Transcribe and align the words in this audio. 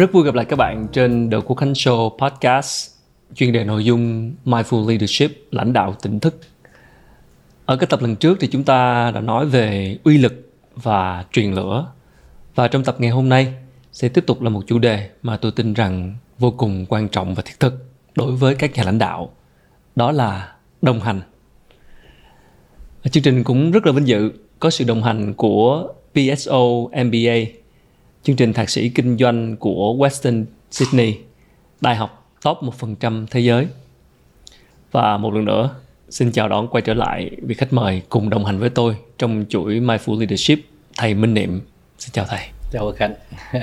Rất 0.00 0.12
vui 0.12 0.24
gặp 0.24 0.34
lại 0.34 0.44
các 0.44 0.56
bạn 0.56 0.86
trên 0.92 1.30
The 1.30 1.36
Quốc 1.46 1.56
Khánh 1.56 1.72
Show 1.72 2.16
Podcast 2.18 2.90
chuyên 3.34 3.52
đề 3.52 3.64
nội 3.64 3.84
dung 3.84 4.34
Mindful 4.44 4.88
Leadership, 4.88 5.30
lãnh 5.50 5.72
đạo 5.72 5.96
tỉnh 6.02 6.20
thức. 6.20 6.40
Ở 7.66 7.76
cái 7.76 7.86
tập 7.86 8.02
lần 8.02 8.16
trước 8.16 8.38
thì 8.40 8.48
chúng 8.52 8.64
ta 8.64 9.10
đã 9.10 9.20
nói 9.20 9.46
về 9.46 9.96
uy 10.04 10.18
lực 10.18 10.52
và 10.76 11.24
truyền 11.32 11.52
lửa. 11.52 11.92
Và 12.54 12.68
trong 12.68 12.84
tập 12.84 12.96
ngày 12.98 13.10
hôm 13.10 13.28
nay 13.28 13.54
sẽ 13.92 14.08
tiếp 14.08 14.24
tục 14.26 14.42
là 14.42 14.50
một 14.50 14.62
chủ 14.66 14.78
đề 14.78 15.10
mà 15.22 15.36
tôi 15.36 15.52
tin 15.52 15.74
rằng 15.74 16.16
vô 16.38 16.50
cùng 16.50 16.86
quan 16.88 17.08
trọng 17.08 17.34
và 17.34 17.42
thiết 17.42 17.60
thực 17.60 17.74
đối 18.16 18.32
với 18.32 18.54
các 18.54 18.74
nhà 18.74 18.82
lãnh 18.84 18.98
đạo. 18.98 19.30
Đó 19.96 20.12
là 20.12 20.52
đồng 20.82 21.00
hành. 21.00 21.20
Chương 23.10 23.22
trình 23.22 23.44
cũng 23.44 23.70
rất 23.70 23.86
là 23.86 23.92
vinh 23.92 24.08
dự 24.08 24.32
có 24.58 24.70
sự 24.70 24.84
đồng 24.84 25.02
hành 25.02 25.34
của 25.34 25.88
PSO 26.14 26.60
MBA 27.04 27.59
chương 28.22 28.36
trình 28.36 28.52
thạc 28.52 28.70
sĩ 28.70 28.88
kinh 28.88 29.16
doanh 29.18 29.56
của 29.56 29.94
Western 29.98 30.44
Sydney, 30.70 31.18
đại 31.80 31.96
học 31.96 32.34
top 32.42 32.58
1% 32.80 33.26
thế 33.30 33.40
giới. 33.40 33.66
Và 34.92 35.16
một 35.16 35.34
lần 35.34 35.44
nữa, 35.44 35.74
xin 36.10 36.32
chào 36.32 36.48
đón 36.48 36.68
quay 36.68 36.82
trở 36.82 36.94
lại 36.94 37.30
vị 37.42 37.54
khách 37.54 37.72
mời 37.72 38.02
cùng 38.08 38.30
đồng 38.30 38.44
hành 38.44 38.58
với 38.58 38.70
tôi 38.70 38.96
trong 39.18 39.44
chuỗi 39.48 39.80
Mindful 39.80 40.18
Leadership, 40.18 40.58
thầy 40.96 41.14
Minh 41.14 41.34
Niệm. 41.34 41.60
Xin 41.98 42.12
chào 42.12 42.24
thầy. 42.28 42.40
Chào 42.72 42.92
Khánh. 42.96 43.14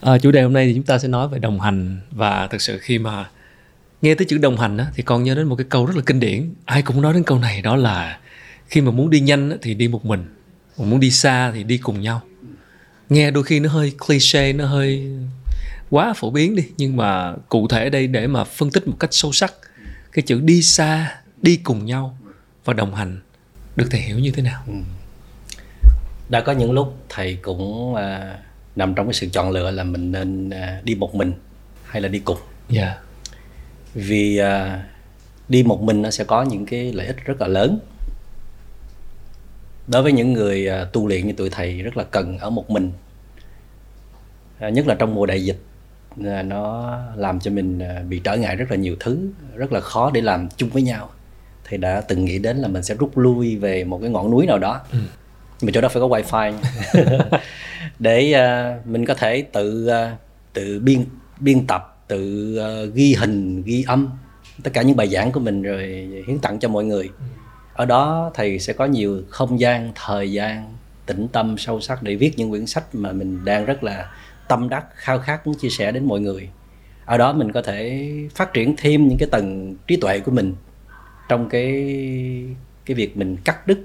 à, 0.00 0.18
chủ 0.18 0.30
đề 0.30 0.42
hôm 0.42 0.52
nay 0.52 0.66
thì 0.66 0.74
chúng 0.74 0.84
ta 0.84 0.98
sẽ 0.98 1.08
nói 1.08 1.28
về 1.28 1.38
đồng 1.38 1.60
hành 1.60 2.00
và 2.10 2.46
thực 2.46 2.60
sự 2.60 2.78
khi 2.78 2.98
mà 2.98 3.30
nghe 4.02 4.14
tới 4.14 4.26
chữ 4.28 4.38
đồng 4.38 4.56
hành 4.56 4.76
á, 4.76 4.86
thì 4.94 5.02
còn 5.02 5.22
nhớ 5.22 5.34
đến 5.34 5.46
một 5.46 5.56
cái 5.56 5.66
câu 5.68 5.86
rất 5.86 5.96
là 5.96 6.02
kinh 6.06 6.20
điển. 6.20 6.54
Ai 6.64 6.82
cũng 6.82 7.02
nói 7.02 7.14
đến 7.14 7.22
câu 7.22 7.38
này 7.38 7.62
đó 7.62 7.76
là 7.76 8.18
khi 8.66 8.80
mà 8.80 8.90
muốn 8.90 9.10
đi 9.10 9.20
nhanh 9.20 9.50
á, 9.50 9.56
thì 9.62 9.74
đi 9.74 9.88
một 9.88 10.04
mình, 10.04 10.24
mà 10.78 10.84
muốn 10.84 11.00
đi 11.00 11.10
xa 11.10 11.52
thì 11.54 11.64
đi 11.64 11.78
cùng 11.78 12.00
nhau 12.00 12.20
nghe 13.08 13.30
đôi 13.30 13.44
khi 13.44 13.60
nó 13.60 13.68
hơi 13.68 13.92
cliché 14.06 14.52
nó 14.52 14.66
hơi 14.66 15.08
quá 15.90 16.12
phổ 16.16 16.30
biến 16.30 16.56
đi 16.56 16.62
nhưng 16.76 16.96
mà 16.96 17.34
cụ 17.48 17.68
thể 17.68 17.90
đây 17.90 18.06
để 18.06 18.26
mà 18.26 18.44
phân 18.44 18.70
tích 18.70 18.88
một 18.88 18.96
cách 19.00 19.10
sâu 19.12 19.32
sắc 19.32 19.54
cái 20.12 20.22
chữ 20.22 20.40
đi 20.40 20.62
xa 20.62 21.14
đi 21.42 21.56
cùng 21.56 21.86
nhau 21.86 22.18
và 22.64 22.72
đồng 22.72 22.94
hành 22.94 23.20
được 23.76 23.86
thầy 23.90 24.00
hiểu 24.00 24.18
như 24.18 24.30
thế 24.30 24.42
nào 24.42 24.62
ừ. 24.66 24.72
đã 26.28 26.40
có 26.40 26.52
những 26.52 26.72
lúc 26.72 26.96
thầy 27.08 27.38
cũng 27.42 27.92
uh, 27.92 27.98
nằm 28.76 28.94
trong 28.94 29.06
cái 29.06 29.14
sự 29.14 29.28
chọn 29.32 29.50
lựa 29.50 29.70
là 29.70 29.84
mình 29.84 30.12
nên 30.12 30.48
uh, 30.48 30.84
đi 30.84 30.94
một 30.94 31.14
mình 31.14 31.32
hay 31.84 32.02
là 32.02 32.08
đi 32.08 32.18
cùng 32.18 32.38
dạ 32.68 32.84
yeah. 32.84 32.98
vì 33.94 34.40
uh, 34.40 34.80
đi 35.48 35.62
một 35.62 35.82
mình 35.82 36.02
nó 36.02 36.10
sẽ 36.10 36.24
có 36.24 36.42
những 36.42 36.66
cái 36.66 36.92
lợi 36.92 37.06
ích 37.06 37.16
rất 37.24 37.40
là 37.40 37.46
lớn 37.46 37.78
đối 39.88 40.02
với 40.02 40.12
những 40.12 40.32
người 40.32 40.68
à, 40.68 40.84
tu 40.92 41.06
luyện 41.06 41.26
như 41.26 41.32
tụi 41.32 41.50
thầy 41.50 41.82
rất 41.82 41.96
là 41.96 42.04
cần 42.04 42.38
ở 42.38 42.50
một 42.50 42.70
mình 42.70 42.92
à, 44.58 44.68
nhất 44.68 44.86
là 44.86 44.94
trong 44.94 45.14
mùa 45.14 45.26
đại 45.26 45.44
dịch 45.44 45.58
à, 46.24 46.42
nó 46.42 46.94
làm 47.16 47.40
cho 47.40 47.50
mình 47.50 47.80
bị 48.08 48.20
trở 48.24 48.36
ngại 48.36 48.56
rất 48.56 48.70
là 48.70 48.76
nhiều 48.76 48.96
thứ 49.00 49.28
rất 49.54 49.72
là 49.72 49.80
khó 49.80 50.10
để 50.14 50.20
làm 50.20 50.48
chung 50.56 50.68
với 50.68 50.82
nhau. 50.82 51.10
Thầy 51.64 51.78
đã 51.78 52.00
từng 52.00 52.24
nghĩ 52.24 52.38
đến 52.38 52.56
là 52.56 52.68
mình 52.68 52.82
sẽ 52.82 52.94
rút 52.94 53.18
lui 53.18 53.56
về 53.56 53.84
một 53.84 53.98
cái 54.02 54.10
ngọn 54.10 54.30
núi 54.30 54.46
nào 54.46 54.58
đó. 54.58 54.80
Ừ. 54.92 54.98
nhưng 55.60 55.66
mà 55.66 55.72
chỗ 55.74 55.80
đó 55.80 55.88
phải 55.88 56.00
có 56.00 56.08
wifi. 56.08 56.52
Để 57.98 58.34
mình 58.84 59.06
có 59.06 59.14
thể 59.14 59.42
tự 59.42 59.90
tự 60.52 60.80
biên 60.80 61.04
biên 61.40 61.66
tập 61.66 62.04
tự 62.08 62.90
ghi 62.94 63.14
hình 63.14 63.62
ghi 63.62 63.84
âm 63.86 64.10
tất 64.62 64.70
cả 64.74 64.82
những 64.82 64.96
bài 64.96 65.08
giảng 65.08 65.32
của 65.32 65.40
mình 65.40 65.62
rồi 65.62 66.08
hiến 66.26 66.38
tặng 66.38 66.58
cho 66.58 66.68
mọi 66.68 66.84
người. 66.84 67.10
Ừ 67.18 67.37
ở 67.78 67.84
đó 67.84 68.30
thầy 68.34 68.58
sẽ 68.58 68.72
có 68.72 68.84
nhiều 68.84 69.22
không 69.30 69.60
gian, 69.60 69.92
thời 69.94 70.32
gian, 70.32 70.74
tĩnh 71.06 71.28
tâm 71.32 71.58
sâu 71.58 71.80
sắc 71.80 72.02
để 72.02 72.16
viết 72.16 72.32
những 72.36 72.50
quyển 72.50 72.66
sách 72.66 72.94
mà 72.94 73.12
mình 73.12 73.44
đang 73.44 73.64
rất 73.64 73.84
là 73.84 74.10
tâm 74.48 74.68
đắc, 74.68 74.84
khao 74.94 75.18
khát 75.18 75.46
muốn 75.46 75.56
chia 75.58 75.68
sẻ 75.68 75.92
đến 75.92 76.04
mọi 76.04 76.20
người. 76.20 76.48
Ở 77.04 77.18
đó 77.18 77.32
mình 77.32 77.52
có 77.52 77.62
thể 77.62 78.08
phát 78.34 78.52
triển 78.52 78.74
thêm 78.78 79.08
những 79.08 79.18
cái 79.18 79.28
tầng 79.32 79.76
trí 79.86 79.96
tuệ 79.96 80.20
của 80.20 80.32
mình 80.32 80.54
trong 81.28 81.48
cái 81.48 81.72
cái 82.86 82.94
việc 82.94 83.16
mình 83.16 83.36
cắt 83.44 83.66
đứt 83.66 83.78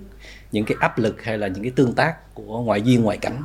những 0.51 0.65
cái 0.65 0.77
áp 0.79 0.99
lực 0.99 1.23
hay 1.23 1.37
là 1.37 1.47
những 1.47 1.63
cái 1.63 1.71
tương 1.75 1.93
tác 1.93 2.35
của 2.35 2.61
ngoại 2.61 2.81
duyên, 2.81 3.03
ngoại 3.03 3.17
cảnh. 3.17 3.41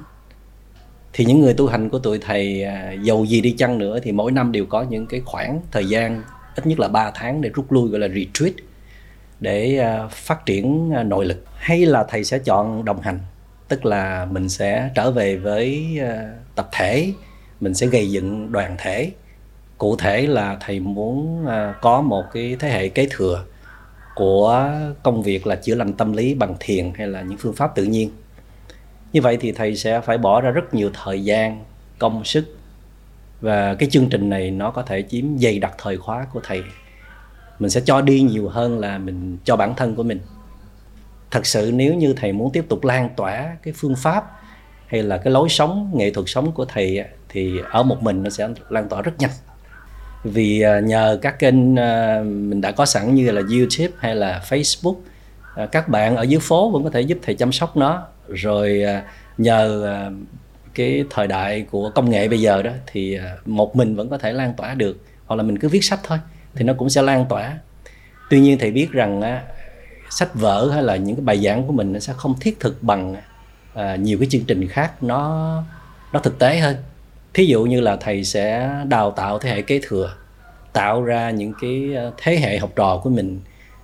Thì 1.12 1.24
những 1.24 1.40
người 1.40 1.54
tu 1.54 1.66
hành 1.66 1.88
của 1.88 1.98
tụi 1.98 2.18
thầy 2.18 2.64
dầu 3.02 3.02
giàu 3.02 3.24
gì 3.24 3.40
đi 3.40 3.54
chăng 3.58 3.78
nữa 3.78 3.98
thì 4.02 4.12
mỗi 4.12 4.32
năm 4.32 4.52
đều 4.52 4.66
có 4.66 4.82
những 4.82 5.06
cái 5.06 5.22
khoảng 5.24 5.60
thời 5.70 5.86
gian, 5.88 6.22
ít 6.56 6.66
nhất 6.66 6.80
là 6.80 6.88
3 6.88 7.10
tháng 7.14 7.40
để 7.40 7.50
rút 7.54 7.72
lui, 7.72 7.90
gọi 7.90 8.00
là 8.00 8.08
retreat 8.08 8.54
để 9.40 9.78
à, 9.78 10.06
phát 10.10 10.46
triển 10.46 10.90
à, 10.94 11.02
nội 11.02 11.26
lực. 11.26 11.44
Hay 11.54 11.86
là 11.86 12.04
thầy 12.08 12.24
sẽ 12.24 12.38
chọn 12.38 12.84
đồng 12.84 13.00
hành, 13.00 13.18
tức 13.68 13.86
là 13.86 14.26
mình 14.30 14.48
sẽ 14.48 14.90
trở 14.94 15.10
về 15.10 15.36
với 15.36 15.98
à, 16.00 16.32
tập 16.54 16.68
thể, 16.72 17.12
mình 17.60 17.74
sẽ 17.74 17.86
gây 17.86 18.10
dựng 18.10 18.52
đoàn 18.52 18.76
thể. 18.78 19.10
Cụ 19.78 19.96
thể 19.96 20.26
là 20.26 20.56
thầy 20.60 20.80
muốn 20.80 21.46
có 21.80 22.00
một 22.00 22.24
cái 22.32 22.56
thế 22.60 22.68
hệ 22.70 22.88
kế 22.88 23.06
thừa 23.10 23.44
của 24.14 24.70
công 25.02 25.22
việc 25.22 25.46
là 25.46 25.56
chữa 25.56 25.74
lành 25.74 25.92
tâm 25.92 26.12
lý 26.12 26.34
bằng 26.34 26.54
thiền 26.60 26.92
hay 26.94 27.06
là 27.06 27.22
những 27.22 27.38
phương 27.38 27.54
pháp 27.54 27.74
tự 27.74 27.84
nhiên. 27.84 28.10
Như 29.12 29.22
vậy 29.22 29.36
thì 29.40 29.52
thầy 29.52 29.76
sẽ 29.76 30.00
phải 30.00 30.18
bỏ 30.18 30.40
ra 30.40 30.50
rất 30.50 30.74
nhiều 30.74 30.90
thời 31.04 31.24
gian, 31.24 31.64
công 31.98 32.24
sức 32.24 32.56
và 33.40 33.74
cái 33.74 33.88
chương 33.90 34.08
trình 34.08 34.28
này 34.28 34.50
nó 34.50 34.70
có 34.70 34.82
thể 34.82 35.02
chiếm 35.02 35.38
dày 35.38 35.58
đặc 35.58 35.74
thời 35.78 35.96
khóa 35.96 36.26
của 36.32 36.40
thầy 36.44 36.62
mình 37.58 37.70
sẽ 37.70 37.80
cho 37.84 38.00
đi 38.00 38.20
nhiều 38.20 38.48
hơn 38.48 38.78
là 38.78 38.98
mình 38.98 39.38
cho 39.44 39.56
bản 39.56 39.74
thân 39.74 39.94
của 39.94 40.02
mình. 40.02 40.20
Thật 41.30 41.46
sự 41.46 41.70
nếu 41.74 41.94
như 41.94 42.12
thầy 42.12 42.32
muốn 42.32 42.52
tiếp 42.52 42.64
tục 42.68 42.84
lan 42.84 43.10
tỏa 43.16 43.56
cái 43.62 43.74
phương 43.76 43.96
pháp 43.96 44.24
hay 44.86 45.02
là 45.02 45.18
cái 45.18 45.32
lối 45.32 45.48
sống, 45.48 45.90
nghệ 45.94 46.10
thuật 46.10 46.26
sống 46.28 46.52
của 46.52 46.64
thầy 46.64 47.04
thì 47.28 47.52
ở 47.70 47.82
một 47.82 48.02
mình 48.02 48.22
nó 48.22 48.30
sẽ 48.30 48.48
lan 48.68 48.88
tỏa 48.88 49.02
rất 49.02 49.12
nhanh. 49.18 49.30
Vì 50.24 50.60
à, 50.60 50.80
nhờ 50.80 51.18
các 51.22 51.38
kênh 51.38 51.76
à, 51.76 52.20
mình 52.24 52.60
đã 52.60 52.72
có 52.72 52.86
sẵn 52.86 53.14
như 53.14 53.30
là 53.30 53.42
YouTube 53.50 53.96
hay 53.98 54.16
là 54.16 54.42
Facebook 54.48 54.96
à, 55.54 55.66
các 55.66 55.88
bạn 55.88 56.16
ở 56.16 56.22
dưới 56.22 56.40
phố 56.40 56.70
vẫn 56.70 56.84
có 56.84 56.90
thể 56.90 57.00
giúp 57.00 57.18
thầy 57.22 57.34
chăm 57.34 57.52
sóc 57.52 57.76
nó. 57.76 58.06
Rồi 58.28 58.82
nhờ 59.38 59.94
cái 60.74 61.04
thời 61.10 61.26
đại 61.26 61.66
của 61.70 61.90
công 61.90 62.10
nghệ 62.10 62.28
bây 62.28 62.40
giờ 62.40 62.62
đó 62.62 62.70
thì 62.86 63.18
một 63.46 63.76
mình 63.76 63.96
vẫn 63.96 64.08
có 64.08 64.18
thể 64.18 64.32
lan 64.32 64.54
tỏa 64.56 64.74
được, 64.74 65.04
hoặc 65.26 65.36
là 65.36 65.42
mình 65.42 65.58
cứ 65.58 65.68
viết 65.68 65.84
sách 65.84 66.00
thôi 66.02 66.18
thì 66.54 66.64
nó 66.64 66.72
cũng 66.74 66.90
sẽ 66.90 67.02
lan 67.02 67.26
tỏa. 67.28 67.58
Tuy 68.30 68.40
nhiên 68.40 68.58
thầy 68.58 68.70
biết 68.70 68.92
rằng 68.92 69.20
á, 69.22 69.42
sách 70.10 70.34
vở 70.34 70.70
hay 70.74 70.82
là 70.82 70.96
những 70.96 71.16
cái 71.16 71.24
bài 71.24 71.38
giảng 71.44 71.66
của 71.66 71.72
mình 71.72 71.92
nó 71.92 71.98
sẽ 71.98 72.12
không 72.12 72.34
thiết 72.40 72.60
thực 72.60 72.82
bằng 72.82 73.16
à, 73.74 73.96
nhiều 73.96 74.18
cái 74.18 74.28
chương 74.30 74.44
trình 74.44 74.68
khác 74.68 75.02
nó 75.02 75.62
nó 76.12 76.20
thực 76.20 76.38
tế 76.38 76.58
hơn. 76.58 76.76
Thí 77.34 77.44
dụ 77.44 77.64
như 77.64 77.80
là 77.80 77.96
thầy 77.96 78.24
sẽ 78.24 78.70
đào 78.88 79.10
tạo 79.10 79.38
thế 79.38 79.50
hệ 79.50 79.62
kế 79.62 79.80
thừa 79.82 80.14
tạo 80.72 81.02
ra 81.02 81.30
những 81.30 81.52
cái 81.60 81.94
ờ, 81.94 82.12
thế 82.16 82.36
hệ 82.36 82.58
học 82.58 82.70
trò 82.76 83.00
của 83.04 83.10
mình 83.10 83.40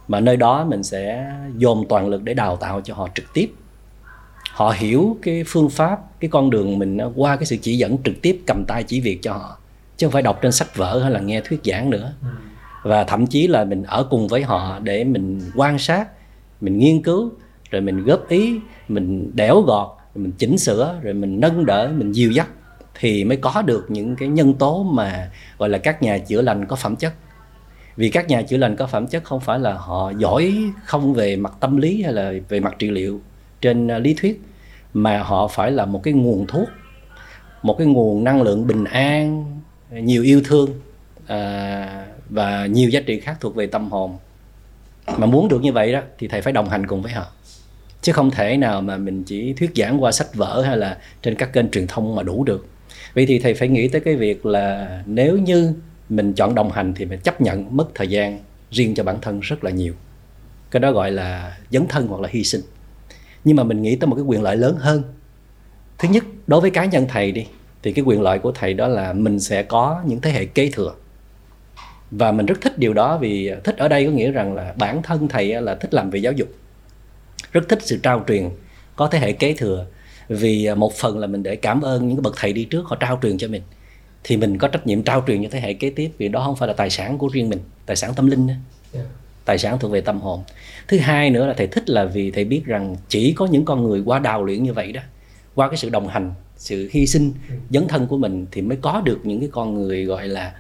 mà 0.09 0.21
nơi 0.21 0.37
đó 0.37 0.65
mình 0.65 0.83
sẽ 0.83 1.33
dồn 1.57 1.87
toàn 1.89 2.09
lực 2.09 2.23
để 2.23 2.35
đào 2.35 2.57
tạo 2.57 2.81
cho 2.81 2.95
họ 2.95 3.09
trực 3.15 3.25
tiếp. 3.35 3.53
Họ 4.51 4.75
hiểu 4.77 5.17
cái 5.23 5.45
phương 5.47 5.71
pháp 5.71 6.01
cái 6.21 6.31
con 6.31 6.51
đường 6.51 6.79
mình 6.79 6.99
ờ, 6.99 7.13
qua 7.17 7.37
cái 7.37 7.47
sự 7.47 7.57
chỉ 7.63 7.77
dẫn 7.79 7.99
trực 8.05 8.15
tiếp 8.23 8.41
cầm 8.47 8.65
tay 8.69 8.83
chỉ 8.83 9.01
việc 9.01 9.19
cho 9.23 9.33
họ 9.33 9.59
chứ 9.97 10.07
không 10.07 10.13
phải 10.13 10.23
đọc 10.23 10.39
trên 10.43 10.53
sách 10.53 10.77
vở 10.77 11.01
hay 11.03 11.11
là 11.11 11.21
nghe 11.21 11.41
thuyết 11.41 11.61
giảng 11.65 11.91
nữa. 11.91 12.13
Ừ 12.23 12.29
và 12.85 13.05
thậm 13.05 13.27
chí 13.27 13.47
là 13.47 13.65
mình 13.65 13.83
ở 13.83 14.07
cùng 14.11 14.29
với 14.29 14.43
họ 14.43 14.79
để 14.83 15.05
mình 15.05 15.41
quan 15.55 15.79
sát 15.79 16.09
mình 16.61 16.79
nghiên 16.79 17.03
cứu 17.03 17.33
rồi 17.71 17.83
mình 17.83 18.05
góp 18.05 18.29
ý 18.29 18.61
mình 18.89 19.31
đẽo 19.35 19.61
gọt 19.61 19.89
mình 20.15 20.33
chỉnh 20.39 20.59
sửa 20.59 21.01
rồi 21.03 21.15
mình 21.15 21.41
nâng 21.41 21.67
đỡ 21.67 21.93
mình 21.97 22.13
dìu 22.13 22.31
dắt 22.31 22.49
thì 23.01 23.25
mới 23.25 23.37
có 23.37 23.63
được 23.63 23.87
những 23.89 24.17
cái 24.17 24.29
nhân 24.29 24.55
tố 24.55 24.83
mà 24.83 25.31
gọi 25.59 25.69
là 25.69 25.79
các 25.79 26.03
nhà 26.03 26.19
chữa 26.19 26.43
lành 26.43 26.67
có 26.67 26.77
phẩm 26.77 26.97
chất. 26.97 27.13
Vì 27.97 28.09
các 28.11 28.29
nhà 28.29 28.43
chữa 28.43 28.57
lành 28.57 28.77
có 28.77 28.87
phẩm 28.87 29.07
chất 29.07 29.25
không 29.25 29.41
phải 29.41 29.59
là 29.59 29.73
họ 29.75 30.13
giỏi 30.19 30.55
không 30.85 31.15
về 31.15 31.37
mặt 31.37 31.53
tâm 31.61 31.77
lý 31.77 32.03
hay 32.03 32.13
là 32.13 32.33
về 32.49 32.61
mặt 32.61 32.75
trị 32.79 32.91
liệu 32.91 33.21
trên 33.61 33.89
à, 33.89 33.99
lý 33.99 34.15
thuyết 34.15 34.43
mà 34.95 35.23
họ 35.23 35.49
phải 35.49 35.71
là 35.71 35.87
một 35.87 36.03
cái 36.03 36.15
nguồn 36.15 36.47
thuốc 36.47 36.69
một 37.63 37.79
cái 37.79 37.87
nguồn 37.87 38.25
năng 38.25 38.43
lượng 38.43 38.67
bình 38.67 38.85
an 38.85 39.45
nhiều 39.91 40.23
yêu 40.23 40.43
thương 40.45 40.71
à, 41.27 42.07
và 42.29 42.67
nhiều 42.67 42.91
giá 42.91 43.01
trị 43.01 43.21
khác 43.21 43.37
thuộc 43.41 43.55
về 43.55 43.67
tâm 43.67 43.91
hồn. 43.91 44.17
Mà 45.17 45.27
muốn 45.27 45.49
được 45.49 45.63
như 45.63 45.73
vậy 45.73 45.93
đó, 45.93 46.01
thì 46.19 46.29
thầy 46.29 46.43
phải 46.43 46.53
đồng 46.53 46.69
hành 46.69 46.87
cùng 46.87 47.03
với 47.03 47.13
họ. 47.13 47.27
Chứ 48.03 48.13
không 48.13 48.31
thể 48.31 48.57
nào 48.57 48.81
mà 48.81 48.97
mình 48.97 49.25
chỉ 49.25 49.53
thuyết 49.53 49.71
giảng 49.77 50.03
qua 50.03 50.13
sách 50.13 50.35
vở 50.35 50.63
hay 50.67 50.77
là 50.77 50.99
trên 51.23 51.35
các 51.35 51.53
kênh 51.53 51.71
truyền 51.71 51.87
thông 51.87 52.15
mà 52.15 52.23
đủ 52.23 52.45
được. 52.45 52.67
Vậy 53.15 53.27
thì 53.27 53.39
thầy 53.39 53.55
phải 53.55 53.69
nghĩ 53.69 53.89
tới 53.89 54.01
cái 54.01 54.17
việc 54.17 54.47
là 54.47 55.03
nếu 55.07 55.39
như 55.39 55.73
mình 56.09 56.33
chọn 56.33 56.55
đồng 56.55 56.73
hành 56.73 56.95
thì 56.95 57.05
mình 57.05 57.21
chấp 57.21 57.41
nhận 57.41 57.77
mất 57.77 57.87
thời 57.95 58.09
gian 58.09 58.41
riêng 58.71 58.95
cho 58.95 59.05
bản 59.05 59.21
thân 59.23 59.41
rất 59.41 59.65
là 59.65 59.71
nhiều. 59.71 59.95
Cái 60.71 60.81
đó 60.81 60.93
gọi 60.93 61.11
là 61.11 61.57
dấn 61.71 61.87
thân 61.89 62.07
hoặc 62.07 62.21
là 62.21 62.29
hy 62.33 62.45
sinh. 62.45 62.61
Nhưng 63.45 63.57
mà 63.57 63.65
mình 63.65 63.83
nghĩ 63.83 63.97
tới 63.97 64.07
một 64.07 64.17
cái 64.17 64.25
quyền 64.25 64.43
lợi 64.43 64.57
lớn 64.57 64.77
hơn. 64.79 65.03
Thứ 65.99 66.09
nhất, 66.09 66.25
đối 66.47 66.61
với 66.61 66.71
cá 66.71 66.85
nhân 66.85 67.07
thầy 67.09 67.33
đi, 67.33 67.47
thì 67.83 67.93
cái 67.93 68.05
quyền 68.05 68.23
lợi 68.23 68.39
của 68.39 68.53
thầy 68.53 68.75
đó 68.75 68.89
là 68.89 69.13
mình 69.13 69.41
sẽ 69.41 69.63
có 69.63 70.03
những 70.07 70.21
thế 70.21 70.31
hệ 70.31 70.45
kế 70.45 70.71
thừa 70.71 70.95
và 72.19 72.33
mình 72.33 72.47
rất 72.47 72.61
thích 72.61 72.79
điều 72.79 72.95
đó 72.95 73.19
vì 73.19 73.53
thích 73.65 73.77
ở 73.79 73.89
đây 73.89 74.05
có 74.05 74.11
nghĩa 74.11 74.31
rằng 74.31 74.55
là 74.55 74.75
bản 74.77 75.03
thân 75.03 75.29
thầy 75.29 75.63
là 75.63 75.75
thích 75.75 75.95
làm 75.95 76.11
về 76.11 76.19
giáo 76.19 76.33
dục. 76.33 76.49
Rất 77.53 77.69
thích 77.69 77.79
sự 77.83 78.01
trao 78.03 78.25
truyền 78.29 78.51
có 78.97 79.07
thế 79.07 79.19
hệ 79.19 79.33
kế 79.33 79.55
thừa. 79.55 79.87
Vì 80.29 80.75
một 80.75 80.95
phần 80.95 81.19
là 81.19 81.27
mình 81.27 81.43
để 81.43 81.57
cảm 81.57 81.83
ơn 81.83 82.09
những 82.09 82.23
bậc 82.23 82.35
thầy 82.37 82.53
đi 82.53 82.65
trước 82.65 82.87
họ 82.87 82.97
trao 82.97 83.19
truyền 83.23 83.39
cho 83.39 83.49
mình. 83.49 83.63
Thì 84.25 84.37
mình 84.37 84.59
có 84.59 84.69
trách 84.69 84.87
nhiệm 84.87 85.03
trao 85.03 85.25
truyền 85.27 85.43
cho 85.43 85.49
thế 85.53 85.61
hệ 85.61 85.75
kế 85.75 85.91
tiếp 85.91 86.11
vì 86.19 86.29
đó 86.29 86.45
không 86.45 86.57
phải 86.57 86.69
là 86.69 86.75
tài 86.75 86.91
sản 86.91 87.19
của 87.19 87.29
riêng 87.33 87.49
mình 87.49 87.61
tài 87.87 87.97
sản 87.97 88.15
tâm 88.15 88.27
linh 88.27 88.49
yeah. 88.93 89.07
tài 89.45 89.59
sản 89.59 89.79
thuộc 89.79 89.91
về 89.91 90.01
tâm 90.01 90.21
hồn. 90.21 90.43
Thứ 90.89 90.99
hai 90.99 91.31
nữa 91.31 91.47
là 91.47 91.55
thầy 91.55 91.67
thích 91.67 91.91
là 91.91 92.05
vì 92.05 92.31
thầy 92.31 92.45
biết 92.45 92.63
rằng 92.65 92.97
chỉ 93.09 93.33
có 93.33 93.47
những 93.47 93.65
con 93.65 93.85
người 93.85 94.03
qua 94.05 94.19
đào 94.19 94.45
luyện 94.45 94.63
như 94.63 94.73
vậy 94.73 94.93
đó 94.93 95.01
qua 95.55 95.69
cái 95.69 95.77
sự 95.77 95.89
đồng 95.91 96.09
hành 96.09 96.35
sự 96.57 96.89
hy 96.93 97.07
sinh 97.07 97.33
ừ. 97.49 97.55
dấn 97.71 97.89
thân 97.89 98.07
của 98.07 98.17
mình 98.17 98.47
thì 98.51 98.63
mới 98.63 98.79
có 98.83 99.03
được 99.05 99.21
những 99.25 99.41
cái 99.41 99.49
con 99.53 99.75
người 99.75 100.05
gọi 100.05 100.29
là 100.29 100.55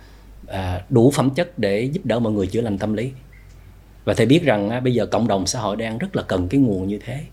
à, 0.48 0.84
đủ 0.88 1.10
phẩm 1.10 1.30
chất 1.30 1.58
để 1.58 1.82
giúp 1.82 2.06
đỡ 2.06 2.18
mọi 2.18 2.32
người 2.32 2.46
chữa 2.46 2.60
lành 2.60 2.78
tâm 2.78 2.94
lý. 2.94 3.12
Và 4.04 4.14
thầy 4.14 4.26
biết 4.26 4.42
rằng 4.42 4.70
à, 4.70 4.80
bây 4.80 4.94
giờ 4.94 5.06
cộng 5.06 5.28
đồng 5.28 5.46
xã 5.46 5.60
hội 5.60 5.76
đang 5.76 5.98
rất 5.98 6.16
là 6.16 6.22
cần 6.22 6.48
cái 6.48 6.60
nguồn 6.60 6.88
như 6.88 6.98
thế. 7.04 7.24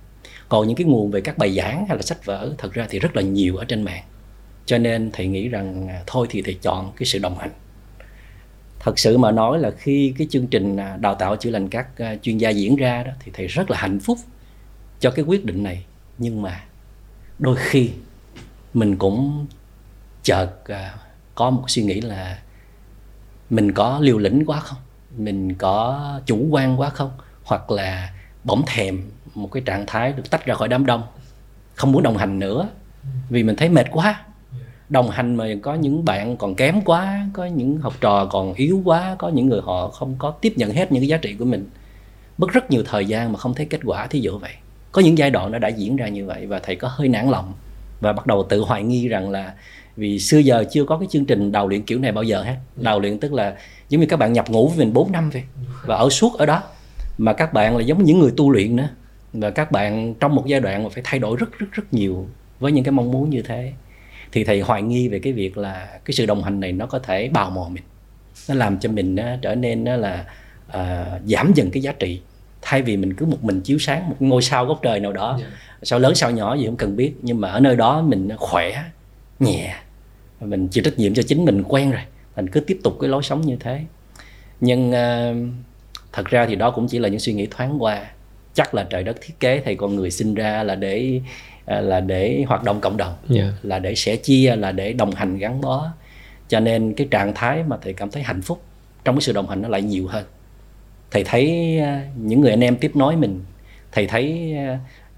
Còn 0.50 0.68
những 0.68 0.78
cái 0.78 0.86
nguồn 0.86 1.12
về 1.12 1.22
các 1.22 1.38
bài 1.38 1.56
giảng 1.56 1.86
hay 1.88 1.98
là 1.98 2.02
sách 2.02 2.26
vở 2.26 2.54
thật 2.58 2.74
ra 2.74 2.88
thì 2.90 3.00
rất 3.00 3.16
là 3.16 3.22
nhiều 3.22 3.58
ở 3.58 3.66
trên 3.66 3.84
mạng. 3.84 4.04
Cho 4.66 4.78
nên 4.78 5.12
thầy 5.14 5.28
nghĩ 5.28 5.48
rằng 5.48 5.88
à, 5.88 6.04
thôi 6.08 6.28
thì 6.30 6.42
thầy 6.42 6.54
chọn 6.54 6.92
cái 6.96 7.06
sự 7.06 7.20
đồng 7.20 7.38
hành. 7.38 7.52
Thật 8.80 9.00
sự 9.00 9.18
mà 9.18 9.32
nói 9.32 9.60
là 9.60 9.72
khi 9.72 10.14
cái 10.18 10.28
chương 10.32 10.48
trình 10.48 10.78
à, 10.78 10.98
đào 10.98 11.16
tạo 11.16 11.36
chữa 11.36 11.50
lành 11.50 11.70
các 11.70 11.98
à, 11.98 12.16
chuyên 12.22 12.38
gia 12.38 12.50
diễn 12.50 12.76
ra 12.76 13.04
đó 13.04 13.12
thì 13.20 13.32
thầy 13.36 13.48
rất 13.48 13.72
là 13.72 13.78
hạnh 13.78 14.00
phúc 14.00 14.18
cho 15.00 15.12
cái 15.12 15.26
quyết 15.26 15.46
định 15.46 15.64
này. 15.64 15.86
Nhưng 16.18 16.42
mà 16.42 16.64
đôi 17.40 17.56
khi 17.60 17.90
mình 18.74 18.98
cũng 18.98 19.46
chợt 20.24 20.66
à, 20.66 20.96
có 21.36 21.50
một 21.50 21.64
suy 21.68 21.84
nghĩ 21.84 22.02
là 22.02 22.40
mình 23.52 23.72
có 23.72 24.00
liều 24.02 24.18
lĩnh 24.18 24.44
quá 24.46 24.60
không? 24.60 24.80
Mình 25.18 25.56
có 25.56 26.02
chủ 26.26 26.48
quan 26.50 26.80
quá 26.80 26.90
không? 26.90 27.12
Hoặc 27.44 27.72
là 27.72 28.10
bỗng 28.44 28.64
thèm 28.68 29.02
một 29.36 29.52
cái 29.52 29.64
trạng 29.66 29.86
thái 29.86 30.14
được 30.14 30.30
tách 30.30 30.46
ra 30.46 30.56
khỏi 30.56 30.68
đám 30.68 30.86
đông, 30.86 31.04
không 31.76 31.92
muốn 31.92 32.04
đồng 32.04 32.18
hành 32.18 32.40
nữa, 32.40 32.70
vì 33.30 33.44
mình 33.44 33.56
thấy 33.56 33.70
mệt 33.70 33.88
quá. 33.92 34.24
Đồng 34.90 35.10
hành 35.10 35.36
mà 35.36 35.46
có 35.62 35.74
những 35.74 36.06
bạn 36.06 36.38
còn 36.38 36.56
kém 36.56 36.82
quá, 36.82 37.28
có 37.34 37.46
những 37.46 37.78
học 37.78 37.94
trò 38.02 38.26
còn 38.26 38.54
yếu 38.54 38.82
quá, 38.86 39.16
có 39.20 39.30
những 39.30 39.48
người 39.48 39.62
họ 39.64 39.88
không 39.88 40.16
có 40.20 40.32
tiếp 40.32 40.54
nhận 40.56 40.72
hết 40.72 40.92
những 40.92 41.02
cái 41.02 41.08
giá 41.08 41.18
trị 41.18 41.36
của 41.40 41.46
mình. 41.46 41.70
Mất 42.38 42.52
rất 42.52 42.72
nhiều 42.72 42.84
thời 42.86 43.06
gian 43.06 43.32
mà 43.32 43.40
không 43.40 43.54
thấy 43.54 43.66
kết 43.66 43.80
quả, 43.84 44.08
thí 44.08 44.20
dụ 44.20 44.38
vậy. 44.38 44.52
Có 44.92 45.02
những 45.02 45.18
giai 45.18 45.30
đoạn 45.30 45.52
nó 45.52 45.60
đã 45.60 45.68
diễn 45.68 45.96
ra 45.96 46.08
như 46.08 46.26
vậy 46.26 46.46
và 46.46 46.60
thầy 46.60 46.76
có 46.76 46.88
hơi 46.88 47.08
nản 47.08 47.30
lòng 47.30 47.54
và 48.02 48.14
bắt 48.14 48.28
đầu 48.28 48.46
tự 48.50 48.62
hoài 48.62 48.84
nghi 48.84 49.08
rằng 49.08 49.30
là 49.30 49.54
vì 49.98 50.20
xưa 50.20 50.38
giờ 50.38 50.64
chưa 50.72 50.86
có 50.86 50.98
cái 50.98 51.08
chương 51.12 51.26
trình 51.26 51.52
đào 51.52 51.68
luyện 51.68 51.82
kiểu 51.82 52.00
này 52.00 52.12
bao 52.12 52.24
giờ 52.24 52.44
hết. 52.44 52.56
Đào 52.76 53.00
luyện 53.00 53.20
tức 53.20 53.34
là 53.34 53.56
giống 53.90 54.02
như 54.02 54.08
các 54.08 54.18
bạn 54.18 54.34
nhập 54.34 54.50
ngũ 54.50 54.68
với 54.68 54.78
mình 54.78 54.94
4 54.94 55.12
năm 55.12 55.30
vậy. 55.30 55.44
Và 55.86 55.96
ở 55.96 56.10
suốt 56.10 56.38
ở 56.38 56.46
đó. 56.46 56.64
Mà 57.18 57.34
các 57.34 57.54
bạn 57.54 57.78
là 57.78 57.84
giống 57.84 58.04
những 58.04 58.20
người 58.20 58.32
tu 58.38 58.52
luyện 58.52 58.76
nữa. 58.76 58.90
Và 59.34 59.50
các 59.50 59.72
bạn 59.72 60.14
trong 60.20 60.36
một 60.36 60.46
giai 60.46 60.60
đoạn 60.60 60.84
mà 60.84 60.90
phải 60.90 61.04
thay 61.06 61.20
đổi 61.20 61.38
rất 61.38 61.60
rất 61.60 61.68
rất 61.72 61.94
nhiều 61.94 62.28
với 62.60 62.72
những 62.72 62.84
cái 62.84 62.92
mong 62.92 63.12
muốn 63.12 63.30
như 63.30 63.42
thế. 63.42 63.74
Thì 64.32 64.44
thầy 64.44 64.62
hoài 64.62 64.82
nghi 64.82 65.08
về 65.08 65.20
cái 65.20 65.34
việc 65.34 65.58
là 65.58 66.00
cái 66.06 66.14
sự 66.14 66.26
đồng 66.26 66.44
hành 66.44 66.60
này 66.60 66.72
nó 66.72 66.86
có 66.86 67.00
thể 67.00 67.30
bào 67.34 67.50
mòn 67.50 67.74
mình. 67.74 67.84
Nó 68.50 68.56
làm 68.56 68.80
cho 68.80 68.90
mình 68.90 69.16
nó 69.16 69.24
trở 69.42 69.56
nên 69.56 69.84
nó 69.84 69.96
là 69.96 70.26
uh, 70.68 71.22
giảm 71.26 71.52
dần 71.56 71.72
cái 71.72 71.84
giá 71.84 71.92
trị. 71.92 72.22
Thay 72.62 72.82
vì 72.82 72.98
mình 72.98 73.14
cứ 73.14 73.26
một 73.26 73.44
mình 73.44 73.62
chiếu 73.62 73.80
sáng 73.80 74.10
một 74.10 74.16
ngôi 74.20 74.42
sao 74.42 74.66
góc 74.66 74.80
trời 74.82 75.00
nào 75.00 75.14
đó. 75.14 75.30
Yeah. 75.30 75.42
Dạ. 75.42 75.58
sao 75.84 76.00
lớn 76.00 76.16
sao 76.16 76.32
nhỏ 76.32 76.56
gì 76.56 76.66
không 76.66 76.78
cần 76.78 76.96
biết. 76.96 77.14
Nhưng 77.22 77.42
mà 77.42 77.50
ở 77.50 77.60
nơi 77.60 77.76
đó 77.76 78.02
mình 78.02 78.30
khỏe 78.38 78.84
nhẹ. 79.42 79.76
Mình 80.40 80.68
chịu 80.68 80.84
trách 80.84 81.00
nhiệm 81.00 81.14
cho 81.14 81.24
chính 81.24 81.46
mình 81.46 81.64
quen 81.68 81.92
rồi. 81.92 82.02
Mình 82.36 82.50
cứ 82.50 82.60
tiếp 82.60 82.80
tục 82.84 82.98
cái 83.02 83.10
lối 83.10 83.24
sống 83.24 83.42
như 83.42 83.58
thế. 83.60 83.82
Nhưng 84.60 84.90
uh, 84.90 85.54
thật 86.14 86.26
ra 86.26 86.46
thì 86.46 86.56
đó 86.56 86.72
cũng 86.72 86.88
chỉ 86.88 87.00
là 87.00 87.10
những 87.10 87.20
suy 87.20 87.34
nghĩ 87.34 87.48
thoáng 87.52 87.84
qua. 87.84 88.06
Chắc 88.54 88.74
là 88.74 88.84
trời 88.84 89.04
đất 89.04 89.18
thiết 89.22 89.40
kế 89.40 89.62
thầy 89.66 89.76
con 89.76 89.96
người 89.96 90.12
sinh 90.12 90.36
ra 90.36 90.64
là 90.64 90.76
để 90.76 91.22
À, 91.66 91.82
là 91.82 92.00
để 92.00 92.44
hoạt 92.48 92.64
động 92.64 92.82
cộng 92.82 92.98
đồng 92.98 93.14
yeah. 93.30 93.46
Dạ. 93.46 93.54
là 93.64 93.80
để 93.80 93.96
sẻ 93.96 94.16
chia 94.16 94.56
là 94.56 94.72
để 94.72 94.94
đồng 94.94 95.12
hành 95.12 95.38
gắn 95.38 95.62
bó. 95.62 95.88
Cho 96.48 96.60
nên 96.60 96.94
cái 96.94 97.08
trạng 97.12 97.34
thái 97.36 97.64
mà 97.64 97.78
thầy 97.82 97.94
cảm 97.94 98.12
thấy 98.12 98.24
hạnh 98.24 98.42
phúc 98.42 98.62
trong 99.04 99.16
cái 99.16 99.22
sự 99.22 99.34
đồng 99.34 99.50
hành 99.50 99.62
nó 99.62 99.70
lại 99.70 99.82
nhiều 99.82 100.08
hơn. 100.08 100.26
Thầy 101.12 101.24
thấy 101.24 101.78
à, 101.80 102.08
những 102.16 102.42
người 102.42 102.50
anh 102.50 102.64
em 102.64 102.76
tiếp 102.76 102.92
nối 102.96 103.16
mình 103.16 103.40
thầy 103.92 104.08
thấy 104.08 104.56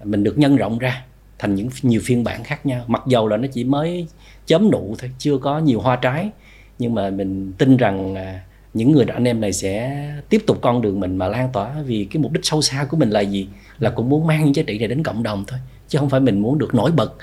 mình 0.04 0.24
được 0.24 0.38
nhân 0.38 0.56
rộng 0.56 0.78
ra 0.78 1.04
thành 1.44 1.54
những 1.54 1.68
nhiều 1.82 2.00
phiên 2.04 2.24
bản 2.24 2.44
khác 2.44 2.66
nhau. 2.66 2.84
Mặc 2.86 3.02
dầu 3.06 3.28
là 3.28 3.36
nó 3.36 3.48
chỉ 3.52 3.64
mới 3.64 4.06
chớm 4.46 4.70
nụ 4.70 4.94
thôi 4.98 5.10
chưa 5.18 5.38
có 5.38 5.58
nhiều 5.58 5.80
hoa 5.80 5.96
trái. 5.96 6.30
Nhưng 6.78 6.94
mà 6.94 7.10
mình 7.10 7.52
tin 7.52 7.76
rằng 7.76 8.14
à, 8.14 8.40
những 8.74 8.92
người 8.92 9.04
anh 9.04 9.24
em 9.24 9.40
này 9.40 9.52
sẽ 9.52 10.04
tiếp 10.28 10.42
tục 10.46 10.58
con 10.62 10.82
đường 10.82 11.00
mình 11.00 11.16
mà 11.16 11.28
lan 11.28 11.48
tỏa. 11.52 11.82
Vì 11.86 12.04
cái 12.10 12.22
mục 12.22 12.32
đích 12.32 12.44
sâu 12.44 12.62
xa 12.62 12.84
của 12.90 12.96
mình 12.96 13.10
là 13.10 13.20
gì? 13.20 13.48
Là 13.78 13.90
cũng 13.90 14.08
muốn 14.08 14.26
mang 14.26 14.44
những 14.44 14.54
giá 14.54 14.62
trị 14.66 14.78
này 14.78 14.88
đến 14.88 15.02
cộng 15.02 15.22
đồng 15.22 15.44
thôi 15.46 15.58
chứ 15.88 15.98
không 15.98 16.10
phải 16.10 16.20
mình 16.20 16.40
muốn 16.40 16.58
được 16.58 16.74
nổi 16.74 16.92
bật 16.92 17.14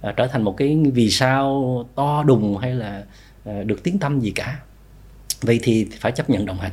à, 0.00 0.12
trở 0.16 0.26
thành 0.26 0.42
một 0.42 0.56
cái 0.56 0.78
vì 0.94 1.10
sao 1.10 1.84
to 1.94 2.22
đùng 2.22 2.58
hay 2.58 2.74
là 2.74 3.04
à, 3.44 3.62
được 3.62 3.82
tiếng 3.82 3.98
tâm 3.98 4.20
gì 4.20 4.30
cả. 4.30 4.60
Vậy 5.42 5.60
thì 5.62 5.86
phải 6.00 6.12
chấp 6.12 6.30
nhận 6.30 6.46
đồng 6.46 6.58
hành. 6.58 6.72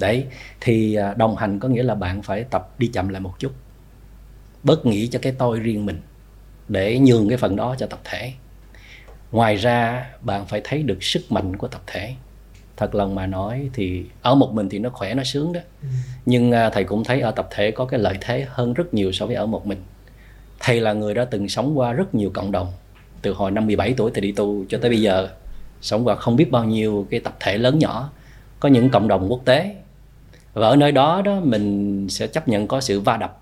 Đấy 0.00 0.26
thì 0.60 0.94
à, 0.94 1.14
đồng 1.14 1.36
hành 1.36 1.58
có 1.58 1.68
nghĩa 1.68 1.82
là 1.82 1.94
bạn 1.94 2.22
phải 2.22 2.44
tập 2.44 2.74
đi 2.78 2.86
chậm 2.86 3.08
lại 3.08 3.20
một 3.20 3.34
chút. 3.38 3.52
Bớt 4.62 4.86
nghĩ 4.86 5.06
cho 5.06 5.18
cái 5.22 5.32
tôi 5.38 5.60
riêng 5.60 5.86
mình 5.86 6.00
để 6.68 6.98
nhường 6.98 7.28
cái 7.28 7.38
phần 7.38 7.56
đó 7.56 7.74
cho 7.78 7.86
tập 7.86 8.00
thể. 8.04 8.32
Ngoài 9.32 9.56
ra 9.56 10.06
bạn 10.20 10.46
phải 10.46 10.60
thấy 10.64 10.82
được 10.82 11.02
sức 11.02 11.32
mạnh 11.32 11.56
của 11.56 11.68
tập 11.68 11.82
thể. 11.86 12.14
Thật 12.76 12.94
lòng 12.94 13.14
mà 13.14 13.26
nói 13.26 13.70
thì 13.74 14.04
ở 14.22 14.34
một 14.34 14.52
mình 14.52 14.68
thì 14.68 14.78
nó 14.78 14.90
khỏe 14.90 15.14
nó 15.14 15.24
sướng 15.24 15.52
đó. 15.52 15.60
Ừ. 15.82 15.88
nhưng 16.26 16.52
à, 16.52 16.70
thầy 16.70 16.84
cũng 16.84 17.04
thấy 17.04 17.20
ở 17.20 17.30
tập 17.30 17.48
thể 17.50 17.70
có 17.70 17.84
cái 17.84 18.00
lợi 18.00 18.14
thế 18.20 18.46
hơn 18.48 18.74
rất 18.74 18.94
nhiều 18.94 19.12
so 19.12 19.26
với 19.26 19.34
ở 19.34 19.46
một 19.46 19.66
mình. 19.66 19.78
Thầy 20.60 20.80
là 20.80 20.92
người 20.92 21.14
đã 21.14 21.24
từng 21.24 21.48
sống 21.48 21.78
qua 21.78 21.92
rất 21.92 22.14
nhiều 22.14 22.30
cộng 22.34 22.52
đồng 22.52 22.72
từ 23.22 23.32
hồi 23.32 23.50
năm 23.50 23.66
17 23.66 23.94
tuổi 23.96 24.10
thầy 24.14 24.20
đi 24.20 24.32
tu 24.32 24.64
cho 24.68 24.78
tới 24.78 24.90
bây 24.90 25.00
giờ. 25.00 25.28
Sống 25.80 26.06
qua 26.06 26.14
không 26.14 26.36
biết 26.36 26.50
bao 26.50 26.64
nhiêu 26.64 27.06
cái 27.10 27.20
tập 27.20 27.36
thể 27.40 27.58
lớn 27.58 27.78
nhỏ 27.78 28.10
có 28.60 28.68
những 28.68 28.90
cộng 28.90 29.08
đồng 29.08 29.26
quốc 29.30 29.40
tế. 29.44 29.74
Và 30.52 30.68
ở 30.68 30.76
nơi 30.76 30.92
đó 30.92 31.22
đó 31.24 31.40
mình 31.40 32.06
sẽ 32.10 32.26
chấp 32.26 32.48
nhận 32.48 32.68
có 32.68 32.80
sự 32.80 33.00
va 33.00 33.16
đập 33.16 33.40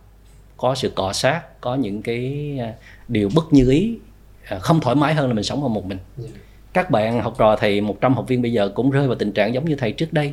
có 0.57 0.75
sự 0.75 0.93
cọ 0.95 1.13
sát 1.13 1.61
có 1.61 1.75
những 1.75 2.03
cái 2.03 2.53
à, 2.61 2.73
điều 3.09 3.31
bất 3.35 3.53
như 3.53 3.71
ý 3.71 3.99
à, 4.49 4.59
không 4.59 4.81
thoải 4.81 4.97
mái 4.97 5.15
hơn 5.15 5.29
là 5.29 5.35
mình 5.35 5.45
sống 5.45 5.63
ở 5.63 5.69
một 5.69 5.85
mình. 5.85 5.99
Dạ. 6.17 6.29
các 6.73 6.91
bạn 6.91 7.21
học 7.21 7.35
trò 7.39 7.57
thầy 7.57 7.81
100 7.81 8.15
học 8.15 8.29
viên 8.29 8.43
bây 8.43 8.53
giờ 8.53 8.69
cũng 8.75 8.91
rơi 8.91 9.07
vào 9.07 9.17
tình 9.17 9.33
trạng 9.33 9.55
giống 9.55 9.65
như 9.65 9.75
thầy 9.75 9.93
trước 9.93 10.13
đây. 10.13 10.33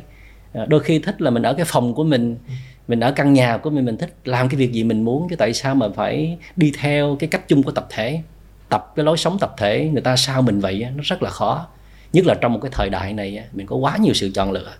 À, 0.52 0.64
đôi 0.68 0.80
khi 0.80 0.98
thích 0.98 1.22
là 1.22 1.30
mình 1.30 1.42
ở 1.42 1.54
cái 1.54 1.64
phòng 1.68 1.94
của 1.94 2.04
mình 2.04 2.36
ừ. 2.48 2.52
mình 2.88 3.00
ở 3.00 3.12
căn 3.12 3.32
nhà 3.32 3.56
của 3.56 3.70
mình 3.70 3.84
mình 3.84 3.96
thích 3.96 4.14
làm 4.24 4.48
cái 4.48 4.56
việc 4.56 4.72
gì 4.72 4.84
mình 4.84 5.04
muốn 5.04 5.28
chứ 5.30 5.36
tại 5.36 5.52
sao 5.52 5.74
mà 5.74 5.88
phải 5.94 6.38
đi 6.56 6.72
theo 6.80 7.16
cái 7.18 7.28
cách 7.28 7.48
chung 7.48 7.62
của 7.62 7.72
tập 7.72 7.86
thể? 7.90 8.20
Tập 8.68 8.92
cái 8.96 9.04
lối 9.04 9.16
sống 9.16 9.38
tập 9.38 9.54
thể 9.56 9.88
người 9.92 10.02
ta 10.02 10.16
sao 10.16 10.42
mình 10.42 10.60
vậy 10.60 10.86
nó 10.96 11.02
rất 11.06 11.22
là 11.22 11.30
khó. 11.30 11.66
Nhất 12.12 12.26
là 12.26 12.34
trong 12.34 12.52
một 12.52 12.58
cái 12.62 12.70
thời 12.74 12.90
đại 12.90 13.12
này 13.12 13.44
mình 13.52 13.66
có 13.66 13.76
quá 13.76 13.96
nhiều 13.96 14.14
sự 14.14 14.30
chọn 14.34 14.52
lựa. 14.52 14.72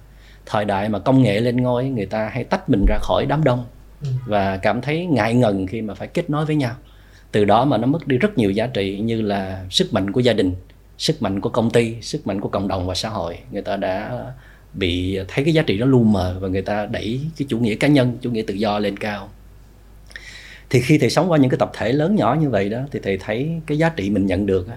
Thời 0.46 0.64
đại 0.64 0.88
mà 0.88 0.98
công 0.98 1.22
nghệ 1.22 1.40
lên 1.40 1.56
ngôi 1.56 1.84
người 1.84 2.06
ta 2.06 2.28
hay 2.32 2.44
tách 2.44 2.70
mình 2.70 2.84
ra 2.88 2.98
khỏi 3.02 3.26
đám 3.26 3.44
đông 3.44 3.64
và 4.26 4.56
cảm 4.56 4.80
thấy 4.80 5.06
ngại 5.06 5.34
ngần 5.34 5.66
khi 5.66 5.82
mà 5.82 5.94
phải 5.94 6.08
kết 6.08 6.30
nối 6.30 6.46
với 6.46 6.56
nhau. 6.56 6.74
Từ 7.32 7.44
đó 7.44 7.64
mà 7.64 7.76
nó 7.78 7.86
mất 7.86 8.06
đi 8.06 8.18
rất 8.18 8.38
nhiều 8.38 8.50
giá 8.50 8.66
trị 8.66 8.98
như 8.98 9.22
là 9.22 9.64
sức 9.70 9.92
mạnh 9.92 10.12
của 10.12 10.20
gia 10.20 10.32
đình, 10.32 10.54
sức 10.98 11.22
mạnh 11.22 11.40
của 11.40 11.48
công 11.48 11.70
ty, 11.70 11.94
sức 12.00 12.26
mạnh 12.26 12.40
của 12.40 12.48
cộng 12.48 12.68
đồng 12.68 12.86
và 12.86 12.94
xã 12.94 13.08
hội. 13.08 13.38
Người 13.52 13.62
ta 13.62 13.76
đã 13.76 14.24
bị 14.74 15.18
thấy 15.28 15.44
cái 15.44 15.54
giá 15.54 15.62
trị 15.62 15.78
nó 15.78 15.86
lu 15.86 16.02
mờ 16.02 16.36
và 16.40 16.48
người 16.48 16.62
ta 16.62 16.86
đẩy 16.86 17.20
cái 17.36 17.46
chủ 17.48 17.58
nghĩa 17.58 17.74
cá 17.74 17.88
nhân, 17.88 18.18
chủ 18.20 18.30
nghĩa 18.30 18.42
tự 18.42 18.54
do 18.54 18.78
lên 18.78 18.96
cao. 18.96 19.28
Thì 20.70 20.80
khi 20.80 20.98
thầy 20.98 21.10
sống 21.10 21.30
qua 21.30 21.38
những 21.38 21.50
cái 21.50 21.58
tập 21.58 21.70
thể 21.74 21.92
lớn 21.92 22.16
nhỏ 22.16 22.36
như 22.40 22.50
vậy 22.50 22.68
đó, 22.68 22.80
thì 22.92 23.00
thầy 23.02 23.18
thấy 23.18 23.60
cái 23.66 23.78
giá 23.78 23.88
trị 23.88 24.10
mình 24.10 24.26
nhận 24.26 24.46
được 24.46 24.68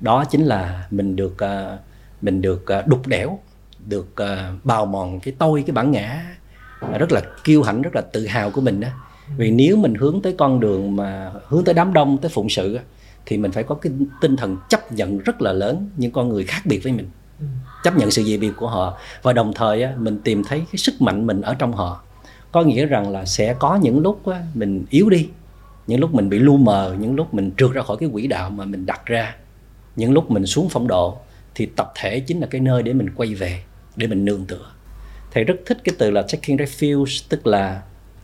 đó 0.00 0.24
chính 0.24 0.44
là 0.44 0.86
mình 0.90 1.16
được 1.16 1.42
à, 1.42 1.78
mình 2.22 2.42
được 2.42 2.66
à, 2.66 2.82
đục 2.86 3.06
đẽo, 3.06 3.38
được 3.86 4.16
à, 4.16 4.52
bào 4.64 4.86
mòn 4.86 5.20
cái 5.20 5.34
tôi, 5.38 5.64
cái 5.66 5.72
bản 5.72 5.90
ngã 5.90 6.24
rất 6.98 7.12
là 7.12 7.20
kiêu 7.44 7.62
hãnh, 7.62 7.82
rất 7.82 7.94
là 7.94 8.00
tự 8.00 8.26
hào 8.26 8.50
của 8.50 8.60
mình 8.60 8.80
đó. 8.80 8.88
Vì 9.36 9.50
nếu 9.50 9.76
mình 9.76 9.94
hướng 9.94 10.22
tới 10.22 10.34
con 10.38 10.60
đường 10.60 10.96
mà 10.96 11.32
hướng 11.46 11.64
tới 11.64 11.74
đám 11.74 11.92
đông, 11.92 12.18
tới 12.18 12.30
phụng 12.30 12.48
sự 12.48 12.78
thì 13.26 13.36
mình 13.36 13.52
phải 13.52 13.62
có 13.62 13.74
cái 13.74 13.92
tinh 14.20 14.36
thần 14.36 14.56
chấp 14.68 14.92
nhận 14.92 15.18
rất 15.18 15.42
là 15.42 15.52
lớn 15.52 15.90
những 15.96 16.12
con 16.12 16.28
người 16.28 16.44
khác 16.44 16.60
biệt 16.64 16.78
với 16.78 16.92
mình. 16.92 17.08
Chấp 17.84 17.96
nhận 17.96 18.10
sự 18.10 18.22
dị 18.22 18.38
biệt 18.38 18.52
của 18.56 18.68
họ 18.68 18.98
và 19.22 19.32
đồng 19.32 19.52
thời 19.52 19.86
mình 19.96 20.20
tìm 20.24 20.44
thấy 20.44 20.58
cái 20.58 20.76
sức 20.76 21.02
mạnh 21.02 21.26
mình 21.26 21.40
ở 21.40 21.54
trong 21.54 21.72
họ. 21.72 22.02
Có 22.52 22.62
nghĩa 22.62 22.86
rằng 22.86 23.10
là 23.10 23.24
sẽ 23.24 23.54
có 23.58 23.76
những 23.76 24.00
lúc 24.00 24.22
mình 24.54 24.84
yếu 24.90 25.10
đi, 25.10 25.28
những 25.86 26.00
lúc 26.00 26.14
mình 26.14 26.28
bị 26.28 26.38
lu 26.38 26.56
mờ, 26.56 26.96
những 26.98 27.14
lúc 27.14 27.34
mình 27.34 27.52
trượt 27.56 27.72
ra 27.72 27.82
khỏi 27.82 27.96
cái 28.00 28.08
quỹ 28.12 28.26
đạo 28.26 28.50
mà 28.50 28.64
mình 28.64 28.86
đặt 28.86 29.06
ra, 29.06 29.36
những 29.96 30.12
lúc 30.12 30.30
mình 30.30 30.46
xuống 30.46 30.68
phong 30.70 30.88
độ, 30.88 31.18
thì 31.54 31.66
tập 31.66 31.92
thể 31.94 32.20
chính 32.20 32.40
là 32.40 32.46
cái 32.46 32.60
nơi 32.60 32.82
để 32.82 32.92
mình 32.92 33.10
quay 33.16 33.34
về, 33.34 33.62
để 33.96 34.06
mình 34.06 34.24
nương 34.24 34.44
tựa 34.44 34.70
thầy 35.30 35.44
rất 35.44 35.54
thích 35.66 35.78
cái 35.84 35.94
từ 35.98 36.10
là 36.10 36.22
taking 36.22 36.56
refuge 36.56 37.24
tức 37.28 37.46
là 37.46 37.82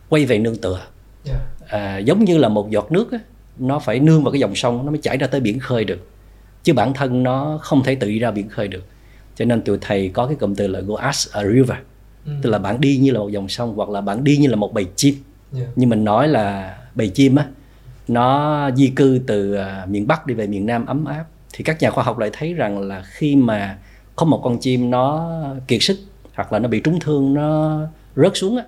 quay 0.09 0.25
về 0.25 0.39
nương 0.39 0.55
tựa 0.55 0.81
yeah. 1.25 1.39
à, 1.67 1.97
giống 1.97 2.25
như 2.25 2.37
là 2.37 2.49
một 2.49 2.69
giọt 2.69 2.91
nước 2.91 3.11
á, 3.11 3.19
nó 3.57 3.79
phải 3.79 3.99
nương 3.99 4.23
vào 4.23 4.31
cái 4.31 4.39
dòng 4.39 4.55
sông 4.55 4.85
nó 4.85 4.91
mới 4.91 4.99
chảy 5.03 5.17
ra 5.17 5.27
tới 5.27 5.41
biển 5.41 5.59
khơi 5.59 5.83
được 5.83 6.07
chứ 6.63 6.73
bản 6.73 6.93
thân 6.93 7.23
nó 7.23 7.59
không 7.61 7.83
thể 7.83 7.95
tự 7.95 8.07
đi 8.07 8.19
ra 8.19 8.31
biển 8.31 8.49
khơi 8.49 8.67
được 8.67 8.83
cho 9.35 9.45
nên 9.45 9.61
tụi 9.61 9.77
thầy 9.81 10.09
có 10.09 10.27
cái 10.27 10.35
cụm 10.35 10.55
từ 10.55 10.67
là 10.67 10.79
go 10.79 10.95
as 10.97 11.27
a 11.31 11.43
river 11.43 11.77
ừ. 12.25 12.31
tức 12.41 12.49
là 12.49 12.57
bạn 12.57 12.81
đi 12.81 12.97
như 12.97 13.11
là 13.11 13.19
một 13.19 13.29
dòng 13.29 13.49
sông 13.49 13.75
hoặc 13.75 13.89
là 13.89 14.01
bạn 14.01 14.23
đi 14.23 14.37
như 14.37 14.47
là 14.47 14.55
một 14.55 14.73
bầy 14.73 14.85
chim 14.95 15.15
yeah. 15.57 15.77
như 15.77 15.87
mình 15.87 16.03
nói 16.03 16.27
là 16.27 16.77
bầy 16.95 17.09
chim 17.09 17.35
á 17.35 17.45
nó 18.07 18.69
di 18.75 18.87
cư 18.87 19.19
từ 19.27 19.57
uh, 19.57 19.89
miền 19.89 20.07
bắc 20.07 20.27
đi 20.27 20.33
về 20.33 20.47
miền 20.47 20.65
nam 20.65 20.85
ấm 20.85 21.05
áp 21.05 21.25
thì 21.53 21.63
các 21.63 21.81
nhà 21.81 21.91
khoa 21.91 22.03
học 22.03 22.17
lại 22.17 22.29
thấy 22.33 22.53
rằng 22.53 22.79
là 22.79 23.03
khi 23.05 23.35
mà 23.35 23.77
có 24.15 24.25
một 24.25 24.41
con 24.43 24.59
chim 24.59 24.89
nó 24.89 25.35
kiệt 25.67 25.81
sức 25.81 25.97
hoặc 26.35 26.53
là 26.53 26.59
nó 26.59 26.69
bị 26.69 26.79
trúng 26.79 26.99
thương 26.99 27.33
nó 27.33 27.79
rớt 28.15 28.31
xuống 28.35 28.57
á, 28.57 28.63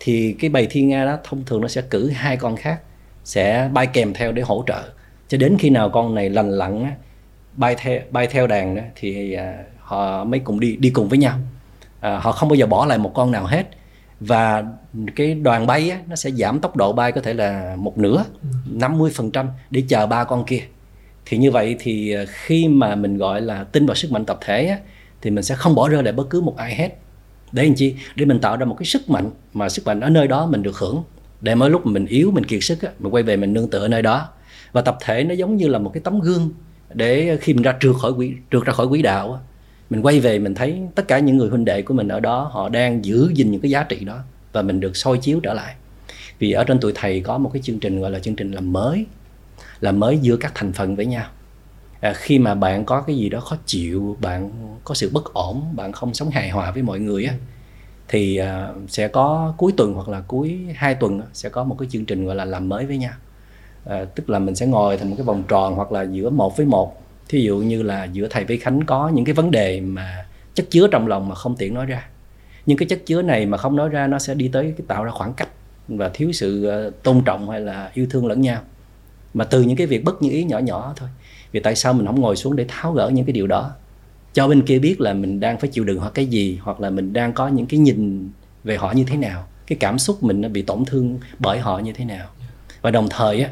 thì 0.00 0.36
cái 0.40 0.50
bầy 0.50 0.66
thiên 0.66 0.88
nga 0.88 1.04
đó 1.04 1.18
thông 1.24 1.44
thường 1.44 1.60
nó 1.60 1.68
sẽ 1.68 1.82
cử 1.82 2.10
hai 2.10 2.36
con 2.36 2.56
khác 2.56 2.80
sẽ 3.24 3.70
bay 3.72 3.86
kèm 3.86 4.14
theo 4.14 4.32
để 4.32 4.42
hỗ 4.42 4.64
trợ. 4.66 4.82
Cho 5.28 5.38
đến 5.38 5.56
khi 5.58 5.70
nào 5.70 5.90
con 5.90 6.14
này 6.14 6.30
lành 6.30 6.50
lặn 6.50 6.84
á, 6.84 6.92
bay 7.56 7.74
theo 7.78 8.00
bay 8.10 8.26
theo 8.26 8.46
đàn 8.46 8.74
đó, 8.76 8.82
thì 8.96 9.32
à, 9.32 9.64
họ 9.78 10.24
mới 10.24 10.40
cùng 10.40 10.60
đi 10.60 10.76
đi 10.76 10.90
cùng 10.90 11.08
với 11.08 11.18
nhau. 11.18 11.38
À, 12.00 12.18
họ 12.18 12.32
không 12.32 12.48
bao 12.48 12.56
giờ 12.56 12.66
bỏ 12.66 12.86
lại 12.86 12.98
một 12.98 13.12
con 13.14 13.30
nào 13.30 13.46
hết. 13.46 13.66
Và 14.20 14.64
cái 15.16 15.34
đoàn 15.34 15.66
bay 15.66 15.90
á, 15.90 15.98
nó 16.08 16.16
sẽ 16.16 16.30
giảm 16.30 16.60
tốc 16.60 16.76
độ 16.76 16.92
bay 16.92 17.12
có 17.12 17.20
thể 17.20 17.34
là 17.34 17.76
một 17.78 17.98
nửa 17.98 18.24
50% 18.78 19.46
để 19.70 19.82
chờ 19.88 20.06
ba 20.06 20.24
con 20.24 20.44
kia. 20.44 20.62
Thì 21.26 21.36
như 21.38 21.50
vậy 21.50 21.76
thì 21.78 22.14
à, 22.14 22.24
khi 22.28 22.68
mà 22.68 22.94
mình 22.94 23.16
gọi 23.16 23.40
là 23.40 23.64
tin 23.64 23.86
vào 23.86 23.94
sức 23.94 24.12
mạnh 24.12 24.24
tập 24.24 24.38
thể 24.40 24.66
á, 24.66 24.78
thì 25.24 25.30
mình 25.30 25.44
sẽ 25.44 25.54
không 25.54 25.74
bỏ 25.74 25.88
rơi 25.88 26.02
lại 26.02 26.12
bất 26.12 26.30
cứ 26.30 26.40
một 26.40 26.56
ai 26.56 26.74
hết. 26.74 26.88
Để 27.52 27.64
làm 27.64 27.74
chi? 27.74 27.94
Để 28.16 28.24
mình 28.24 28.40
tạo 28.40 28.56
ra 28.56 28.64
một 28.64 28.76
cái 28.78 28.86
sức 28.86 29.10
mạnh 29.10 29.30
mà 29.52 29.68
sức 29.68 29.86
mạnh 29.86 30.00
ở 30.00 30.10
nơi 30.10 30.28
đó 30.28 30.46
mình 30.46 30.62
được 30.62 30.76
hưởng. 30.76 31.02
Để 31.40 31.54
mỗi 31.54 31.70
lúc 31.70 31.86
mình 31.86 32.06
yếu 32.06 32.30
mình 32.30 32.44
kiệt 32.44 32.60
sức 32.62 32.82
á, 32.82 32.90
mình 32.98 33.14
quay 33.14 33.22
về 33.22 33.36
mình 33.36 33.52
nương 33.52 33.70
tựa 33.70 33.78
ở 33.78 33.88
nơi 33.88 34.02
đó. 34.02 34.28
Và 34.72 34.80
tập 34.82 34.98
thể 35.00 35.24
nó 35.24 35.34
giống 35.34 35.56
như 35.56 35.68
là 35.68 35.78
một 35.78 35.90
cái 35.94 36.00
tấm 36.04 36.20
gương 36.20 36.50
để 36.94 37.38
khi 37.40 37.54
mình 37.54 37.62
ra 37.62 37.76
trượt 37.80 37.94
khỏi 38.00 38.12
quỹ 38.12 38.32
trượt 38.52 38.64
ra 38.64 38.72
khỏi 38.72 38.88
quỹ 38.88 39.02
đạo 39.02 39.40
mình 39.90 40.02
quay 40.02 40.20
về 40.20 40.38
mình 40.38 40.54
thấy 40.54 40.80
tất 40.94 41.08
cả 41.08 41.18
những 41.18 41.36
người 41.36 41.48
huynh 41.48 41.64
đệ 41.64 41.82
của 41.82 41.94
mình 41.94 42.08
ở 42.08 42.20
đó 42.20 42.50
họ 42.52 42.68
đang 42.68 43.04
giữ 43.04 43.30
gìn 43.34 43.50
những 43.50 43.60
cái 43.60 43.70
giá 43.70 43.82
trị 43.82 44.04
đó 44.04 44.18
và 44.52 44.62
mình 44.62 44.80
được 44.80 44.96
soi 44.96 45.18
chiếu 45.18 45.40
trở 45.40 45.54
lại. 45.54 45.74
Vì 46.38 46.52
ở 46.52 46.64
trên 46.64 46.80
tụi 46.80 46.92
thầy 46.94 47.20
có 47.20 47.38
một 47.38 47.50
cái 47.52 47.62
chương 47.62 47.78
trình 47.78 48.00
gọi 48.00 48.10
là 48.10 48.18
chương 48.18 48.36
trình 48.36 48.52
làm 48.52 48.72
mới 48.72 49.06
làm 49.80 50.00
mới 50.00 50.18
giữa 50.18 50.36
các 50.36 50.52
thành 50.54 50.72
phần 50.72 50.96
với 50.96 51.06
nhau 51.06 51.26
à, 52.04 52.12
khi 52.12 52.38
mà 52.38 52.54
bạn 52.54 52.84
có 52.84 53.00
cái 53.00 53.16
gì 53.16 53.28
đó 53.28 53.40
khó 53.40 53.56
chịu 53.66 54.16
bạn 54.20 54.50
có 54.84 54.94
sự 54.94 55.10
bất 55.12 55.34
ổn 55.34 55.76
bạn 55.76 55.92
không 55.92 56.14
sống 56.14 56.30
hài 56.30 56.50
hòa 56.50 56.70
với 56.70 56.82
mọi 56.82 57.00
người 57.00 57.24
á 57.24 57.34
thì 58.08 58.36
à, 58.36 58.68
sẽ 58.88 59.08
có 59.08 59.54
cuối 59.56 59.72
tuần 59.76 59.94
hoặc 59.94 60.08
là 60.08 60.20
cuối 60.20 60.58
hai 60.74 60.94
tuần 60.94 61.20
sẽ 61.32 61.48
có 61.48 61.64
một 61.64 61.76
cái 61.78 61.88
chương 61.90 62.04
trình 62.04 62.26
gọi 62.26 62.36
là 62.36 62.44
làm 62.44 62.68
mới 62.68 62.86
với 62.86 62.98
nhau. 62.98 63.12
À, 63.84 64.04
tức 64.04 64.30
là 64.30 64.38
mình 64.38 64.54
sẽ 64.54 64.66
ngồi 64.66 64.96
thành 64.96 65.10
một 65.10 65.16
cái 65.18 65.24
vòng 65.24 65.42
tròn 65.48 65.74
hoặc 65.74 65.92
là 65.92 66.02
giữa 66.02 66.30
một 66.30 66.56
với 66.56 66.66
một. 66.66 67.02
Thí 67.28 67.40
dụ 67.40 67.56
như 67.56 67.82
là 67.82 68.04
giữa 68.04 68.28
thầy 68.30 68.44
với 68.44 68.56
khánh 68.56 68.80
có 68.86 69.08
những 69.08 69.24
cái 69.24 69.34
vấn 69.34 69.50
đề 69.50 69.80
mà 69.80 70.26
chất 70.54 70.66
chứa 70.70 70.88
trong 70.90 71.06
lòng 71.06 71.28
mà 71.28 71.34
không 71.34 71.56
tiện 71.56 71.74
nói 71.74 71.86
ra. 71.86 72.06
Nhưng 72.66 72.78
cái 72.78 72.88
chất 72.88 73.06
chứa 73.06 73.22
này 73.22 73.46
mà 73.46 73.58
không 73.58 73.76
nói 73.76 73.88
ra 73.88 74.06
nó 74.06 74.18
sẽ 74.18 74.34
đi 74.34 74.48
tới 74.48 74.74
cái 74.78 74.86
tạo 74.88 75.04
ra 75.04 75.10
khoảng 75.10 75.34
cách 75.34 75.48
và 75.88 76.10
thiếu 76.14 76.32
sự 76.32 76.64
ờ, 76.64 76.90
tôn 77.02 77.22
trọng 77.24 77.50
hay 77.50 77.60
là 77.60 77.90
yêu 77.94 78.06
thương 78.10 78.26
lẫn 78.26 78.40
nhau. 78.40 78.60
Mà 79.34 79.44
từ 79.44 79.62
những 79.62 79.76
cái 79.76 79.86
việc 79.86 80.04
bất 80.04 80.22
như 80.22 80.30
ý 80.30 80.44
nhỏ 80.44 80.58
nhỏ 80.58 80.94
thôi 80.96 81.08
vì 81.54 81.60
tại 81.60 81.76
sao 81.76 81.92
mình 81.92 82.06
không 82.06 82.20
ngồi 82.20 82.36
xuống 82.36 82.56
để 82.56 82.64
tháo 82.68 82.92
gỡ 82.92 83.10
những 83.14 83.26
cái 83.26 83.32
điều 83.32 83.46
đó? 83.46 83.70
Cho 84.32 84.48
bên 84.48 84.62
kia 84.62 84.78
biết 84.78 85.00
là 85.00 85.14
mình 85.14 85.40
đang 85.40 85.58
phải 85.58 85.70
chịu 85.70 85.84
đựng 85.84 85.98
hoặc 85.98 86.14
cái 86.14 86.26
gì 86.26 86.58
hoặc 86.62 86.80
là 86.80 86.90
mình 86.90 87.12
đang 87.12 87.32
có 87.32 87.48
những 87.48 87.66
cái 87.66 87.80
nhìn 87.80 88.30
về 88.64 88.76
họ 88.76 88.92
như 88.92 89.04
thế 89.04 89.16
nào. 89.16 89.46
Cái 89.66 89.78
cảm 89.80 89.98
xúc 89.98 90.22
mình 90.22 90.40
nó 90.40 90.48
bị 90.48 90.62
tổn 90.62 90.84
thương 90.84 91.18
bởi 91.38 91.58
họ 91.58 91.78
như 91.78 91.92
thế 91.92 92.04
nào. 92.04 92.26
Và 92.82 92.90
đồng 92.90 93.08
thời 93.10 93.42
á 93.42 93.50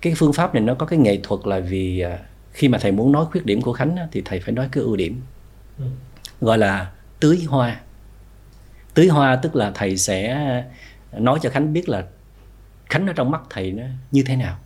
cái 0.00 0.14
phương 0.16 0.32
pháp 0.32 0.54
này 0.54 0.62
nó 0.62 0.74
có 0.74 0.86
cái 0.86 0.98
nghệ 0.98 1.18
thuật 1.22 1.40
là 1.46 1.60
vì 1.60 2.00
à, 2.00 2.18
khi 2.52 2.68
mà 2.68 2.78
thầy 2.78 2.92
muốn 2.92 3.12
nói 3.12 3.24
khuyết 3.30 3.46
điểm 3.46 3.62
của 3.62 3.72
khánh 3.72 3.96
á, 3.96 4.08
thì 4.12 4.22
thầy 4.24 4.40
phải 4.40 4.54
nói 4.54 4.68
cái 4.72 4.84
ưu 4.84 4.96
điểm. 4.96 5.20
Gọi 6.40 6.58
là 6.58 6.92
tưới 7.20 7.44
hoa. 7.48 7.80
Tưới 8.94 9.08
hoa 9.08 9.36
tức 9.36 9.56
là 9.56 9.70
thầy 9.74 9.96
sẽ 9.96 10.64
nói 11.12 11.38
cho 11.42 11.50
khánh 11.50 11.72
biết 11.72 11.88
là 11.88 12.04
khánh 12.86 13.06
ở 13.06 13.12
trong 13.12 13.30
mắt 13.30 13.42
thầy 13.50 13.72
nó 13.72 13.82
như 14.12 14.22
thế 14.22 14.36
nào 14.36 14.58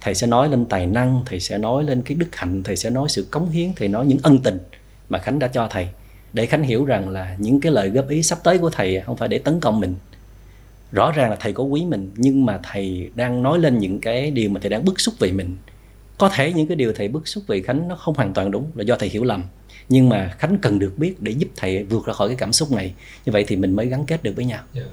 thầy 0.00 0.14
sẽ 0.14 0.26
nói 0.26 0.48
lên 0.48 0.64
tài 0.64 0.86
năng, 0.86 1.22
thầy 1.26 1.40
sẽ 1.40 1.58
nói 1.58 1.84
lên 1.84 2.02
cái 2.02 2.14
đức 2.14 2.36
hạnh, 2.36 2.62
thầy 2.62 2.76
sẽ 2.76 2.90
nói 2.90 3.08
sự 3.08 3.26
cống 3.30 3.50
hiến, 3.50 3.72
thầy 3.76 3.88
nói 3.88 4.06
những 4.06 4.18
ân 4.22 4.38
tình 4.38 4.58
mà 5.08 5.18
khánh 5.18 5.38
đã 5.38 5.48
cho 5.48 5.68
thầy. 5.70 5.88
Để 6.32 6.46
khánh 6.46 6.62
hiểu 6.62 6.84
rằng 6.84 7.08
là 7.08 7.36
những 7.38 7.60
cái 7.60 7.72
lời 7.72 7.90
góp 7.90 8.08
ý 8.08 8.22
sắp 8.22 8.38
tới 8.44 8.58
của 8.58 8.70
thầy 8.70 9.00
không 9.00 9.16
phải 9.16 9.28
để 9.28 9.38
tấn 9.38 9.60
công 9.60 9.80
mình. 9.80 9.94
Rõ 10.92 11.12
ràng 11.12 11.30
là 11.30 11.36
thầy 11.40 11.52
có 11.52 11.64
quý 11.64 11.84
mình, 11.84 12.10
nhưng 12.16 12.46
mà 12.46 12.60
thầy 12.62 13.10
đang 13.14 13.42
nói 13.42 13.58
lên 13.58 13.78
những 13.78 14.00
cái 14.00 14.30
điều 14.30 14.50
mà 14.50 14.60
thầy 14.60 14.70
đang 14.70 14.84
bức 14.84 15.00
xúc 15.00 15.14
về 15.18 15.32
mình. 15.32 15.56
Có 16.18 16.28
thể 16.28 16.52
những 16.52 16.66
cái 16.66 16.76
điều 16.76 16.92
thầy 16.92 17.08
bức 17.08 17.28
xúc 17.28 17.44
về 17.46 17.62
khánh 17.62 17.88
nó 17.88 17.96
không 17.96 18.14
hoàn 18.14 18.34
toàn 18.34 18.50
đúng, 18.50 18.70
là 18.74 18.84
do 18.84 18.96
thầy 18.96 19.08
hiểu 19.08 19.24
lầm. 19.24 19.44
Nhưng 19.88 20.08
mà 20.08 20.34
khánh 20.38 20.58
cần 20.62 20.78
được 20.78 20.98
biết 20.98 21.22
để 21.22 21.32
giúp 21.32 21.48
thầy 21.56 21.84
vượt 21.84 22.06
ra 22.06 22.12
khỏi 22.12 22.28
cái 22.28 22.36
cảm 22.36 22.52
xúc 22.52 22.72
này. 22.72 22.94
Như 23.26 23.32
vậy 23.32 23.44
thì 23.48 23.56
mình 23.56 23.76
mới 23.76 23.86
gắn 23.86 24.06
kết 24.06 24.22
được 24.22 24.32
với 24.36 24.44
nhau. 24.44 24.62
Yeah 24.74 24.86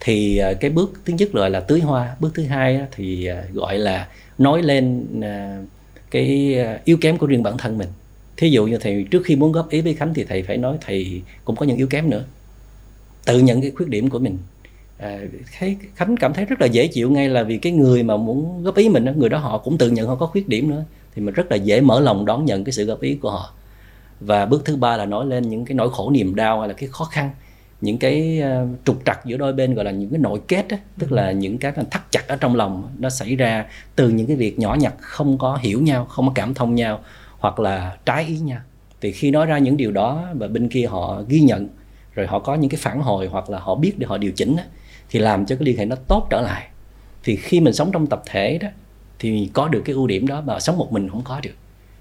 thì 0.00 0.38
à, 0.38 0.52
cái 0.52 0.70
bước 0.70 1.00
thứ 1.04 1.12
nhất 1.12 1.32
gọi 1.32 1.50
là 1.50 1.60
tưới 1.60 1.80
hoa. 1.80 2.16
Bước 2.20 2.30
thứ 2.34 2.44
hai 2.44 2.80
thì 2.92 3.26
à, 3.26 3.44
gọi 3.52 3.78
là 3.78 4.08
nói 4.38 4.62
lên 4.62 5.06
à, 5.22 5.62
cái 6.10 6.56
yếu 6.84 6.96
kém 7.00 7.18
của 7.18 7.26
riêng 7.26 7.42
bản 7.42 7.58
thân 7.58 7.78
mình. 7.78 7.88
Thí 8.36 8.50
dụ 8.50 8.66
như 8.66 8.78
thầy 8.78 9.06
trước 9.10 9.22
khi 9.24 9.36
muốn 9.36 9.52
góp 9.52 9.70
ý 9.70 9.80
với 9.80 9.94
khánh 9.94 10.14
thì 10.14 10.24
thầy 10.24 10.42
phải 10.42 10.56
nói 10.56 10.76
thầy 10.80 11.22
cũng 11.44 11.56
có 11.56 11.66
những 11.66 11.76
yếu 11.76 11.86
kém 11.86 12.10
nữa. 12.10 12.24
Tự 13.26 13.40
nhận 13.40 13.60
cái 13.60 13.70
khuyết 13.70 13.88
điểm 13.88 14.10
của 14.10 14.18
mình. 14.18 14.38
À, 14.98 15.18
thấy 15.58 15.76
khánh 15.94 16.16
cảm 16.16 16.32
thấy 16.32 16.44
rất 16.44 16.60
là 16.60 16.66
dễ 16.66 16.86
chịu 16.86 17.10
ngay 17.10 17.28
là 17.28 17.42
vì 17.42 17.58
cái 17.58 17.72
người 17.72 18.02
mà 18.02 18.16
muốn 18.16 18.62
góp 18.62 18.76
ý 18.76 18.88
mình 18.88 19.04
người 19.16 19.28
đó 19.28 19.38
họ 19.38 19.58
cũng 19.58 19.78
tự 19.78 19.90
nhận 19.90 20.08
họ 20.08 20.14
có 20.14 20.26
khuyết 20.26 20.48
điểm 20.48 20.70
nữa 20.70 20.84
thì 21.14 21.22
mình 21.22 21.34
rất 21.34 21.50
là 21.50 21.56
dễ 21.56 21.80
mở 21.80 22.00
lòng 22.00 22.24
đón 22.26 22.44
nhận 22.44 22.64
cái 22.64 22.72
sự 22.72 22.84
góp 22.84 23.00
ý 23.00 23.14
của 23.14 23.30
họ. 23.30 23.54
Và 24.20 24.46
bước 24.46 24.64
thứ 24.64 24.76
ba 24.76 24.96
là 24.96 25.04
nói 25.04 25.26
lên 25.26 25.48
những 25.48 25.64
cái 25.64 25.74
nỗi 25.74 25.90
khổ 25.92 26.10
niềm 26.10 26.34
đau 26.34 26.60
hay 26.60 26.68
là 26.68 26.74
cái 26.74 26.88
khó 26.92 27.04
khăn 27.04 27.30
những 27.80 27.98
cái 27.98 28.42
uh, 28.62 28.68
trục 28.84 29.04
trặc 29.04 29.26
giữa 29.26 29.36
đôi 29.36 29.52
bên 29.52 29.74
gọi 29.74 29.84
là 29.84 29.90
những 29.90 30.10
cái 30.10 30.18
nội 30.18 30.40
kết 30.48 30.68
á, 30.68 30.78
tức 30.98 31.12
là 31.12 31.32
những 31.32 31.58
cái 31.58 31.72
thắt 31.72 32.02
chặt 32.10 32.28
ở 32.28 32.36
trong 32.36 32.56
lòng 32.56 32.90
nó 32.98 33.10
xảy 33.10 33.36
ra 33.36 33.66
từ 33.96 34.08
những 34.08 34.26
cái 34.26 34.36
việc 34.36 34.58
nhỏ 34.58 34.76
nhặt 34.80 34.94
không 34.98 35.38
có 35.38 35.58
hiểu 35.62 35.82
nhau 35.82 36.04
không 36.04 36.26
có 36.26 36.32
cảm 36.34 36.54
thông 36.54 36.74
nhau 36.74 37.00
hoặc 37.38 37.58
là 37.58 37.96
trái 38.04 38.24
ý 38.24 38.38
nhau. 38.38 38.60
Thì 39.00 39.12
khi 39.12 39.30
nói 39.30 39.46
ra 39.46 39.58
những 39.58 39.76
điều 39.76 39.92
đó 39.92 40.26
và 40.34 40.48
bên 40.48 40.68
kia 40.68 40.86
họ 40.86 41.22
ghi 41.28 41.40
nhận 41.40 41.68
rồi 42.14 42.26
họ 42.26 42.38
có 42.38 42.54
những 42.54 42.70
cái 42.70 42.78
phản 42.82 43.00
hồi 43.00 43.26
hoặc 43.26 43.50
là 43.50 43.58
họ 43.58 43.74
biết 43.74 43.98
để 43.98 44.06
họ 44.06 44.18
điều 44.18 44.32
chỉnh 44.32 44.56
á, 44.56 44.64
thì 45.10 45.18
làm 45.18 45.46
cho 45.46 45.56
cái 45.56 45.66
liên 45.66 45.78
hệ 45.78 45.84
nó 45.84 45.96
tốt 45.96 46.26
trở 46.30 46.40
lại. 46.40 46.66
Thì 47.24 47.36
khi 47.36 47.60
mình 47.60 47.74
sống 47.74 47.92
trong 47.92 48.06
tập 48.06 48.22
thể 48.26 48.58
đó 48.58 48.68
thì 49.18 49.50
có 49.52 49.68
được 49.68 49.82
cái 49.84 49.94
ưu 49.94 50.06
điểm 50.06 50.26
đó 50.26 50.40
mà 50.40 50.60
sống 50.60 50.78
một 50.78 50.92
mình 50.92 51.08
không 51.08 51.22
có 51.24 51.40
được. 51.42 51.54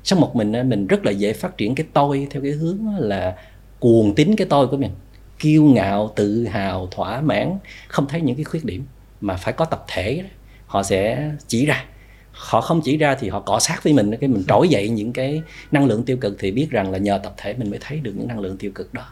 Sống 0.04 0.20
một 0.22 0.36
mình 0.36 0.70
mình 0.70 0.88
rất 0.88 1.06
là 1.06 1.12
dễ 1.12 1.34
phát 1.34 1.58
triển 1.58 1.76
cái 1.76 1.86
tôi 1.94 2.28
theo 2.32 2.42
cái 2.42 2.52
hướng 2.52 2.78
là 2.98 3.36
cuồng 3.80 4.16
tín 4.16 4.36
cái 4.36 4.48
tôi 4.50 4.68
của 4.68 4.78
mình 4.78 4.92
kiêu 5.40 5.64
ngạo 5.64 6.12
tự 6.16 6.46
hào 6.46 6.88
thỏa 6.92 7.22
mãn 7.22 7.58
không 7.88 8.08
thấy 8.08 8.22
những 8.22 8.36
cái 8.36 8.44
khuyết 8.44 8.66
điểm 8.66 8.86
mà 9.22 9.36
phải 9.36 9.54
có 9.54 9.66
tập 9.66 9.86
thể 9.88 10.22
đó, 10.24 10.30
họ 10.66 10.84
sẽ 10.84 11.32
chỉ 11.48 11.66
ra. 11.66 11.86
Họ 12.32 12.62
không 12.62 12.82
chỉ 12.84 12.98
ra 12.98 13.16
thì 13.16 13.30
họ 13.30 13.40
cọ 13.40 13.60
sát 13.60 13.84
với 13.84 13.94
mình 13.94 14.16
cái 14.22 14.30
mình 14.30 14.44
trỗi 14.48 14.70
dậy 14.70 14.90
những 14.90 15.14
cái 15.14 15.42
năng 15.72 15.86
lượng 15.86 16.04
tiêu 16.04 16.18
cực 16.18 16.36
thì 16.40 16.52
biết 16.52 16.68
rằng 16.70 16.92
là 16.92 16.98
nhờ 16.98 17.20
tập 17.24 17.34
thể 17.38 17.54
mình 17.54 17.70
mới 17.70 17.80
thấy 17.82 18.00
được 18.00 18.14
những 18.16 18.28
năng 18.28 18.40
lượng 18.40 18.58
tiêu 18.58 18.72
cực 18.76 18.94
đó. 18.94 19.06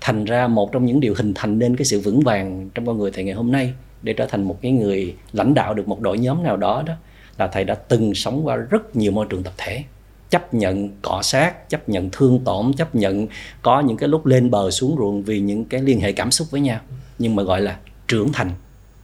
Thành 0.00 0.24
ra 0.24 0.46
một 0.46 0.72
trong 0.72 0.84
những 0.84 1.00
điều 1.00 1.14
hình 1.16 1.34
thành 1.34 1.58
nên 1.58 1.76
cái 1.76 1.84
sự 1.84 2.00
vững 2.00 2.20
vàng 2.20 2.70
trong 2.74 2.86
con 2.86 2.98
người 2.98 3.10
thầy 3.10 3.24
ngày 3.24 3.34
hôm 3.34 3.52
nay 3.52 3.72
để 4.02 4.12
trở 4.12 4.26
thành 4.26 4.42
một 4.42 4.58
cái 4.62 4.72
người 4.72 5.14
lãnh 5.32 5.54
đạo 5.54 5.74
được 5.74 5.88
một 5.88 6.00
đội 6.00 6.18
nhóm 6.18 6.42
nào 6.42 6.56
đó 6.56 6.82
đó 6.86 6.94
là 7.38 7.46
thầy 7.46 7.64
đã 7.64 7.74
từng 7.74 8.14
sống 8.14 8.46
qua 8.46 8.56
rất 8.56 8.96
nhiều 8.96 9.12
môi 9.12 9.26
trường 9.30 9.42
tập 9.42 9.52
thể 9.56 9.84
chấp 10.30 10.54
nhận 10.54 10.88
cọ 11.02 11.22
sát 11.22 11.68
chấp 11.68 11.88
nhận 11.88 12.08
thương 12.12 12.44
tổn 12.44 12.72
chấp 12.72 12.94
nhận 12.94 13.26
có 13.62 13.80
những 13.80 13.96
cái 13.96 14.08
lúc 14.08 14.26
lên 14.26 14.50
bờ 14.50 14.70
xuống 14.70 14.96
ruộng 14.98 15.22
vì 15.22 15.40
những 15.40 15.64
cái 15.64 15.80
liên 15.80 16.00
hệ 16.00 16.12
cảm 16.12 16.30
xúc 16.30 16.50
với 16.50 16.60
nhau 16.60 16.80
nhưng 17.18 17.36
mà 17.36 17.42
gọi 17.42 17.60
là 17.60 17.78
trưởng 18.08 18.32
thành 18.32 18.50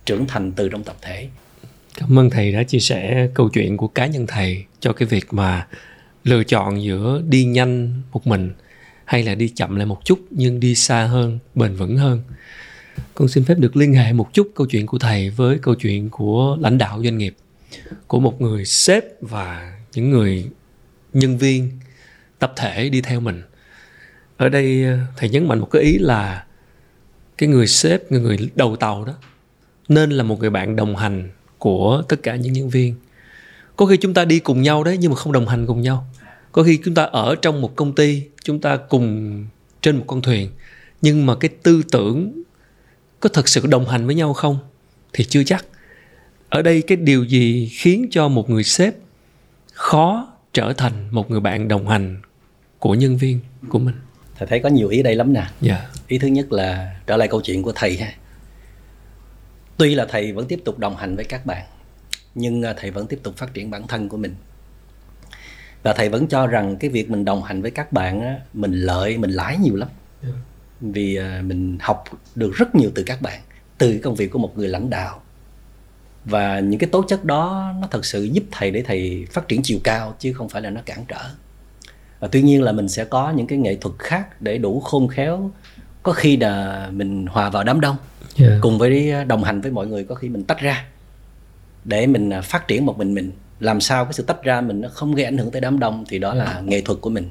trưởng 0.05 0.27
thành 0.27 0.53
từ 0.53 0.69
trong 0.69 0.85
tập 0.85 0.97
thể 1.03 1.29
Cảm 1.99 2.19
ơn 2.19 2.31
thầy 2.31 2.53
đã 2.53 2.63
chia 2.63 2.79
sẻ 2.79 3.29
câu 3.35 3.49
chuyện 3.49 3.77
của 3.77 3.89
cá 3.89 4.07
nhân 4.07 4.27
thầy 4.27 4.65
cho 4.81 4.93
cái 4.93 5.09
việc 5.09 5.27
mà 5.31 5.67
lựa 6.25 6.45
chọn 6.45 6.83
giữa 6.83 7.23
đi 7.29 7.45
nhanh 7.45 8.03
một 8.13 8.27
mình 8.27 8.53
hay 9.05 9.23
là 9.23 9.35
đi 9.35 9.49
chậm 9.49 9.77
lại 9.77 9.87
một 9.87 10.05
chút 10.05 10.19
nhưng 10.31 10.61
đi 10.61 10.75
xa 10.75 11.05
hơn, 11.05 11.39
bền 11.55 11.75
vững 11.75 11.97
hơn. 11.97 12.23
Con 13.15 13.29
xin 13.29 13.45
phép 13.45 13.59
được 13.59 13.77
liên 13.77 13.95
hệ 13.95 14.13
một 14.13 14.33
chút 14.33 14.51
câu 14.55 14.67
chuyện 14.67 14.87
của 14.87 14.99
thầy 14.99 15.31
với 15.31 15.59
câu 15.59 15.75
chuyện 15.75 16.11
của 16.11 16.57
lãnh 16.61 16.79
đạo 16.79 17.01
doanh 17.05 17.19
nghiệp, 17.19 17.37
của 18.07 18.21
một 18.21 18.41
người 18.41 18.65
sếp 18.65 19.05
và 19.21 19.73
những 19.95 20.11
người 20.11 20.47
nhân 21.15 21.39
viên 21.39 21.71
tập 22.39 22.53
thể 22.57 22.89
đi 22.89 23.01
theo 23.01 23.21
mình. 23.21 23.43
Ở 24.37 24.49
đây 24.49 24.85
ờ, 24.85 24.99
thầy 25.17 25.29
nhấn 25.29 25.49
mạnh 25.49 25.59
một 25.59 25.69
cái 25.71 25.83
ý 25.83 25.99
là 25.99 26.45
cái 27.39 27.49
người 27.49 27.67
sếp, 27.67 28.13
người 28.13 28.21
người 28.21 28.51
đầu 28.55 28.77
tàu 28.77 29.05
đó 29.05 29.13
nên 29.89 30.11
là 30.11 30.23
một 30.23 30.41
người 30.41 30.51
bạn 30.51 30.77
đồng 30.77 30.97
hành 30.97 31.31
của 31.59 32.03
tất 32.09 32.23
cả 32.23 32.37
những 32.37 32.53
nhân 32.53 32.69
viên. 32.69 32.95
Có 33.77 33.87
khi 33.87 33.97
chúng 33.97 34.15
ta 34.15 34.25
đi 34.25 34.39
cùng 34.39 34.63
nhau 34.63 34.85
đấy 34.85 34.97
nhưng 35.01 35.11
mà 35.11 35.17
không 35.17 35.33
đồng 35.33 35.49
hành 35.49 35.67
cùng 35.67 35.81
nhau. 35.81 36.07
Có 36.53 36.63
khi 36.63 36.81
chúng 36.85 36.95
ta 36.95 37.03
ở 37.05 37.37
trong 37.43 37.61
một 37.61 37.77
công 37.77 37.95
ty 37.95 38.23
chúng 38.43 38.61
ta 38.61 38.77
cùng 38.77 39.47
trên 39.83 39.97
một 39.97 40.05
con 40.07 40.23
thuyền 40.23 40.51
nhưng 41.03 41.27
mà 41.27 41.35
cái 41.35 41.49
tư 41.63 41.83
tưởng 41.91 42.43
có 43.21 43.29
thật 43.29 43.49
sự 43.49 43.67
đồng 43.67 43.89
hành 43.89 44.07
với 44.07 44.15
nhau 44.15 44.33
không 44.33 44.59
thì 45.13 45.25
chưa 45.25 45.45
chắc. 45.45 45.67
Ở 46.49 46.63
đây 46.63 46.83
cái 46.83 46.97
điều 46.97 47.25
gì 47.25 47.71
khiến 47.73 48.07
cho 48.11 48.29
một 48.29 48.51
người 48.51 48.65
sếp 48.65 48.95
khó 49.73 50.34
trở 50.55 50.73
thành 50.73 50.93
một 51.11 51.31
người 51.31 51.41
bạn 51.41 51.69
đồng 51.69 51.89
hành 51.89 52.21
của 52.79 52.95
nhân 52.95 53.17
viên 53.17 53.41
của 53.69 53.79
mình. 53.79 53.95
Thầy 54.37 54.49
thấy 54.49 54.61
có 54.61 54.69
nhiều 54.69 54.89
ý 54.89 55.03
đây 55.03 55.15
lắm 55.15 55.33
nè. 55.33 55.47
Dạ. 55.61 55.87
Ý 56.09 56.19
thứ 56.19 56.29
nhất 56.29 56.53
là 56.53 56.97
trở 57.07 57.17
lại 57.17 57.29
câu 57.29 57.41
chuyện 57.41 57.63
của 57.63 57.73
thầy 57.75 57.97
ha. 57.97 58.13
Tuy 59.77 59.95
là 59.95 60.07
thầy 60.09 60.33
vẫn 60.33 60.47
tiếp 60.47 60.61
tục 60.65 60.79
đồng 60.79 60.97
hành 60.97 61.17
với 61.17 61.25
các 61.25 61.47
bạn 61.47 61.65
nhưng 62.35 62.63
à, 62.63 62.75
thầy 62.77 62.91
vẫn 62.91 63.07
tiếp 63.07 63.21
tục 63.23 63.37
phát 63.37 63.55
triển 63.55 63.71
bản 63.71 63.87
thân 63.87 64.09
của 64.09 64.17
mình. 64.17 64.35
Và 65.83 65.93
thầy 65.93 66.09
vẫn 66.09 66.27
cho 66.27 66.47
rằng 66.47 66.77
cái 66.77 66.91
việc 66.91 67.11
mình 67.11 67.25
đồng 67.25 67.43
hành 67.43 67.63
với 67.63 67.71
các 67.71 67.93
bạn 67.93 68.21
á, 68.21 68.39
mình 68.53 68.73
lợi 68.73 69.19
mình 69.19 69.31
lãi 69.31 69.57
nhiều 69.59 69.77
lắm. 69.77 69.89
Yeah. 70.23 70.35
vì 70.81 71.17
à, 71.17 71.43
mình 71.45 71.79
học 71.81 72.05
được 72.35 72.53
rất 72.55 72.75
nhiều 72.75 72.91
từ 72.95 73.03
các 73.03 73.23
bạn 73.23 73.41
từ 73.79 74.01
công 74.03 74.15
việc 74.15 74.31
của 74.31 74.39
một 74.39 74.59
người 74.59 74.69
lãnh 74.69 74.91
đạo 74.91 75.23
và 76.25 76.61
những 76.61 76.81
cái 76.81 76.91
tố 76.91 77.03
chất 77.03 77.25
đó 77.25 77.73
nó 77.81 77.89
thật 77.91 78.05
sự 78.05 78.25
giúp 78.25 78.45
thầy 78.51 78.71
để 78.71 78.83
thầy 78.83 79.27
phát 79.31 79.49
triển 79.49 79.63
chiều 79.63 79.79
cao 79.85 80.15
chứ 80.19 80.33
không 80.33 80.49
phải 80.49 80.63
là 80.63 80.71
nó 80.71 80.81
cản 80.87 81.05
trở. 81.09 81.21
Và 82.21 82.29
tuy 82.33 82.43
nhiên 82.43 82.63
là 82.63 82.73
mình 82.73 82.89
sẽ 82.89 83.05
có 83.05 83.31
những 83.31 83.47
cái 83.47 83.59
nghệ 83.59 83.77
thuật 83.77 83.95
khác 83.99 84.43
để 84.43 84.59
đủ 84.59 84.81
khôn 84.81 85.09
khéo. 85.09 85.51
Có 86.03 86.13
khi 86.13 86.37
là 86.37 86.89
mình 86.93 87.27
hòa 87.27 87.51
vào 87.51 87.65
đám 87.65 87.81
đông 87.81 87.97
yeah. 88.39 88.53
cùng 88.61 88.79
với 88.79 89.25
đồng 89.25 89.45
hành 89.45 89.61
với 89.61 89.71
mọi 89.71 89.87
người 89.87 90.05
có 90.05 90.15
khi 90.15 90.29
mình 90.29 90.45
tách 90.45 90.61
ra 90.61 90.85
để 91.85 92.07
mình 92.07 92.31
à, 92.31 92.41
phát 92.41 92.69
triển 92.69 92.87
một 92.87 92.99
mình 92.99 93.15
mình. 93.15 93.33
Làm 93.61 93.81
sao 93.81 94.05
cái 94.05 94.13
sự 94.13 94.23
tách 94.23 94.43
ra 94.43 94.61
mình 94.61 94.81
nó 94.81 94.89
không 94.89 95.15
gây 95.15 95.25
ảnh 95.25 95.39
hưởng 95.39 95.51
tới 95.51 95.61
đám 95.61 95.79
đông 95.79 96.05
thì 96.09 96.19
đó 96.19 96.35
là 96.35 96.63
nghệ 96.65 96.81
thuật 96.81 97.01
của 97.01 97.11
mình. 97.11 97.31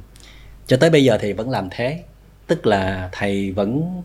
Cho 0.67 0.77
tới 0.77 0.89
bây 0.89 1.03
giờ 1.03 1.17
thì 1.21 1.33
vẫn 1.33 1.49
làm 1.49 1.67
thế 1.71 2.03
tức 2.47 2.65
là 2.65 3.09
thầy 3.11 3.51
vẫn 3.51 4.01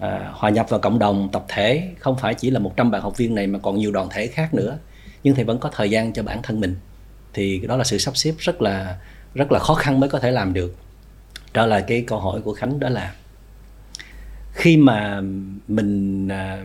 à, 0.00 0.30
hòa 0.32 0.50
nhập 0.50 0.66
vào 0.68 0.80
cộng 0.80 0.98
đồng 0.98 1.28
tập 1.32 1.44
thể 1.48 1.88
không 1.98 2.16
phải 2.16 2.34
chỉ 2.34 2.50
là 2.50 2.60
100 2.60 2.90
bạn 2.90 3.02
học 3.02 3.16
viên 3.16 3.34
này 3.34 3.46
mà 3.46 3.58
còn 3.58 3.78
nhiều 3.78 3.92
đoàn 3.92 4.08
thể 4.10 4.26
khác 4.26 4.54
nữa. 4.54 4.78
Nhưng 5.22 5.34
thầy 5.34 5.44
vẫn 5.44 5.58
có 5.58 5.70
thời 5.72 5.90
gian 5.90 6.12
cho 6.12 6.22
bản 6.22 6.42
thân 6.42 6.60
mình. 6.60 6.76
Thì 7.32 7.58
đó 7.58 7.76
là 7.76 7.84
sự 7.84 7.98
sắp 7.98 8.16
xếp 8.16 8.34
rất 8.38 8.62
là 8.62 8.98
rất 9.34 9.52
là 9.52 9.58
khó 9.58 9.74
khăn 9.74 10.00
mới 10.00 10.08
có 10.08 10.18
thể 10.18 10.30
làm 10.30 10.52
được. 10.52 10.76
Trở 11.54 11.66
lại 11.66 11.84
cái 11.86 12.04
câu 12.06 12.20
hỏi 12.20 12.40
của 12.40 12.52
khánh 12.52 12.80
đó 12.80 12.88
là 12.88 13.14
khi 14.52 14.76
mà 14.76 15.20
mình 15.68 16.28
à, 16.28 16.64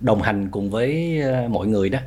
đồng 0.00 0.22
hành 0.22 0.48
cùng 0.50 0.70
với 0.70 1.20
à, 1.22 1.48
mọi 1.48 1.66
người 1.66 1.88
đó 1.88 1.98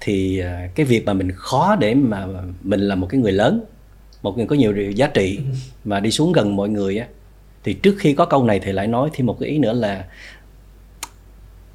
thì 0.00 0.38
à, 0.38 0.68
cái 0.74 0.86
việc 0.86 1.06
mà 1.06 1.12
mình 1.12 1.32
khó 1.34 1.76
để 1.76 1.94
mà 1.94 2.26
mình 2.62 2.80
là 2.80 2.94
một 2.94 3.06
cái 3.10 3.20
người 3.20 3.32
lớn 3.32 3.64
một 4.22 4.36
người 4.36 4.46
có 4.46 4.56
nhiều 4.56 4.90
giá 4.92 5.06
trị 5.06 5.38
mà 5.84 6.00
đi 6.00 6.10
xuống 6.10 6.32
gần 6.32 6.56
mọi 6.56 6.68
người 6.68 6.98
á 6.98 7.06
thì 7.64 7.74
trước 7.74 7.96
khi 7.98 8.14
có 8.14 8.24
câu 8.24 8.44
này 8.44 8.60
thì 8.60 8.72
lại 8.72 8.86
nói 8.86 9.10
thêm 9.12 9.26
một 9.26 9.36
cái 9.40 9.48
ý 9.48 9.58
nữa 9.58 9.72
là 9.72 10.04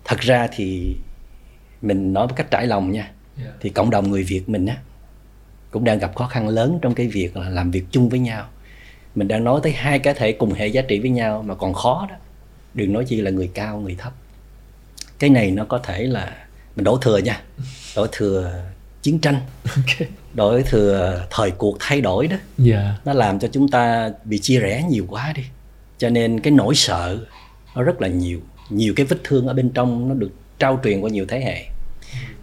thật 0.06 0.20
ra 0.20 0.48
thì 0.56 0.96
mình 1.82 2.14
nói 2.14 2.28
một 2.28 2.34
cách 2.36 2.52
trải 2.52 2.68
lòng 2.68 2.92
nha 2.92 3.12
yeah. 3.38 3.54
thì 3.60 3.70
cộng 3.70 3.90
đồng 3.90 4.12
người 4.12 4.24
việt 4.24 4.50
mình 4.50 4.66
á 4.66 4.78
cũng 5.72 5.84
đang 5.84 6.00
gặp 6.00 6.16
khó 6.16 6.28
khăn 6.28 6.48
lớn 6.48 6.80
trong 6.82 6.94
cái 6.94 7.08
việc 7.08 7.38
là 7.38 7.50
làm 7.50 7.72
việc 7.72 7.84
chung 7.92 8.10
với 8.10 8.20
nhau 8.20 8.46
mình 9.16 9.28
đang 9.28 9.44
nói 9.44 9.60
tới 9.64 9.72
hai 9.72 10.00
cá 10.00 10.14
thể 10.14 10.32
cùng 10.32 10.54
hệ 10.54 10.68
giá 10.68 10.82
trị 10.82 11.00
với 11.00 11.10
nhau 11.10 11.44
mà 11.44 11.56
còn 11.56 11.74
khó 11.74 12.08
đó 12.10 12.16
đừng 12.74 12.94
nói 12.94 13.06
chi 13.06 13.22
là 13.22 13.32
người 13.32 13.52
cao 13.54 13.80
người 13.80 13.96
thấp 13.98 14.14
cái 15.20 15.30
này 15.30 15.52
nó 15.52 15.66
có 15.66 15.78
thể 15.78 16.04
là 16.04 16.38
mình 16.76 16.84
đổ 16.84 16.98
thừa 16.98 17.18
nha 17.18 17.42
đổ 17.96 18.08
thừa 18.12 18.64
chiến 19.02 19.20
tranh 19.20 19.40
okay. 19.76 20.08
đổ 20.34 20.62
thừa 20.62 21.26
thời 21.30 21.52
cuộc 21.52 21.78
thay 21.80 22.02
đổi 22.02 22.28
đó 22.28 22.36
yeah. 22.36 22.58
Dạ. 22.58 22.96
nó 23.06 23.14
làm 23.14 23.40
cho 23.40 23.48
chúng 23.52 23.68
ta 23.68 24.12
bị 24.24 24.40
chia 24.40 24.60
rẽ 24.60 24.84
nhiều 24.90 25.06
quá 25.10 25.34
đi 25.36 25.44
cho 26.00 26.10
nên 26.10 26.40
cái 26.40 26.52
nỗi 26.52 26.76
sợ 26.76 27.18
nó 27.76 27.84
rất 27.84 28.02
là 28.02 28.08
nhiều. 28.08 28.40
Nhiều 28.70 28.94
cái 28.96 29.06
vết 29.06 29.18
thương 29.24 29.48
ở 29.48 29.54
bên 29.54 29.70
trong 29.70 30.10
nó 30.10 30.16
được 30.16 30.32
trao 30.60 30.80
truyền 30.84 31.02
qua 31.02 31.10
nhiều 31.10 31.26
thế 31.28 31.40
hệ. 31.40 31.66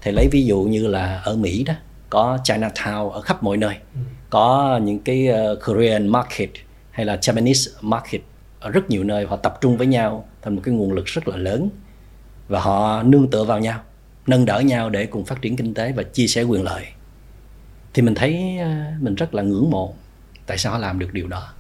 Thầy 0.01 0.13
lấy 0.13 0.29
ví 0.33 0.47
dụ 0.47 0.63
như 0.63 0.87
là 0.87 1.21
ở 1.25 1.37
mỹ 1.37 1.65
đó 1.65 1.75
có 2.11 2.39
Chinatown 2.45 3.11
ở 3.11 3.21
khắp 3.21 3.43
mọi 3.43 3.57
nơi. 3.57 3.75
Ừ. 3.95 4.01
có 4.31 4.81
những 4.83 4.99
cái 4.99 5.29
uh, 5.29 5.59
Korean 5.67 6.09
market 6.09 6.51
hay 6.91 7.07
là 7.07 7.17
Japanese 7.17 7.71
market 7.81 8.21
ở 8.61 8.71
rất 8.71 8.91
nhiều 8.91 9.05
nơi. 9.05 9.27
Họ 9.27 9.37
tập 9.37 9.59
trung 9.61 9.77
với 9.77 9.87
nhau 9.87 10.29
thành 10.43 10.55
một 10.55 10.63
cái 10.65 10.75
nguồn 10.75 10.93
lực 10.93 11.07
rất 11.07 11.29
là 11.29 11.37
lớn 11.37 11.69
và 12.49 12.61
họ 12.61 13.03
nương 13.03 13.31
tựa 13.31 13.45
vào 13.45 13.61
nhau 13.61 13.81
nâng 14.27 14.45
đỡ 14.45 14.61
nhau 14.61 14.91
để 14.91 15.07
cùng 15.07 15.25
phát 15.25 15.43
triển 15.43 15.57
kinh 15.57 15.75
tế 15.75 15.93
và 15.93 16.03
chia 16.03 16.27
sẻ 16.27 16.43
quyền 16.43 16.63
lợi. 16.63 16.85
Thì 17.95 18.03
mình 18.03 18.15
thấy 18.15 18.59
uh, 18.61 19.03
mình 19.03 19.15
rất 19.15 19.35
là 19.35 19.43
ngưỡng 19.43 19.71
mộ 19.71 19.95
tại 20.47 20.59
sao 20.59 20.73
họ 20.73 20.79
làm 20.79 20.99
được 20.99 21.13
điều 21.13 21.27
đó 21.27 21.53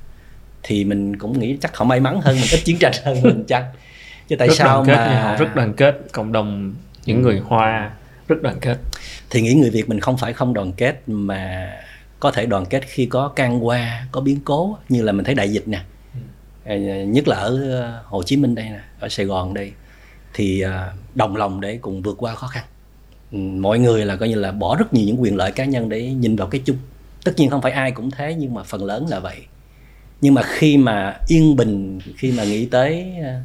thì 0.66 0.84
mình 0.84 1.18
cũng 1.18 1.38
nghĩ 1.38 1.56
chắc 1.60 1.76
họ 1.76 1.84
may 1.84 2.00
mắn 2.00 2.20
hơn 2.20 2.36
mình 2.36 2.48
ít 2.52 2.60
chiến 2.64 2.76
tranh 2.78 2.92
hơn 3.04 3.22
mình 3.22 3.44
chăng 3.44 3.64
chứ 4.28 4.36
tại 4.36 4.48
rất 4.48 4.54
sao 4.54 4.84
đoàn 4.84 4.86
kết 4.86 5.06
mà 5.06 5.22
họ 5.22 5.36
rất 5.36 5.56
đoàn 5.56 5.72
kết 5.74 5.98
cộng 6.12 6.32
đồng 6.32 6.74
những 7.04 7.22
người 7.22 7.38
hoa 7.38 7.90
rất 8.28 8.42
đoàn 8.42 8.56
kết. 8.60 8.78
Thì 9.30 9.42
nghĩ 9.42 9.54
người 9.54 9.70
việt 9.70 9.88
mình 9.88 10.00
không 10.00 10.16
phải 10.16 10.32
không 10.32 10.54
đoàn 10.54 10.72
kết 10.72 11.02
mà 11.06 11.72
có 12.20 12.30
thể 12.30 12.46
đoàn 12.46 12.66
kết 12.66 12.82
khi 12.86 13.06
có 13.06 13.28
can 13.28 13.66
qua 13.66 14.06
có 14.12 14.20
biến 14.20 14.40
cố 14.44 14.78
như 14.88 15.02
là 15.02 15.12
mình 15.12 15.24
thấy 15.24 15.34
đại 15.34 15.52
dịch 15.52 15.68
nè. 15.68 15.80
Ừ. 16.64 17.04
nhất 17.04 17.28
là 17.28 17.36
ở 17.36 17.72
ờ, 17.72 18.02
hồ 18.04 18.22
chí 18.22 18.36
minh 18.36 18.54
đây 18.54 18.64
nè 18.64 18.80
ở 19.00 19.08
sài 19.08 19.26
gòn 19.26 19.54
đây. 19.54 19.72
Thì 20.34 20.60
ờ, 20.60 20.92
đồng 21.14 21.36
lòng 21.36 21.60
để 21.60 21.78
cùng 21.80 22.02
vượt 22.02 22.16
qua 22.18 22.34
khó 22.34 22.46
khăn. 22.46 22.64
Ừ, 23.32 23.38
mọi 23.38 23.78
người 23.78 24.04
là 24.04 24.16
coi 24.16 24.28
như 24.28 24.34
là 24.34 24.52
bỏ 24.52 24.76
rất 24.76 24.94
nhiều 24.94 25.06
những 25.06 25.22
quyền 25.22 25.36
lợi 25.36 25.52
cá 25.52 25.64
nhân 25.64 25.88
để 25.88 26.02
nhìn 26.02 26.36
vào 26.36 26.48
cái 26.48 26.62
chung. 26.64 26.76
Tất 27.24 27.32
nhiên 27.36 27.50
không 27.50 27.62
phải 27.62 27.72
ai 27.72 27.92
cũng 27.92 28.10
thế 28.10 28.34
nhưng 28.34 28.54
mà 28.54 28.62
phần 28.62 28.84
lớn 28.84 29.06
là 29.08 29.20
vậy 29.20 29.36
nhưng 30.20 30.34
mà 30.34 30.42
khi 30.42 30.76
mà 30.76 31.16
yên 31.28 31.56
bình 31.56 32.00
khi 32.16 32.32
mà 32.32 32.44
nghĩ 32.44 32.66
tới 32.66 33.14
ờ, 33.22 33.40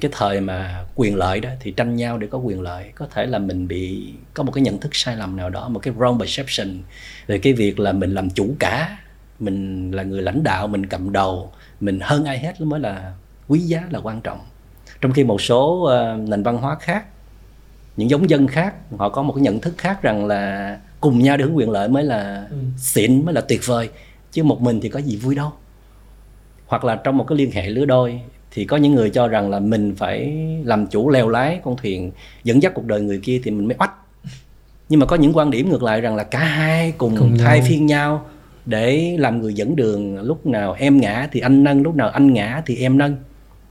cái 0.00 0.10
thời 0.14 0.40
mà 0.40 0.84
quyền 0.94 1.16
lợi 1.16 1.40
đó 1.40 1.50
thì 1.60 1.70
tranh 1.70 1.96
nhau 1.96 2.18
để 2.18 2.26
có 2.26 2.38
quyền 2.38 2.60
lợi 2.60 2.92
có 2.94 3.06
thể 3.14 3.26
là 3.26 3.38
mình 3.38 3.68
bị 3.68 4.12
có 4.34 4.42
một 4.42 4.52
cái 4.52 4.62
nhận 4.62 4.78
thức 4.78 4.94
sai 4.94 5.16
lầm 5.16 5.36
nào 5.36 5.50
đó 5.50 5.68
một 5.68 5.80
cái 5.80 5.94
wrong 5.94 6.20
perception 6.20 6.78
về 7.26 7.38
cái 7.38 7.52
việc 7.52 7.80
là 7.80 7.92
mình 7.92 8.14
làm 8.14 8.30
chủ 8.30 8.54
cả. 8.58 8.98
Mình 9.38 9.90
là 9.90 10.02
người 10.02 10.22
lãnh 10.22 10.42
đạo 10.42 10.66
mình 10.66 10.86
cầm 10.86 11.12
đầu 11.12 11.52
mình 11.80 12.00
hơn 12.02 12.24
ai 12.24 12.38
hết 12.38 12.60
mới 12.60 12.80
là 12.80 13.14
quý 13.48 13.58
giá 13.58 13.82
là 13.90 13.98
quan 13.98 14.20
trọng. 14.20 14.40
Trong 15.00 15.12
khi 15.12 15.24
một 15.24 15.40
số 15.40 15.88
uh, 16.14 16.28
nền 16.28 16.42
văn 16.42 16.56
hóa 16.56 16.76
khác 16.80 17.04
những 17.96 18.10
giống 18.10 18.30
dân 18.30 18.46
khác 18.46 18.74
họ 18.96 19.08
có 19.08 19.22
một 19.22 19.32
cái 19.32 19.42
nhận 19.42 19.60
thức 19.60 19.74
khác 19.78 20.02
rằng 20.02 20.26
là 20.26 20.78
cùng 21.00 21.18
nhau 21.18 21.36
để 21.36 21.44
hưởng 21.44 21.56
quyền 21.56 21.70
lợi 21.70 21.88
mới 21.88 22.04
là 22.04 22.46
ừ. 22.50 22.56
xịn 22.78 23.24
mới 23.24 23.34
là 23.34 23.40
tuyệt 23.40 23.60
vời. 23.66 23.88
Chứ 24.32 24.42
một 24.42 24.60
mình 24.60 24.80
thì 24.80 24.88
có 24.88 24.98
gì 24.98 25.16
vui 25.16 25.34
đâu 25.34 25.52
hoặc 26.70 26.84
là 26.84 26.96
trong 26.96 27.16
một 27.16 27.24
cái 27.28 27.38
liên 27.38 27.50
hệ 27.50 27.68
lứa 27.68 27.84
đôi 27.84 28.20
thì 28.50 28.64
có 28.64 28.76
những 28.76 28.94
người 28.94 29.10
cho 29.10 29.28
rằng 29.28 29.50
là 29.50 29.60
mình 29.60 29.94
phải 29.96 30.32
làm 30.64 30.86
chủ 30.86 31.10
leo 31.10 31.28
lái 31.28 31.60
con 31.64 31.76
thuyền 31.76 32.10
dẫn 32.44 32.62
dắt 32.62 32.72
cuộc 32.74 32.84
đời 32.84 33.00
người 33.00 33.20
kia 33.22 33.40
thì 33.44 33.50
mình 33.50 33.68
mới 33.68 33.76
oách. 33.78 33.92
Nhưng 34.88 35.00
mà 35.00 35.06
có 35.06 35.16
những 35.16 35.36
quan 35.36 35.50
điểm 35.50 35.70
ngược 35.70 35.82
lại 35.82 36.00
rằng 36.00 36.16
là 36.16 36.24
cả 36.24 36.38
hai 36.38 36.92
cùng, 36.98 37.16
cùng 37.18 37.38
thay 37.38 37.58
nhau. 37.58 37.66
phiên 37.68 37.86
nhau 37.86 38.26
để 38.66 39.16
làm 39.18 39.40
người 39.40 39.54
dẫn 39.54 39.76
đường. 39.76 40.22
Lúc 40.22 40.46
nào 40.46 40.76
em 40.78 41.00
ngã 41.00 41.28
thì 41.32 41.40
anh 41.40 41.64
nâng 41.64 41.82
lúc 41.82 41.94
nào 41.94 42.08
anh 42.08 42.32
ngã 42.32 42.62
thì 42.66 42.76
em 42.76 42.98
nâng. 42.98 43.16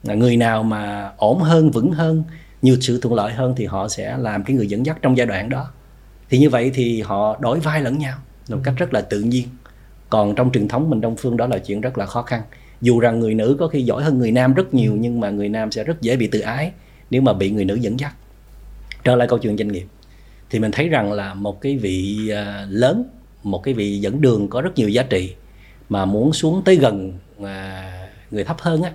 Người 0.04 0.38
nào 0.38 0.64
mà 0.64 1.12
ổn 1.18 1.40
hơn 1.40 1.72
vững 1.72 1.92
hơn 1.92 2.24
nhiều 2.62 2.78
sự 2.82 3.00
thuận 3.02 3.14
lợi 3.14 3.34
hơn 3.34 3.54
thì 3.58 3.66
họ 3.66 3.88
sẽ 3.88 4.18
làm 4.18 4.44
cái 4.44 4.56
người 4.56 4.68
dẫn 4.68 4.86
dắt 4.86 4.98
trong 5.02 5.18
giai 5.18 5.28
đoạn 5.28 5.50
đó. 5.50 5.72
Thì 6.30 6.38
như 6.38 6.50
vậy 6.50 6.72
thì 6.74 7.02
họ 7.02 7.38
đổi 7.40 7.60
vai 7.60 7.82
lẫn 7.82 7.98
nhau 7.98 8.18
một 8.50 8.60
cách 8.64 8.74
rất 8.78 8.94
là 8.94 9.02
tự 9.02 9.20
nhiên. 9.20 9.48
Còn 10.10 10.36
trong 10.36 10.52
truyền 10.52 10.68
thống 10.68 10.90
mình 10.90 11.02
đông 11.02 11.16
phương 11.16 11.38
đó 11.38 11.48
là 11.48 11.58
chuyện 11.58 11.82
rất 11.82 11.98
là 11.98 12.06
khó 12.06 12.22
khăn 12.22 12.42
dù 12.82 13.00
rằng 13.00 13.20
người 13.20 13.36
nữ 13.36 13.56
có 13.60 13.68
khi 13.68 13.82
giỏi 13.82 14.04
hơn 14.04 14.20
người 14.20 14.32
nam 14.32 14.54
rất 14.54 14.74
nhiều 14.74 14.96
nhưng 15.00 15.20
mà 15.20 15.30
người 15.30 15.50
nam 15.50 15.72
sẽ 15.72 15.84
rất 15.84 16.02
dễ 16.02 16.16
bị 16.16 16.28
tự 16.28 16.40
ái 16.40 16.72
nếu 17.10 17.22
mà 17.22 17.34
bị 17.34 17.52
người 17.52 17.66
nữ 17.66 17.76
dẫn 17.76 18.00
dắt. 18.00 18.14
Trở 19.04 19.16
lại 19.16 19.28
câu 19.28 19.40
chuyện 19.40 19.58
doanh 19.58 19.68
nghiệp 19.68 19.86
thì 20.50 20.60
mình 20.60 20.72
thấy 20.72 20.90
rằng 20.90 21.12
là 21.12 21.34
một 21.34 21.62
cái 21.62 21.78
vị 21.78 22.30
à, 22.30 22.68
lớn 22.70 23.04
một 23.44 23.64
cái 23.64 23.74
vị 23.74 24.00
dẫn 24.00 24.22
đường 24.22 24.48
có 24.48 24.62
rất 24.62 24.76
nhiều 24.76 24.90
giá 24.90 25.04
trị 25.04 25.34
mà 25.90 26.06
muốn 26.06 26.34
xuống 26.34 26.62
tới 26.66 26.76
gần 26.76 27.14
à, 27.44 27.92
người 28.32 28.44
thấp 28.44 28.58
hơn 28.60 28.84
á 28.84 28.92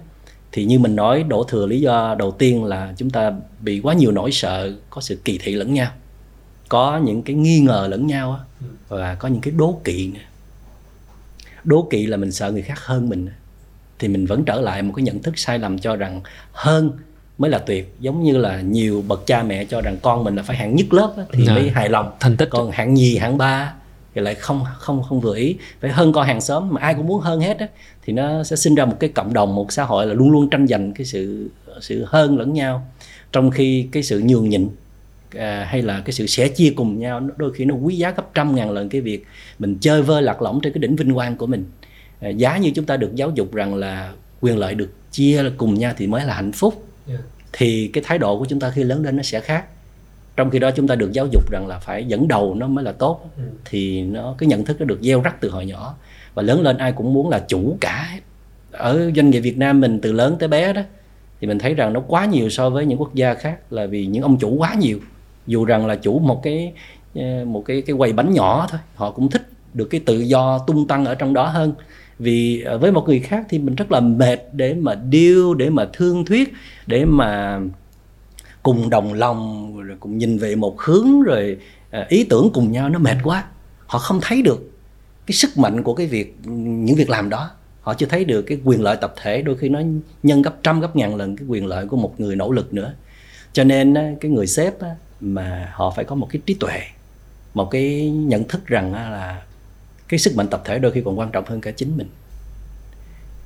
thì 0.52 0.64
như 0.64 0.78
mình 0.78 0.96
nói 0.96 1.22
đổ 1.22 1.44
thừa 1.44 1.66
lý 1.66 1.80
do 1.80 2.14
đầu 2.18 2.30
tiên 2.30 2.64
là 2.64 2.94
chúng 2.96 3.10
ta 3.10 3.32
bị 3.60 3.80
quá 3.80 3.94
nhiều 3.94 4.12
nỗi 4.12 4.32
sợ 4.32 4.72
có 4.90 5.00
sự 5.00 5.18
kỳ 5.24 5.38
thị 5.38 5.54
lẫn 5.54 5.74
nhau 5.74 5.90
có 6.68 7.00
những 7.04 7.22
cái 7.22 7.36
nghi 7.36 7.60
ngờ 7.60 7.86
lẫn 7.90 8.06
nhau 8.06 8.32
á 8.32 8.68
và 8.88 9.14
có 9.14 9.28
những 9.28 9.40
cái 9.40 9.54
đố 9.56 9.80
kỵ 9.84 10.12
đố 11.64 11.86
kỵ 11.90 12.06
là 12.06 12.16
mình 12.16 12.32
sợ 12.32 12.52
người 12.52 12.62
khác 12.62 12.78
hơn 12.80 13.08
mình 13.08 13.28
thì 13.98 14.08
mình 14.08 14.26
vẫn 14.26 14.44
trở 14.44 14.60
lại 14.60 14.82
một 14.82 14.92
cái 14.96 15.02
nhận 15.02 15.22
thức 15.22 15.38
sai 15.38 15.58
lầm 15.58 15.78
cho 15.78 15.96
rằng 15.96 16.20
hơn 16.52 16.90
mới 17.38 17.50
là 17.50 17.58
tuyệt. 17.58 17.94
Giống 18.00 18.22
như 18.22 18.36
là 18.36 18.60
nhiều 18.60 19.04
bậc 19.08 19.26
cha 19.26 19.42
mẹ 19.42 19.64
cho 19.64 19.80
rằng 19.80 19.96
con 20.02 20.24
mình 20.24 20.36
là 20.36 20.42
phải 20.42 20.56
hạng 20.56 20.76
nhất 20.76 20.92
lớp 20.92 21.14
thì 21.32 21.46
à, 21.48 21.54
mới 21.54 21.70
hài 21.70 21.88
lòng. 21.88 22.12
Thành 22.20 22.36
tích. 22.36 22.48
Còn 22.50 22.70
hạng 22.70 22.94
nhì 22.94 23.16
hạng 23.16 23.38
ba 23.38 23.74
thì 24.14 24.20
lại 24.20 24.34
không 24.34 24.64
không 24.78 25.02
không 25.02 25.20
vừa 25.20 25.36
ý. 25.36 25.56
Phải 25.80 25.90
hơn 25.90 26.12
con 26.12 26.26
hàng 26.26 26.40
xóm 26.40 26.70
mà 26.70 26.80
ai 26.80 26.94
cũng 26.94 27.06
muốn 27.06 27.20
hơn 27.20 27.40
hết 27.40 27.58
á 27.58 27.66
thì 28.04 28.12
nó 28.12 28.44
sẽ 28.44 28.56
sinh 28.56 28.74
ra 28.74 28.84
một 28.84 28.96
cái 29.00 29.10
cộng 29.10 29.32
đồng 29.32 29.54
một 29.54 29.72
xã 29.72 29.84
hội 29.84 30.06
là 30.06 30.14
luôn 30.14 30.30
luôn 30.30 30.50
tranh 30.50 30.66
giành 30.66 30.92
cái 30.92 31.06
sự 31.06 31.50
sự 31.80 32.04
hơn 32.08 32.38
lẫn 32.38 32.52
nhau. 32.52 32.86
Trong 33.32 33.50
khi 33.50 33.88
cái 33.92 34.02
sự 34.02 34.22
nhường 34.24 34.48
nhịn 34.48 34.68
à, 35.38 35.66
hay 35.70 35.82
là 35.82 36.00
cái 36.00 36.12
sự 36.12 36.26
sẻ 36.26 36.48
chia 36.48 36.72
cùng 36.76 36.98
nhau 36.98 37.28
đôi 37.36 37.52
khi 37.52 37.64
nó 37.64 37.74
quý 37.74 37.96
giá 37.96 38.10
gấp 38.10 38.34
trăm 38.34 38.56
ngàn 38.56 38.70
lần 38.70 38.88
cái 38.88 39.00
việc 39.00 39.26
mình 39.58 39.78
chơi 39.80 40.02
vơi 40.02 40.22
lạc 40.22 40.42
lõng 40.42 40.60
trên 40.60 40.72
cái 40.72 40.80
đỉnh 40.80 40.96
vinh 40.96 41.14
quang 41.14 41.36
của 41.36 41.46
mình 41.46 41.64
giá 42.28 42.56
như 42.56 42.72
chúng 42.74 42.84
ta 42.84 42.96
được 42.96 43.14
giáo 43.14 43.30
dục 43.34 43.54
rằng 43.54 43.74
là 43.74 44.12
quyền 44.40 44.58
lợi 44.58 44.74
được 44.74 44.90
chia 45.10 45.44
cùng 45.56 45.74
nhau 45.74 45.92
thì 45.96 46.06
mới 46.06 46.24
là 46.24 46.34
hạnh 46.34 46.52
phúc. 46.52 46.86
Yeah. 47.08 47.20
thì 47.52 47.90
cái 47.92 48.04
thái 48.06 48.18
độ 48.18 48.38
của 48.38 48.44
chúng 48.48 48.60
ta 48.60 48.70
khi 48.70 48.84
lớn 48.84 49.02
lên 49.02 49.16
nó 49.16 49.22
sẽ 49.22 49.40
khác. 49.40 49.64
Trong 50.36 50.50
khi 50.50 50.58
đó 50.58 50.70
chúng 50.70 50.88
ta 50.88 50.94
được 50.94 51.12
giáo 51.12 51.26
dục 51.32 51.50
rằng 51.50 51.66
là 51.66 51.78
phải 51.78 52.04
dẫn 52.04 52.28
đầu 52.28 52.54
nó 52.54 52.66
mới 52.66 52.84
là 52.84 52.92
tốt 52.92 53.30
ừ. 53.36 53.42
thì 53.64 54.02
nó 54.02 54.34
cái 54.38 54.46
nhận 54.46 54.64
thức 54.64 54.80
nó 54.80 54.86
được 54.86 54.98
gieo 55.02 55.20
rắc 55.20 55.40
từ 55.40 55.50
hồi 55.50 55.66
nhỏ. 55.66 55.94
Và 56.34 56.42
lớn 56.42 56.62
lên 56.62 56.78
ai 56.78 56.92
cũng 56.92 57.12
muốn 57.12 57.28
là 57.28 57.44
chủ 57.48 57.76
cả. 57.80 58.18
Ở 58.70 59.10
doanh 59.16 59.30
nghiệp 59.30 59.40
Việt 59.40 59.58
Nam 59.58 59.80
mình 59.80 60.00
từ 60.00 60.12
lớn 60.12 60.36
tới 60.38 60.48
bé 60.48 60.72
đó 60.72 60.82
thì 61.40 61.46
mình 61.46 61.58
thấy 61.58 61.74
rằng 61.74 61.92
nó 61.92 62.00
quá 62.00 62.24
nhiều 62.24 62.48
so 62.48 62.70
với 62.70 62.86
những 62.86 63.00
quốc 63.00 63.14
gia 63.14 63.34
khác 63.34 63.72
là 63.72 63.86
vì 63.86 64.06
những 64.06 64.22
ông 64.22 64.38
chủ 64.38 64.50
quá 64.50 64.74
nhiều. 64.74 64.98
Dù 65.46 65.64
rằng 65.64 65.86
là 65.86 65.96
chủ 65.96 66.18
một 66.18 66.40
cái 66.42 66.72
ờ, 67.14 67.44
một 67.44 67.64
cái 67.66 67.82
cái 67.82 67.96
quầy 67.96 68.12
bánh 68.12 68.32
nhỏ 68.32 68.66
thôi 68.70 68.80
họ 68.94 69.10
cũng 69.10 69.30
thích 69.30 69.48
được 69.74 69.84
cái 69.90 70.00
tự 70.06 70.20
do 70.20 70.58
tung 70.66 70.86
tăng 70.88 71.04
ở 71.04 71.14
trong 71.14 71.34
đó 71.34 71.46
hơn 71.46 71.72
vì 72.18 72.62
ờ, 72.62 72.78
với 72.78 72.92
một 72.92 73.04
người 73.06 73.20
khác 73.20 73.46
thì 73.48 73.58
mình 73.58 73.74
rất 73.74 73.92
là 73.92 74.00
mệt 74.00 74.40
để 74.52 74.74
mà 74.74 74.94
điêu, 74.94 75.54
để 75.54 75.70
mà 75.70 75.88
thương 75.92 76.24
thuyết, 76.24 76.52
để 76.86 77.04
mà 77.04 77.60
cùng 78.62 78.90
đồng 78.90 79.12
lòng, 79.12 79.72
rồi 79.80 79.96
cùng 80.00 80.18
nhìn 80.18 80.38
về 80.38 80.56
một 80.56 80.80
hướng, 80.80 81.22
rồi 81.22 81.58
ờ, 81.90 82.04
ý 82.08 82.24
tưởng 82.24 82.50
cùng 82.54 82.72
nhau, 82.72 82.88
nó 82.88 82.98
mệt 82.98 83.16
quá. 83.24 83.44
Họ 83.86 83.98
không 83.98 84.18
thấy 84.22 84.42
được 84.42 84.70
cái 85.26 85.34
sức 85.34 85.58
mạnh 85.58 85.82
của 85.82 85.94
cái 85.94 86.06
việc 86.06 86.36
ừ, 86.46 86.50
những 86.52 86.96
việc 86.96 87.10
làm 87.10 87.30
đó. 87.30 87.50
Họ 87.80 87.94
chưa 87.94 88.06
thấy 88.06 88.24
được 88.24 88.42
cái 88.42 88.58
quyền 88.64 88.82
lợi 88.82 88.96
tập 89.00 89.14
thể, 89.22 89.42
đôi 89.42 89.56
khi 89.56 89.68
nó 89.68 89.80
nhân 90.22 90.42
gấp 90.42 90.62
trăm, 90.62 90.80
gấp 90.80 90.96
ngàn 90.96 91.16
lần 91.16 91.36
cái 91.36 91.46
quyền 91.48 91.66
lợi 91.66 91.86
của 91.86 91.96
một 91.96 92.20
người 92.20 92.36
nỗ 92.36 92.50
lực 92.52 92.74
nữa. 92.74 92.94
Cho 93.52 93.64
nên 93.64 93.94
cái 94.20 94.30
người 94.30 94.46
sếp 94.46 94.74
mà 95.20 95.72
họ 95.72 95.90
phải 95.96 96.04
có 96.04 96.14
một 96.14 96.28
cái 96.30 96.42
trí 96.46 96.54
tuệ, 96.54 96.80
một 97.54 97.70
cái 97.70 98.10
nhận 98.10 98.44
thức 98.44 98.66
rằng 98.66 98.92
là 98.92 99.42
cái 100.14 100.18
sức 100.18 100.36
mạnh 100.36 100.48
tập 100.48 100.62
thể 100.64 100.78
đôi 100.78 100.92
khi 100.92 101.02
còn 101.04 101.18
quan 101.18 101.30
trọng 101.30 101.44
hơn 101.46 101.60
cả 101.60 101.70
chính 101.70 101.96
mình. 101.96 102.08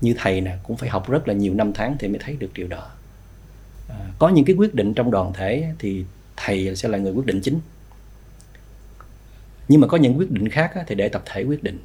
Như 0.00 0.14
thầy 0.18 0.40
nè 0.40 0.56
cũng 0.62 0.76
phải 0.76 0.88
học 0.88 1.10
rất 1.10 1.28
là 1.28 1.34
nhiều 1.34 1.54
năm 1.54 1.72
tháng 1.72 1.96
thì 1.98 2.08
mới 2.08 2.18
thấy 2.18 2.36
được 2.36 2.50
điều 2.54 2.68
đó. 2.68 2.90
À, 3.88 3.96
có 4.18 4.28
những 4.28 4.44
cái 4.44 4.56
quyết 4.56 4.74
định 4.74 4.94
trong 4.94 5.10
đoàn 5.10 5.32
thể 5.32 5.72
thì 5.78 6.04
thầy 6.36 6.76
sẽ 6.76 6.88
là 6.88 6.98
người 6.98 7.12
quyết 7.12 7.26
định 7.26 7.40
chính. 7.40 7.60
Nhưng 9.68 9.80
mà 9.80 9.86
có 9.86 9.96
những 9.96 10.18
quyết 10.18 10.30
định 10.30 10.48
khác 10.48 10.72
thì 10.86 10.94
để 10.94 11.08
tập 11.08 11.22
thể 11.26 11.42
quyết 11.42 11.62
định. 11.62 11.78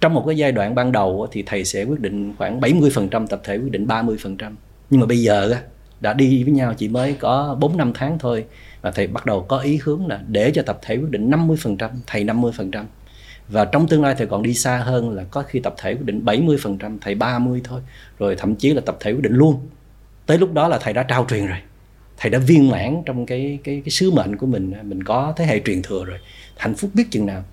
Trong 0.00 0.14
một 0.14 0.24
cái 0.26 0.36
giai 0.36 0.52
đoạn 0.52 0.74
ban 0.74 0.92
đầu 0.92 1.28
thì 1.32 1.42
thầy 1.46 1.64
sẽ 1.64 1.84
quyết 1.84 2.00
định 2.00 2.34
khoảng 2.38 2.60
70% 2.60 3.26
tập 3.26 3.40
thể 3.44 3.56
quyết 3.56 3.72
định 3.72 3.86
30% 3.86 4.54
nhưng 4.90 5.00
mà 5.00 5.06
bây 5.06 5.18
giờ 5.18 5.54
đã 6.00 6.12
đi 6.12 6.44
với 6.44 6.52
nhau 6.52 6.74
chỉ 6.76 6.88
mới 6.88 7.14
có 7.14 7.56
4 7.60 7.76
năm 7.76 7.92
tháng 7.94 8.18
thôi 8.18 8.44
và 8.82 8.90
thầy 8.90 9.06
bắt 9.06 9.26
đầu 9.26 9.42
có 9.48 9.58
ý 9.58 9.78
hướng 9.82 10.06
là 10.06 10.20
để 10.28 10.50
cho 10.54 10.62
tập 10.62 10.78
thể 10.82 10.96
quyết 10.96 11.10
định 11.10 11.30
50% 11.30 11.88
thầy 12.06 12.24
50% 12.24 12.84
và 13.48 13.64
trong 13.64 13.88
tương 13.88 14.02
lai 14.02 14.14
thầy 14.18 14.26
còn 14.26 14.42
đi 14.42 14.54
xa 14.54 14.76
hơn 14.76 15.10
là 15.10 15.24
có 15.24 15.42
khi 15.42 15.60
tập 15.60 15.74
thể 15.78 15.90
quyết 15.94 16.04
định 16.04 16.24
70% 16.24 16.98
thầy 17.00 17.14
30 17.14 17.60
thôi. 17.64 17.80
Rồi 18.18 18.36
thậm 18.36 18.54
chí 18.54 18.74
là 18.74 18.80
tập 18.80 18.96
thể 19.00 19.12
quyết 19.12 19.22
định 19.22 19.34
luôn. 19.34 19.68
Tới 20.26 20.38
lúc 20.38 20.52
đó 20.52 20.68
là 20.68 20.78
thầy 20.78 20.92
đã 20.92 21.02
trao 21.02 21.26
truyền 21.30 21.46
rồi. 21.46 21.58
Thầy 22.16 22.30
đã 22.30 22.38
viên 22.38 22.68
mãn 22.68 23.02
trong 23.06 23.26
cái 23.26 23.58
cái 23.64 23.82
cái 23.84 23.90
sứ 23.90 24.10
mệnh 24.10 24.36
của 24.36 24.46
mình. 24.46 24.72
Mình 24.82 25.04
có 25.04 25.32
thế 25.36 25.46
hệ 25.46 25.60
truyền 25.64 25.82
thừa 25.82 26.04
rồi. 26.04 26.18
Hạnh 26.56 26.74
phúc 26.74 26.90
biết 26.94 27.04
chừng 27.10 27.26
nào. 27.26 27.44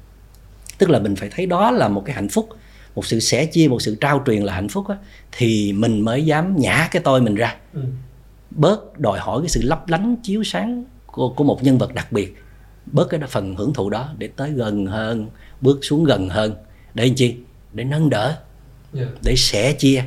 Tức 0.77 0.89
là 0.89 0.99
mình 0.99 1.15
phải 1.15 1.29
thấy 1.29 1.45
đó 1.45 1.71
là 1.71 1.87
một 1.87 2.03
cái 2.05 2.15
hạnh 2.15 2.29
phúc. 2.29 2.49
Một 2.95 3.05
sự 3.05 3.19
sẻ 3.19 3.45
chia 3.45 3.67
một 3.67 3.81
sự 3.81 3.95
trao 4.01 4.23
truyền 4.25 4.43
là 4.43 4.53
hạnh 4.53 4.69
phúc 4.69 4.87
á, 4.87 4.95
thì 5.31 5.73
mình 5.73 6.01
mới 6.01 6.25
dám 6.25 6.55
nhả 6.57 6.87
cái 6.91 7.01
tôi 7.05 7.21
mình 7.21 7.35
ra. 7.35 7.55
Ừ. 7.73 7.81
bớt 8.51 8.99
đòi 8.99 9.19
hỏi 9.19 9.41
cái 9.41 9.49
sự 9.49 9.61
lấp 9.63 9.89
lánh 9.89 10.15
chiếu 10.23 10.43
sáng 10.43 10.83
của, 11.05 11.29
của 11.29 11.43
một 11.43 11.63
nhân 11.63 11.77
vật 11.77 11.93
đặc 11.93 12.11
biệt. 12.11 12.35
Bớt 12.85 13.09
cái 13.09 13.19
phần 13.27 13.55
hưởng 13.55 13.73
thụ 13.73 13.89
đó 13.89 14.09
để 14.17 14.27
tới 14.27 14.51
gần 14.51 14.85
hơn 14.85 15.27
bước 15.61 15.79
xuống 15.81 16.03
gần 16.03 16.29
hơn. 16.29 16.53
Để 16.93 17.05
làm 17.05 17.15
chi? 17.15 17.35
Để 17.73 17.83
nâng 17.83 18.09
đỡ. 18.09 18.37
Yeah. 18.95 19.09
để 19.25 19.35
sẻ 19.37 19.73
chia. 19.73 20.03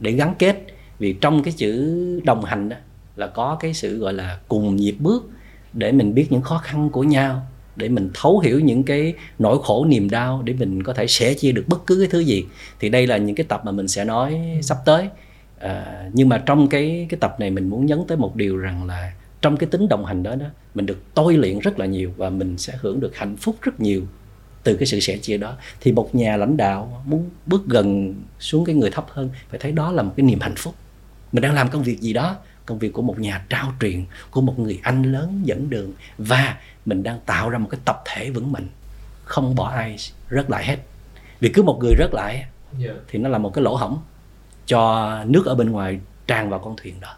Để 0.00 0.12
gắn 0.12 0.34
kết. 0.38 0.56
Vì 0.98 1.12
trong 1.12 1.42
cái 1.42 1.54
chữ 1.56 2.20
đồng 2.24 2.44
hành 2.44 2.68
đó 2.68 2.76
là 3.16 3.26
có 3.26 3.56
cái 3.60 3.74
sự 3.74 3.98
gọi 3.98 4.12
là 4.12 4.38
cùng 4.48 4.76
nhịp 4.76 4.96
bước 4.98 5.30
để 5.72 5.92
mình 5.92 6.14
biết 6.14 6.26
những 6.30 6.42
khó 6.42 6.58
khăn 6.58 6.90
của 6.90 7.02
nhau 7.02 7.46
để 7.76 7.88
mình 7.88 8.10
thấu 8.14 8.38
hiểu 8.38 8.60
những 8.60 8.82
cái 8.82 9.14
nỗi 9.38 9.58
khổ 9.62 9.84
niềm 9.84 10.10
đau 10.10 10.42
để 10.42 10.52
mình 10.52 10.82
có 10.82 10.92
thể 10.92 11.06
sẻ 11.06 11.34
chia 11.34 11.52
được 11.52 11.64
bất 11.66 11.86
cứ 11.86 11.96
cái 11.98 12.08
thứ 12.10 12.20
gì. 12.20 12.44
Thì 12.80 12.88
đây 12.88 13.06
là 13.06 13.16
những 13.16 13.36
cái 13.36 13.46
tập 13.48 13.60
mà 13.64 13.72
mình 13.72 13.88
sẽ 13.88 14.04
nói 14.04 14.40
sắp 14.62 14.78
tới. 14.84 15.08
À, 15.58 16.04
nhưng 16.12 16.28
mà 16.28 16.38
trong 16.38 16.68
cái 16.68 17.06
cái 17.10 17.18
tập 17.20 17.36
này 17.40 17.50
mình 17.50 17.68
muốn 17.68 17.86
nhấn 17.86 17.98
tới 18.08 18.18
một 18.18 18.36
điều 18.36 18.56
rằng 18.56 18.86
là 18.86 19.12
trong 19.42 19.56
cái 19.56 19.68
tính 19.68 19.88
đồng 19.88 20.04
hành 20.04 20.22
đó 20.22 20.34
đó 20.34 20.46
mình 20.74 20.86
được 20.86 20.98
tôi 21.14 21.36
luyện 21.36 21.58
rất 21.58 21.78
là 21.78 21.86
nhiều 21.86 22.12
và 22.16 22.30
mình 22.30 22.58
sẽ 22.58 22.74
hưởng 22.80 23.00
được 23.00 23.16
hạnh 23.16 23.36
phúc 23.36 23.56
rất 23.62 23.80
nhiều 23.80 24.02
từ 24.66 24.76
cái 24.76 24.86
sự 24.86 25.00
sẻ 25.00 25.16
chia 25.16 25.36
đó 25.36 25.54
thì 25.80 25.92
một 25.92 26.14
nhà 26.14 26.36
lãnh 26.36 26.56
đạo 26.56 27.02
muốn 27.04 27.30
bước 27.46 27.66
gần 27.66 28.14
xuống 28.38 28.64
cái 28.64 28.74
người 28.74 28.90
thấp 28.90 29.06
hơn 29.10 29.30
phải 29.50 29.60
thấy 29.60 29.72
đó 29.72 29.92
là 29.92 30.02
một 30.02 30.12
cái 30.16 30.26
niềm 30.26 30.40
hạnh 30.40 30.54
phúc. 30.56 30.74
Mình 31.32 31.42
đang 31.42 31.54
làm 31.54 31.70
công 31.70 31.82
việc 31.82 32.00
gì 32.00 32.12
đó 32.12 32.36
công 32.66 32.78
việc 32.78 32.92
của 32.92 33.02
một 33.02 33.18
nhà 33.18 33.44
trao 33.48 33.72
truyền 33.80 34.04
của 34.30 34.40
một 34.40 34.58
người 34.58 34.78
anh 34.82 35.02
lớn 35.02 35.40
dẫn 35.44 35.70
đường 35.70 35.92
và 36.18 36.56
mình 36.86 37.02
đang 37.02 37.20
tạo 37.26 37.50
ra 37.50 37.58
một 37.58 37.68
cái 37.70 37.80
tập 37.84 38.02
thể 38.04 38.30
vững 38.30 38.52
mạnh. 38.52 38.68
Không 39.24 39.54
bỏ 39.54 39.68
ai 39.68 39.96
rớt 40.30 40.50
lại 40.50 40.64
hết. 40.66 40.76
Vì 41.40 41.48
cứ 41.48 41.62
một 41.62 41.78
người 41.80 41.94
rớt 41.98 42.14
lại 42.14 42.34
yeah. 42.34 42.50
Dạ. 42.78 42.92
thì 43.08 43.18
nó 43.18 43.28
là 43.28 43.38
một 43.38 43.54
cái 43.54 43.64
lỗ 43.64 43.76
hổng 43.76 43.98
cho 44.66 45.24
nước 45.24 45.46
ở 45.46 45.54
bên 45.54 45.70
ngoài 45.70 46.00
tràn 46.26 46.50
vào 46.50 46.60
con 46.60 46.76
thuyền 46.76 47.00
đó. 47.00 47.16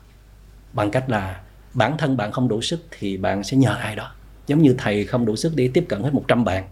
Bằng 0.72 0.90
cách 0.90 1.10
là 1.10 1.40
bản 1.74 1.98
thân 1.98 2.16
bạn 2.16 2.32
không 2.32 2.48
đủ 2.48 2.62
sức 2.62 2.86
thì 2.98 3.16
bạn 3.16 3.44
sẽ 3.44 3.56
nhờ 3.56 3.74
ai 3.74 3.96
đó. 3.96 4.12
Giống 4.46 4.62
như 4.62 4.74
thầy 4.78 5.04
không 5.04 5.26
đủ 5.26 5.36
sức 5.36 5.52
để 5.56 5.70
tiếp 5.74 5.84
cận 5.88 6.02
hết 6.02 6.14
100 6.14 6.44
bạn 6.44 6.64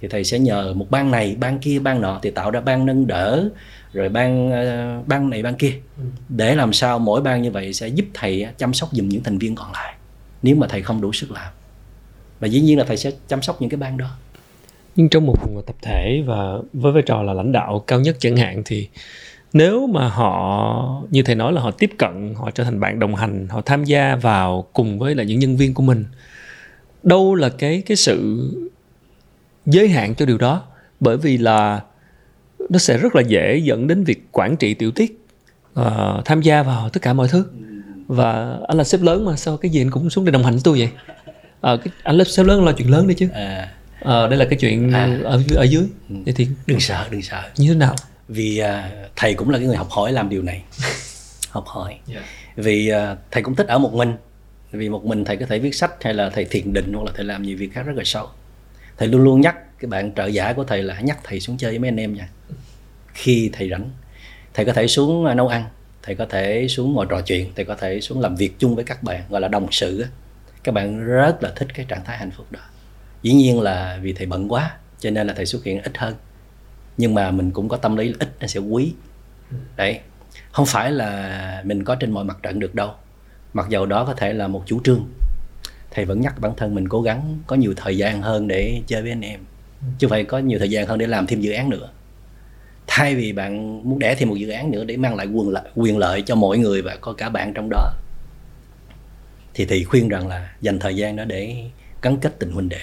thì 0.00 0.08
thầy 0.08 0.24
sẽ 0.24 0.38
nhờ 0.38 0.74
một 0.74 0.90
ban 0.90 1.10
này 1.10 1.36
ban 1.40 1.58
kia 1.58 1.78
ban 1.78 2.00
nọ 2.00 2.18
thì 2.22 2.30
tạo 2.30 2.50
ra 2.50 2.60
ban 2.60 2.86
nâng 2.86 3.06
đỡ 3.06 3.48
rồi 3.92 4.08
ban 4.08 4.48
uh, 4.48 5.08
ban 5.08 5.30
này 5.30 5.42
ban 5.42 5.54
kia. 5.54 5.72
Ừ. 5.96 6.04
để 6.28 6.54
làm 6.54 6.72
sao 6.72 6.98
mỗi 6.98 7.20
ban 7.20 7.42
như 7.42 7.50
vậy 7.50 7.72
sẽ 7.72 7.88
giúp 7.88 8.06
thầy 8.14 8.46
chăm 8.58 8.74
sóc 8.74 8.88
dùm 8.92 9.08
những 9.08 9.22
thành 9.22 9.38
viên 9.38 9.54
còn 9.54 9.72
lại 9.72 9.94
nếu 10.42 10.56
mà 10.56 10.66
thầy 10.66 10.82
không 10.82 11.00
đủ 11.00 11.12
sức 11.12 11.30
làm. 11.30 11.52
Và 12.40 12.48
dĩ 12.48 12.60
nhiên 12.60 12.78
là 12.78 12.84
thầy 12.84 12.96
sẽ 12.96 13.10
chăm 13.28 13.42
sóc 13.42 13.60
những 13.60 13.70
cái 13.70 13.78
ban 13.78 13.96
đó. 13.96 14.10
Nhưng 14.96 15.08
trong 15.08 15.26
một 15.26 15.36
tập 15.66 15.76
thể 15.82 16.22
và 16.26 16.58
với 16.72 16.92
vai 16.92 17.02
trò 17.02 17.22
là 17.22 17.32
lãnh 17.32 17.52
đạo 17.52 17.84
cao 17.86 18.00
nhất 18.00 18.16
chẳng 18.20 18.36
hạn 18.36 18.62
thì 18.64 18.88
nếu 19.52 19.86
mà 19.86 20.08
họ 20.08 21.02
như 21.10 21.22
thầy 21.22 21.34
nói 21.34 21.52
là 21.52 21.60
họ 21.60 21.70
tiếp 21.70 21.90
cận 21.98 22.34
họ 22.36 22.50
trở 22.50 22.64
thành 22.64 22.80
bạn 22.80 22.98
đồng 22.98 23.14
hành 23.14 23.48
họ 23.48 23.60
tham 23.60 23.84
gia 23.84 24.16
vào 24.16 24.66
cùng 24.72 24.98
với 24.98 25.14
là 25.14 25.22
những 25.22 25.38
nhân 25.38 25.56
viên 25.56 25.74
của 25.74 25.82
mình 25.82 26.04
đâu 27.02 27.34
là 27.34 27.48
cái 27.48 27.82
cái 27.86 27.96
sự 27.96 28.50
giới 29.68 29.88
hạn 29.88 30.14
cho 30.14 30.26
điều 30.26 30.38
đó 30.38 30.62
bởi 31.00 31.16
vì 31.16 31.38
là 31.38 31.80
nó 32.68 32.78
sẽ 32.78 32.98
rất 32.98 33.14
là 33.14 33.22
dễ 33.22 33.58
dẫn 33.64 33.86
đến 33.86 34.04
việc 34.04 34.28
quản 34.32 34.56
trị 34.56 34.74
tiểu 34.74 34.90
tiết 34.90 35.24
uh, 35.80 35.86
tham 36.24 36.42
gia 36.42 36.62
vào 36.62 36.88
tất 36.88 37.02
cả 37.02 37.12
mọi 37.12 37.28
thứ 37.28 37.44
và 38.06 38.58
anh 38.68 38.78
là 38.78 38.84
sếp 38.84 39.02
lớn 39.02 39.24
mà 39.24 39.36
sao 39.36 39.56
cái 39.56 39.70
gì 39.70 39.80
anh 39.80 39.90
cũng 39.90 40.10
xuống 40.10 40.24
để 40.24 40.32
đồng 40.32 40.44
hành 40.44 40.52
với 40.52 40.62
tôi 40.64 40.78
vậy 40.78 40.90
à, 41.60 41.76
cái, 41.84 41.92
anh 42.02 42.18
là 42.18 42.24
sếp 42.24 42.46
lớn 42.46 42.64
là 42.64 42.72
chuyện 42.72 42.90
lớn 42.90 43.06
đấy 43.06 43.14
chứ 43.18 43.28
à. 43.34 43.72
à, 44.00 44.26
đây 44.26 44.36
là 44.36 44.44
cái 44.44 44.58
chuyện 44.60 44.92
à. 44.92 45.18
ở 45.24 45.42
ở 45.56 45.64
dưới 45.64 45.84
ừ. 46.08 46.14
vậy 46.24 46.34
thì 46.36 46.48
đừng 46.66 46.80
sợ 46.80 47.06
đừng 47.10 47.22
sợ 47.22 47.42
như 47.56 47.68
thế 47.68 47.74
nào 47.74 47.94
vì 48.28 48.62
uh, 48.62 49.10
thầy 49.16 49.34
cũng 49.34 49.50
là 49.50 49.58
cái 49.58 49.66
người 49.66 49.76
học 49.76 49.90
hỏi 49.90 50.12
làm 50.12 50.28
điều 50.28 50.42
này 50.42 50.62
học 51.50 51.64
hỏi 51.66 51.90
yeah. 51.90 52.02
Dạ. 52.06 52.22
vì 52.56 52.92
uh, 52.92 53.18
thầy 53.30 53.42
cũng 53.42 53.54
thích 53.54 53.66
ở 53.66 53.78
một 53.78 53.94
mình 53.94 54.16
vì 54.72 54.88
một 54.88 55.04
mình 55.04 55.24
thầy 55.24 55.36
có 55.36 55.46
thể 55.46 55.58
viết 55.58 55.74
sách 55.74 55.92
hay 56.00 56.14
là 56.14 56.30
thầy 56.30 56.44
thiền 56.44 56.72
định 56.72 56.92
hoặc 56.92 57.04
là 57.04 57.12
thầy 57.14 57.24
làm 57.24 57.42
nhiều 57.42 57.56
việc 57.56 57.72
khác 57.72 57.82
rất 57.82 57.96
là 57.96 58.02
sâu 58.04 58.26
thầy 58.98 59.08
luôn 59.08 59.22
luôn 59.22 59.40
nhắc, 59.40 59.78
cái 59.78 59.88
bạn 59.88 60.14
trợ 60.14 60.26
giả 60.26 60.52
của 60.52 60.64
thầy 60.64 60.82
là 60.82 61.00
nhắc 61.00 61.18
thầy 61.24 61.40
xuống 61.40 61.56
chơi 61.56 61.70
với 61.70 61.78
mấy 61.78 61.88
anh 61.88 62.00
em 62.00 62.14
nha. 62.14 62.28
Khi 63.14 63.50
thầy 63.52 63.70
rảnh, 63.70 63.90
thầy 64.54 64.64
có 64.64 64.72
thể 64.72 64.86
xuống 64.86 65.24
à, 65.24 65.34
nấu 65.34 65.48
ăn, 65.48 65.64
thầy 66.02 66.14
có 66.14 66.26
thể 66.26 66.68
xuống 66.68 66.92
ngồi 66.92 67.06
trò 67.10 67.20
chuyện, 67.20 67.52
thầy 67.56 67.64
có 67.64 67.74
thể 67.74 68.00
xuống 68.00 68.20
làm 68.20 68.36
việc 68.36 68.58
chung 68.58 68.74
với 68.74 68.84
các 68.84 69.02
bạn, 69.02 69.22
gọi 69.30 69.40
là 69.40 69.48
đồng 69.48 69.72
sự 69.72 70.06
các 70.62 70.72
bạn 70.72 71.04
rất 71.04 71.42
là 71.42 71.52
thích 71.56 71.68
cái 71.74 71.86
trạng 71.88 72.04
thái 72.04 72.18
hạnh 72.18 72.30
phúc 72.30 72.46
đó. 72.50 72.60
Dĩ 73.22 73.32
nhiên 73.32 73.60
là 73.60 73.98
vì 74.02 74.12
thầy 74.12 74.26
bận 74.26 74.52
quá, 74.52 74.76
cho 75.00 75.10
nên 75.10 75.26
là 75.26 75.34
thầy 75.34 75.46
xuất 75.46 75.64
hiện 75.64 75.82
ít 75.82 75.98
hơn. 75.98 76.14
Nhưng 76.96 77.14
mà 77.14 77.30
mình 77.30 77.50
cũng 77.50 77.68
có 77.68 77.76
tâm 77.76 77.96
lý 77.96 78.14
ít, 78.18 78.28
nó 78.40 78.46
sẽ 78.46 78.60
quý. 78.60 78.94
Đấy. 79.76 80.00
Không 80.52 80.66
phải 80.66 80.92
là 80.92 81.62
mình 81.64 81.84
có 81.84 81.94
trên 81.94 82.10
mọi 82.10 82.24
mặt 82.24 82.38
trận 82.42 82.60
được 82.60 82.74
đâu. 82.74 82.90
Mặc 83.52 83.66
dầu 83.68 83.86
đó 83.86 84.04
có 84.04 84.14
thể 84.14 84.32
là 84.32 84.48
một 84.48 84.62
chủ 84.66 84.80
trương 84.84 85.06
thầy 85.90 86.04
vẫn 86.04 86.20
nhắc 86.20 86.40
bản 86.40 86.52
thân 86.56 86.74
mình 86.74 86.88
cố 86.88 87.02
gắng 87.02 87.38
có 87.46 87.56
nhiều 87.56 87.74
thời 87.76 87.96
gian 87.96 88.22
hơn 88.22 88.48
để 88.48 88.82
chơi 88.86 89.02
với 89.02 89.10
anh 89.10 89.20
em. 89.20 89.40
Chứ 89.98 90.08
phải 90.08 90.24
có 90.24 90.38
nhiều 90.38 90.58
thời 90.58 90.70
gian 90.70 90.86
hơn 90.86 90.98
để 90.98 91.06
làm 91.06 91.26
thêm 91.26 91.40
dự 91.40 91.52
án 91.52 91.70
nữa. 91.70 91.88
Thay 92.86 93.14
vì 93.14 93.32
bạn 93.32 93.82
muốn 93.88 93.98
đẻ 93.98 94.14
thêm 94.14 94.28
một 94.28 94.34
dự 94.34 94.48
án 94.48 94.70
nữa 94.70 94.84
để 94.84 94.96
mang 94.96 95.14
lại 95.14 95.26
quyền 95.26 95.48
lợi 95.48 95.68
quyền 95.74 95.98
lợi 95.98 96.22
cho 96.22 96.34
mọi 96.34 96.58
người 96.58 96.82
và 96.82 96.96
có 97.00 97.12
cả 97.12 97.28
bạn 97.28 97.54
trong 97.54 97.68
đó. 97.70 97.90
Thì 99.54 99.66
thầy 99.66 99.84
khuyên 99.84 100.08
rằng 100.08 100.28
là 100.28 100.54
dành 100.60 100.78
thời 100.78 100.96
gian 100.96 101.16
đó 101.16 101.24
để 101.24 101.70
gắn 102.02 102.16
kết 102.16 102.38
tình 102.38 102.50
huynh 102.50 102.68
đệ. 102.68 102.82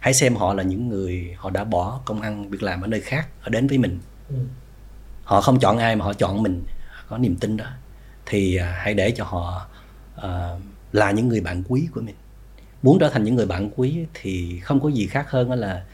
Hãy 0.00 0.14
xem 0.14 0.36
họ 0.36 0.54
là 0.54 0.62
những 0.62 0.88
người 0.88 1.34
họ 1.36 1.50
đã 1.50 1.64
bỏ 1.64 2.00
công 2.04 2.20
ăn 2.20 2.50
việc 2.50 2.62
làm 2.62 2.80
ở 2.80 2.86
nơi 2.86 3.00
khác 3.00 3.28
họ 3.40 3.48
đến 3.48 3.66
với 3.66 3.78
mình. 3.78 3.98
Ừ. 4.28 4.36
họ 5.24 5.40
không 5.40 5.58
chọn 5.58 5.78
ai 5.78 5.96
mà 5.96 6.04
họ 6.04 6.12
chọn 6.12 6.42
mình 6.42 6.64
có 7.08 7.18
niềm 7.18 7.36
tin 7.36 7.56
đó. 7.56 7.66
Thì 8.26 8.56
à, 8.56 8.78
hãy 8.78 8.94
để 8.94 9.10
cho 9.10 9.24
họ 9.24 9.66
uh, 10.16 10.62
là 10.92 11.10
những 11.10 11.28
người 11.28 11.40
bạn 11.40 11.62
quý 11.68 11.88
của 11.94 12.00
mình. 12.00 12.14
Muốn 12.82 12.98
trở 12.98 13.10
thành 13.10 13.24
những 13.24 13.34
người 13.34 13.46
bạn 13.46 13.70
quý 13.76 13.96
thì 14.14 14.60
không 14.60 14.80
có 14.80 14.88
gì 14.88 15.06
khác 15.06 15.30
hơn 15.30 15.52
là 15.52 15.84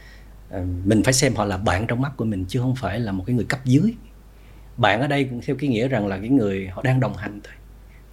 uh, 0.56 0.62
mình 0.84 1.02
phải 1.02 1.12
xem 1.12 1.34
họ 1.34 1.44
là 1.44 1.56
bạn 1.56 1.86
trong 1.86 2.00
mắt 2.00 2.12
của 2.16 2.24
mình 2.24 2.44
chứ 2.48 2.60
không 2.60 2.74
phải 2.76 3.00
là 3.00 3.12
một 3.12 3.24
cái 3.26 3.36
người 3.36 3.44
cấp 3.44 3.60
dưới. 3.64 3.94
Bạn 4.76 5.00
ở 5.00 5.06
đây 5.06 5.28
theo 5.46 5.56
cái 5.56 5.70
nghĩa 5.70 5.88
rằng 5.88 6.06
là 6.06 6.18
cái 6.18 6.28
người 6.28 6.68
họ 6.68 6.82
đang 6.82 7.00
đồng 7.00 7.16
hành 7.16 7.40
thôi. 7.44 7.52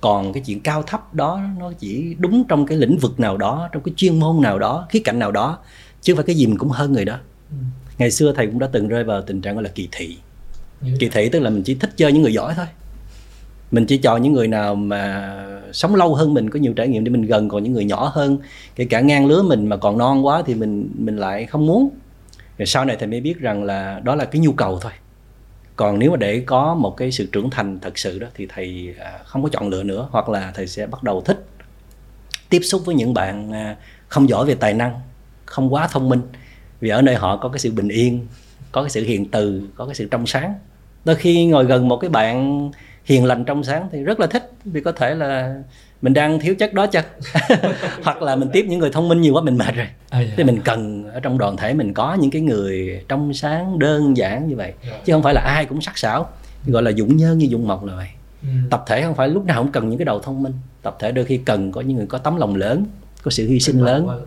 Còn 0.02 0.34
cái 0.34 0.44
chuyện 0.46 0.60
cao 0.60 0.84
thấp 0.84 1.13
đó 1.13 1.41
nó 1.60 1.72
chỉ 1.80 2.15
đúng 2.20 2.44
trong 2.50 2.65
cái 2.65 2.78
lĩnh 2.78 2.98
vực 2.98 3.20
nào 3.20 3.38
đó 3.38 3.70
trong 3.72 3.84
cái 3.84 3.94
chuyên 3.98 4.20
môn 4.20 4.41
nào 4.41 4.60
đó 4.60 4.88
khía 4.89 5.02
cạnh 5.04 5.20
nào 5.20 5.32
đó 5.32 5.60
chứ 6.02 6.15
phải 6.15 6.24
cái 6.24 6.36
gì 6.36 6.48
mình 6.48 6.58
cũng 6.58 6.70
hơn 6.70 6.94
người 6.94 7.06
đó. 7.06 7.17
Ừ. 7.50 7.58
ngày 7.98 8.12
xưa 8.12 8.34
thầy 8.36 8.48
cũng 8.48 8.60
đã 8.60 8.67
từng 8.72 8.88
rơi 8.88 9.04
vào 9.04 9.22
tình 9.22 9.41
trạng 9.41 9.54
gọi 9.54 9.63
là 9.63 9.70
kỳ 9.76 9.89
thị. 9.91 10.17
Kỳ 11.00 11.10
thị 11.10 11.30
tức 11.30 11.39
là 11.39 11.50
mình 11.50 11.63
chỉ 11.63 11.76
thích 11.76 11.89
chơi 11.96 12.12
những 12.12 12.22
người 12.22 12.34
giỏi 12.34 12.54
thôi 12.56 12.65
mình 13.71 13.86
chỉ 13.86 13.97
chọn 13.97 14.21
những 14.21 14.34
người 14.34 14.47
nào 14.47 14.75
mà 14.75 15.34
sống 15.73 15.95
lâu 15.95 16.15
hơn 16.15 16.34
mình, 16.34 16.49
có 16.49 16.60
nhiều 16.60 16.73
trải 16.73 16.88
nghiệm 16.88 17.03
để 17.03 17.10
mình 17.10 17.21
gần, 17.21 17.49
còn 17.49 17.63
những 17.63 17.73
người 17.73 17.86
nhỏ 17.86 18.12
hơn. 18.13 18.38
Kể 18.75 18.86
cả 18.86 18.99
ngang 18.99 19.25
lứa 19.25 19.43
mình 19.43 19.67
mà 19.67 19.77
còn 19.77 19.97
non 19.97 20.25
quá 20.25 20.43
thì 20.45 20.55
mình 20.55 20.89
mình 20.97 21.17
lại 21.17 21.45
không 21.45 21.65
muốn. 21.65 21.89
Rồi 22.57 22.65
sau 22.65 22.86
này 22.86 22.95
thầy 22.99 23.07
mới 23.07 23.21
biết 23.21 23.39
rằng 23.39 23.63
là 23.63 24.01
đó 24.03 24.15
là 24.15 24.25
cái 24.25 24.41
nhu 24.41 24.51
cầu 24.51 24.79
thôi. 24.81 24.91
Còn 25.75 25.99
nếu 25.99 26.12
mà 26.12 26.17
để 26.17 26.39
có 26.39 26.75
một 26.75 26.97
cái 26.97 27.12
sự 27.12 27.27
trưởng 27.31 27.49
thành 27.49 27.79
thật 27.79 27.97
sự 27.97 28.19
đó 28.19 28.27
thì 28.36 28.47
thầy 28.49 28.95
à, 28.99 29.19
không 29.25 29.43
có 29.43 29.49
chọn 29.49 29.69
lựa 29.69 29.84
nữa, 29.84 30.07
hoặc 30.12 30.29
là 30.29 30.51
thầy 30.55 30.67
sẽ 30.67 30.88
bắt 30.88 31.03
đầu 31.03 31.21
thích 31.21 31.45
tiếp 32.49 32.60
xúc 32.60 32.81
với 32.86 32.95
những 32.95 33.13
bạn 33.13 33.51
à, 33.51 33.75
không 34.07 34.29
giỏi 34.29 34.45
về 34.45 34.55
tài 34.55 34.73
năng, 34.73 34.93
không 35.45 35.73
quá 35.73 35.88
thông 35.91 36.10
minh. 36.10 36.21
Vì 36.79 36.89
ở 36.89 37.01
nơi 37.01 37.15
họ 37.15 37.38
có 37.38 37.49
cái 37.49 37.60
sự 37.60 37.71
bình 37.71 37.88
yên, 37.88 38.27
có 38.71 38.81
cái 38.81 38.89
sự 38.89 39.03
hiền 39.03 39.25
từ, 39.25 39.62
có 39.75 39.86
cái 39.86 39.95
sự 39.95 40.07
trong 40.12 40.27
sáng. 40.27 40.53
Đôi 41.05 41.15
khi 41.15 41.45
ngồi 41.45 41.65
gần 41.65 41.88
một 41.88 41.97
cái 41.97 42.10
bạn 42.10 42.71
hiền 43.06 43.26
lành 43.26 43.46
trong 43.46 43.64
sáng 43.64 43.90
thì 43.92 44.04
rất 44.04 44.20
là 44.20 44.28
thích 44.28 44.52
vì 44.66 44.82
có 44.82 44.92
thể 44.92 45.16
là 45.16 45.56
mình 46.02 46.14
đang 46.14 46.40
thiếu 46.40 46.56
chất 46.56 46.74
đó 46.74 46.88
chắc 46.88 47.08
hoặc 48.04 48.22
là 48.22 48.36
mình 48.36 48.50
tiếp 48.54 48.66
những 48.70 48.80
người 48.80 48.90
thông 48.90 49.10
minh 49.10 49.22
nhiều 49.22 49.34
quá 49.34 49.42
mình 49.42 49.58
mệt 49.58 49.76
rồi 49.76 49.88
à, 50.10 50.20
dạ. 50.20 50.34
thì 50.38 50.44
mình 50.44 50.62
cần 50.64 51.10
ở 51.14 51.20
trong 51.20 51.38
đoàn 51.38 51.58
thể 51.58 51.74
mình 51.74 51.94
có 51.94 52.14
những 52.14 52.32
cái 52.32 52.42
người 52.42 53.04
trong 53.08 53.34
sáng 53.34 53.80
đơn 53.80 54.18
giản 54.18 54.48
như 54.48 54.56
vậy 54.56 54.74
dạ. 54.88 54.92
chứ 55.06 55.14
không 55.14 55.24
phải 55.24 55.34
là 55.34 55.42
ai 55.42 55.66
cũng 55.66 55.82
sắc 55.82 55.98
sảo 55.98 56.30
gọi 56.66 56.84
là 56.84 56.92
dũng 56.92 57.18
nhơn 57.18 57.38
như 57.38 57.48
dũng 57.52 57.68
mộc 57.68 57.86
là 57.86 57.96
vậy 57.96 58.08
ừ. 58.42 58.48
tập 58.70 58.84
thể 58.88 59.02
không 59.02 59.16
phải 59.16 59.28
lúc 59.28 59.46
nào 59.46 59.64
cũng 59.64 59.72
cần 59.72 59.90
những 59.90 59.98
cái 59.98 60.06
đầu 60.06 60.20
thông 60.20 60.44
minh 60.44 60.54
tập 60.82 60.98
thể 61.00 61.12
đôi 61.12 61.26
khi 61.26 61.38
cần 61.38 61.72
có 61.72 61.82
những 61.82 61.98
người 61.98 62.08
có 62.08 62.18
tấm 62.18 62.38
lòng 62.38 62.56
lớn 62.56 62.86
có 63.24 63.32
sự 63.32 63.48
hy 63.48 63.60
sinh 63.60 63.80
lớn 63.80 64.08
yeah. 64.08 64.20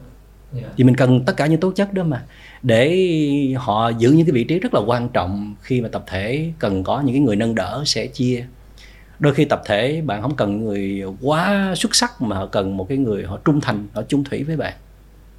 Dạ. 0.53 0.69
vì 0.77 0.85
mình 0.85 0.97
cần 0.97 1.25
tất 1.25 1.37
cả 1.37 1.47
những 1.47 1.61
tố 1.61 1.73
chất 1.73 1.93
đó 1.93 2.03
mà 2.03 2.23
để 2.63 3.09
họ 3.57 3.89
giữ 3.89 4.11
những 4.11 4.27
cái 4.27 4.33
vị 4.33 4.45
trí 4.45 4.59
rất 4.59 4.75
là 4.75 4.81
quan 4.87 5.09
trọng 5.09 5.55
khi 5.63 5.81
mà 5.81 5.89
tập 5.89 6.05
thể 6.07 6.53
cần 6.59 6.85
có 6.85 7.01
những 7.01 7.15
cái 7.15 7.21
người 7.21 7.37
nâng 7.37 7.55
đỡ 7.55 7.83
sẽ 7.87 8.07
chia 8.07 8.47
đôi 9.19 9.35
khi 9.35 9.45
tập 9.45 9.63
thể 9.67 10.03
bạn 10.07 10.23
không 10.23 10.37
cần 10.37 10.65
người 10.65 11.03
quá 11.21 11.73
xuất 11.77 11.95
sắc 11.95 12.23
mà 12.23 12.37
họ 12.37 12.47
cần 12.47 12.77
một 12.77 12.89
cái 12.89 12.99
người 12.99 13.25
họ 13.25 13.39
trung 13.45 13.61
thành 13.61 13.87
họ 13.93 14.03
chung 14.09 14.25
thủy 14.25 14.45
với 14.45 14.57
bạn. 14.57 14.75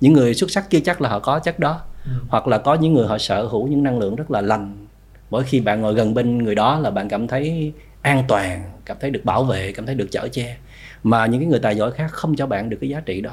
Những 0.02 0.14
người 0.14 0.34
xuất 0.34 0.52
sắc 0.52 0.70
chưa 0.70 0.80
chắc 0.80 1.02
là 1.02 1.10
họ 1.10 1.20
có 1.20 1.40
chất 1.40 1.60
đó. 1.60 1.82
Ừ. 2.06 2.12
hoặc 2.28 2.48
là 2.48 2.58
có 2.58 2.74
những 2.74 2.94
người 2.94 3.08
họ 3.08 3.18
sở 3.18 3.46
hữu 3.46 3.68
những 3.68 3.84
năng 3.84 4.00
lượng 4.00 4.16
rất 4.16 4.32
là 4.32 4.42
lành. 4.42 4.86
Mỗi 5.30 5.44
khi 5.44 5.60
bạn 5.60 5.82
ngồi 5.82 5.94
gần 5.94 6.14
bên 6.14 6.38
người 6.38 6.56
đó 6.56 6.80
là 6.80 6.92
bạn 6.92 7.10
cảm 7.10 7.28
thấy 7.28 7.74
an 8.02 8.24
toàn 8.28 8.64
cảm 8.86 8.98
thấy 9.00 9.12
được 9.12 9.26
bảo 9.26 9.44
vệ 9.44 9.72
cảm 9.72 9.86
thấy 9.86 9.96
được 9.96 10.08
chở 10.12 10.28
che. 10.32 10.58
Mà 11.04 11.26
những 11.26 11.42
cái 11.42 11.48
người 11.48 11.60
tài 11.60 11.76
giỏi 11.76 11.92
khác 11.92 12.12
không 12.12 12.36
cho 12.36 12.48
bạn 12.48 12.70
được 12.70 12.78
cái 12.82 12.90
giá 12.90 13.00
trị 13.00 13.22
đó. 13.22 13.32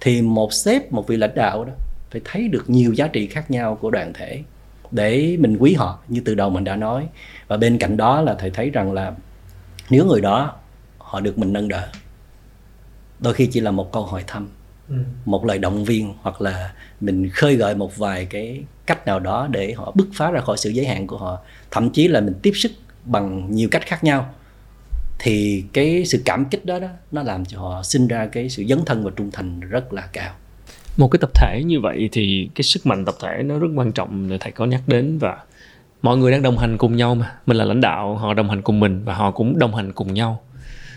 Thì 0.00 0.22
một 0.22 0.52
sếp 0.52 0.92
một 0.92 1.06
vị 1.08 1.16
lãnh 1.16 1.34
đạo 1.34 1.64
đó 1.64 1.72
phải 2.10 2.20
thấy 2.24 2.48
được 2.48 2.70
nhiều 2.70 2.92
giá 2.92 3.06
trị 3.06 3.26
khác 3.26 3.50
nhau 3.50 3.78
của 3.80 3.90
đoàn 3.90 4.12
thể 4.12 4.42
để 4.90 5.36
mình 5.40 5.56
quý 5.56 5.74
họ 5.74 5.98
như 6.08 6.22
từ 6.24 6.34
đầu 6.34 6.50
mình 6.50 6.64
đã 6.64 6.76
nói. 6.76 7.08
Và 7.48 7.56
bên 7.56 7.78
cạnh 7.78 7.96
đó 7.96 8.20
là 8.20 8.34
thầy 8.34 8.50
thấy 8.50 8.70
rằng 8.70 8.92
là 8.92 9.12
nếu 9.90 10.06
người 10.06 10.20
đó 10.20 10.56
họ 10.98 11.20
được 11.20 11.38
mình 11.38 11.52
nâng 11.52 11.68
đỡ 11.68 11.88
đôi 13.20 13.34
khi 13.34 13.46
chỉ 13.46 13.60
là 13.60 13.70
một 13.70 13.92
câu 13.92 14.02
hỏi 14.06 14.24
thăm 14.26 14.48
ừ. 14.88 14.94
một 15.24 15.44
lời 15.44 15.58
động 15.58 15.84
viên 15.84 16.14
hoặc 16.22 16.40
là 16.40 16.72
mình 17.00 17.30
khơi 17.30 17.56
gợi 17.56 17.74
một 17.74 17.96
vài 17.96 18.24
cái 18.24 18.62
cách 18.86 19.06
nào 19.06 19.20
đó 19.20 19.48
để 19.50 19.72
họ 19.72 19.92
bứt 19.94 20.08
phá 20.14 20.30
ra 20.30 20.40
khỏi 20.40 20.56
sự 20.56 20.70
giới 20.70 20.86
hạn 20.86 21.06
của 21.06 21.18
họ. 21.18 21.38
Thậm 21.70 21.90
chí 21.90 22.08
là 22.08 22.20
mình 22.20 22.34
tiếp 22.42 22.52
sức 22.54 22.72
bằng 23.04 23.54
nhiều 23.54 23.68
cách 23.70 23.86
khác 23.86 24.04
nhau. 24.04 24.34
Thì 25.18 25.64
cái 25.72 26.04
sự 26.06 26.22
cảm 26.24 26.44
kích 26.44 26.64
đó 26.64 26.78
đó 26.78 26.88
nó 27.12 27.22
làm 27.22 27.44
cho 27.44 27.58
họ 27.60 27.82
sinh 27.82 28.08
ra 28.08 28.26
cái 28.26 28.48
sự 28.48 28.64
dấn 28.68 28.84
thân 28.86 29.04
và 29.04 29.10
trung 29.16 29.30
thành 29.30 29.60
rất 29.60 29.92
là 29.92 30.08
cao. 30.12 30.34
Một 30.96 31.08
cái 31.08 31.18
tập 31.20 31.30
thể 31.34 31.62
như 31.66 31.80
vậy 31.80 32.08
thì 32.12 32.50
cái 32.54 32.62
sức 32.62 32.86
mạnh 32.86 33.04
tập 33.04 33.14
thể 33.22 33.42
nó 33.42 33.58
rất 33.58 33.68
quan 33.74 33.92
trọng 33.92 34.28
để 34.28 34.38
thầy 34.40 34.52
có 34.52 34.66
nhắc 34.66 34.82
đến 34.86 35.18
và 35.18 35.38
mọi 36.04 36.16
người 36.16 36.32
đang 36.32 36.42
đồng 36.42 36.58
hành 36.58 36.78
cùng 36.78 36.96
nhau 36.96 37.14
mà. 37.14 37.32
Mình 37.46 37.56
là 37.56 37.64
lãnh 37.64 37.80
đạo, 37.80 38.16
họ 38.16 38.34
đồng 38.34 38.48
hành 38.48 38.62
cùng 38.62 38.80
mình 38.80 39.02
và 39.04 39.14
họ 39.14 39.30
cũng 39.30 39.58
đồng 39.58 39.74
hành 39.74 39.92
cùng 39.92 40.14
nhau. 40.14 40.40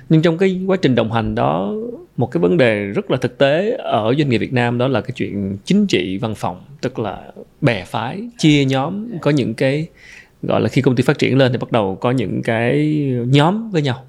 Nhưng 0.09 0.21
trong 0.21 0.37
cái 0.37 0.61
quá 0.67 0.77
trình 0.81 0.95
đồng 0.95 1.11
hành 1.11 1.35
đó, 1.35 1.73
một 2.17 2.31
cái 2.31 2.41
vấn 2.41 2.57
đề 2.57 2.85
rất 2.85 3.11
là 3.11 3.17
thực 3.17 3.37
tế 3.37 3.77
ở 3.77 4.13
doanh 4.17 4.29
nghiệp 4.29 4.37
Việt 4.37 4.53
Nam 4.53 4.77
đó 4.77 4.87
là 4.87 5.01
cái 5.01 5.11
chuyện 5.15 5.57
chính 5.65 5.87
trị 5.87 6.17
văn 6.17 6.35
phòng, 6.35 6.61
tức 6.81 6.99
là 6.99 7.21
bè 7.61 7.83
phái, 7.85 8.29
chia 8.37 8.65
nhóm. 8.65 9.07
Có 9.21 9.31
những 9.31 9.53
cái, 9.53 9.87
gọi 10.43 10.61
là 10.61 10.69
khi 10.69 10.81
công 10.81 10.95
ty 10.95 11.03
phát 11.03 11.19
triển 11.19 11.37
lên 11.37 11.51
thì 11.51 11.57
bắt 11.57 11.71
đầu 11.71 11.95
có 11.95 12.11
những 12.11 12.41
cái 12.43 12.95
nhóm 13.27 13.71
với 13.71 13.81
nhau. 13.81 14.03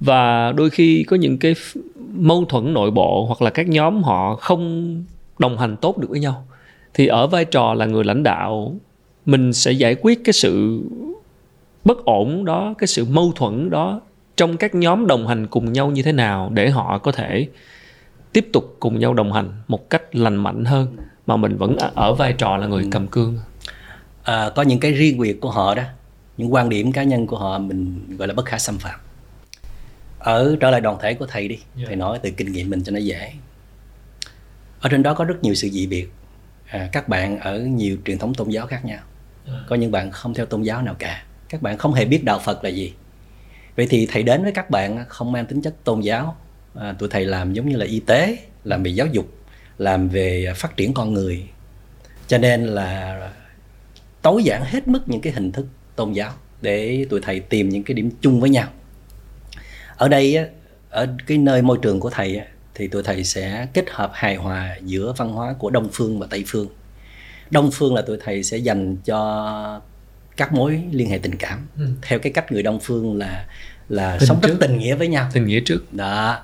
Và 0.00 0.52
đôi 0.52 0.70
khi 0.70 1.04
có 1.04 1.16
những 1.16 1.38
cái 1.38 1.54
mâu 2.14 2.44
thuẫn 2.44 2.74
nội 2.74 2.90
bộ 2.90 3.26
hoặc 3.26 3.42
là 3.42 3.50
các 3.50 3.68
nhóm 3.68 4.02
họ 4.02 4.34
không 4.34 4.96
đồng 5.38 5.58
hành 5.58 5.76
tốt 5.76 5.98
được 5.98 6.10
với 6.10 6.20
nhau. 6.20 6.46
Thì 6.94 7.06
ở 7.06 7.26
vai 7.26 7.44
trò 7.44 7.74
là 7.74 7.86
người 7.86 8.04
lãnh 8.04 8.22
đạo 8.22 8.74
mình 9.26 9.52
sẽ 9.52 9.72
giải 9.72 9.96
quyết 10.00 10.24
cái 10.24 10.32
sự 10.32 10.82
bất 11.84 12.04
ổn 12.04 12.44
đó 12.44 12.74
cái 12.78 12.86
sự 12.86 13.04
mâu 13.04 13.32
thuẫn 13.36 13.70
đó 13.70 14.00
trong 14.36 14.56
các 14.56 14.74
nhóm 14.74 15.06
đồng 15.06 15.26
hành 15.26 15.46
cùng 15.46 15.72
nhau 15.72 15.90
như 15.90 16.02
thế 16.02 16.12
nào 16.12 16.50
để 16.54 16.70
họ 16.70 16.98
có 16.98 17.12
thể 17.12 17.48
tiếp 18.32 18.48
tục 18.52 18.76
cùng 18.80 18.98
nhau 18.98 19.14
đồng 19.14 19.32
hành 19.32 19.62
một 19.68 19.90
cách 19.90 20.14
lành 20.14 20.36
mạnh 20.36 20.64
hơn 20.64 20.96
mà 21.26 21.36
mình 21.36 21.56
vẫn 21.56 21.76
ở 21.94 22.14
vai 22.14 22.32
trò 22.32 22.56
là 22.56 22.66
người 22.66 22.84
cầm 22.90 23.06
cương. 23.06 23.38
À, 24.22 24.50
có 24.56 24.62
những 24.62 24.80
cái 24.80 24.92
riêng 24.92 25.18
biệt 25.18 25.40
của 25.40 25.50
họ 25.50 25.74
đó 25.74 25.82
những 26.36 26.54
quan 26.54 26.68
điểm 26.68 26.92
cá 26.92 27.02
nhân 27.02 27.26
của 27.26 27.38
họ 27.38 27.58
mình 27.58 28.00
gọi 28.18 28.28
là 28.28 28.34
bất 28.34 28.46
khả 28.46 28.58
xâm 28.58 28.78
phạm. 28.78 29.00
Ở 30.18 30.56
trở 30.60 30.70
lại 30.70 30.80
đoàn 30.80 30.98
thể 31.00 31.14
của 31.14 31.26
thầy 31.26 31.48
đi 31.48 31.54
yeah. 31.54 31.66
Dạ. 31.76 31.84
thầy 31.86 31.96
nói 31.96 32.18
từ 32.22 32.30
kinh 32.30 32.52
nghiệm 32.52 32.70
mình 32.70 32.82
cho 32.84 32.92
nó 32.92 32.98
dễ. 32.98 33.32
Ở 34.80 34.88
trên 34.88 35.02
đó 35.02 35.14
có 35.14 35.24
rất 35.24 35.42
nhiều 35.42 35.54
sự 35.54 35.68
dị 35.68 35.86
biệt. 35.86 36.08
À, 36.66 36.88
các 36.92 37.08
bạn 37.08 37.38
ở 37.38 37.60
nhiều 37.60 37.96
truyền 38.04 38.18
thống 38.18 38.34
tôn 38.34 38.48
giáo 38.48 38.66
khác 38.66 38.84
nhau 38.84 38.98
có 39.68 39.76
những 39.76 39.90
bạn 39.90 40.10
không 40.10 40.34
theo 40.34 40.46
tôn 40.46 40.62
giáo 40.62 40.82
nào 40.82 40.94
cả. 40.98 41.24
Các 41.48 41.62
bạn 41.62 41.78
không 41.78 41.94
hề 41.94 42.04
biết 42.04 42.24
đạo 42.24 42.38
phật 42.38 42.64
là 42.64 42.70
gì. 42.70 42.92
Vậy 43.76 43.86
thì 43.90 44.06
thầy 44.06 44.22
đến 44.22 44.42
với 44.42 44.52
các 44.52 44.70
bạn 44.70 45.04
không 45.08 45.32
mang 45.32 45.46
tính 45.46 45.62
chất 45.62 45.74
tôn 45.84 46.00
giáo. 46.00 46.36
À, 46.74 46.94
tụi 46.98 47.08
thầy 47.08 47.24
làm 47.24 47.52
giống 47.52 47.68
như 47.68 47.76
là 47.76 47.86
y 47.86 48.00
tế 48.00 48.36
làm 48.64 48.82
về 48.82 48.90
giáo 48.90 49.06
dục 49.06 49.26
làm 49.78 50.08
về 50.08 50.52
phát 50.56 50.76
triển 50.76 50.94
con 50.94 51.12
người. 51.12 51.48
Cho 52.26 52.38
nên 52.38 52.66
là 52.66 53.32
tối 54.22 54.44
giản 54.44 54.64
hết 54.64 54.88
mức 54.88 55.00
những 55.06 55.20
cái 55.20 55.32
hình 55.32 55.52
thức 55.52 55.66
tôn 55.96 56.12
giáo 56.12 56.32
để 56.60 57.06
tụi 57.10 57.20
thầy 57.20 57.40
tìm 57.40 57.68
những 57.68 57.84
cái 57.84 57.94
điểm 57.94 58.10
chung 58.20 58.40
với 58.40 58.50
nhau. 58.50 58.68
Ở 59.96 60.08
đây 60.08 60.38
ở 60.90 61.06
cái 61.26 61.38
nơi 61.38 61.62
môi 61.62 61.78
trường 61.82 62.00
của 62.00 62.10
thầy 62.10 62.40
thì 62.74 62.88
tụi 62.88 63.02
thầy 63.02 63.24
sẽ 63.24 63.66
kết 63.74 63.84
hợp 63.90 64.10
hài 64.14 64.36
hòa 64.36 64.76
giữa 64.84 65.14
văn 65.16 65.32
hóa 65.32 65.54
của 65.58 65.70
đông 65.70 65.88
phương 65.92 66.18
và 66.18 66.26
tây 66.30 66.44
phương 66.46 66.68
đông 67.52 67.70
phương 67.72 67.94
là 67.94 68.02
tụi 68.02 68.16
thầy 68.24 68.42
sẽ 68.42 68.56
dành 68.56 68.96
cho 68.96 69.80
các 70.36 70.52
mối 70.52 70.82
liên 70.90 71.10
hệ 71.10 71.18
tình 71.18 71.36
cảm. 71.36 71.66
Ừ. 71.78 71.86
theo 72.02 72.18
cái 72.18 72.32
cách 72.32 72.52
người 72.52 72.62
đông 72.62 72.80
phương 72.80 73.18
là 73.18 73.46
là 73.88 74.16
tình 74.20 74.28
sống 74.28 74.38
trước. 74.42 74.48
rất 74.48 74.54
tình 74.60 74.78
nghĩa 74.78 74.94
với 74.94 75.08
nhau. 75.08 75.28
Tình 75.32 75.46
nghĩa 75.46 75.60
trước. 75.60 75.94
Đó. 75.94 76.38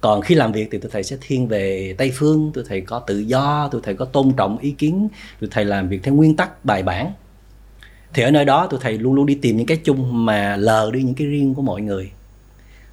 Còn 0.00 0.20
khi 0.20 0.34
làm 0.34 0.52
việc 0.52 0.68
thì 0.70 0.78
tụi 0.78 0.90
thầy 0.90 1.02
sẽ 1.02 1.16
thiên 1.20 1.48
về 1.48 1.94
tây 1.98 2.12
phương 2.14 2.50
tụi 2.54 2.64
thầy 2.68 2.80
có 2.80 2.98
tự 2.98 3.18
do 3.18 3.68
tụi 3.72 3.80
thầy 3.84 3.94
có 3.94 4.04
tôn 4.04 4.32
trọng 4.36 4.58
ý 4.58 4.70
kiến 4.70 5.08
tụi 5.40 5.50
thầy 5.52 5.64
làm 5.64 5.88
việc 5.88 6.02
theo 6.02 6.14
nguyên 6.14 6.36
tắc 6.36 6.64
bài 6.64 6.82
bản. 6.82 7.12
Thì 8.14 8.22
ở 8.22 8.30
nơi 8.30 8.44
đó 8.44 8.66
tụi 8.70 8.80
thầy 8.82 8.98
luôn 8.98 9.14
luôn 9.14 9.26
đi 9.26 9.34
tìm 9.34 9.56
những 9.56 9.66
cái 9.66 9.76
chung 9.84 10.26
mà 10.26 10.56
lờ 10.56 10.90
đi 10.92 11.02
những 11.02 11.14
cái 11.14 11.26
riêng 11.26 11.54
của 11.54 11.62
mọi 11.62 11.80
người. 11.80 12.10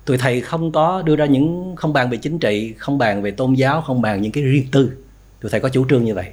Tụi 0.06 0.17
thầy 0.17 0.41
không 0.41 0.71
có 0.71 1.01
đưa 1.01 1.15
ra 1.15 1.25
những 1.25 1.75
không 1.78 1.93
bàn 1.93 2.10
về 2.10 2.17
chính 2.17 2.39
trị 2.39 2.73
không 2.78 2.97
bàn 2.97 3.21
về 3.21 3.32
tôn 3.32 3.54
giáo 3.54 3.82
không 3.82 4.01
bàn 4.01 4.21
những 4.21 4.32
cái 4.32 4.43
riêng 4.43 4.67
tư. 4.71 4.91
Tụi 5.41 5.51
thầy 5.51 5.60
có 5.60 5.69
chủ 5.69 5.86
trương 5.89 6.06
như 6.06 6.13
vậy 6.13 6.25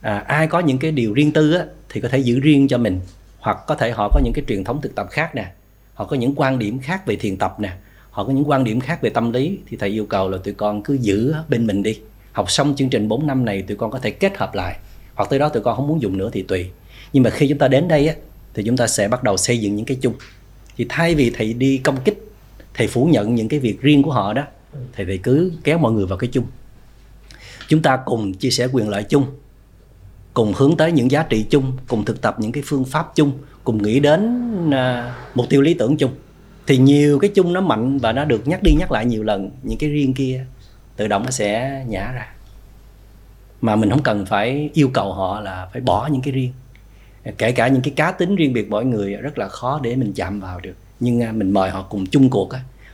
à, 0.00 0.18
ai 0.18 0.46
có 0.46 0.60
những 0.60 0.78
cái 0.78 0.92
điều 0.92 1.14
riêng 1.14 1.32
tư 1.32 1.52
á, 1.52 1.64
thì 1.88 2.00
có 2.00 2.08
thể 2.08 2.18
giữ 2.18 2.40
riêng 2.40 2.68
cho 2.68 2.78
mình. 2.78 3.00
Hoặc 3.38 3.58
có 3.66 3.74
thể 3.74 3.90
họ 3.90 4.08
có 4.14 4.20
những 4.24 4.32
cái 4.32 4.44
truyền 4.48 4.64
thống 4.64 4.80
thực 4.80 4.94
tập 4.94 5.08
khác 5.10 5.34
nè. 5.34 5.52
Họ 5.94 6.04
có 6.04 6.16
những 6.16 6.32
quan 6.36 6.58
điểm 6.58 6.78
khác 6.78 7.06
về 7.06 7.16
thiền 7.16 7.36
tập 7.36 7.60
nè. 7.60 7.72
Họ 8.10 8.24
có 8.24 8.32
những 8.32 8.50
quan 8.50 8.64
điểm 8.64 8.80
khác 8.80 9.02
về 9.02 9.10
tâm 9.10 9.32
lý 9.32 9.58
thì 9.66 9.76
thầy 9.76 9.88
yêu 9.88 10.06
cầu 10.06 10.30
là 10.30 10.38
tụi 10.44 10.54
con 10.54 10.82
cứ 10.82 10.94
giữ 10.94 11.34
bên 11.48 11.66
mình 11.66 11.82
đi. 11.82 12.00
Học 12.32 12.50
xong 12.50 12.74
chương 12.76 12.88
trình 12.88 13.08
4 13.08 13.26
năm 13.26 13.44
này 13.44 13.62
tụi 13.62 13.76
con 13.76 13.90
có 13.90 13.98
thể 13.98 14.10
kết 14.10 14.36
hợp 14.36 14.54
lại. 14.54 14.76
Hoặc 15.14 15.30
tới 15.30 15.38
đó 15.38 15.48
tụi 15.48 15.62
con 15.62 15.76
không 15.76 15.86
muốn 15.86 16.02
dùng 16.02 16.18
nữa 16.18 16.30
thì 16.32 16.42
tùy. 16.42 16.70
Nhưng 17.12 17.22
mà 17.22 17.30
khi 17.30 17.48
chúng 17.48 17.58
ta 17.58 17.68
đến 17.68 17.88
đây 17.88 18.08
á, 18.08 18.14
thì 18.54 18.62
chúng 18.62 18.76
ta 18.76 18.86
sẽ 18.86 19.08
bắt 19.08 19.22
đầu 19.22 19.36
xây 19.36 19.58
dựng 19.58 19.76
những 19.76 19.86
cái 19.86 19.96
chung. 20.00 20.14
Thì 20.76 20.86
thay 20.88 21.14
vì 21.14 21.30
thầy 21.30 21.52
đi 21.52 21.78
công 21.78 21.96
kích 22.04 22.30
thầy 22.74 22.86
phủ 22.86 23.04
nhận 23.04 23.34
những 23.34 23.48
cái 23.48 23.60
việc 23.60 23.80
riêng 23.80 24.02
của 24.02 24.12
họ 24.12 24.32
đó 24.32 24.42
thầy 24.92 25.06
thầy 25.06 25.18
cứ 25.18 25.52
kéo 25.64 25.78
mọi 25.78 25.92
người 25.92 26.06
vào 26.06 26.18
cái 26.18 26.30
chung. 26.32 26.44
Chúng 27.68 27.82
ta 27.82 27.98
cùng 28.04 28.34
chia 28.34 28.50
sẻ 28.50 28.68
quyền 28.72 28.88
lợi 28.88 29.02
chung 29.02 29.26
cùng 30.34 30.52
hướng 30.56 30.76
tới 30.76 30.92
những 30.92 31.10
giá 31.10 31.22
trị 31.22 31.46
chung 31.50 31.72
cùng 31.88 32.04
thực 32.04 32.22
tập 32.22 32.36
những 32.38 32.52
cái 32.52 32.62
phương 32.66 32.84
pháp 32.84 33.12
chung 33.14 33.32
cùng 33.64 33.82
nghĩ 33.82 34.00
đến 34.00 34.40
uh, 34.68 34.74
mục 35.34 35.46
tiêu 35.48 35.60
lý 35.60 35.74
tưởng 35.74 35.96
chung. 35.96 36.12
Thì 36.66 36.78
nhiều 36.78 37.18
cái 37.18 37.30
chung 37.34 37.52
nó 37.52 37.60
mạnh 37.60 37.98
và 37.98 38.12
nó 38.12 38.24
được 38.24 38.48
nhắc 38.48 38.62
đi 38.62 38.72
nhắc 38.78 38.92
lại 38.92 39.06
nhiều 39.06 39.22
lần 39.22 39.50
những 39.62 39.78
cái 39.78 39.90
riêng 39.90 40.14
kia 40.14 40.46
tự 40.96 41.06
động 41.08 41.24
nó 41.24 41.30
sẽ 41.30 41.84
nhả 41.88 42.12
ra. 42.12 42.34
Mà 43.60 43.76
mình 43.76 43.90
không 43.90 44.02
cần 44.02 44.26
phải 44.26 44.70
yêu 44.74 44.90
cầu 44.94 45.12
họ 45.12 45.40
là 45.40 45.68
phải 45.72 45.82
bỏ 45.82 46.08
những 46.12 46.22
cái 46.22 46.32
riêng. 46.32 46.52
Kể 47.38 47.52
cả 47.52 47.68
những 47.68 47.82
cái 47.82 47.92
cá 47.96 48.12
tính 48.12 48.36
riêng 48.36 48.52
biệt 48.52 48.70
mỗi 48.70 48.84
người 48.84 49.14
rất 49.14 49.38
là 49.38 49.48
khó 49.48 49.80
để 49.82 49.96
mình 49.96 50.12
chạm 50.12 50.40
vào 50.40 50.60
được. 50.60 50.74
Nhưng 51.00 51.22
à, 51.22 51.32
mình 51.32 51.50
mời 51.50 51.70
họ 51.70 51.82
cùng 51.82 52.06
chung 52.06 52.30
cuộc 52.30 52.48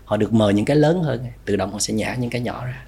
họ 0.04 0.16
được 0.16 0.32
mời 0.32 0.54
những 0.54 0.64
cái 0.64 0.76
lớn 0.76 1.02
hơn 1.02 1.26
tự 1.44 1.56
động 1.56 1.72
họ 1.72 1.78
sẽ 1.78 1.94
nhả 1.94 2.14
những 2.14 2.30
cái 2.30 2.40
nhỏ 2.40 2.64
ra 2.64 2.85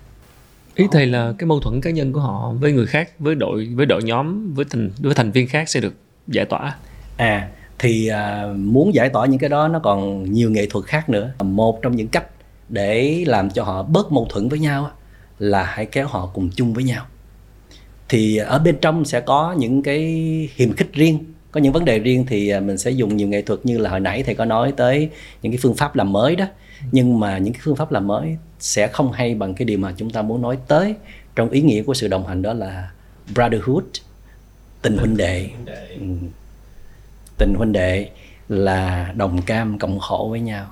ý 0.78 0.86
thầy 0.92 1.06
là 1.06 1.32
cái 1.38 1.46
mâu 1.46 1.60
thuẫn 1.60 1.80
cá 1.80 1.90
nhân 1.90 2.12
của 2.12 2.20
họ 2.20 2.52
với 2.60 2.72
người 2.72 2.86
khác 2.86 3.10
với 3.18 3.34
đội 3.34 3.68
với 3.74 3.86
đội 3.86 4.02
nhóm 4.02 4.54
với 4.54 4.64
thành 4.70 4.90
với 4.98 5.14
thành 5.14 5.30
viên 5.30 5.48
khác 5.48 5.68
sẽ 5.68 5.80
được 5.80 5.94
giải 6.28 6.44
tỏa. 6.44 6.76
À 7.16 7.48
thì 7.78 8.08
à, 8.08 8.46
muốn 8.56 8.94
giải 8.94 9.08
tỏa 9.08 9.26
những 9.26 9.38
cái 9.38 9.50
đó 9.50 9.68
nó 9.68 9.78
còn 9.78 10.32
nhiều 10.32 10.50
nghệ 10.50 10.66
thuật 10.66 10.84
khác 10.84 11.08
nữa. 11.08 11.32
Một 11.42 11.82
trong 11.82 11.96
những 11.96 12.08
cách 12.08 12.26
để 12.68 13.24
làm 13.26 13.50
cho 13.50 13.64
họ 13.64 13.82
bớt 13.82 14.12
mâu 14.12 14.26
thuẫn 14.30 14.48
với 14.48 14.58
nhau 14.58 14.90
là 15.38 15.62
hãy 15.62 15.86
kéo 15.86 16.06
họ 16.06 16.30
cùng 16.34 16.50
chung 16.54 16.74
với 16.74 16.84
nhau. 16.84 17.04
Thì 18.08 18.36
ở 18.36 18.58
bên 18.58 18.76
trong 18.80 19.04
sẽ 19.04 19.20
có 19.20 19.54
những 19.58 19.82
cái 19.82 20.00
hiềm 20.56 20.72
khích 20.72 20.92
riêng. 20.92 21.18
Có 21.52 21.60
những 21.60 21.72
vấn 21.72 21.84
đề 21.84 21.98
riêng 21.98 22.24
thì 22.28 22.48
à, 22.48 22.60
mình 22.60 22.78
sẽ 22.78 22.90
dùng 22.90 23.16
nhiều 23.16 23.28
nghệ 23.28 23.42
thuật 23.42 23.66
như 23.66 23.78
là 23.78 23.90
hồi 23.90 24.00
nãy 24.00 24.22
thầy 24.22 24.34
có 24.34 24.44
nói 24.44 24.72
tới 24.76 25.08
những 25.42 25.52
cái 25.52 25.58
phương 25.62 25.74
pháp 25.74 25.96
làm 25.96 26.12
mới 26.12 26.36
đó 26.36 26.44
nhưng 26.92 27.20
mà 27.20 27.38
những 27.38 27.52
cái 27.52 27.60
phương 27.64 27.76
pháp 27.76 27.92
làm 27.92 28.06
mới 28.06 28.36
sẽ 28.58 28.88
không 28.88 29.12
hay 29.12 29.34
bằng 29.34 29.54
cái 29.54 29.64
điều 29.66 29.78
mà 29.78 29.92
chúng 29.96 30.10
ta 30.10 30.22
muốn 30.22 30.42
nói 30.42 30.58
tới. 30.68 30.94
Trong 31.36 31.50
ý 31.50 31.62
nghĩa 31.62 31.82
của 31.82 31.94
sự 31.94 32.08
đồng 32.08 32.26
hành 32.26 32.42
đó 32.42 32.52
là 32.52 32.90
brotherhood 33.34 33.84
tình 34.82 34.98
huynh 34.98 35.16
đệ. 35.16 35.50
Ừ. 36.00 36.06
tình 37.38 37.54
huynh 37.54 37.72
đệ 37.72 38.10
là 38.48 39.12
đồng 39.16 39.42
cam 39.42 39.78
cộng 39.78 39.98
khổ 39.98 40.28
với 40.30 40.40
nhau. 40.40 40.70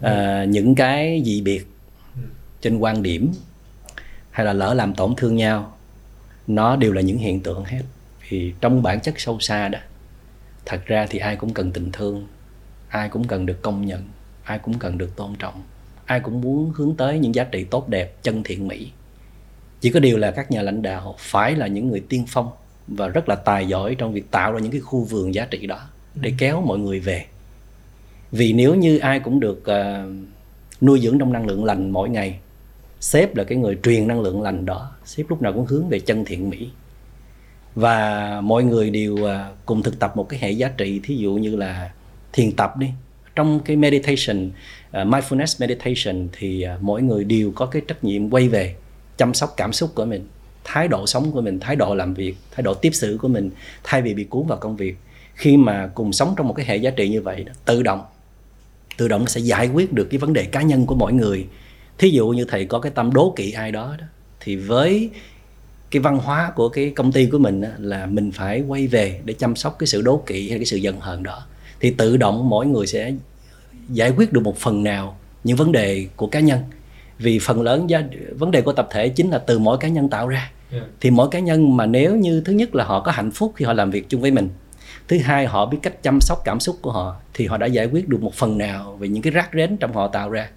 À, 0.00 0.44
những 0.44 0.74
cái 0.74 1.22
dị 1.24 1.42
biệt 1.42 1.66
trên 2.60 2.78
quan 2.78 3.02
điểm 3.02 3.32
hay 4.30 4.46
là 4.46 4.52
lỡ 4.52 4.74
làm 4.74 4.94
tổn 4.94 5.14
thương 5.16 5.36
nhau 5.36 5.76
nó 6.46 6.76
đều 6.76 6.92
là 6.92 7.00
những 7.00 7.18
hiện 7.18 7.40
tượng 7.40 7.64
hết. 7.64 7.82
Thì 8.28 8.54
trong 8.60 8.82
bản 8.82 9.00
chất 9.00 9.20
sâu 9.20 9.40
xa 9.40 9.68
đó 9.68 9.78
thật 10.66 10.80
ra 10.86 11.06
thì 11.10 11.18
ai 11.18 11.36
cũng 11.36 11.54
cần 11.54 11.72
tình 11.72 11.92
thương 11.92 12.26
ai 12.88 13.08
cũng 13.08 13.26
cần 13.26 13.46
được 13.46 13.62
công 13.62 13.86
nhận 13.86 14.02
ai 14.44 14.58
cũng 14.58 14.78
cần 14.78 14.98
được 14.98 15.16
tôn 15.16 15.34
trọng. 15.38 15.62
Ai 16.04 16.20
cũng 16.20 16.40
muốn 16.40 16.72
hướng 16.74 16.96
tới 16.96 17.18
những 17.18 17.34
giá 17.34 17.44
trị 17.44 17.64
tốt 17.64 17.88
đẹp 17.88 18.22
chân 18.22 18.42
thiện 18.42 18.68
mỹ. 18.68 18.90
Chỉ 19.80 19.90
có 19.90 20.00
điều 20.00 20.18
là 20.18 20.30
các 20.30 20.50
nhà 20.50 20.62
lãnh 20.62 20.82
đạo 20.82 21.14
phải 21.18 21.56
là 21.56 21.66
những 21.66 21.88
người 21.88 22.00
tiên 22.08 22.24
phong 22.28 22.50
và 22.88 23.08
rất 23.08 23.28
là 23.28 23.34
tài 23.34 23.68
giỏi 23.68 23.94
trong 23.94 24.12
việc 24.12 24.30
tạo 24.30 24.52
ra 24.52 24.60
những 24.60 24.72
cái 24.72 24.80
khu 24.80 25.04
vườn 25.04 25.34
giá 25.34 25.44
trị 25.44 25.66
đó 25.66 25.80
để 26.14 26.30
ừ. 26.30 26.34
kéo 26.38 26.62
mọi 26.66 26.78
người 26.78 27.00
về. 27.00 27.24
Vì 28.32 28.52
nếu 28.52 28.74
như 28.74 28.98
ai 28.98 29.20
cũng 29.20 29.40
được 29.40 29.62
uh, 29.62 30.12
nuôi 30.80 31.00
dưỡng 31.00 31.18
trong 31.18 31.32
năng 31.32 31.46
lượng 31.46 31.64
lành 31.64 31.90
mỗi 31.90 32.08
ngày 32.08 32.38
sếp 33.00 33.36
là 33.36 33.44
cái 33.44 33.58
người 33.58 33.78
truyền 33.82 34.08
năng 34.08 34.20
lượng 34.20 34.42
lành 34.42 34.66
đó 34.66 34.90
sếp 35.04 35.30
lúc 35.30 35.42
nào 35.42 35.52
cũng 35.52 35.66
hướng 35.66 35.88
về 35.88 36.00
chân 36.00 36.24
thiện 36.24 36.50
mỹ. 36.50 36.70
Và 37.74 38.40
mọi 38.40 38.64
người 38.64 38.90
đều 38.90 39.14
uh, 39.14 39.30
cùng 39.66 39.82
thực 39.82 39.98
tập 39.98 40.16
một 40.16 40.28
cái 40.28 40.40
hệ 40.40 40.50
giá 40.50 40.68
trị 40.68 41.00
thí 41.04 41.16
dụ 41.16 41.34
như 41.34 41.56
là 41.56 41.92
thiền 42.32 42.52
tập 42.56 42.76
đi 42.76 42.88
trong 43.36 43.60
cái 43.60 43.76
meditation 43.76 44.46
uh, 44.46 44.94
mindfulness 44.94 45.56
meditation 45.60 46.28
thì 46.32 46.66
uh, 46.74 46.82
mỗi 46.82 47.02
người 47.02 47.24
đều 47.24 47.52
có 47.54 47.66
cái 47.66 47.82
trách 47.88 48.04
nhiệm 48.04 48.30
quay 48.30 48.48
về 48.48 48.74
chăm 49.16 49.34
sóc 49.34 49.54
cảm 49.56 49.72
xúc 49.72 49.90
của 49.94 50.04
mình 50.04 50.26
thái 50.64 50.88
độ 50.88 51.06
sống 51.06 51.32
của 51.32 51.40
mình 51.40 51.60
thái 51.60 51.76
độ 51.76 51.94
làm 51.94 52.14
việc 52.14 52.34
thái 52.50 52.62
độ 52.62 52.74
tiếp 52.74 52.90
xử 52.94 53.18
của 53.22 53.28
mình 53.28 53.50
thay 53.84 54.02
vì 54.02 54.14
bị 54.14 54.24
cuốn 54.24 54.46
vào 54.46 54.58
công 54.58 54.76
việc. 54.76 54.96
Khi 55.34 55.56
mà 55.56 55.90
cùng 55.94 56.12
sống 56.12 56.34
trong 56.36 56.48
một 56.48 56.54
cái 56.54 56.66
hệ 56.66 56.76
giá 56.76 56.90
trị 56.90 57.08
như 57.08 57.22
vậy 57.22 57.44
đó, 57.44 57.52
tự 57.64 57.82
động 57.82 58.02
tự 58.96 59.08
động 59.08 59.20
nó 59.20 59.26
sẽ 59.26 59.40
giải 59.40 59.68
quyết 59.68 59.92
được 59.92 60.08
cái 60.10 60.18
vấn 60.18 60.32
đề 60.32 60.44
cá 60.44 60.62
nhân 60.62 60.86
của 60.86 60.94
mỗi 60.94 61.12
người. 61.12 61.46
Thí 61.98 62.08
dụ 62.08 62.28
như 62.28 62.44
thầy 62.44 62.64
có 62.64 62.80
cái 62.80 62.92
tâm 62.94 63.12
đố 63.12 63.32
kỵ 63.36 63.52
ai 63.52 63.72
đó 63.72 63.94
đó 63.98 64.04
thì 64.40 64.56
với 64.56 65.10
cái 65.90 66.02
văn 66.02 66.18
hóa 66.18 66.52
của 66.56 66.68
cái 66.68 66.92
công 66.96 67.12
ty 67.12 67.26
của 67.26 67.38
mình 67.38 67.60
đó, 67.60 67.68
là 67.78 68.06
mình 68.06 68.32
phải 68.32 68.60
quay 68.60 68.86
về 68.86 69.20
để 69.24 69.34
chăm 69.34 69.56
sóc 69.56 69.76
cái 69.78 69.86
sự 69.86 70.02
đố 70.02 70.22
kỵ 70.26 70.50
hay 70.50 70.58
cái 70.58 70.66
sự 70.66 70.76
giận 70.76 71.00
hờn 71.00 71.22
đó 71.22 71.46
thì 71.82 71.90
tự 71.90 72.16
động 72.16 72.48
mỗi 72.48 72.66
người 72.66 72.86
sẽ 72.86 73.12
giải 73.88 74.12
quyết 74.16 74.32
được 74.32 74.40
một 74.40 74.56
phần 74.56 74.84
nào 74.84 75.16
những 75.44 75.56
vấn 75.56 75.72
đề 75.72 76.06
của 76.16 76.26
cá 76.26 76.40
nhân. 76.40 76.60
Vì 77.18 77.38
phần 77.38 77.62
lớn 77.62 77.90
giá, 77.90 78.02
vấn 78.38 78.50
đề 78.50 78.60
của 78.62 78.72
tập 78.72 78.88
thể 78.90 79.08
chính 79.08 79.30
là 79.30 79.38
từ 79.38 79.58
mỗi 79.58 79.78
cá 79.78 79.88
nhân 79.88 80.08
tạo 80.08 80.28
ra. 80.28 80.50
Yeah. 80.72 80.84
thì 81.00 81.10
mỗi 81.10 81.28
cá 81.30 81.38
nhân 81.38 81.76
mà 81.76 81.86
nếu 81.86 82.16
như 82.16 82.42
thứ 82.44 82.52
nhất 82.52 82.74
là 82.74 82.84
họ 82.84 83.00
có 83.00 83.12
hạnh 83.12 83.30
phúc 83.30 83.52
khi 83.56 83.64
họ 83.64 83.72
làm 83.72 83.90
việc 83.90 84.08
chung 84.08 84.20
với 84.20 84.30
mình 84.30 84.48
thứ 85.08 85.18
hai 85.18 85.46
họ 85.46 85.66
biết 85.66 85.78
cách 85.82 86.02
chăm 86.02 86.20
sóc 86.20 86.38
cảm 86.44 86.60
xúc 86.60 86.76
của 86.82 86.92
họ 86.92 87.16
thì 87.34 87.46
họ 87.46 87.56
đã 87.56 87.66
giải 87.66 87.86
quyết 87.86 88.08
được 88.08 88.22
một 88.22 88.34
phần 88.34 88.58
nào 88.58 88.96
về 88.98 89.08
những 89.08 89.22
cái 89.22 89.30
rác 89.30 89.50
rến 89.54 89.76
trong 89.76 89.92
họ 89.92 90.08
tạo 90.08 90.30
ra. 90.30 90.48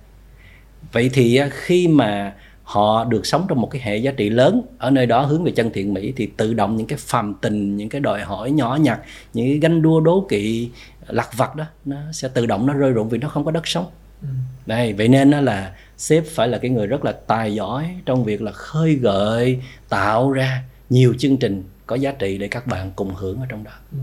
Vậy 0.92 1.10
thì 1.14 1.40
khi 1.52 1.88
mà 1.88 2.34
họ 2.64 3.04
được 3.04 3.26
sống 3.26 3.46
trong 3.50 3.62
một 3.62 3.68
cái 3.72 3.82
hệ 3.82 3.98
giá 3.98 4.12
trị 4.12 4.30
lớn 4.30 4.62
ở 4.78 4.90
nơi 4.90 5.06
đó 5.06 5.22
hướng 5.22 5.44
về 5.44 5.52
chân 5.52 5.72
thiện 5.74 5.94
mỹ 5.94 6.14
thì 6.16 6.30
tự 6.38 6.54
động 6.54 6.76
những 6.76 6.88
cái 6.88 6.98
phàm 6.98 7.36
tình 7.42 7.78
những 7.78 7.90
cái 7.90 8.02
đòi 8.02 8.22
hỏi 8.22 8.52
nhỏ 8.52 8.78
nhặt 8.82 9.00
những 9.34 9.48
cái 9.48 9.58
ganh 9.58 9.82
đua 9.82 10.00
đố 10.00 10.26
kỵ 10.30 10.70
lặt 11.08 11.30
vặt 11.38 11.56
đó 11.56 11.66
nó 11.86 11.98
sẽ 12.12 12.28
tự 12.28 12.46
động 12.46 12.66
nó 12.66 12.74
rơi 12.74 12.92
rụng 12.92 13.10
vì 13.10 13.18
nó 13.18 13.30
không 13.30 13.46
có 13.46 13.52
đất 13.52 13.68
sống. 13.68 13.86
Ừ. 14.22 14.28
đây 14.66 14.94
vậy 14.94 15.08
nên 15.08 15.30
nó 15.30 15.42
là 15.42 15.76
sếp 15.98 16.24
phải 16.28 16.48
là 16.48 16.58
cái 16.58 16.72
người 16.72 16.88
rất 16.88 17.06
là 17.06 17.12
tài 17.12 17.56
giỏi 17.56 17.96
trong 18.06 18.24
việc 18.24 18.42
là 18.42 18.52
khơi 18.52 18.96
gợi 18.96 19.62
tạo 19.90 20.32
ra 20.32 20.64
nhiều 20.90 21.14
chương 21.20 21.38
trình 21.38 21.64
có 21.86 21.96
giá 21.96 22.12
trị 22.12 22.38
để 22.38 22.48
các 22.48 22.68
bạn 22.68 22.92
cùng 22.96 23.16
hưởng 23.16 23.40
ở 23.40 23.46
trong 23.50 23.64
đó. 23.64 23.72
Ừ. 23.92 23.98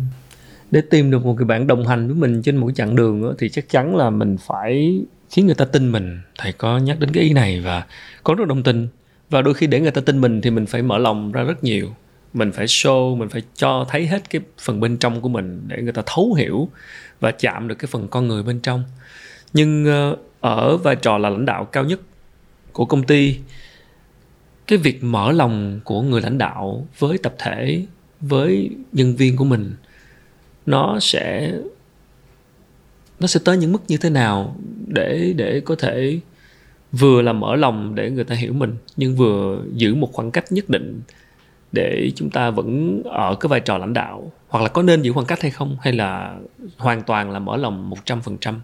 để 0.71 0.81
tìm 0.91 1.11
được 1.11 1.25
một 1.25 1.35
người 1.35 1.45
bạn 1.45 1.67
đồng 1.67 1.87
hành 1.87 2.07
với 2.07 2.17
mình 2.17 2.43
trên 2.43 2.57
mỗi 2.57 2.73
chặng 2.75 2.97
đường 2.97 3.35
thì 3.39 3.49
chắc 3.49 3.69
chắn 3.69 3.97
là 3.97 4.11
mình 4.11 4.37
phải 4.47 5.01
khiến 5.31 5.47
người 5.47 5.55
ta 5.55 5.65
tin 5.65 5.93
mình. 5.93 6.21
Thầy 6.39 6.53
có 6.53 6.79
nhắc 6.79 7.01
đến 7.01 7.11
cái 7.13 7.25
ý 7.25 7.33
này 7.33 7.61
và 7.61 7.87
có 8.23 8.35
rất 8.35 8.49
đồng 8.49 8.63
tình. 8.63 8.89
Và 9.31 9.43
đôi 9.43 9.55
khi 9.55 9.67
để 9.67 9.81
người 9.81 9.91
ta 9.91 10.01
tin 10.01 10.21
mình 10.21 10.41
thì 10.41 10.51
mình 10.51 10.67
phải 10.67 10.83
mở 10.83 10.99
lòng 10.99 11.33
ra 11.33 11.43
rất 11.43 11.65
nhiều 11.65 11.95
mình 12.35 12.53
phải 12.53 12.67
show, 12.67 13.17
mình 13.17 13.29
phải 13.29 13.43
cho 13.55 13.87
thấy 13.89 14.07
hết 14.07 14.31
cái 14.31 14.43
phần 14.59 14.81
bên 14.81 14.97
trong 14.97 15.21
của 15.21 15.29
mình 15.29 15.63
để 15.67 15.83
người 15.83 15.93
ta 15.93 16.03
thấu 16.07 16.35
hiểu 16.35 16.69
và 17.21 17.31
chạm 17.31 17.69
được 17.69 17.75
cái 17.75 17.87
phần 17.87 18.09
con 18.09 18.29
người 18.29 18.43
bên 18.43 18.61
trong. 18.61 18.85
Nhưng 19.53 19.85
ờ, 19.85 20.17
ở 20.41 20.77
vai 20.77 20.97
trò 20.97 21.19
là 21.19 21.29
lãnh 21.29 21.47
đạo 21.47 21.65
cao 21.65 21.85
nhất 21.85 22.01
của 22.73 22.85
công 22.85 23.03
ty, 23.03 23.39
cái 24.67 24.79
việc 24.79 25.05
mở 25.05 25.33
lòng 25.33 25.81
của 25.85 26.03
người 26.03 26.21
lãnh 26.21 26.39
đạo 26.39 26.87
với 26.99 27.19
tập 27.19 27.35
thể, 27.39 27.87
với 28.21 28.71
nhân 28.93 29.17
viên 29.17 29.37
của 29.37 29.45
mình, 29.45 29.73
nó 30.67 30.99
sẽ 31.01 31.53
nó 33.21 33.27
sẽ 33.27 33.41
tới 33.45 33.57
những 33.57 33.73
mức 33.73 33.83
như 33.89 33.97
thế 33.97 34.11
nào 34.11 34.57
để 34.87 35.35
để 35.37 35.61
có 35.61 35.75
thể 35.75 36.21
vừa 36.93 37.23
là 37.23 37.33
mở 37.33 37.57
lòng 37.57 37.95
để 37.95 38.11
người 38.11 38.25
ta 38.25 38.35
hiểu 38.35 38.53
mình, 38.53 38.75
nhưng 38.97 39.17
vừa 39.17 39.59
giữ 39.73 39.95
một 39.95 40.13
khoảng 40.13 40.31
cách 40.31 40.53
nhất 40.53 40.69
định 40.69 41.01
để 41.73 42.13
chúng 42.17 42.31
ta 42.31 42.51
vẫn 42.51 43.03
ở 43.05 43.37
cái 43.41 43.49
vai 43.49 43.61
trò 43.61 43.79
lãnh 43.79 43.93
đạo? 43.93 44.33
Hoặc 44.49 44.63
là 44.63 44.69
có 44.69 44.83
nên 44.83 45.03
giữ 45.03 45.13
khoảng 45.13 45.27
cách 45.27 45.43
hay 45.43 45.51
không? 45.51 45.77
Hay 45.81 45.93
là 45.93 46.37
hoàn 46.77 47.03
toàn 47.03 47.31
là 47.31 47.39
mở 47.39 47.57
lòng 47.57 47.91
một 47.91 47.99
trăm 48.05 48.21
phần 48.21 48.39
trăm? 48.41 48.61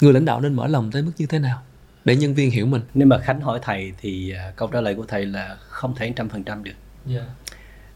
Người 0.00 0.12
lãnh 0.12 0.24
đạo 0.24 0.40
nên 0.40 0.54
mở 0.54 0.66
lòng 0.66 0.90
tới 0.92 1.02
mức 1.02 1.12
như 1.18 1.26
thế 1.26 1.38
nào? 1.38 1.62
Để 2.04 2.16
nhân 2.16 2.34
viên 2.34 2.50
hiểu 2.50 2.66
mình. 2.66 2.82
Nếu 2.94 3.08
mà 3.08 3.18
khánh 3.18 3.40
hỏi 3.40 3.58
thầy 3.62 3.92
thì 4.00 4.30
à, 4.30 4.52
câu 4.56 4.68
trả 4.68 4.80
lời 4.80 4.94
của 4.94 5.04
thầy 5.08 5.26
là 5.26 5.56
không 5.60 5.94
thể 5.94 6.12
trăm 6.16 6.28
phần 6.28 6.44
trăm 6.44 6.64
được. 6.64 6.72
Yeah. 7.08 7.24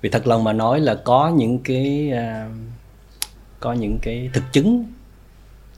vì 0.01 0.11
thật 0.11 0.27
lòng 0.27 0.45
mà 0.45 0.53
nói 0.53 0.81
là 0.81 0.95
có 0.95 1.33
những 1.37 1.59
cái 1.59 2.13
uh, 2.13 2.53
có 3.61 3.73
những 3.73 3.99
cái 4.03 4.31
thực 4.33 4.45
chứng 4.53 4.87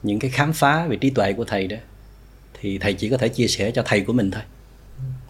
những 0.02 0.18
cái 0.18 0.30
khám 0.30 0.52
phá 0.52 0.86
về 0.86 0.96
trí 0.96 1.10
tuệ 1.10 1.32
của 1.32 1.44
thầy 1.44 1.66
đó 1.66 1.76
thì 2.54 2.78
thầy 2.78 2.92
chỉ 2.92 3.08
có 3.10 3.16
thể 3.16 3.28
chia 3.28 3.46
sẻ 3.46 3.70
cho 3.70 3.82
thầy 3.86 4.00
của 4.00 4.12
mình 4.12 4.30
thôi 4.30 4.42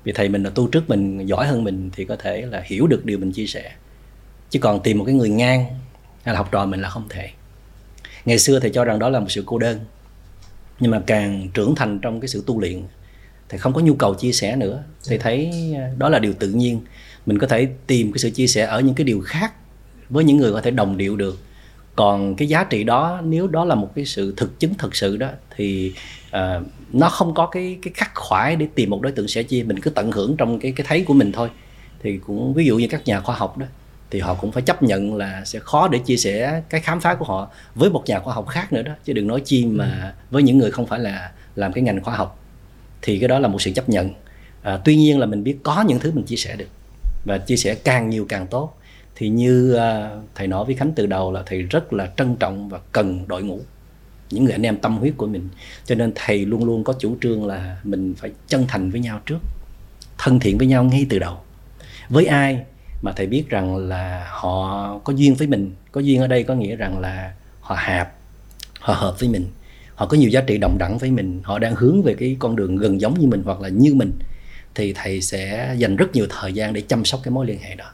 vì 0.06 0.12
thầy 0.12 0.28
mình 0.28 0.42
là 0.42 0.50
tu 0.50 0.68
trước, 0.68 0.88
mình 0.88 1.26
giỏi 1.26 1.46
hơn 1.46 1.64
mình 1.64 1.90
thì 1.96 2.04
có 2.04 2.16
thể 2.16 2.46
là 2.46 2.62
hiểu 2.64 2.86
được 2.86 3.04
điều 3.04 3.18
mình 3.18 3.32
chia 3.32 3.46
sẻ. 3.46 3.72
Chứ 4.50 4.58
còn 4.58 4.82
tìm 4.82 4.98
một 4.98 5.04
cái 5.04 5.14
người 5.14 5.28
ngang 5.28 5.64
hay 6.22 6.34
là 6.34 6.38
học 6.38 6.48
trò 6.52 6.66
mình 6.66 6.80
là 6.80 6.88
không 6.88 7.06
thể. 7.08 7.28
Ngày 8.24 8.38
xưa 8.38 8.60
thầy 8.60 8.70
cho 8.70 8.84
rằng 8.84 8.98
đó 8.98 9.08
là 9.08 9.20
một 9.20 9.26
sự 9.30 9.42
cô 9.46 9.58
đơn. 9.58 9.80
Nhưng 10.80 10.90
mà 10.90 11.02
càng 11.06 11.48
trưởng 11.54 11.74
thành 11.74 11.98
trong 11.98 12.20
cái 12.20 12.28
sự 12.28 12.42
tu 12.46 12.60
luyện 12.60 12.82
thì 13.48 13.58
không 13.58 13.72
có 13.72 13.80
nhu 13.80 13.94
cầu 13.94 14.14
chia 14.14 14.32
sẻ 14.32 14.56
nữa. 14.56 14.82
Thì 15.08 15.18
thấy 15.18 15.50
à, 15.76 15.90
đó 15.98 16.08
là 16.08 16.18
điều 16.18 16.32
tự 16.32 16.48
nhiên. 16.48 16.80
Mình 17.26 17.38
có 17.38 17.46
thể 17.46 17.68
tìm 17.86 18.12
cái 18.12 18.18
sự 18.18 18.30
chia 18.30 18.46
sẻ 18.46 18.66
ở 18.66 18.80
những 18.80 18.94
cái 18.94 19.04
điều 19.04 19.20
khác 19.20 19.52
với 20.08 20.24
những 20.24 20.36
người 20.36 20.52
có 20.52 20.60
thể 20.60 20.70
đồng 20.70 20.96
điệu 20.96 21.16
được. 21.16 21.38
Còn 21.96 22.36
cái 22.36 22.48
giá 22.48 22.64
trị 22.64 22.84
đó, 22.84 23.20
nếu 23.24 23.46
đó 23.46 23.64
là 23.64 23.74
một 23.74 23.92
cái 23.94 24.04
sự 24.04 24.34
thực 24.36 24.60
chứng 24.60 24.74
thật 24.74 24.96
sự 24.96 25.16
đó, 25.16 25.30
thì 25.56 25.92
uh, 26.28 26.66
nó 26.92 27.08
không 27.08 27.34
có 27.34 27.46
cái 27.46 27.78
cái 27.82 27.92
khắc 27.94 28.10
khoải 28.14 28.56
để 28.56 28.66
tìm 28.74 28.90
một 28.90 29.02
đối 29.02 29.12
tượng 29.12 29.28
sẻ 29.28 29.42
chia 29.42 29.62
mình 29.62 29.80
cứ 29.80 29.90
tận 29.90 30.12
hưởng 30.12 30.36
trong 30.36 30.58
cái 30.60 30.72
cái 30.72 30.86
thấy 30.88 31.04
của 31.04 31.14
mình 31.14 31.32
thôi. 31.32 31.48
Thì 32.02 32.18
cũng 32.26 32.54
ví 32.54 32.66
dụ 32.66 32.78
như 32.78 32.88
các 32.88 33.06
nhà 33.06 33.20
khoa 33.20 33.36
học 33.36 33.58
đó 33.58 33.66
thì 34.10 34.20
họ 34.20 34.34
cũng 34.34 34.52
phải 34.52 34.62
chấp 34.62 34.82
nhận 34.82 35.14
là 35.14 35.44
sẽ 35.44 35.58
khó 35.58 35.88
để 35.88 35.98
chia 35.98 36.16
sẻ 36.16 36.62
cái 36.68 36.80
khám 36.80 37.00
phá 37.00 37.14
của 37.14 37.24
họ 37.24 37.50
với 37.74 37.90
một 37.90 38.02
nhà 38.06 38.20
khoa 38.20 38.34
học 38.34 38.48
khác 38.48 38.72
nữa 38.72 38.82
đó. 38.82 38.92
Chứ 39.04 39.12
đừng 39.12 39.26
nói 39.26 39.42
chi 39.44 39.66
mà 39.66 40.00
ừ. 40.02 40.22
với 40.30 40.42
những 40.42 40.58
người 40.58 40.70
không 40.70 40.86
phải 40.86 41.00
là 41.00 41.30
làm 41.56 41.72
cái 41.72 41.82
ngành 41.82 42.04
khoa 42.04 42.16
học. 42.16 42.38
Thì 43.02 43.18
cái 43.18 43.28
đó 43.28 43.38
là 43.38 43.48
một 43.48 43.62
sự 43.62 43.72
chấp 43.74 43.88
nhận. 43.88 44.10
À, 44.62 44.78
tuy 44.84 44.96
nhiên 44.96 45.18
là 45.18 45.26
mình 45.26 45.44
biết 45.44 45.56
có 45.62 45.84
những 45.88 46.00
thứ 46.00 46.12
mình 46.14 46.24
chia 46.24 46.36
sẻ 46.36 46.56
được 46.56 46.68
và 47.24 47.38
chia 47.38 47.56
sẻ 47.56 47.74
càng 47.74 48.10
nhiều 48.10 48.26
càng 48.28 48.46
tốt. 48.46 48.78
Thì 49.14 49.28
như 49.28 49.76
uh, 49.76 50.24
thầy 50.34 50.46
nói 50.46 50.64
với 50.64 50.74
khánh 50.74 50.92
từ 50.92 51.06
đầu 51.06 51.32
là 51.32 51.42
thầy 51.46 51.62
rất 51.62 51.92
là 51.92 52.10
trân 52.16 52.36
trọng 52.36 52.68
và 52.68 52.78
cần 52.92 53.24
đội 53.26 53.42
ngũ 53.42 53.60
những 54.30 54.44
người 54.44 54.52
anh 54.52 54.66
em 54.66 54.76
tâm 54.76 54.96
huyết 54.96 55.14
của 55.16 55.26
mình 55.26 55.48
cho 55.84 55.94
nên 55.94 56.12
thầy 56.14 56.46
luôn 56.46 56.64
luôn 56.64 56.84
có 56.84 56.92
chủ 56.98 57.16
trương 57.22 57.46
là 57.46 57.80
mình 57.84 58.14
phải 58.18 58.30
chân 58.48 58.64
thành 58.68 58.90
với 58.90 59.00
nhau 59.00 59.20
trước 59.26 59.38
thân 60.18 60.40
thiện 60.40 60.58
với 60.58 60.66
nhau 60.66 60.84
ngay 60.84 61.06
từ 61.08 61.18
đầu 61.18 61.36
với 62.08 62.26
ai 62.26 62.64
mà 63.02 63.12
thầy 63.16 63.26
biết 63.26 63.48
rằng 63.48 63.76
là 63.76 64.26
họ 64.30 64.98
có 65.04 65.12
duyên 65.12 65.34
với 65.34 65.46
mình 65.46 65.70
có 65.92 66.00
duyên 66.00 66.20
ở 66.20 66.26
đây 66.26 66.42
có 66.42 66.54
nghĩa 66.54 66.76
rằng 66.76 66.98
là 66.98 67.32
họ 67.60 67.74
hạp 67.74 68.12
họ 68.80 68.94
hợp 68.94 69.20
với 69.20 69.28
mình 69.28 69.46
họ 69.94 70.06
có 70.06 70.16
nhiều 70.16 70.30
giá 70.30 70.40
trị 70.40 70.58
đồng 70.58 70.78
đẳng 70.78 70.98
với 70.98 71.10
mình 71.10 71.40
họ 71.44 71.58
đang 71.58 71.74
hướng 71.74 72.02
về 72.02 72.14
cái 72.14 72.36
con 72.38 72.56
đường 72.56 72.76
gần 72.76 73.00
giống 73.00 73.20
như 73.20 73.26
mình 73.26 73.42
hoặc 73.44 73.60
là 73.60 73.68
như 73.68 73.94
mình 73.94 74.12
thì 74.74 74.92
thầy 74.92 75.20
sẽ 75.20 75.74
dành 75.78 75.96
rất 75.96 76.12
nhiều 76.12 76.26
thời 76.30 76.52
gian 76.52 76.72
để 76.72 76.80
chăm 76.80 77.04
sóc 77.04 77.20
cái 77.22 77.32
mối 77.32 77.46
liên 77.46 77.58
hệ 77.58 77.74
đó 77.74 77.90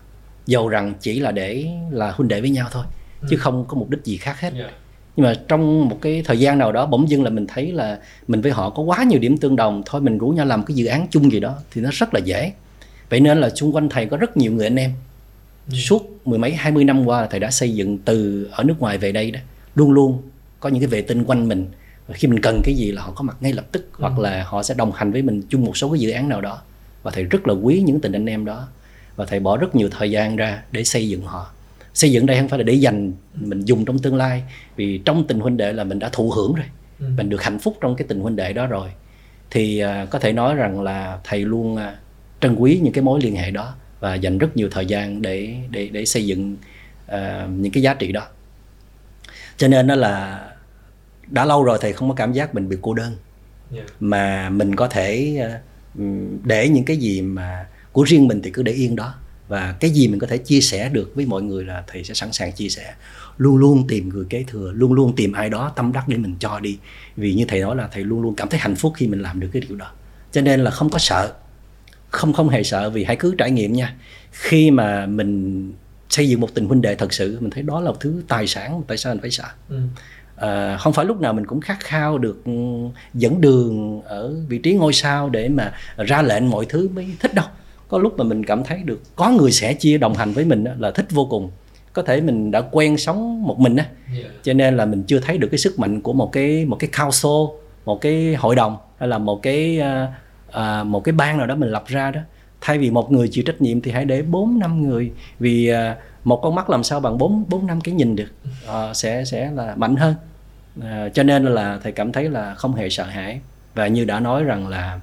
dầu 0.47 0.69
rằng 0.69 0.95
chỉ 1.01 1.21
là 1.21 1.33
để 1.33 1.67
là 1.91 2.11
huynh 2.11 2.29
đệ 2.29 2.41
với 2.41 2.51
nhau 2.51 2.69
thôi 2.73 2.85
ừ. 3.21 3.27
chứ 3.31 3.37
không 3.37 3.65
có 3.69 3.77
mục 3.77 3.91
đích 3.91 4.05
gì 4.05 4.17
khác 4.17 4.41
hết 4.41 4.55
yeah. 4.55 4.73
Nhưng 5.17 5.27
mà 5.27 5.35
trong 5.49 5.89
một 5.89 5.99
cái 6.01 6.23
thời 6.25 6.39
gian 6.39 6.59
nào 6.59 6.73
đó 6.73 6.87
bỗng 6.87 7.09
dưng 7.09 7.23
là 7.23 7.31
mình 7.31 7.47
thấy 7.47 7.73
là 7.73 7.99
mình 8.29 8.41
với 8.41 8.53
họ 8.53 8.71
có 8.71 8.83
quá 8.83 9.05
nhiều 9.05 9.19
điểm 9.19 9.37
tương 9.37 9.57
đồng 9.57 9.83
thôi 9.87 10.01
mình 10.01 10.19
rủ 10.19 10.29
nhau 10.29 10.47
làm 10.47 10.65
cái 10.65 10.75
dự 10.75 10.87
án 10.87 11.07
chung 11.11 11.33
gì 11.33 11.41
đó 11.41 11.55
thì 11.71 11.81
nó 11.81 11.91
rất 11.93 12.15
là 12.15 12.21
dễ. 12.21 12.53
Vậy 13.11 13.21
nên 13.21 13.41
là 13.41 13.51
xung 13.51 13.75
quanh 13.75 13.89
thầy 13.89 14.07
có 14.07 14.17
rất 14.17 14.37
nhiều 14.37 14.53
người 14.53 14.67
anh 14.67 14.77
em. 14.77 14.93
Suốt 15.73 16.21
mười 16.25 16.39
mấy 16.39 16.53
hai 16.53 16.73
mươi 16.73 16.85
năm 16.85 17.07
qua 17.07 17.27
thầy 17.27 17.41
đã 17.41 17.51
xây 17.51 17.75
dựng 17.75 17.99
từ 17.99 18.49
ở 18.53 18.65
nước 18.65 18.81
ngoài 18.81 18.99
về 18.99 19.13
đây 19.13 19.31
đó 19.31 19.41
luôn 19.75 19.91
luôn 19.93 20.23
có 20.61 20.69
những 20.69 20.81
cái 20.81 20.87
vệ 20.87 21.03
tinh 21.03 21.25
quanh 21.25 21.49
mình. 21.49 21.67
Và 22.07 22.15
khi 22.15 22.29
mình 22.29 22.41
cần 22.41 22.61
cái 22.65 22.75
gì 22.75 22.93
là 22.93 23.03
họ 23.03 23.13
có 23.15 23.23
mặt 23.23 23.37
ngay 23.41 23.53
lập 23.53 23.65
tức 23.73 23.89
hoặc 23.93 24.19
là 24.19 24.45
họ 24.49 24.63
sẽ 24.63 24.75
đồng 24.75 24.93
hành 24.93 25.13
với 25.13 25.23
mình 25.23 25.43
chung 25.49 25.65
một 25.65 25.77
số 25.77 25.91
cái 25.91 26.01
dự 26.01 26.11
án 26.11 26.29
nào 26.29 26.41
đó. 26.41 26.59
Và 27.03 27.11
thầy 27.11 27.25
rất 27.25 27.49
là 27.49 27.55
quý 27.55 27.83
những 27.87 28.01
tình 28.01 28.13
anh 28.13 28.27
em 28.27 28.45
đó. 28.45 28.69
Và 29.17 29.25
thầy 29.27 29.41
bỏ 29.41 29.57
rất 29.57 29.75
nhiều 29.75 29.89
thời 29.91 30.11
gian 30.11 30.37
ra 30.37 30.63
để 30.73 30.85
xây 30.85 31.09
dựng 31.09 31.23
họ 31.23 31.51
xây 31.95 32.13
dựng 32.13 32.27
đây 32.27 32.39
không 32.39 32.49
phải 32.49 32.59
là 32.59 32.63
để 32.63 32.73
dành 32.73 33.13
mình 33.35 33.65
dùng 33.65 33.85
trong 33.85 33.99
tương 33.99 34.17
lai 34.17 34.43
vì 34.77 34.99
trong 34.99 35.27
tình 35.27 35.41
huynh 35.41 35.57
đệ 35.57 35.73
là 35.73 35.85
mình 35.85 35.99
đã 35.99 36.09
thụ 36.13 36.31
hưởng 36.31 36.55
rồi. 36.55 36.67
Mình 37.17 37.29
được 37.29 37.43
hạnh 37.43 37.59
phúc 37.59 37.79
trong 37.81 37.97
cái 37.97 38.07
tình 38.09 38.21
huynh 38.21 38.37
đệ 38.37 38.53
đó 38.53 38.67
rồi. 38.67 38.89
Thì 39.51 39.79
à, 39.79 40.07
có 40.11 40.19
thể 40.19 40.33
nói 40.33 40.55
rằng 40.55 40.83
là 40.83 41.19
thầy 41.25 41.41
luôn 41.41 41.77
à, 41.77 41.97
trân 42.41 42.55
quý 42.55 42.81
những 42.83 42.93
cái 42.93 43.05
mối 43.05 43.21
liên 43.23 43.37
hệ 43.37 43.51
đó 43.51 43.75
và 44.01 44.15
dành 44.15 44.39
rất 44.39 44.57
nhiều 44.57 44.69
thời 44.71 44.87
gian 44.87 45.23
để 45.23 45.55
để 45.71 45.89
để 45.89 46.05
xây 46.05 46.27
dựng 46.27 46.57
à, 47.07 47.49
những 47.57 47.73
cái 47.73 47.83
giá 47.83 47.95
trị 47.95 48.13
đó. 48.13 48.27
Cho 49.57 49.69
nên 49.69 49.87
đó 49.87 49.95
là 49.95 50.41
đã 51.27 51.45
lâu 51.45 51.65
rồi 51.65 51.79
thầy 51.81 51.93
không 51.93 52.09
có 52.09 52.15
cảm 52.15 52.33
giác 52.33 52.55
mình 52.55 52.69
bị 52.69 52.77
cô 52.83 52.95
đơn. 52.95 53.17
Mà 54.01 54.51
mình 54.51 54.77
có 54.77 54.89
thể 54.89 55.39
ừm, 55.99 56.39
để 56.45 56.69
những 56.69 56.85
cái 56.85 56.97
gì 56.97 57.23
mà 57.23 57.67
của 57.93 58.03
riêng 58.03 58.29
mình 58.29 58.43
thì 58.43 58.51
cứ 58.51 58.63
để 58.63 58.73
yên 58.73 58.97
đó 58.97 59.15
và 59.53 59.75
cái 59.81 59.91
gì 59.91 60.09
mình 60.09 60.19
có 60.19 60.27
thể 60.27 60.39
chia 60.39 60.61
sẻ 60.61 60.89
được 60.89 61.13
với 61.15 61.27
mọi 61.27 61.43
người 61.43 61.65
là 61.65 61.85
thầy 61.87 62.05
sẽ 62.05 62.15
sẵn 62.15 62.33
sàng 62.33 62.53
chia 62.53 62.69
sẻ. 62.69 62.95
Luôn 63.39 63.57
luôn 63.57 63.87
tìm 63.89 64.09
người 64.09 64.25
kế 64.31 64.45
thừa 64.47 64.73
luôn 64.75 64.93
luôn 64.93 65.17
tìm 65.17 65.33
ai 65.33 65.51
đó 65.51 65.73
tâm 65.77 65.93
đắc 65.93 66.09
để 66.09 66.17
mình 66.17 66.35
cho 66.39 66.61
đi. 66.61 66.79
Vì 67.17 67.35
như 67.35 67.45
thầy 67.49 67.61
nói 67.61 67.77
là 67.77 67.89
thầy 67.93 68.05
luôn 68.05 68.23
luôn 68.23 68.35
cảm 68.35 68.49
thấy 68.49 68.61
hạnh 68.61 68.77
phúc 68.77 68.93
khi 68.97 69.07
mình 69.07 69.23
làm 69.23 69.41
được 69.41 69.49
cái 69.53 69.63
điều 69.69 69.77
đó. 69.77 69.91
Cho 70.33 70.41
nên 70.41 70.65
là 70.65 70.71
không 70.71 70.91
có 70.91 70.99
sợ. 70.99 71.33
Không 72.09 72.33
không 72.33 72.49
hề 72.49 72.63
sợ 72.63 72.91
vì 72.91 73.05
hãy 73.05 73.17
cứ 73.17 73.35
trải 73.39 73.51
nghiệm 73.51 73.73
nha. 73.73 73.97
Khi 74.31 74.71
mà 74.71 75.07
mình 75.07 75.73
xây 76.09 76.29
dựng 76.29 76.41
một 76.41 76.55
tình 76.55 76.67
huynh 76.67 76.83
đệ 76.83 76.95
thật 76.95 77.13
sự 77.13 77.39
mình 77.41 77.51
thấy 77.51 77.63
đó 77.63 77.81
là 77.81 77.91
một 77.91 78.01
thứ 78.01 78.23
tài 78.29 78.47
sản 78.47 78.83
tại 78.89 78.99
sao 78.99 79.15
mình 79.15 79.21
phải 79.21 79.31
sợ? 79.31 79.49
À, 80.37 80.77
không 80.77 80.93
phải 80.93 81.05
lúc 81.05 81.21
nào 81.21 81.33
mình 81.33 81.47
cũng 81.47 81.61
khát 81.61 81.81
khao 81.81 82.19
được 82.19 82.45
ừ, 82.45 82.53
dẫn 83.15 83.41
đường 83.41 84.03
ở 84.03 84.35
vị 84.49 84.59
trí 84.59 84.73
ngôi 84.73 84.93
sao 84.93 85.29
để 85.29 85.49
mà 85.49 85.73
ra 85.97 86.23
lệnh 86.23 86.51
mọi 86.51 86.67
thứ 86.67 86.89
mới 86.89 87.07
thích 87.21 87.35
đâu 87.35 87.47
có 87.93 87.99
lúc 87.99 88.19
mà 88.19 88.25
mình 88.25 88.45
cảm 88.45 88.65
thấy 88.65 88.79
được 88.85 89.03
có 89.17 89.31
người 89.31 89.53
sẽ 89.53 89.75
chia 89.75 89.99
đồng 89.99 90.15
hành 90.15 90.33
với 90.33 90.45
mình 90.45 90.65
là 90.79 90.91
thích 90.91 91.07
vô 91.11 91.27
cùng. 91.31 91.51
Có 91.93 92.03
thể 92.03 92.21
mình 92.21 92.51
đã 92.51 92.61
quen 92.61 92.97
sống 92.97 93.43
một 93.43 93.59
mình 93.59 93.77
á 93.77 93.87
cho 94.43 94.53
nên 94.53 94.77
là 94.77 94.87
mình 94.87 95.03
chưa 95.03 95.19
thấy 95.19 95.39
được 95.39 95.49
cái 95.51 95.59
sức 95.59 95.79
mạnh 95.79 96.01
của 96.01 96.13
một 96.13 96.33
cái 96.33 96.65
một 96.65 96.77
cái 96.81 96.91
council 96.99 97.57
một 97.85 98.01
cái 98.01 98.35
hội 98.35 98.57
đồng 98.57 98.77
hay 98.99 99.09
là 99.09 99.19
một 99.19 99.43
cái 99.43 99.81
à, 99.81 100.13
à, 100.51 100.85
một 100.85 101.05
cái 101.05 101.13
ban 101.13 101.39
nào 101.39 101.47
đó 101.47 101.55
mình 101.55 101.71
lập 101.71 101.85
ra 101.87 102.11
đó. 102.11 102.21
Thay 102.61 102.79
vì 102.79 102.91
một 102.91 103.13
người 103.13 103.29
chịu 103.29 103.45
trách 103.47 103.63
nhiệm 103.63 103.81
thì 103.81 103.91
hãy 103.91 104.05
để 104.05 104.23
bốn 104.23 104.59
năm 104.59 104.89
người. 104.89 105.13
Vì 105.39 105.69
à, 105.69 105.97
một 106.25 106.41
con 106.43 106.55
mắt 106.55 106.71
làm 106.71 106.85
sao 106.85 107.01
bằng 107.01 107.19
bốn 107.19 107.45
bốn 107.49 107.67
năm 107.67 107.81
cái 107.81 107.95
nhìn 107.95 108.17
được 108.17 108.33
à, 108.69 108.95
sẽ 108.95 109.25
sẽ 109.25 109.51
là 109.55 109.75
mạnh 109.77 109.97
hơn. 109.97 110.15
À, 110.83 111.09
cho 111.15 111.23
nên 111.23 111.45
là 111.45 111.79
thầy 111.83 111.93
cảm 111.93 112.13
thấy 112.13 112.31
là 112.31 112.55
không 112.55 112.75
hề 112.75 112.89
sợ 112.89 113.05
hãi. 113.05 113.41
Và 113.75 113.87
như 113.87 114.05
đã 114.05 114.21
nói 114.21 114.45
rằng 114.45 114.69
là 114.69 115.01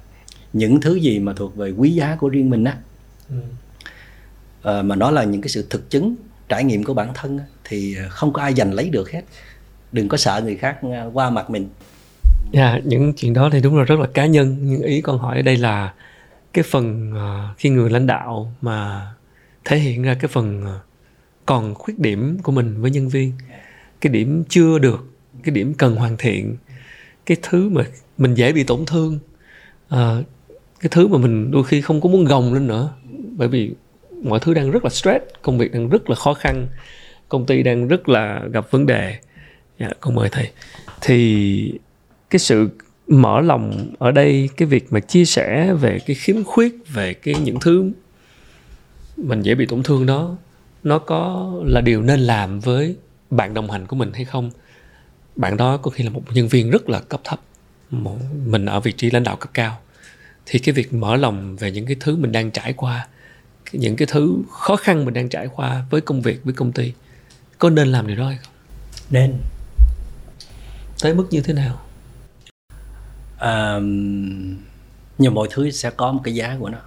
những 0.52 0.80
thứ 0.80 0.94
gì 0.94 1.18
mà 1.18 1.32
thuộc 1.32 1.56
về 1.56 1.70
quý 1.70 1.90
giá 1.90 2.16
của 2.16 2.28
riêng 2.28 2.50
mình 2.50 2.64
á 2.64 2.76
ờ, 4.62 4.82
mà 4.82 4.96
nó 4.96 5.10
là 5.10 5.24
những 5.24 5.40
cái 5.40 5.48
sự 5.48 5.66
thực 5.70 5.90
chứng 5.90 6.14
trải 6.48 6.64
nghiệm 6.64 6.84
của 6.84 6.94
bản 6.94 7.08
thân 7.14 7.38
á, 7.38 7.44
thì 7.64 7.96
không 8.08 8.32
có 8.32 8.42
ai 8.42 8.54
giành 8.54 8.74
lấy 8.74 8.90
được 8.90 9.10
hết. 9.10 9.22
Đừng 9.92 10.08
có 10.08 10.16
sợ 10.16 10.40
người 10.44 10.56
khác 10.56 10.78
à, 10.82 11.04
qua 11.12 11.30
mặt 11.30 11.50
mình. 11.50 11.68
Dạ, 12.52 12.78
những 12.84 13.12
chuyện 13.12 13.32
đó 13.32 13.50
thì 13.52 13.60
đúng 13.60 13.78
là 13.78 13.84
rất 13.84 14.00
là 14.00 14.06
cá 14.14 14.26
nhân. 14.26 14.56
Nhưng 14.60 14.82
ý 14.82 15.00
con 15.00 15.18
hỏi 15.18 15.36
ở 15.36 15.42
đây 15.42 15.56
là 15.56 15.94
cái 16.52 16.64
phần 16.68 17.12
ờ, 17.14 17.54
khi 17.58 17.68
người 17.70 17.90
lãnh 17.90 18.06
đạo 18.06 18.52
mà 18.60 19.06
thể 19.64 19.78
hiện 19.78 20.02
ra 20.02 20.14
cái 20.14 20.28
phần 20.28 20.64
ờ, 20.64 20.80
còn 21.46 21.74
khuyết 21.74 21.98
điểm 21.98 22.38
của 22.42 22.52
mình 22.52 22.82
với 22.82 22.90
nhân 22.90 23.08
viên 23.08 23.32
cái 24.00 24.12
điểm 24.12 24.44
chưa 24.48 24.78
được 24.78 25.06
cái 25.42 25.54
điểm 25.54 25.74
cần 25.74 25.96
hoàn 25.96 26.16
thiện 26.16 26.56
cái 27.26 27.36
thứ 27.42 27.68
mà 27.68 27.84
mình 28.18 28.34
dễ 28.34 28.52
bị 28.52 28.64
tổn 28.64 28.86
thương 28.86 29.18
ờ, 29.88 30.22
cái 30.80 30.88
thứ 30.90 31.08
mà 31.08 31.18
mình 31.18 31.50
đôi 31.50 31.64
khi 31.64 31.80
không 31.80 32.00
có 32.00 32.08
muốn 32.08 32.24
gồng 32.24 32.54
lên 32.54 32.66
nữa 32.66 32.92
bởi 33.36 33.48
vì 33.48 33.70
mọi 34.22 34.40
thứ 34.40 34.54
đang 34.54 34.70
rất 34.70 34.84
là 34.84 34.90
stress 34.90 35.24
công 35.42 35.58
việc 35.58 35.72
đang 35.72 35.88
rất 35.88 36.10
là 36.10 36.16
khó 36.16 36.34
khăn 36.34 36.66
công 37.28 37.46
ty 37.46 37.62
đang 37.62 37.88
rất 37.88 38.08
là 38.08 38.42
gặp 38.52 38.70
vấn 38.70 38.86
đề. 38.86 39.16
Dạ, 39.80 39.90
con 40.00 40.14
mời 40.14 40.28
thầy. 40.32 40.50
Thì 41.00 41.72
cái 42.30 42.38
sự 42.38 42.68
mở 43.06 43.40
lòng 43.40 43.94
ở 43.98 44.10
đây 44.10 44.48
cái 44.56 44.68
việc 44.68 44.92
mà 44.92 45.00
chia 45.00 45.24
sẻ 45.24 45.74
về 45.74 45.98
cái 46.06 46.16
khiếm 46.16 46.44
khuyết 46.44 46.74
về 46.88 47.14
cái 47.14 47.34
những 47.34 47.60
thứ 47.60 47.90
mình 49.16 49.42
dễ 49.42 49.54
bị 49.54 49.66
tổn 49.66 49.82
thương 49.82 50.06
đó 50.06 50.36
nó 50.82 50.98
có 50.98 51.52
là 51.64 51.80
điều 51.80 52.02
nên 52.02 52.20
làm 52.20 52.60
với 52.60 52.96
bạn 53.30 53.54
đồng 53.54 53.70
hành 53.70 53.86
của 53.86 53.96
mình 53.96 54.12
hay 54.12 54.24
không? 54.24 54.50
Bạn 55.36 55.56
đó 55.56 55.76
có 55.76 55.90
khi 55.90 56.04
là 56.04 56.10
một 56.10 56.22
nhân 56.34 56.48
viên 56.48 56.70
rất 56.70 56.88
là 56.88 57.00
cấp 57.00 57.20
thấp 57.24 57.40
mình 58.46 58.66
ở 58.66 58.80
vị 58.80 58.92
trí 58.92 59.10
lãnh 59.10 59.24
đạo 59.24 59.36
cấp 59.36 59.50
cao 59.54 59.78
thì 60.50 60.58
cái 60.58 60.72
việc 60.72 60.92
mở 60.92 61.16
lòng 61.16 61.56
về 61.56 61.70
những 61.70 61.86
cái 61.86 61.96
thứ 62.00 62.16
mình 62.16 62.32
đang 62.32 62.50
trải 62.50 62.72
qua 62.72 63.08
những 63.72 63.96
cái 63.96 64.08
thứ 64.10 64.36
khó 64.50 64.76
khăn 64.76 65.04
mình 65.04 65.14
đang 65.14 65.28
trải 65.28 65.48
qua 65.54 65.84
với 65.90 66.00
công 66.00 66.22
việc 66.22 66.44
với 66.44 66.54
công 66.54 66.72
ty 66.72 66.92
có 67.58 67.70
nên 67.70 67.88
làm 67.88 68.06
điều 68.06 68.16
đó 68.16 68.28
hay 68.28 68.38
không? 68.42 68.52
Nên. 69.10 69.34
Tới 71.02 71.14
mức 71.14 71.26
như 71.30 71.40
thế 71.40 71.54
nào? 71.54 71.80
À, 73.38 73.74
nhưng 75.18 75.34
mọi 75.34 75.48
thứ 75.50 75.70
sẽ 75.70 75.90
có 75.90 76.12
một 76.12 76.20
cái 76.24 76.34
giá 76.34 76.56
của 76.60 76.68
nó. 76.68 76.78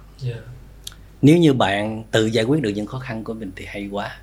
Nếu 1.22 1.38
như 1.38 1.52
bạn 1.52 2.04
tự 2.10 2.26
giải 2.26 2.44
quyết 2.44 2.62
được 2.62 2.70
những 2.70 2.86
khó 2.86 2.98
khăn 2.98 3.24
của 3.24 3.34
mình 3.34 3.50
thì 3.56 3.64
hay 3.66 3.88
quá. 3.88 4.16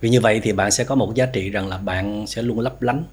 Vì 0.00 0.08
như 0.08 0.20
vậy 0.20 0.40
thì 0.42 0.52
bạn 0.52 0.70
sẽ 0.70 0.84
có 0.84 0.94
một 0.94 1.14
giá 1.14 1.26
trị 1.26 1.50
rằng 1.50 1.68
là 1.68 1.78
bạn 1.78 2.26
sẽ 2.26 2.42
luôn 2.42 2.60
lấp 2.60 2.82
lánh 2.82 3.04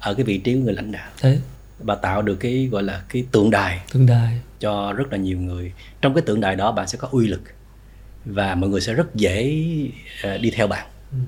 ở 0.00 0.14
cái 0.14 0.24
vị 0.24 0.38
trí 0.38 0.54
của 0.54 0.60
người 0.60 0.74
lãnh 0.74 0.92
đạo. 0.92 1.10
Thế 1.18 1.38
và 1.78 1.94
tạo 1.94 2.22
được 2.22 2.36
cái 2.36 2.68
gọi 2.72 2.82
là 2.82 3.02
cái 3.08 3.24
tượng 3.32 3.50
đài 3.50 3.80
tương 3.92 4.06
đài. 4.06 4.40
cho 4.60 4.92
rất 4.92 5.12
là 5.12 5.18
nhiều 5.18 5.38
người. 5.38 5.72
Trong 6.02 6.14
cái 6.14 6.22
tượng 6.22 6.40
đài 6.40 6.56
đó 6.56 6.72
bạn 6.72 6.88
sẽ 6.88 6.98
có 6.98 7.08
uy 7.10 7.26
lực 7.26 7.42
và 8.24 8.54
mọi 8.54 8.70
người 8.70 8.80
sẽ 8.80 8.94
rất 8.94 9.14
dễ 9.14 9.64
ờ, 10.22 10.38
đi 10.38 10.50
theo 10.50 10.66
bạn. 10.66 10.86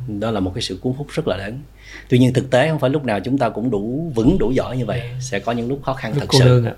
Đó 0.09 0.31
là 0.31 0.41
một 0.41 0.53
cái 0.55 0.63
sự 0.63 0.79
cuốn 0.83 0.93
hút 0.93 1.07
rất 1.11 1.29
là 1.29 1.37
lớn. 1.37 1.61
Tuy 2.09 2.19
nhiên 2.19 2.33
thực 2.33 2.51
tế 2.51 2.69
không 2.69 2.79
phải 2.79 2.91
lúc 2.91 3.05
nào 3.05 3.21
chúng 3.21 3.39
ta 3.39 3.49
cũng 3.49 3.71
đủ 3.71 4.13
vững 4.15 4.39
đủ 4.39 4.51
giỏi 4.51 4.77
như 4.77 4.87
vậy. 4.87 5.03
Sẽ 5.21 5.39
có 5.39 5.53
những 5.53 5.69
lúc 5.69 5.81
khó 5.83 5.95
khăn 5.95 6.13
rất 6.15 6.21
thật 6.21 6.39
sự. 6.39 6.65
ạ. 6.65 6.75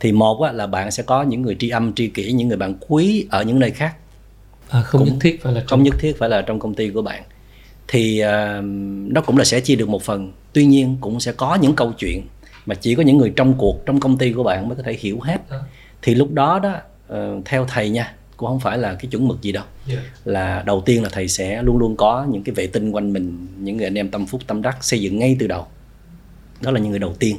Thì 0.00 0.12
một 0.12 0.50
là 0.52 0.66
bạn 0.66 0.90
sẽ 0.90 1.02
có 1.02 1.22
những 1.22 1.42
người 1.42 1.56
tri 1.58 1.68
âm 1.68 1.94
tri 1.94 2.08
kỷ 2.08 2.32
những 2.32 2.48
người 2.48 2.56
bạn 2.56 2.74
quý 2.88 3.26
ở 3.30 3.42
những 3.42 3.58
nơi 3.58 3.70
khác. 3.70 3.96
À, 4.68 4.82
không 4.82 5.00
Cũng 5.00 5.08
nhất 5.08 5.18
thiết 5.20 5.42
phải 5.42 5.52
là 5.52 5.60
không 5.60 5.68
trong 5.68 5.82
nhất 5.82 5.94
thiết 5.98 6.18
phải 6.18 6.28
là 6.28 6.42
trong 6.42 6.58
công 6.58 6.74
ty 6.74 6.90
của 6.90 7.02
bạn. 7.02 7.22
Thì 7.88 8.18
à, 8.18 8.60
nó 9.08 9.20
cũng 9.20 9.36
là 9.36 9.44
sẽ 9.44 9.60
chia 9.60 9.76
được 9.76 9.88
một 9.88 10.02
phần. 10.02 10.32
Tuy 10.52 10.66
nhiên 10.66 10.96
cũng 11.00 11.20
sẽ 11.20 11.32
có 11.32 11.54
những 11.54 11.74
câu 11.74 11.92
chuyện 11.98 12.26
mà 12.68 12.74
chỉ 12.74 12.94
có 12.94 13.02
những 13.02 13.16
người 13.18 13.32
trong 13.36 13.54
cuộc 13.58 13.86
trong 13.86 14.00
công 14.00 14.18
ty 14.18 14.32
của 14.32 14.42
bạn 14.42 14.68
mới 14.68 14.76
có 14.76 14.82
thể 14.82 14.96
hiểu 14.98 15.20
hết 15.20 15.50
Đó. 15.50 15.56
thì 16.02 16.14
lúc 16.14 16.32
đó 16.32 16.58
đó 16.58 16.74
ờ, 17.08 17.36
theo 17.44 17.64
thầy 17.64 17.88
nha 17.90 18.14
cũng 18.36 18.48
không 18.48 18.60
phải 18.60 18.78
là 18.78 18.94
cái 18.94 19.06
chuẩn 19.10 19.28
mực 19.28 19.42
gì 19.42 19.52
đâu 19.52 19.64
Yeah. 19.88 20.02
là 20.24 20.62
đầu 20.66 20.82
tiên 20.86 21.02
là 21.02 21.08
thầy 21.12 21.28
sẽ 21.28 21.62
luôn 21.62 21.78
luôn 21.78 21.96
có 21.96 22.26
những 22.30 22.42
cái 22.42 22.54
vệ 22.54 22.66
tinh 22.66 22.90
quanh 22.90 23.12
mình 23.12 23.46
những 23.58 23.76
người 23.76 23.86
anh 23.86 23.94
em 23.94 24.08
tâm 24.10 24.26
phúc 24.26 24.40
tâm 24.46 24.62
đắc 24.62 24.84
xây 24.84 25.00
dựng 25.00 25.18
ngay 25.18 25.36
từ 25.40 25.46
đầu 25.46 25.66
đó 26.60 26.70
là 26.70 26.80
những 26.80 26.90
người 26.90 26.98
đầu 26.98 27.14
tiên 27.18 27.36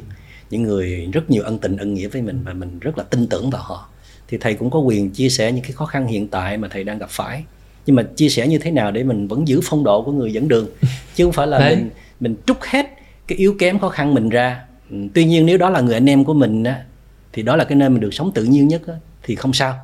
những 0.49 0.63
người 0.63 1.09
rất 1.13 1.29
nhiều 1.29 1.43
ân 1.43 1.57
tình 1.57 1.77
ân 1.77 1.93
nghĩa 1.93 2.07
với 2.07 2.21
mình 2.21 2.41
và 2.45 2.53
mình 2.53 2.79
rất 2.79 2.97
là 2.97 3.03
tin 3.03 3.27
tưởng 3.27 3.49
vào 3.49 3.61
họ 3.61 3.89
thì 4.27 4.37
thầy 4.37 4.53
cũng 4.53 4.69
có 4.69 4.79
quyền 4.79 5.09
chia 5.11 5.29
sẻ 5.29 5.51
những 5.51 5.63
cái 5.63 5.71
khó 5.71 5.85
khăn 5.85 6.07
hiện 6.07 6.27
tại 6.27 6.57
mà 6.57 6.67
thầy 6.71 6.83
đang 6.83 6.97
gặp 6.97 7.09
phải 7.09 7.43
nhưng 7.85 7.95
mà 7.95 8.03
chia 8.03 8.29
sẻ 8.29 8.47
như 8.47 8.57
thế 8.57 8.71
nào 8.71 8.91
để 8.91 9.03
mình 9.03 9.27
vẫn 9.27 9.47
giữ 9.47 9.59
phong 9.63 9.83
độ 9.83 10.01
của 10.01 10.11
người 10.11 10.33
dẫn 10.33 10.47
đường 10.47 10.67
chứ 11.15 11.23
không 11.23 11.33
phải 11.33 11.47
là 11.47 11.59
Đấy. 11.59 11.75
mình 11.75 11.89
mình 12.19 12.35
trút 12.45 12.57
hết 12.61 12.85
cái 13.27 13.37
yếu 13.37 13.55
kém 13.59 13.79
khó 13.79 13.89
khăn 13.89 14.13
mình 14.13 14.29
ra 14.29 14.65
tuy 15.13 15.25
nhiên 15.25 15.45
nếu 15.45 15.57
đó 15.57 15.69
là 15.69 15.81
người 15.81 15.93
anh 15.93 16.09
em 16.09 16.23
của 16.23 16.33
mình 16.33 16.63
á 16.63 16.83
thì 17.33 17.41
đó 17.41 17.55
là 17.55 17.63
cái 17.63 17.75
nơi 17.75 17.89
mình 17.89 17.99
được 17.99 18.13
sống 18.13 18.31
tự 18.31 18.43
nhiên 18.43 18.67
nhất 18.67 18.87
á, 18.87 18.93
thì 19.23 19.35
không 19.35 19.53
sao. 19.53 19.75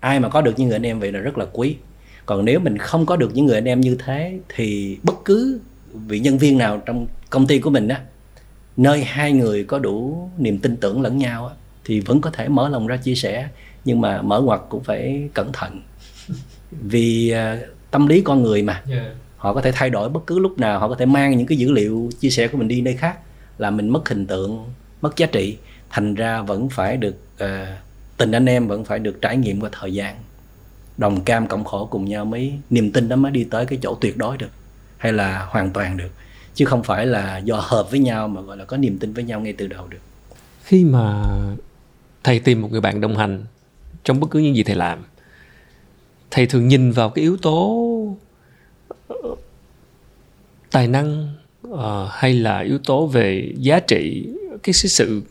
Ai 0.00 0.20
mà 0.20 0.28
có 0.28 0.40
được 0.40 0.58
những 0.58 0.68
người 0.68 0.76
anh 0.76 0.86
em 0.86 1.00
vậy 1.00 1.12
là 1.12 1.20
rất 1.20 1.38
là 1.38 1.46
quý. 1.52 1.76
Còn 2.26 2.44
nếu 2.44 2.60
mình 2.60 2.78
không 2.78 3.06
có 3.06 3.16
được 3.16 3.34
những 3.34 3.46
người 3.46 3.54
anh 3.54 3.68
em 3.68 3.80
như 3.80 3.96
thế 4.04 4.38
thì 4.48 4.98
bất 5.02 5.14
cứ 5.24 5.60
vị 5.92 6.20
nhân 6.20 6.38
viên 6.38 6.58
nào 6.58 6.82
trong 6.86 7.06
công 7.30 7.46
ty 7.46 7.58
của 7.58 7.70
mình 7.70 7.88
á 7.88 8.00
nơi 8.76 9.04
hai 9.04 9.32
người 9.32 9.64
có 9.64 9.78
đủ 9.78 10.30
niềm 10.38 10.58
tin 10.58 10.76
tưởng 10.76 11.02
lẫn 11.02 11.18
nhau 11.18 11.46
á, 11.46 11.54
thì 11.84 12.00
vẫn 12.00 12.20
có 12.20 12.30
thể 12.30 12.48
mở 12.48 12.68
lòng 12.68 12.86
ra 12.86 12.96
chia 12.96 13.14
sẻ 13.14 13.48
nhưng 13.84 14.00
mà 14.00 14.22
mở 14.22 14.40
ngoặt 14.40 14.60
cũng 14.68 14.84
phải 14.84 15.28
cẩn 15.34 15.52
thận. 15.52 15.82
Vì 16.70 17.30
à, 17.30 17.58
tâm 17.90 18.06
lý 18.06 18.20
con 18.20 18.42
người 18.42 18.62
mà. 18.62 18.82
Yeah. 18.90 19.06
họ 19.36 19.54
có 19.54 19.60
thể 19.60 19.72
thay 19.74 19.90
đổi 19.90 20.08
bất 20.08 20.26
cứ 20.26 20.38
lúc 20.38 20.58
nào 20.58 20.80
họ 20.80 20.88
có 20.88 20.94
thể 20.94 21.06
mang 21.06 21.36
những 21.36 21.46
cái 21.46 21.58
dữ 21.58 21.72
liệu 21.72 22.10
chia 22.20 22.30
sẻ 22.30 22.48
của 22.48 22.58
mình 22.58 22.68
đi 22.68 22.80
nơi 22.80 22.96
khác 22.96 23.18
là 23.60 23.70
mình 23.70 23.88
mất 23.88 24.08
hình 24.08 24.26
tượng 24.26 24.64
mất 25.00 25.16
giá 25.16 25.26
trị. 25.26 25.58
Thành 25.90 26.14
ra 26.14 26.42
vẫn 26.42 26.68
phải 26.68 26.96
được 26.96 27.16
uh, 27.44 27.48
tình 28.16 28.32
anh 28.32 28.46
em 28.46 28.68
vẫn 28.68 28.84
phải 28.84 28.98
được 28.98 29.18
trải 29.20 29.36
nghiệm 29.36 29.60
qua 29.60 29.70
thời 29.72 29.94
gian. 29.94 30.16
Đồng 30.96 31.24
cam 31.24 31.46
cộng 31.46 31.64
khổ 31.64 31.88
cùng 31.90 32.04
nhau 32.04 32.24
mới 32.24 32.52
niềm 32.70 32.92
tin 32.92 33.08
đó 33.08 33.16
mới 33.16 33.32
đi 33.32 33.44
tới 33.44 33.66
cái 33.66 33.78
chỗ 33.82 33.94
tuyệt 34.00 34.16
đối 34.16 34.36
được 34.36 34.50
hay 34.96 35.12
là 35.12 35.44
hoàn 35.44 35.70
toàn 35.70 35.96
được. 35.96 36.10
Chứ 36.54 36.64
không 36.64 36.82
phải 36.82 37.06
là 37.06 37.38
do 37.38 37.56
hợp 37.56 37.90
với 37.90 38.00
nhau 38.00 38.28
mà 38.28 38.40
gọi 38.40 38.56
là 38.56 38.64
có 38.64 38.76
niềm 38.76 38.98
tin 38.98 39.12
với 39.12 39.24
nhau 39.24 39.40
ngay 39.40 39.52
từ 39.52 39.66
đầu 39.66 39.86
được. 39.88 39.98
Khi 40.62 40.84
mà 40.84 41.24
thầy 42.24 42.40
tìm 42.40 42.62
một 42.62 42.68
người 42.70 42.80
bạn 42.80 43.00
đồng 43.00 43.16
hành 43.16 43.44
trong 44.04 44.20
bất 44.20 44.30
cứ 44.30 44.38
những 44.38 44.56
gì 44.56 44.62
thầy 44.62 44.76
làm 44.76 45.04
thầy 46.30 46.46
thường 46.46 46.68
nhìn 46.68 46.92
vào 46.92 47.10
cái 47.10 47.22
yếu 47.22 47.36
tố 47.36 48.16
tài 50.70 50.88
năng 50.88 51.34
uh, 51.68 51.80
hay 52.10 52.34
là 52.34 52.58
yếu 52.58 52.78
tố 52.78 53.06
về 53.06 53.52
giá 53.56 53.80
trị 53.80 54.28
cái 54.62 54.72
sự 54.72 55.22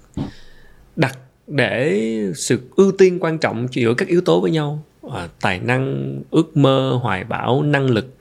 đặt 0.95 1.17
để 1.47 2.01
sự 2.35 2.59
ưu 2.75 2.91
tiên 2.91 3.17
quan 3.19 3.37
trọng 3.37 3.67
giữa 3.71 3.93
các 3.93 4.07
yếu 4.07 4.21
tố 4.21 4.41
với 4.41 4.51
nhau. 4.51 4.83
Uh, 5.05 5.13
tài 5.41 5.59
năng 5.59 6.15
ước 6.31 6.57
mơ 6.57 6.99
hoài 7.01 7.23
bão 7.23 7.63
năng 7.63 7.85
lực 7.85 8.15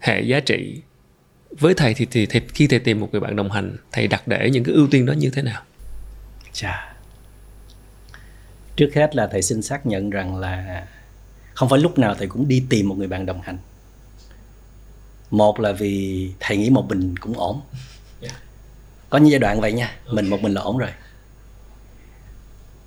hệ 0.00 0.20
giá 0.20 0.40
trị. 0.40 0.80
Với 1.50 1.74
thầy 1.74 1.94
thì, 1.94 2.06
thì, 2.10 2.26
thì 2.26 2.40
khi 2.54 2.66
thầy 2.66 2.78
tìm 2.78 3.00
một 3.00 3.08
người 3.12 3.20
bạn 3.20 3.36
đồng 3.36 3.50
hành 3.50 3.76
thầy 3.92 4.08
đặt 4.08 4.28
để 4.28 4.50
những 4.50 4.64
cái 4.64 4.74
ưu 4.74 4.86
tiên 4.90 5.06
đó 5.06 5.12
như 5.12 5.30
thế 5.30 5.42
nào? 5.42 5.62
Chà. 6.52 6.94
Trước 8.76 8.90
hết 8.94 9.16
là 9.16 9.26
thầy 9.26 9.42
xin 9.42 9.62
xác 9.62 9.86
nhận 9.86 10.10
rằng 10.10 10.36
là 10.36 10.86
không 11.54 11.68
phải 11.68 11.78
lúc 11.78 11.98
nào 11.98 12.14
thầy 12.14 12.26
cũng 12.26 12.48
đi 12.48 12.64
tìm 12.68 12.88
một 12.88 12.98
người 12.98 13.08
bạn 13.08 13.26
đồng 13.26 13.40
hành 13.40 13.58
một 15.36 15.60
là 15.60 15.72
vì 15.72 16.30
thầy 16.40 16.56
nghĩ 16.56 16.70
một 16.70 16.86
mình 16.88 17.16
cũng 17.16 17.38
ổn. 17.38 17.60
Có 19.10 19.18
những 19.18 19.30
giai 19.30 19.38
đoạn 19.38 19.60
vậy 19.60 19.72
nha 19.72 19.96
mình 20.12 20.26
một 20.26 20.42
mình 20.42 20.52
là 20.52 20.60
ổn 20.60 20.78
rồi. 20.78 20.90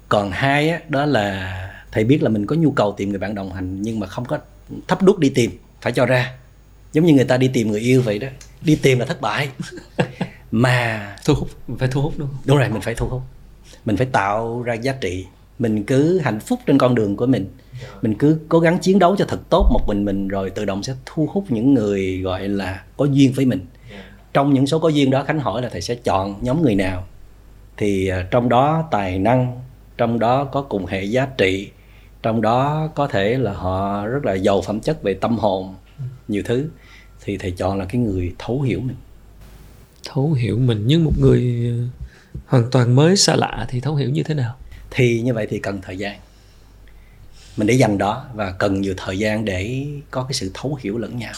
Còn 0.10 0.32
hai 0.32 0.70
á, 0.70 0.80
đó 0.89 1.06
là 1.06 1.54
thầy 1.91 2.04
biết 2.04 2.24
là 2.24 2.30
mình 2.30 2.45
có 2.45 2.56
nhu 2.56 2.72
cầu 2.72 2.91
tìm 2.98 3.10
người 3.10 3.20
bạn 3.20 3.36
đồng 3.36 3.54
hành 3.54 3.82
nhưng 3.82 4.00
mà 4.00 4.08
không 4.08 4.26
có 4.26 4.39
thắp 4.88 5.02
đuốc 5.02 5.20
đi 5.20 5.30
tìm 5.30 5.52
phải 5.82 5.93
cho 5.93 6.06
ra. 6.06 6.34
Giống 6.93 7.06
như 7.06 7.14
người 7.14 7.26
ta 7.26 7.38
đi 7.38 7.48
tìm 7.48 7.72
người 7.72 7.82
yêu 7.82 8.02
vậy 8.02 8.20
đó 8.20 8.28
đi 8.62 8.76
tìm 8.76 9.00
là 9.00 9.06
thất 9.06 9.22
bại. 9.22 9.50
Mà 10.52 11.16
thu 11.26 11.34
hút 11.34 11.50
phải 11.80 11.88
thu 11.88 12.02
hút 12.02 12.14
đúng 12.18 12.28
không? 12.28 12.38
Đúng 12.45 12.58
rồi 12.58 12.70
mình 12.70 12.82
phải 12.82 12.95
thu 12.95 13.08
hút. 13.08 13.22
Mình 13.86 13.98
phải 13.98 14.08
tạo 14.12 14.62
ra 14.62 14.74
giá 14.74 14.91
trị. 14.91 15.26
Mình 15.60 15.84
cứ 15.84 16.20
hạnh 16.20 16.39
phúc 16.39 16.60
trên 16.66 16.78
con 16.78 16.95
đường 16.95 17.16
của 17.16 17.26
mình 17.26 17.48
mình 18.01 18.15
cứ 18.19 18.39
cố 18.49 18.59
gắng 18.59 18.80
chiến 18.80 18.99
đấu 18.99 19.15
cho 19.15 19.25
thật 19.28 19.39
tốt 19.49 19.69
một 19.73 19.82
mình 19.88 20.05
mình 20.05 20.28
rồi 20.28 20.49
tự 20.49 20.65
động 20.65 20.84
sẽ 20.84 20.93
thu 21.05 21.30
hút 21.32 21.45
những 21.49 21.73
người 21.73 22.21
gọi 22.21 22.47
là 22.47 22.84
có 22.97 23.05
duyên 23.05 23.34
với 23.34 23.45
mình. 23.45 23.65
Trong 24.34 24.53
những 24.53 24.67
số 24.67 24.80
có 24.80 24.89
duyên 24.89 25.09
đó 25.09 25.23
khánh 25.23 25.39
hỏi 25.39 25.61
là 25.61 25.69
thầy 25.69 25.82
sẽ 25.82 25.95
chọn 25.95 26.36
nhóm 26.41 26.61
người 26.61 26.75
nào? 26.75 27.07
Thì 27.78 28.07
à, 28.07 28.28
trong 28.32 28.49
đó 28.49 28.88
tài 28.91 29.19
năng 29.19 29.61
trong 29.97 30.19
đó 30.19 30.43
có 30.43 30.61
cùng 30.61 30.86
hệ 30.86 31.03
giá 31.03 31.25
trị 31.25 31.69
trong 32.23 32.41
đó 32.41 32.89
có 32.95 33.07
thể 33.07 33.38
là 33.38 33.53
họ 33.53 34.07
rất 34.07 34.25
là 34.25 34.34
giàu 34.34 34.61
phẩm 34.61 34.80
chất 34.80 35.03
về 35.03 35.13
tâm 35.13 35.38
hồn 35.38 35.75
nhiều 36.28 36.43
thứ. 36.45 36.69
Thì 37.23 37.38
thầy 37.38 37.51
chọn 37.51 37.78
là 37.78 37.86
cái 37.86 38.01
người 38.01 38.36
thấu 38.38 38.61
hiểu 38.61 38.80
mình. 38.80 38.95
Thấu 40.05 40.34
hiểu 40.34 40.57
mình 40.59 40.84
nhưng 40.86 41.03
một 41.03 41.13
người 41.19 41.71
ờ, 41.78 42.01
hoàn 42.45 42.71
toàn 42.71 42.95
mới 42.95 43.17
xa 43.17 43.36
lạ 43.36 43.67
thì 43.69 43.80
thấu 43.80 43.95
hiểu 43.95 44.09
như 44.09 44.23
thế 44.23 44.34
nào? 44.34 44.55
Thì 44.91 45.21
như 45.21 45.34
vậy 45.34 45.47
thì 45.49 45.59
cần 45.59 45.80
thời 45.82 45.97
gian 45.97 46.19
mình 47.58 47.68
để 47.68 47.74
dành 47.74 47.97
đó 47.97 48.26
và 48.34 48.51
cần 48.51 48.82
nhiều 48.82 48.93
thời 48.97 49.18
gian 49.20 49.45
để 49.45 49.86
có 50.12 50.24
cái 50.24 50.34
sự 50.34 50.51
thấu 50.53 50.78
hiểu 50.82 50.97
lẫn 50.97 51.18
nhau. 51.18 51.34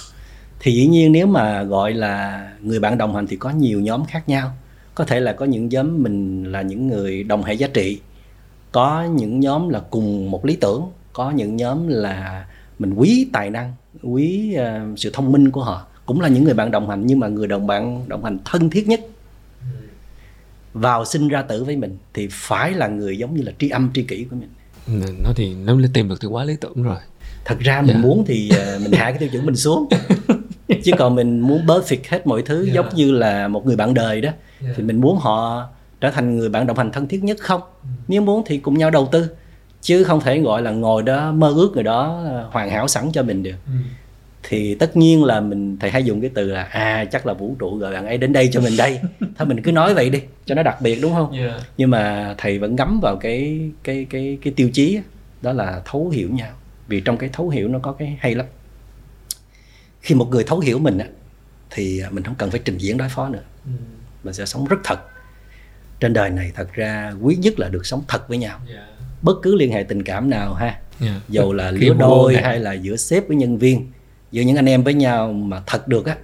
Thì 0.60 0.72
dĩ 0.72 0.88
nhiên 0.88 1.12
nếu 1.12 1.28
mà 1.28 1.64
gọi 1.64 1.94
là 1.94 2.48
người 2.62 2.80
bạn 2.80 2.98
đồng 2.98 3.16
hành 3.16 3.28
thì 3.28 3.36
có 3.36 3.50
nhiều 3.50 3.80
nhóm 3.80 4.06
khác 4.06 4.30
nhau. 4.30 4.52
Có 4.96 5.06
thể 5.06 5.20
là 5.20 5.34
có 5.34 5.46
những 5.46 5.70
nhóm 5.70 6.04
mình 6.04 6.44
là 6.52 6.62
những 6.62 6.88
người 6.88 7.24
đồng 7.24 7.44
hệ 7.44 7.54
giá 7.54 7.68
trị 7.68 8.00
có 8.72 9.04
những 9.04 9.40
nhóm 9.40 9.70
là 9.70 9.80
cùng 9.90 10.32
một 10.32 10.46
lý 10.46 10.56
tưởng 10.56 10.92
có 11.14 11.32
những 11.32 11.56
nhóm 11.56 11.88
là 11.88 12.46
mình 12.80 12.94
quý 12.94 13.30
tài 13.34 13.50
năng 13.50 13.74
quý 14.02 14.56
uh, 14.60 15.00
sự 15.00 15.10
thông 15.14 15.32
minh 15.32 15.52
của 15.52 15.64
họ. 15.64 15.88
Cũng 16.06 16.22
là 16.22 16.28
những 16.28 16.44
người 16.44 16.54
bạn 16.54 16.72
đồng 16.72 16.90
hành 16.90 17.06
nhưng 17.06 17.20
mà 17.20 17.28
người 17.28 17.48
đồng 17.48 17.68
bạn 17.68 18.04
đồng 18.08 18.24
hành 18.24 18.38
thân 18.46 18.70
thiết 18.70 18.88
nhất. 18.88 19.02
Vào 20.74 21.06
sinh 21.06 21.28
ra 21.28 21.42
tử 21.42 21.64
với 21.64 21.76
mình 21.76 21.98
thì 22.14 22.28
phải 22.32 22.72
là 22.72 22.88
người 22.88 23.18
giống 23.18 23.36
như 23.36 23.42
là 23.42 23.52
tri 23.60 23.70
âm 23.70 23.92
tri 23.94 24.04
kỷ 24.04 24.24
của 24.24 24.36
mình 24.36 24.50
nó 25.24 25.30
thì 25.36 25.56
nếu 25.66 25.80
tìm 25.94 26.10
được 26.10 26.22
thì 26.22 26.28
quá 26.28 26.44
lý 26.44 26.56
tưởng 26.62 26.84
rồi 26.84 26.98
thật 27.46 27.60
ra 27.60 27.82
mình 27.82 27.90
yeah. 27.90 28.04
Dạ. 28.04 28.08
muốn 28.08 28.24
thì 28.28 28.52
uh, 28.76 28.82
mình 28.82 28.92
hạ 28.92 29.12
cái 29.12 29.18
tiêu 29.20 29.30
chuẩn 29.30 29.46
mình 29.46 29.56
xuống 29.56 29.88
chứ 30.84 30.92
còn 30.98 31.16
mình 31.16 31.40
muốn 31.40 31.66
perfect 31.66 32.00
hết 32.10 32.28
mọi 32.28 32.42
thứ 32.42 32.56
yeah. 32.56 32.68
Dạ. 32.68 32.74
giống 32.74 32.96
như 32.96 33.12
là 33.12 33.48
một 33.48 33.66
người 33.66 33.76
bạn 33.76 33.94
đời 33.94 34.22
đó 34.22 34.30
yeah. 34.30 34.40
Dạ. 34.62 34.70
thì 34.78 34.84
mình 34.84 35.02
muốn 35.02 35.18
họ 35.18 35.68
trở 36.02 36.12
thành 36.12 36.38
người 36.38 36.50
bạn 36.50 36.68
đồng 36.68 36.78
hành 36.78 36.92
thân 36.92 37.08
thiết 37.08 37.24
nhất 37.24 37.38
không 37.40 37.62
ừ. 37.84 37.88
nếu 38.08 38.22
muốn 38.22 38.44
thì 38.46 38.58
cùng 38.58 38.78
nhau 38.78 38.90
đầu 38.90 39.10
tư 39.12 39.30
chứ 39.82 40.04
không 40.04 40.22
thể 40.22 40.40
gọi 40.40 40.62
là 40.62 40.72
ngồi 40.72 41.04
đó 41.04 41.32
mơ 41.32 41.54
ước 41.56 41.72
người 41.74 41.84
đó 41.84 42.24
hoàn 42.52 42.70
hảo 42.70 42.88
sẵn 42.88 43.12
cho 43.14 43.24
mình 43.24 43.44
được 43.44 43.56
ừ. 43.66 43.72
Thì 44.44 44.76
tất 44.76 44.98
nhiên 44.98 45.24
là 45.24 45.42
mình 45.42 45.78
thầy 45.80 45.92
hay 45.92 46.04
dùng 46.04 46.22
cái 46.22 46.30
từ 46.34 46.52
là 46.52 46.64
à 46.64 47.06
chắc 47.12 47.26
là 47.26 47.34
vũ 47.34 47.56
trụ 47.60 47.78
gọi 47.78 47.94
bạn 47.94 48.06
ấy 48.06 48.18
đến 48.18 48.34
đây 48.34 48.50
cho 48.52 48.62
mình 48.62 48.78
đây. 48.78 49.00
Thôi 49.38 49.48
mình 49.48 49.62
cứ 49.62 49.72
nói 49.72 49.94
vậy 49.94 50.10
đi 50.10 50.22
cho 50.46 50.56
nó 50.56 50.64
đặc 50.64 50.82
biệt 50.82 51.00
đúng 51.02 51.14
không? 51.14 51.32
Yeah. 51.32 51.62
nhưng 51.78 51.90
mà 51.90 52.36
thầy 52.38 52.60
vẫn 52.60 52.76
ngắm 52.76 53.00
vào 53.00 53.16
cái 53.16 53.70
cái 53.84 54.08
cái 54.10 54.38
cái 54.42 54.54
tiêu 54.56 54.70
chí 54.74 55.00
đó 55.42 55.54
là 55.54 55.82
thấu 55.86 56.10
hiểu 56.10 56.30
nhau. 56.32 56.52
Vì 56.88 57.02
trong 57.02 57.18
cái 57.18 57.30
thấu 57.34 57.50
hiểu 57.50 57.68
nó 57.68 57.80
có 57.80 57.92
cái 57.92 58.18
hay 58.20 58.36
lắm. 58.36 58.46
Khi 60.02 60.16
một 60.16 60.30
người 60.30 60.44
thấu 60.44 60.60
hiểu 60.60 60.80
mình 60.80 60.98
á 60.98 61.06
thì 61.70 62.02
mình 62.12 62.24
không 62.24 62.36
cần 62.36 62.52
phải 62.52 62.62
trình 62.66 62.78
diễn 62.78 62.98
đối 62.98 63.10
phó 63.10 63.30
nữa. 63.30 63.44
Ừ. 63.66 63.72
mình 64.24 64.34
sẽ 64.34 64.46
sống 64.46 64.66
rất 64.66 64.78
thật. 64.84 65.00
Trên 66.00 66.14
đời 66.14 66.30
này 66.30 66.52
thật 66.56 66.74
ra 66.74 67.14
quý 67.22 67.36
nhất 67.36 67.60
là 67.60 67.70
được 67.70 67.86
sống 67.86 68.04
thật 68.08 68.28
với 68.30 68.38
nhau. 68.38 68.60
Yeah. 68.74 68.84
Bất 69.22 69.36
cứ 69.44 69.56
liên 69.56 69.72
hệ 69.72 69.84
tình 69.84 70.04
cảm 70.04 70.30
nào 70.30 70.54
ha. 70.54 70.80
Yeah. 71.02 71.16
Dầu 71.30 71.54
là 71.54 71.72
lứa 71.82 71.94
đôi 72.00 72.36
hay 72.36 72.60
là 72.60 72.74
giữa 72.74 72.96
sếp 72.96 73.28
với 73.28 73.38
nhân 73.38 73.58
viên 73.58 73.92
giữa 74.32 74.42
những 74.42 74.56
anh 74.56 74.70
em 74.70 74.84
với 74.84 74.94
nhau 74.94 75.34
mà 75.34 75.62
thật 75.66 75.88
được 75.88 76.06
á 76.06 76.16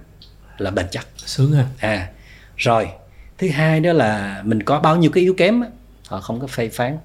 là 0.58 0.70
bền 0.70 0.86
chắc. 0.90 1.06
Sướng 1.16 1.52
ha. 1.52 1.66
À 1.78 2.10
rồi 2.56 2.90
thứ 3.38 3.48
hai 3.48 3.80
đó 3.80 3.92
là 3.92 4.42
mình 4.44 4.62
có 4.62 4.80
bao 4.80 4.96
nhiêu 4.96 5.10
cái 5.10 5.22
yếu 5.22 5.34
kém 5.34 5.60
á, 5.60 5.68
họ 6.08 6.20
không 6.20 6.40
có 6.40 6.46
phê 6.46 6.68
phán 6.68 6.98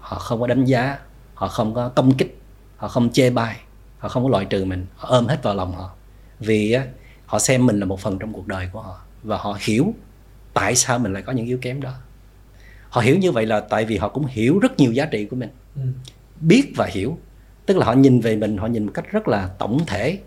họ 0.00 0.18
không 0.18 0.40
có 0.40 0.46
đánh 0.46 0.64
giá 0.64 0.98
họ 1.34 1.48
không 1.48 1.74
có 1.74 1.88
công 1.88 2.14
kích 2.14 2.38
họ 2.76 2.88
không 2.88 3.12
chê 3.12 3.30
bai 3.30 3.56
họ 3.98 4.08
không 4.08 4.22
có 4.24 4.28
loại 4.28 4.44
trừ 4.44 4.64
mình 4.64 4.86
họ 4.96 5.08
ôm 5.08 5.26
hết 5.26 5.42
vào 5.42 5.54
lòng 5.54 5.72
họ. 5.72 5.90
Vì 6.40 6.72
á, 6.72 6.84
họ 7.26 7.38
xem 7.38 7.66
mình 7.66 7.80
là 7.80 7.86
một 7.86 8.00
phần 8.00 8.18
trong 8.18 8.32
cuộc 8.32 8.46
đời 8.46 8.68
của 8.72 8.80
họ 8.80 9.00
và 9.22 9.36
họ 9.36 9.58
hiểu 9.60 9.94
tại 10.54 10.74
sao 10.74 10.98
mình 10.98 11.12
lại 11.12 11.22
có 11.22 11.32
những 11.32 11.46
yếu 11.46 11.58
kém 11.62 11.80
đó. 11.80 11.92
Họ 12.88 13.00
hiểu 13.00 13.18
như 13.18 13.32
vậy 13.32 13.46
là 13.46 13.60
tại 13.60 13.84
vì 13.84 13.96
họ 13.96 14.08
cũng 14.08 14.26
hiểu 14.26 14.58
rất 14.58 14.78
nhiều 14.78 14.92
giá 14.92 15.06
trị 15.06 15.24
của 15.24 15.36
mình. 15.36 15.50
Ừ. 15.76 15.82
biết 16.40 16.72
và 16.76 16.86
hiểu 16.86 17.18
tức 17.66 17.76
là 17.76 17.86
họ 17.86 17.92
nhìn 17.92 18.20
về 18.20 18.36
mình 18.36 18.56
họ 18.56 18.66
nhìn 18.66 18.84
một 18.84 18.92
cách 18.94 19.04
rất 19.12 19.28
là 19.28 19.50
tổng 19.58 19.80
thể. 19.86 20.18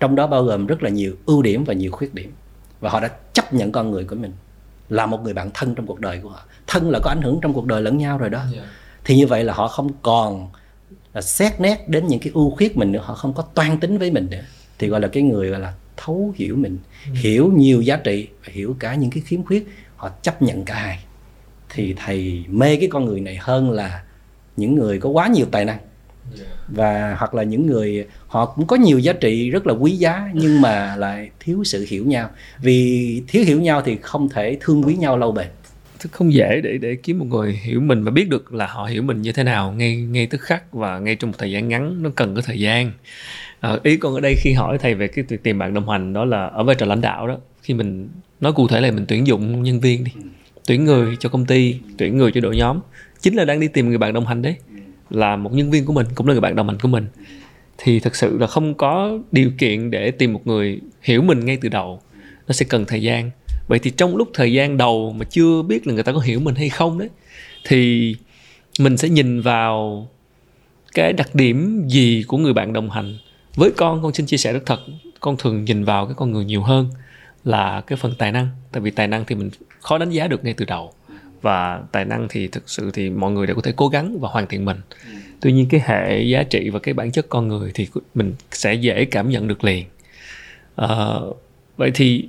Trong 0.00 0.16
đó 0.16 0.26
bao 0.26 0.42
gồm 0.42 0.66
rất 0.66 0.82
là 0.82 0.90
nhiều 0.90 1.14
ưu 1.26 1.42
điểm 1.42 1.64
và 1.64 1.74
nhiều 1.74 1.92
khuyết 1.92 2.14
điểm. 2.14 2.32
Và 2.80 2.90
họ 2.90 3.00
đã 3.00 3.08
chấp 3.32 3.54
nhận 3.54 3.72
con 3.72 3.90
người 3.90 4.04
của 4.04 4.16
mình 4.16 4.32
là 4.88 5.06
một 5.06 5.22
người 5.22 5.34
bạn 5.34 5.50
thân 5.54 5.74
trong 5.74 5.86
cuộc 5.86 6.00
đời 6.00 6.20
của 6.22 6.28
họ. 6.28 6.44
Thân 6.66 6.90
là 6.90 6.98
có 7.02 7.10
ảnh 7.10 7.22
hưởng 7.22 7.38
trong 7.42 7.52
cuộc 7.52 7.66
đời 7.66 7.82
lẫn 7.82 7.98
nhau 7.98 8.18
rồi 8.18 8.30
đó. 8.30 8.38
Yeah. 8.38 8.54
Dạ. 8.54 8.62
thì 9.04 9.16
như 9.16 9.26
vậy 9.26 9.44
là 9.44 9.52
họ 9.52 9.68
không 9.68 9.90
còn 10.02 10.48
là 11.14 11.20
xét 11.20 11.60
nét 11.60 11.88
đến 11.88 12.06
những 12.06 12.20
cái 12.20 12.30
ưu 12.34 12.50
khuyết 12.50 12.76
mình 12.76 12.92
nữa. 12.92 13.00
Họ 13.04 13.14
không 13.14 13.32
có 13.34 13.42
toan 13.42 13.80
tính 13.80 13.98
với 13.98 14.10
mình 14.10 14.26
nữa. 14.30 14.42
Thì 14.78 14.88
gọi 14.88 15.00
là 15.00 15.08
cái 15.08 15.22
người 15.22 15.50
gọi 15.50 15.60
là 15.60 15.74
thấu 15.96 16.34
hiểu 16.36 16.56
mình. 16.56 16.78
Ừ. 17.06 17.12
hiểu 17.14 17.52
nhiều 17.56 17.80
giá 17.80 17.96
trị 17.96 18.28
và 18.44 18.48
hiểu 18.52 18.76
cả 18.78 18.94
những 18.94 19.10
cái 19.10 19.22
khiếm 19.26 19.44
khuyết. 19.44 19.68
Họ 19.96 20.10
chấp 20.22 20.42
nhận 20.42 20.64
cả 20.64 20.74
hai. 20.74 20.98
Thì 21.68 21.94
thầy 21.96 22.44
mê 22.48 22.76
cái 22.76 22.88
con 22.92 23.04
người 23.04 23.20
này 23.20 23.38
hơn 23.40 23.70
là 23.70 24.02
những 24.56 24.74
người 24.74 25.00
có 25.00 25.08
quá 25.08 25.28
nhiều 25.28 25.46
tài 25.50 25.64
năng 25.64 25.78
và 26.68 27.16
hoặc 27.18 27.34
là 27.34 27.42
những 27.42 27.66
người 27.66 28.06
họ 28.26 28.46
cũng 28.46 28.66
có 28.66 28.76
nhiều 28.76 28.98
giá 28.98 29.12
trị 29.12 29.50
rất 29.50 29.66
là 29.66 29.74
quý 29.74 29.92
giá 29.92 30.30
nhưng 30.34 30.60
mà 30.60 30.96
lại 30.98 31.30
thiếu 31.40 31.64
sự 31.64 31.86
hiểu 31.88 32.06
nhau. 32.06 32.30
Vì 32.62 33.22
thiếu 33.28 33.44
hiểu 33.44 33.60
nhau 33.60 33.82
thì 33.84 33.96
không 34.02 34.28
thể 34.28 34.56
thương 34.60 34.82
quý 34.82 34.94
nhau 34.94 35.18
lâu 35.18 35.32
bền. 35.32 35.46
Không 36.10 36.32
dễ 36.32 36.60
để 36.60 36.78
để 36.78 36.96
kiếm 37.02 37.18
một 37.18 37.24
người 37.24 37.52
hiểu 37.62 37.80
mình 37.80 38.04
và 38.04 38.10
biết 38.10 38.28
được 38.28 38.54
là 38.54 38.66
họ 38.66 38.84
hiểu 38.84 39.02
mình 39.02 39.22
như 39.22 39.32
thế 39.32 39.44
nào 39.44 39.72
ngay 39.72 39.96
ngay 39.96 40.26
tức 40.26 40.40
khắc 40.40 40.72
và 40.72 40.98
ngay 40.98 41.16
trong 41.16 41.30
một 41.30 41.36
thời 41.38 41.50
gian 41.50 41.68
ngắn 41.68 42.02
nó 42.02 42.10
cần 42.14 42.34
có 42.34 42.42
thời 42.42 42.60
gian. 42.60 42.92
À, 43.60 43.76
ý 43.82 43.96
con 43.96 44.14
ở 44.14 44.20
đây 44.20 44.34
khi 44.38 44.52
hỏi 44.52 44.78
thầy 44.78 44.94
về 44.94 45.08
cái 45.08 45.24
việc 45.28 45.42
tìm 45.42 45.58
bạn 45.58 45.74
đồng 45.74 45.88
hành 45.88 46.12
đó 46.12 46.24
là 46.24 46.46
ở 46.46 46.64
vai 46.64 46.74
trò 46.74 46.86
lãnh 46.86 47.00
đạo 47.00 47.28
đó 47.28 47.36
khi 47.62 47.74
mình 47.74 48.08
nói 48.40 48.52
cụ 48.52 48.68
thể 48.68 48.80
là 48.80 48.90
mình 48.90 49.04
tuyển 49.08 49.26
dụng 49.26 49.62
nhân 49.62 49.80
viên 49.80 50.04
đi 50.04 50.12
tuyển 50.66 50.84
người 50.84 51.16
cho 51.20 51.28
công 51.28 51.46
ty 51.46 51.76
tuyển 51.98 52.16
người 52.16 52.32
cho 52.32 52.40
đội 52.40 52.56
nhóm. 52.56 52.80
Chính 53.20 53.34
là 53.34 53.44
đang 53.44 53.60
đi 53.60 53.68
tìm 53.68 53.88
người 53.88 53.98
bạn 53.98 54.12
đồng 54.12 54.26
hành 54.26 54.42
đấy 54.42 54.56
là 55.10 55.36
một 55.36 55.52
nhân 55.52 55.70
viên 55.70 55.84
của 55.84 55.92
mình, 55.92 56.06
cũng 56.14 56.26
là 56.26 56.34
người 56.34 56.40
bạn 56.40 56.56
đồng 56.56 56.68
hành 56.68 56.78
của 56.78 56.88
mình, 56.88 57.06
thì 57.78 58.00
thật 58.00 58.16
sự 58.16 58.38
là 58.38 58.46
không 58.46 58.74
có 58.74 59.18
điều 59.32 59.50
kiện 59.58 59.90
để 59.90 60.10
tìm 60.10 60.32
một 60.32 60.46
người 60.46 60.80
hiểu 61.02 61.22
mình 61.22 61.44
ngay 61.44 61.58
từ 61.60 61.68
đầu. 61.68 62.00
Nó 62.48 62.52
sẽ 62.52 62.66
cần 62.68 62.84
thời 62.84 63.02
gian. 63.02 63.30
Vậy 63.68 63.78
thì 63.78 63.90
trong 63.90 64.16
lúc 64.16 64.30
thời 64.34 64.52
gian 64.52 64.76
đầu 64.76 65.14
mà 65.18 65.24
chưa 65.24 65.62
biết 65.62 65.86
là 65.86 65.94
người 65.94 66.02
ta 66.02 66.12
có 66.12 66.18
hiểu 66.18 66.40
mình 66.40 66.54
hay 66.54 66.68
không 66.68 66.98
đấy, 66.98 67.08
thì 67.64 68.14
mình 68.78 68.96
sẽ 68.96 69.08
nhìn 69.08 69.40
vào 69.40 70.08
cái 70.94 71.12
đặc 71.12 71.34
điểm 71.34 71.84
gì 71.88 72.24
của 72.28 72.38
người 72.38 72.52
bạn 72.52 72.72
đồng 72.72 72.90
hành. 72.90 73.18
Với 73.54 73.70
con 73.76 74.02
con 74.02 74.14
xin 74.14 74.26
chia 74.26 74.36
sẻ 74.36 74.52
rất 74.52 74.66
thật, 74.66 74.80
con 75.20 75.36
thường 75.36 75.64
nhìn 75.64 75.84
vào 75.84 76.06
cái 76.06 76.14
con 76.14 76.32
người 76.32 76.44
nhiều 76.44 76.62
hơn 76.62 76.88
là 77.44 77.80
cái 77.80 77.96
phần 77.96 78.14
tài 78.18 78.32
năng. 78.32 78.48
Tại 78.72 78.80
vì 78.80 78.90
tài 78.90 79.08
năng 79.08 79.24
thì 79.24 79.34
mình 79.34 79.50
khó 79.80 79.98
đánh 79.98 80.10
giá 80.10 80.26
được 80.26 80.44
ngay 80.44 80.54
từ 80.56 80.64
đầu 80.64 80.92
và 81.42 81.82
tài 81.92 82.04
năng 82.04 82.26
thì 82.30 82.48
thực 82.48 82.70
sự 82.70 82.90
thì 82.90 83.10
mọi 83.10 83.32
người 83.32 83.46
đều 83.46 83.56
có 83.56 83.62
thể 83.62 83.72
cố 83.76 83.88
gắng 83.88 84.18
và 84.20 84.28
hoàn 84.28 84.46
thiện 84.46 84.64
mình. 84.64 84.76
Tuy 85.40 85.52
nhiên 85.52 85.66
cái 85.70 85.80
hệ 85.84 86.22
giá 86.22 86.42
trị 86.42 86.70
và 86.70 86.78
cái 86.78 86.94
bản 86.94 87.12
chất 87.12 87.26
con 87.28 87.48
người 87.48 87.70
thì 87.74 87.88
mình 88.14 88.34
sẽ 88.50 88.74
dễ 88.74 89.04
cảm 89.04 89.30
nhận 89.30 89.48
được 89.48 89.64
liền. 89.64 89.86
À, 90.76 90.88
vậy 91.76 91.90
thì 91.94 92.28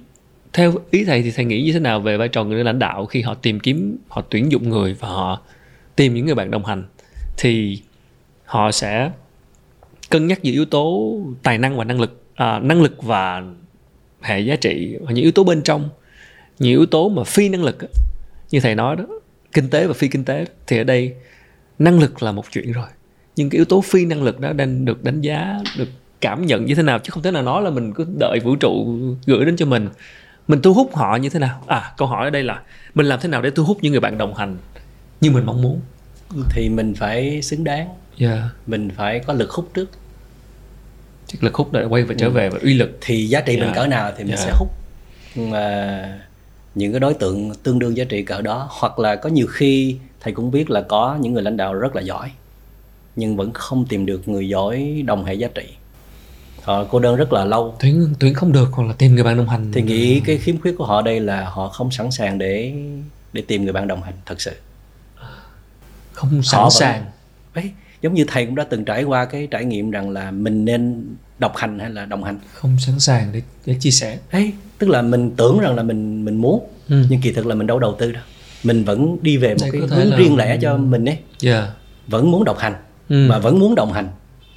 theo 0.54 0.74
ý 0.92 1.06
thầy 1.06 1.22
thì 1.22 1.32
thầy 1.32 1.46
nghĩ 1.46 1.62
như 1.62 1.74
thế 1.74 1.80
nào 1.80 2.00
về 2.00 2.18
vai 2.18 2.28
trò 2.28 2.44
người 2.44 2.64
lãnh 2.64 2.80
đạo 2.80 3.06
khi 3.06 3.22
họ 3.22 3.34
tìm 3.34 3.60
kiếm 3.60 3.98
họ 4.08 4.22
tuyển 4.30 4.52
dụng 4.52 4.70
người 4.70 4.94
và 4.94 5.08
họ 5.08 5.42
tìm 5.96 6.14
những 6.14 6.26
người 6.26 6.36
bạn 6.36 6.52
đồng 6.52 6.66
hành? 6.66 6.84
Thì 7.38 7.82
họ 8.46 8.72
sẽ 8.72 9.12
cân 10.10 10.28
nhắc 10.28 10.40
những 10.44 10.54
yếu 10.54 10.66
tố 10.66 11.16
tài 11.44 11.58
năng 11.58 11.78
và 11.78 11.84
năng 11.84 12.02
lực 12.02 12.24
à, 12.36 12.60
năng 12.60 12.82
lực 12.82 13.04
và 13.04 13.44
hệ 14.22 14.40
giá 14.40 14.56
trị 14.56 14.98
và 15.02 15.12
những 15.12 15.24
yếu 15.24 15.32
tố 15.32 15.44
bên 15.44 15.62
trong. 15.62 15.90
Những 16.60 16.70
yếu 16.70 16.86
tố 16.86 17.10
mà 17.10 17.24
phi 17.24 17.50
năng 17.50 17.64
lực 17.64 17.78
như 18.52 18.60
thầy 18.60 18.76
nói 18.76 18.96
đó 18.96 19.04
kinh 19.54 19.70
tế 19.70 19.88
và 19.88 19.94
phi 19.94 20.08
kinh 20.08 20.26
tế 20.26 20.46
thì 20.68 20.78
ở 20.78 20.84
đây 20.84 21.14
năng 21.80 22.00
lực 22.00 22.24
là 22.24 22.32
một 22.32 22.46
chuyện 22.52 22.72
rồi. 22.72 22.88
Nhưng 23.36 23.50
cái 23.50 23.58
yếu 23.58 23.66
tố 23.66 23.82
phi 23.82 24.06
năng 24.06 24.24
lực 24.24 24.40
đó 24.40 24.54
đang 24.54 24.86
được 24.86 25.04
đánh 25.04 25.22
giá 25.22 25.60
được 25.78 25.90
cảm 26.22 26.46
nhận 26.46 26.66
như 26.66 26.76
thế 26.76 26.84
nào 26.84 27.00
chứ 27.00 27.10
không 27.12 27.24
thể 27.24 27.32
nào 27.32 27.44
nói 27.44 27.62
là 27.64 27.70
mình 27.70 27.94
cứ 27.94 28.08
đợi 28.20 28.40
vũ 28.40 28.56
trụ 28.56 29.00
gửi 29.26 29.46
đến 29.46 29.58
cho 29.58 29.66
mình. 29.66 29.90
Mình 30.48 30.62
thu 30.62 30.74
hút 30.74 30.96
họ 30.96 31.16
như 31.16 31.30
thế 31.30 31.40
nào? 31.40 31.64
À 31.68 31.94
câu 31.98 32.08
hỏi 32.08 32.28
ở 32.28 32.30
đây 32.30 32.44
là 32.44 32.62
mình 32.96 33.06
làm 33.06 33.20
thế 33.20 33.30
nào 33.30 33.42
để 33.42 33.50
thu 33.50 33.64
hút 33.64 33.78
những 33.82 33.92
người 33.92 34.00
bạn 34.00 34.18
đồng 34.18 34.36
hành 34.36 34.58
như 35.22 35.32
mình 35.32 35.46
mong 35.46 35.62
muốn? 35.62 35.82
Thì 36.50 36.70
mình 36.70 36.94
phải 36.98 37.42
xứng 37.42 37.64
đáng. 37.64 37.90
Yeah. 38.20 38.40
mình 38.68 38.90
phải 38.96 39.20
có 39.20 39.34
lực 39.34 39.52
hút 39.52 39.70
trước. 39.74 39.90
Chắc 41.28 41.44
lực 41.44 41.56
hút 41.56 41.74
để 41.74 41.86
quay 41.86 42.04
về 42.04 42.16
trở 42.20 42.30
về 42.30 42.50
và 42.50 42.60
uy 42.62 42.74
lực. 42.74 42.98
Thì 43.02 43.28
giá 43.28 43.42
trị 43.42 43.56
mình 43.56 43.64
Yeah. 43.64 43.76
cỡ 43.76 43.88
nào 43.88 44.12
thì 44.18 44.24
mình 44.24 44.36
Yeah. 44.36 44.46
sẽ 44.46 44.52
hút. 44.56 44.68
Mà 45.36 46.20
những 46.78 46.92
cái 46.94 47.00
đối 47.00 47.14
tượng 47.14 47.52
tương 47.64 47.80
đương 47.80 47.98
giá 47.98 48.04
trị 48.04 48.24
cỡ 48.24 48.42
đó 48.42 48.68
hoặc 48.72 49.00
là 49.00 49.16
có 49.16 49.30
nhiều 49.30 49.48
khi 49.50 49.98
thầy 50.20 50.34
cũng 50.34 50.52
biết 50.52 50.70
là 50.70 50.82
có 50.82 51.18
những 51.22 51.34
người 51.34 51.44
lãnh 51.44 51.58
đạo 51.58 51.74
rất 51.74 51.96
là 51.96 52.02
giỏi 52.02 52.32
nhưng 53.16 53.38
vẫn 53.38 53.52
không 53.54 53.86
tìm 53.86 54.06
được 54.06 54.28
người 54.28 54.50
giỏi 54.50 55.04
đồng 55.06 55.26
hệ 55.26 55.34
giá 55.34 55.48
trị. 55.56 55.64
Họ 56.64 56.84
cô 56.84 57.00
đơn 57.00 57.16
rất 57.16 57.34
là 57.34 57.46
lâu. 57.46 57.76
Tuyển 57.80 58.14
tuyển 58.20 58.34
không 58.34 58.52
được 58.52 58.68
hoặc 58.72 58.84
là 58.88 58.94
tìm 58.94 59.16
người 59.16 59.24
bạn 59.24 59.38
đồng 59.38 59.50
hành. 59.50 59.72
Thì 59.74 59.82
nghĩ 59.82 60.20
cái 60.26 60.38
khiếm 60.38 60.62
khuyết 60.62 60.76
của 60.78 60.86
họ 60.86 61.02
đây 61.02 61.20
là 61.20 61.50
họ 61.50 61.68
không 61.70 61.92
sẵn 61.92 62.12
sàng 62.12 62.38
để 62.38 62.74
để 63.34 63.42
tìm 63.48 63.64
người 63.64 63.74
bạn 63.74 63.88
đồng 63.88 64.02
hành 64.02 64.14
thật 64.26 64.42
sự. 64.42 64.52
Không 66.14 66.44
sẵn 66.44 66.58
Họ 66.58 66.64
vẫn- 66.64 66.72
sàng. 66.72 67.06
Ấy 67.54 67.72
giống 68.02 68.14
như 68.14 68.26
thầy 68.28 68.46
cũng 68.46 68.56
đã 68.56 68.64
từng 68.70 68.86
trải 68.86 69.04
qua 69.04 69.26
cái 69.26 69.48
trải 69.52 69.66
nghiệm 69.66 69.92
rằng 69.92 70.10
là 70.10 70.32
mình 70.32 70.66
nên 70.66 71.06
độc 71.40 71.56
hành 71.58 71.80
hay 71.80 71.90
là 71.90 72.06
đồng 72.06 72.24
hành? 72.24 72.40
Không 72.54 72.78
sẵn 72.80 73.00
sàng 73.00 73.30
để, 73.32 73.42
để 73.66 73.76
chia 73.80 73.92
sẻ. 73.92 74.18
Ấy 74.32 74.54
tức 74.78 74.90
là 74.90 75.02
mình 75.02 75.32
tưởng 75.38 75.60
rằng 75.60 75.76
là 75.76 75.84
mình 75.84 76.26
mình 76.26 76.36
muốn 76.38 76.68
Ừ. 76.90 77.04
nhưng 77.10 77.22
kỳ 77.22 77.32
thực 77.32 77.46
là 77.46 77.56
mình 77.56 77.68
đâu 77.68 77.80
đầu 77.80 77.96
tư 78.00 78.12
đâu. 78.12 78.24
Mình 78.64 78.84
vẫn 78.84 79.18
đi 79.22 79.38
về 79.38 79.50
một 79.50 79.58
Đây 79.62 79.72
cái 79.72 79.82
hướng 79.82 80.10
là- 80.12 80.18
riêng 80.18 80.36
lẻ 80.38 80.58
cho 80.62 80.78
mình 80.78 81.06
ấy. 81.10 81.18
Yeah. 81.44 81.64
vẫn 82.08 82.32
muốn 82.32 82.44
độc 82.44 82.58
hành 82.60 82.74
Ừ. 83.10 83.28
mà 83.30 83.40
vẫn 83.40 83.60
muốn 83.60 83.76
đồng 83.76 83.94
hành. 83.94 84.08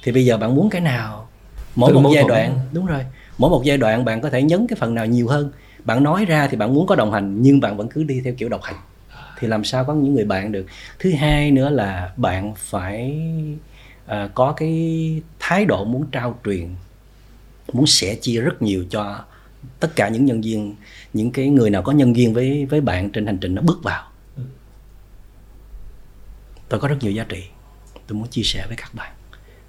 Thì 0.03 0.11
bây 0.11 0.25
giờ 0.25 0.37
bạn 0.37 0.55
muốn 0.55 0.69
cái 0.69 0.81
nào? 0.81 1.27
Mỗi 1.75 1.91
Tự 1.91 1.99
một 1.99 2.11
giai 2.15 2.23
đoạn 2.27 2.59
đúng 2.71 2.85
rồi. 2.85 3.05
Mỗi 3.37 3.49
một 3.49 3.61
giai 3.65 3.77
đoạn 3.77 4.05
bạn 4.05 4.21
có 4.21 4.29
thể 4.29 4.41
nhấn 4.43 4.67
cái 4.67 4.77
phần 4.79 4.95
nào 4.95 5.05
nhiều 5.05 5.27
hơn. 5.27 5.51
Bạn 5.85 6.03
nói 6.03 6.25
ra 6.25 6.47
thì 6.47 6.57
bạn 6.57 6.73
muốn 6.73 6.87
có 6.87 6.95
đồng 6.95 7.11
hành 7.11 7.41
nhưng 7.41 7.59
bạn 7.59 7.77
vẫn 7.77 7.87
cứ 7.89 8.03
đi 8.03 8.21
theo 8.23 8.33
kiểu 8.37 8.49
độc 8.49 8.63
hành. 8.63 8.75
Thì 9.39 9.47
làm 9.47 9.63
sao 9.63 9.83
có 9.85 9.93
những 9.93 10.13
người 10.15 10.25
bạn 10.25 10.51
được? 10.51 10.65
Thứ 10.99 11.11
hai 11.11 11.51
nữa 11.51 11.69
là 11.69 12.11
bạn 12.17 12.53
phải 12.57 13.17
à, 14.05 14.29
có 14.35 14.51
cái 14.51 15.21
thái 15.39 15.65
độ 15.65 15.85
muốn 15.85 16.05
trao 16.11 16.39
truyền 16.45 16.69
muốn 17.73 17.87
sẻ 17.87 18.15
chia 18.15 18.41
rất 18.41 18.61
nhiều 18.61 18.85
cho 18.89 19.25
tất 19.79 19.95
cả 19.95 20.09
những 20.09 20.25
nhân 20.25 20.41
viên 20.41 20.75
những 21.13 21.31
cái 21.31 21.49
người 21.49 21.69
nào 21.69 21.81
có 21.81 21.91
nhân 21.91 22.13
viên 22.13 22.33
với 22.33 22.65
với 22.65 22.81
bạn 22.81 23.09
trên 23.11 23.25
hành 23.25 23.37
trình 23.37 23.55
nó 23.55 23.61
bước 23.61 23.79
vào. 23.83 24.07
Tôi 26.69 26.79
có 26.79 26.87
rất 26.87 26.97
nhiều 27.01 27.11
giá 27.11 27.25
trị 27.29 27.43
tôi 28.07 28.19
muốn 28.19 28.27
chia 28.27 28.43
sẻ 28.43 28.65
với 28.67 28.77
các 28.77 28.93
bạn. 28.93 29.11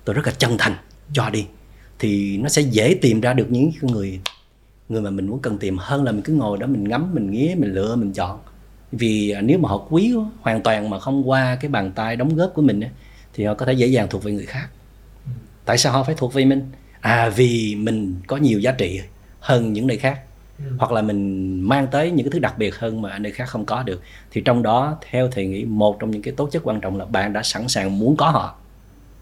Tôi 0.05 0.15
rất 0.15 0.27
là 0.27 0.33
chân 0.39 0.57
thành 0.59 0.77
cho 1.13 1.31
đi 1.31 1.47
thì 1.99 2.39
nó 2.39 2.49
sẽ 2.49 2.63
dễ 2.63 2.99
tìm 3.03 3.21
ra 3.21 3.33
được 3.33 3.47
những 3.51 3.71
cái 3.73 3.91
người 3.93 4.21
người 4.89 5.01
mà 5.01 5.11
mình 5.11 5.27
muốn 5.27 5.39
cần 5.43 5.59
tìm 5.59 5.79
hơn 5.79 6.05
là 6.05 6.13
mình 6.13 6.23
cứ 6.23 6.33
ngồi 6.33 6.59
đó 6.59 6.67
mình 6.67 6.89
ngắm 6.89 7.15
mình 7.15 7.31
nghía 7.31 7.55
mình 7.59 7.75
lựa 7.75 7.97
mình 7.97 8.13
chọn. 8.13 8.41
Vì 8.93 9.31
à, 9.31 9.41
nếu 9.41 9.59
mà 9.59 9.69
họ 9.69 9.87
quý 9.91 10.15
hoàn 10.41 10.63
toàn 10.63 10.91
mà 10.91 10.99
không 10.99 11.31
qua 11.31 11.57
cái 11.61 11.71
bàn 11.71 11.93
tay 11.93 12.17
đóng 12.17 12.37
góp 12.37 12.53
của 12.55 12.63
mình 12.63 12.81
thì 13.35 13.45
họ 13.45 13.55
có 13.55 13.67
thể 13.67 13.73
dễ 13.73 13.87
dàng 13.87 14.07
thuộc 14.11 14.25
về 14.25 14.33
người 14.33 14.47
khác. 14.47 14.69
Tại 15.65 15.79
sao 15.79 15.93
họ 15.93 16.03
phải 16.03 16.15
thuộc 16.19 16.35
về 16.35 16.45
mình? 16.45 16.71
À 17.01 17.29
vì 17.29 17.75
mình 17.75 18.15
có 18.27 18.37
nhiều 18.37 18.61
giá 18.61 18.73
trị 18.73 19.01
hơn 19.41 19.73
những 19.73 19.87
nơi 19.87 19.97
khác. 19.97 20.21
Hoặc 20.79 20.93
là 20.93 21.03
mình 21.03 21.61
mang 21.61 21.87
tới 21.87 22.11
những 22.11 22.27
cái 22.27 22.31
thứ 22.33 22.39
đặc 22.39 22.59
biệt 22.59 22.77
hơn 22.77 23.03
mà 23.03 23.19
nơi 23.19 23.33
khác 23.33 23.49
không 23.49 23.65
có 23.65 23.83
được. 23.83 24.03
Thì 24.31 24.41
trong 24.41 24.63
đó 24.63 24.97
theo 25.11 25.29
thầy 25.29 25.47
nghĩ 25.47 25.65
một 25.65 26.01
trong 26.01 26.11
những 26.11 26.23
cái 26.23 26.35
tố 26.37 26.47
chất 26.47 26.63
quan 26.65 26.81
trọng 26.81 26.99
là 26.99 27.05
bạn 27.05 27.33
đã 27.33 27.43
sẵn 27.43 27.69
sàng 27.69 27.99
muốn 27.99 28.17
có 28.17 28.31
họ. 28.31 28.55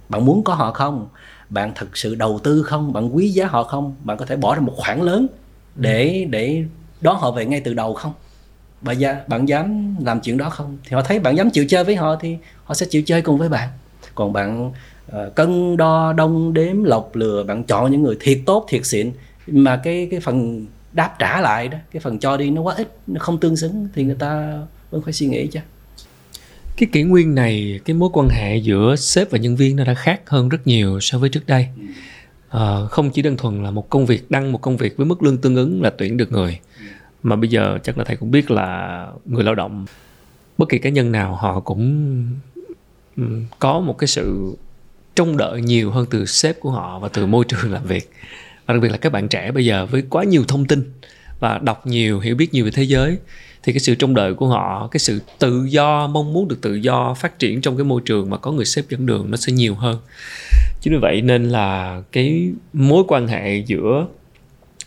Bạn 0.08 0.24
muốn 0.24 0.44
có 0.44 0.54
họ 0.54 0.72
không? 0.72 1.08
Bạn 1.48 1.72
thực 1.74 1.96
sự 1.96 2.14
đầu 2.14 2.40
tư 2.44 2.62
không? 2.62 2.92
Bạn 2.92 3.16
quý 3.16 3.28
giá 3.28 3.46
họ 3.46 3.62
không? 3.62 3.94
Bạn 4.04 4.16
có 4.16 4.26
thể 4.26 4.36
bỏ 4.36 4.54
ra 4.54 4.60
một 4.60 4.72
khoản 4.76 5.00
lớn 5.00 5.26
để 5.74 6.26
để 6.30 6.64
đón 7.00 7.16
họ 7.16 7.30
về 7.30 7.46
ngay 7.46 7.60
từ 7.60 7.74
đầu 7.74 7.94
không? 7.94 8.12
Bạn, 8.80 9.00
gia, 9.00 9.16
bạn 9.26 9.48
dám 9.48 9.96
làm 10.04 10.20
chuyện 10.20 10.36
đó 10.36 10.50
không? 10.50 10.78
Thì 10.84 10.94
họ 10.94 11.02
thấy 11.02 11.18
bạn 11.18 11.36
dám 11.36 11.50
chịu 11.50 11.64
chơi 11.68 11.84
với 11.84 11.96
họ 11.96 12.16
thì 12.16 12.36
họ 12.64 12.74
sẽ 12.74 12.86
chịu 12.90 13.02
chơi 13.06 13.22
cùng 13.22 13.38
với 13.38 13.48
bạn 13.48 13.68
còn 14.20 14.32
bạn 14.32 14.72
ờ, 15.06 15.30
cân 15.34 15.76
đo 15.76 16.12
đong 16.12 16.54
đếm 16.54 16.84
lọc 16.84 17.16
lừa 17.16 17.42
bạn 17.42 17.64
chọn 17.64 17.90
những 17.90 18.02
người 18.02 18.16
thiệt 18.20 18.38
tốt 18.46 18.66
thiệt 18.68 18.86
xịn 18.86 19.12
mà 19.46 19.80
cái 19.84 20.08
cái 20.10 20.20
phần 20.20 20.66
đáp 20.92 21.14
trả 21.18 21.40
lại 21.40 21.68
đó 21.68 21.78
cái 21.92 22.00
phần 22.00 22.18
cho 22.18 22.36
đi 22.36 22.50
nó 22.50 22.62
quá 22.62 22.74
ít 22.74 22.88
nó 23.06 23.20
không 23.20 23.40
tương 23.40 23.56
xứng 23.56 23.88
thì 23.94 24.04
người 24.04 24.16
ta 24.18 24.58
vẫn 24.90 25.02
phải 25.02 25.12
suy 25.12 25.26
nghĩ 25.26 25.46
chứ. 25.46 25.60
Cái 26.76 26.88
kỷ 26.92 27.02
nguyên 27.02 27.34
này 27.34 27.80
cái 27.84 27.94
mối 27.94 28.10
quan 28.12 28.28
hệ 28.28 28.56
giữa 28.56 28.96
sếp 28.96 29.30
và 29.30 29.38
nhân 29.38 29.56
viên 29.56 29.76
nó 29.76 29.84
đã 29.84 29.94
khác 29.94 30.20
hơn 30.26 30.48
rất 30.48 30.66
nhiều 30.66 31.00
so 31.00 31.18
với 31.18 31.28
trước 31.28 31.46
đây. 31.46 31.68
Ờ, 32.48 32.86
không 32.90 33.10
chỉ 33.10 33.22
đơn 33.22 33.36
thuần 33.36 33.62
là 33.62 33.70
một 33.70 33.90
công 33.90 34.06
việc 34.06 34.30
đăng 34.30 34.52
một 34.52 34.60
công 34.60 34.76
việc 34.76 34.96
với 34.96 35.06
mức 35.06 35.22
lương 35.22 35.38
tương 35.38 35.56
ứng 35.56 35.82
là 35.82 35.90
tuyển 35.90 36.16
được 36.16 36.32
người 36.32 36.58
mà 37.22 37.36
bây 37.36 37.50
giờ 37.50 37.78
chắc 37.82 37.98
là 37.98 38.04
thầy 38.04 38.16
cũng 38.16 38.30
biết 38.30 38.50
là 38.50 39.06
người 39.26 39.44
lao 39.44 39.54
động 39.54 39.86
bất 40.58 40.68
kỳ 40.68 40.78
cá 40.78 40.90
nhân 40.90 41.12
nào 41.12 41.34
họ 41.34 41.60
cũng 41.60 42.12
Ừ, 43.16 43.24
có 43.58 43.80
một 43.80 43.98
cái 43.98 44.08
sự 44.08 44.56
trông 45.14 45.36
đợi 45.36 45.62
nhiều 45.62 45.90
hơn 45.90 46.06
từ 46.10 46.26
sếp 46.26 46.60
của 46.60 46.70
họ 46.70 46.98
và 46.98 47.08
từ 47.08 47.26
môi 47.26 47.44
trường 47.48 47.72
làm 47.72 47.84
việc. 47.84 48.10
Và 48.66 48.74
đặc 48.74 48.82
biệt 48.82 48.88
là 48.88 48.96
các 48.96 49.12
bạn 49.12 49.28
trẻ 49.28 49.52
bây 49.52 49.64
giờ 49.64 49.86
với 49.86 50.02
quá 50.10 50.24
nhiều 50.24 50.44
thông 50.48 50.66
tin 50.66 50.92
và 51.40 51.58
đọc 51.58 51.86
nhiều, 51.86 52.20
hiểu 52.20 52.36
biết 52.36 52.54
nhiều 52.54 52.64
về 52.64 52.70
thế 52.70 52.82
giới, 52.82 53.18
thì 53.62 53.72
cái 53.72 53.80
sự 53.80 53.94
trông 53.94 54.14
đợi 54.14 54.34
của 54.34 54.48
họ, 54.48 54.88
cái 54.90 54.98
sự 54.98 55.20
tự 55.38 55.64
do, 55.64 56.06
mong 56.06 56.32
muốn 56.32 56.48
được 56.48 56.60
tự 56.60 56.74
do 56.74 57.14
phát 57.14 57.38
triển 57.38 57.60
trong 57.60 57.76
cái 57.76 57.84
môi 57.84 58.00
trường 58.04 58.30
mà 58.30 58.36
có 58.36 58.52
người 58.52 58.64
sếp 58.64 58.88
dẫn 58.88 59.06
đường 59.06 59.30
nó 59.30 59.36
sẽ 59.36 59.52
nhiều 59.52 59.74
hơn. 59.74 59.98
Chính 60.80 60.92
vì 60.92 60.98
vậy 60.98 61.22
nên 61.22 61.48
là 61.48 62.02
cái 62.12 62.50
mối 62.72 63.04
quan 63.08 63.28
hệ 63.28 63.56
giữa 63.66 64.06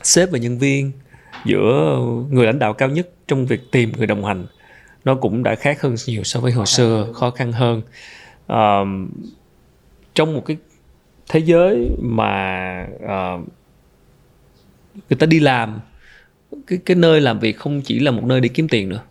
sếp 0.03 0.31
và 0.31 0.37
nhân 0.37 0.59
viên, 0.59 0.91
giữa 1.45 1.97
người 2.31 2.45
lãnh 2.45 2.59
đạo 2.59 2.73
cao 2.73 2.89
nhất 2.89 3.09
trong 3.27 3.45
việc 3.45 3.71
tìm 3.71 3.91
người 3.97 4.07
đồng 4.07 4.25
hành 4.25 4.45
nó 5.05 5.15
cũng 5.15 5.43
đã 5.43 5.55
khác 5.55 5.81
hơn 5.81 5.95
nhiều 6.07 6.23
so 6.23 6.39
với 6.39 6.51
hồi 6.51 6.65
xưa 6.65 7.07
khó 7.13 7.31
khăn 7.31 7.51
hơn. 7.51 7.81
Ờm, 8.47 9.09
trong 10.13 10.33
một 10.33 10.43
cái 10.45 10.57
thế 11.29 11.39
giới 11.39 11.89
mà 12.01 12.87
ờ, 13.07 13.39
người 15.09 15.17
ta 15.19 15.25
đi 15.25 15.39
làm 15.39 15.79
cái 16.67 16.79
cái 16.85 16.95
nơi 16.95 17.21
làm 17.21 17.39
việc 17.39 17.57
không 17.57 17.81
chỉ 17.81 17.99
là 17.99 18.11
một 18.11 18.23
nơi 18.23 18.41
để 18.41 18.49
kiếm 18.49 18.67
tiền 18.67 18.89
nữa 18.89 19.01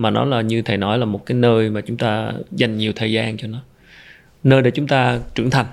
mà 0.00 0.10
nó 0.10 0.24
là 0.24 0.40
như 0.40 0.62
thầy 0.62 0.76
nói 0.76 0.98
là 0.98 1.04
một 1.04 1.26
cái 1.26 1.36
nơi 1.36 1.70
mà 1.70 1.80
chúng 1.80 1.96
ta 1.96 2.32
dành 2.52 2.78
nhiều 2.78 2.92
thời 2.96 3.12
gian 3.12 3.36
cho 3.36 3.48
nó. 3.48 3.62
Nơi 4.44 4.62
để 4.62 4.70
chúng 4.70 4.86
ta 4.86 5.20
trưởng 5.34 5.50
thành 5.50 5.66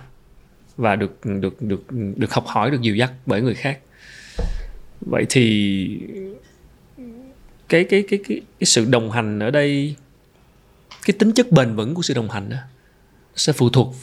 và 0.78 0.96
được 0.96 1.20
được 1.24 1.62
được 1.62 1.84
được 2.16 2.34
học 2.34 2.44
hỏi 2.48 2.72
được 2.72 2.82
dìu 2.82 2.96
dắt 2.96 3.12
bởi 3.26 3.42
người 3.42 3.54
khác. 3.54 3.80
Vậy 5.02 5.26
thì 5.30 6.00
cái 7.70 7.84
cái 7.84 8.04
cái 8.10 8.20
cái 8.28 8.42
cái 8.60 8.66
sự 8.66 8.86
đồng 8.86 9.12
hành 9.12 9.40
ở 9.40 9.52
đây 9.52 9.96
cái 11.06 11.16
tính 11.20 11.32
chất 11.32 11.52
bền 11.52 11.76
vững 11.76 11.96
của 11.96 12.02
sự 12.02 12.14
đồng 12.14 12.30
hành 12.30 12.50
đó 12.50 12.58
sẽ 13.36 13.54
phụ 13.54 13.70
thuộc 13.70 13.96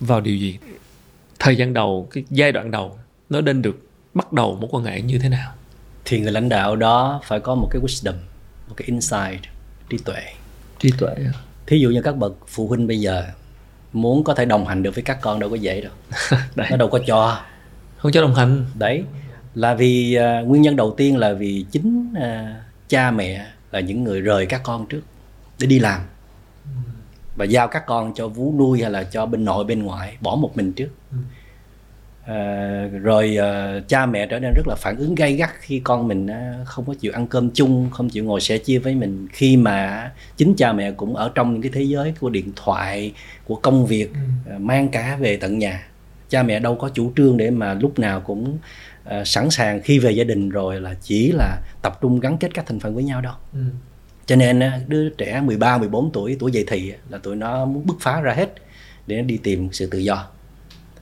vào 0.00 0.20
điều 0.20 0.36
gì? 0.36 0.58
Thời 1.38 1.56
gian 1.56 1.72
đầu 1.72 2.08
cái 2.10 2.24
giai 2.30 2.52
đoạn 2.52 2.70
đầu 2.70 2.98
nó 3.30 3.40
nên 3.40 3.62
được 3.62 3.88
bắt 4.14 4.32
đầu 4.32 4.56
một 4.60 4.74
quan 4.74 4.84
hệ 4.84 5.02
như 5.02 5.18
thế 5.18 5.28
nào? 5.28 5.52
Thì 6.04 6.20
người 6.20 6.32
lãnh 6.32 6.48
đạo 6.48 6.76
đó 6.76 7.20
phải 7.24 7.40
có 7.40 7.54
một 7.54 7.68
cái 7.70 7.82
wisdom 7.82 8.14
một 8.68 8.74
cái 8.76 8.86
insight 8.86 9.42
trí 9.90 9.98
tuệ. 9.98 10.22
Trí 10.78 10.90
tuệ 10.98 11.14
thí 11.66 11.78
dụ 11.78 11.90
như 11.90 12.02
các 12.02 12.16
bậc 12.16 12.32
phụ 12.46 12.68
huynh 12.68 12.86
bây 12.86 13.00
giờ 13.00 13.24
muốn 13.92 14.24
có 14.24 14.34
thể 14.34 14.44
đồng 14.44 14.66
hành 14.66 14.82
được 14.82 14.94
với 14.94 15.04
các 15.04 15.18
con 15.20 15.40
đâu 15.40 15.50
có 15.50 15.56
dễ 15.56 15.80
đâu. 15.80 15.92
Đấy. 16.56 16.66
nó 16.70 16.76
đâu 16.76 16.88
có 16.88 16.98
cho. 17.06 17.40
Không 17.96 18.12
cho 18.12 18.22
đồng 18.22 18.34
hành. 18.34 18.64
Đấy. 18.74 19.04
Là 19.54 19.74
vì 19.74 20.14
à, 20.14 20.40
nguyên 20.40 20.62
nhân 20.62 20.76
đầu 20.76 20.94
tiên 20.96 21.16
là 21.16 21.32
vì 21.32 21.64
chính 21.70 22.14
à, 22.20 22.62
cha 22.92 23.10
mẹ 23.10 23.46
là 23.70 23.80
những 23.80 24.04
người 24.04 24.20
rời 24.20 24.46
các 24.46 24.60
con 24.64 24.86
trước 24.86 25.00
để 25.60 25.66
đi 25.66 25.78
làm. 25.78 26.00
Và 27.36 27.44
giao 27.44 27.68
các 27.68 27.86
con 27.86 28.14
cho 28.14 28.28
vú 28.28 28.54
nuôi 28.58 28.82
hay 28.82 28.90
là 28.90 29.04
cho 29.04 29.26
bên 29.26 29.44
nội 29.44 29.64
bên 29.64 29.82
ngoại 29.82 30.16
bỏ 30.20 30.36
một 30.36 30.56
mình 30.56 30.72
trước. 30.72 30.88
À, 32.24 32.88
rồi 33.02 33.36
à, 33.36 33.80
cha 33.88 34.06
mẹ 34.06 34.26
trở 34.26 34.38
nên 34.38 34.52
rất 34.56 34.62
là 34.66 34.74
phản 34.78 34.96
ứng 34.96 35.14
gay 35.14 35.32
gắt 35.32 35.50
khi 35.60 35.80
con 35.84 36.08
mình 36.08 36.26
à, 36.26 36.54
không 36.64 36.84
có 36.84 36.94
chịu 37.00 37.12
ăn 37.12 37.26
cơm 37.26 37.50
chung 37.50 37.90
không 37.90 38.08
chịu 38.08 38.24
ngồi 38.24 38.40
sẻ 38.40 38.58
chia 38.58 38.78
với 38.78 38.94
mình. 38.94 39.28
Khi 39.32 39.56
mà 39.56 40.10
chính 40.36 40.54
cha 40.56 40.72
mẹ 40.72 40.90
cũng 40.90 41.16
ở 41.16 41.30
trong 41.34 41.52
những 41.52 41.62
cái 41.62 41.70
thế 41.74 41.82
giới 41.82 42.14
của 42.20 42.30
điện 42.30 42.52
thoại 42.56 43.12
của 43.44 43.56
công 43.56 43.86
việc 43.86 44.10
à, 44.50 44.58
mang 44.58 44.88
cả 44.88 45.16
về 45.20 45.36
tận 45.36 45.58
nhà 45.58 45.86
cha 46.28 46.42
mẹ 46.42 46.58
đâu 46.58 46.74
có 46.74 46.88
chủ 46.88 47.12
trương 47.16 47.36
để 47.36 47.50
mà 47.50 47.74
lúc 47.74 47.98
nào 47.98 48.20
cũng 48.20 48.58
à, 49.04 49.24
sẵn 49.24 49.50
sàng 49.50 49.80
khi 49.82 49.98
về 49.98 50.10
gia 50.10 50.24
đình 50.24 50.48
rồi 50.48 50.80
là 50.80 50.94
chỉ 51.02 51.32
là 51.32 51.60
tập 51.82 51.98
trung 52.00 52.20
gắn 52.20 52.38
kết 52.38 52.54
các 52.54 52.66
thành 52.66 52.80
phần 52.80 52.94
với 52.94 53.04
nhau 53.04 53.20
đâu 53.20 53.34
cho 54.26 54.36
nên 54.36 54.60
á, 54.60 54.80
đứa 54.88 55.08
trẻ 55.08 55.40
13 55.40 55.78
14 55.78 56.12
tuổi 56.12 56.36
tuổi 56.40 56.52
dậy 56.52 56.64
thì 56.68 56.92
là 57.10 57.18
tụi 57.18 57.36
nó 57.36 57.64
muốn 57.64 57.86
bứt 57.86 57.96
phá 58.00 58.20
ra 58.20 58.32
hết 58.32 58.54
để 59.06 59.16
nó 59.16 59.22
đi 59.22 59.36
tìm 59.36 59.68
sự 59.72 59.86
tự 59.86 59.98
do. 59.98 60.26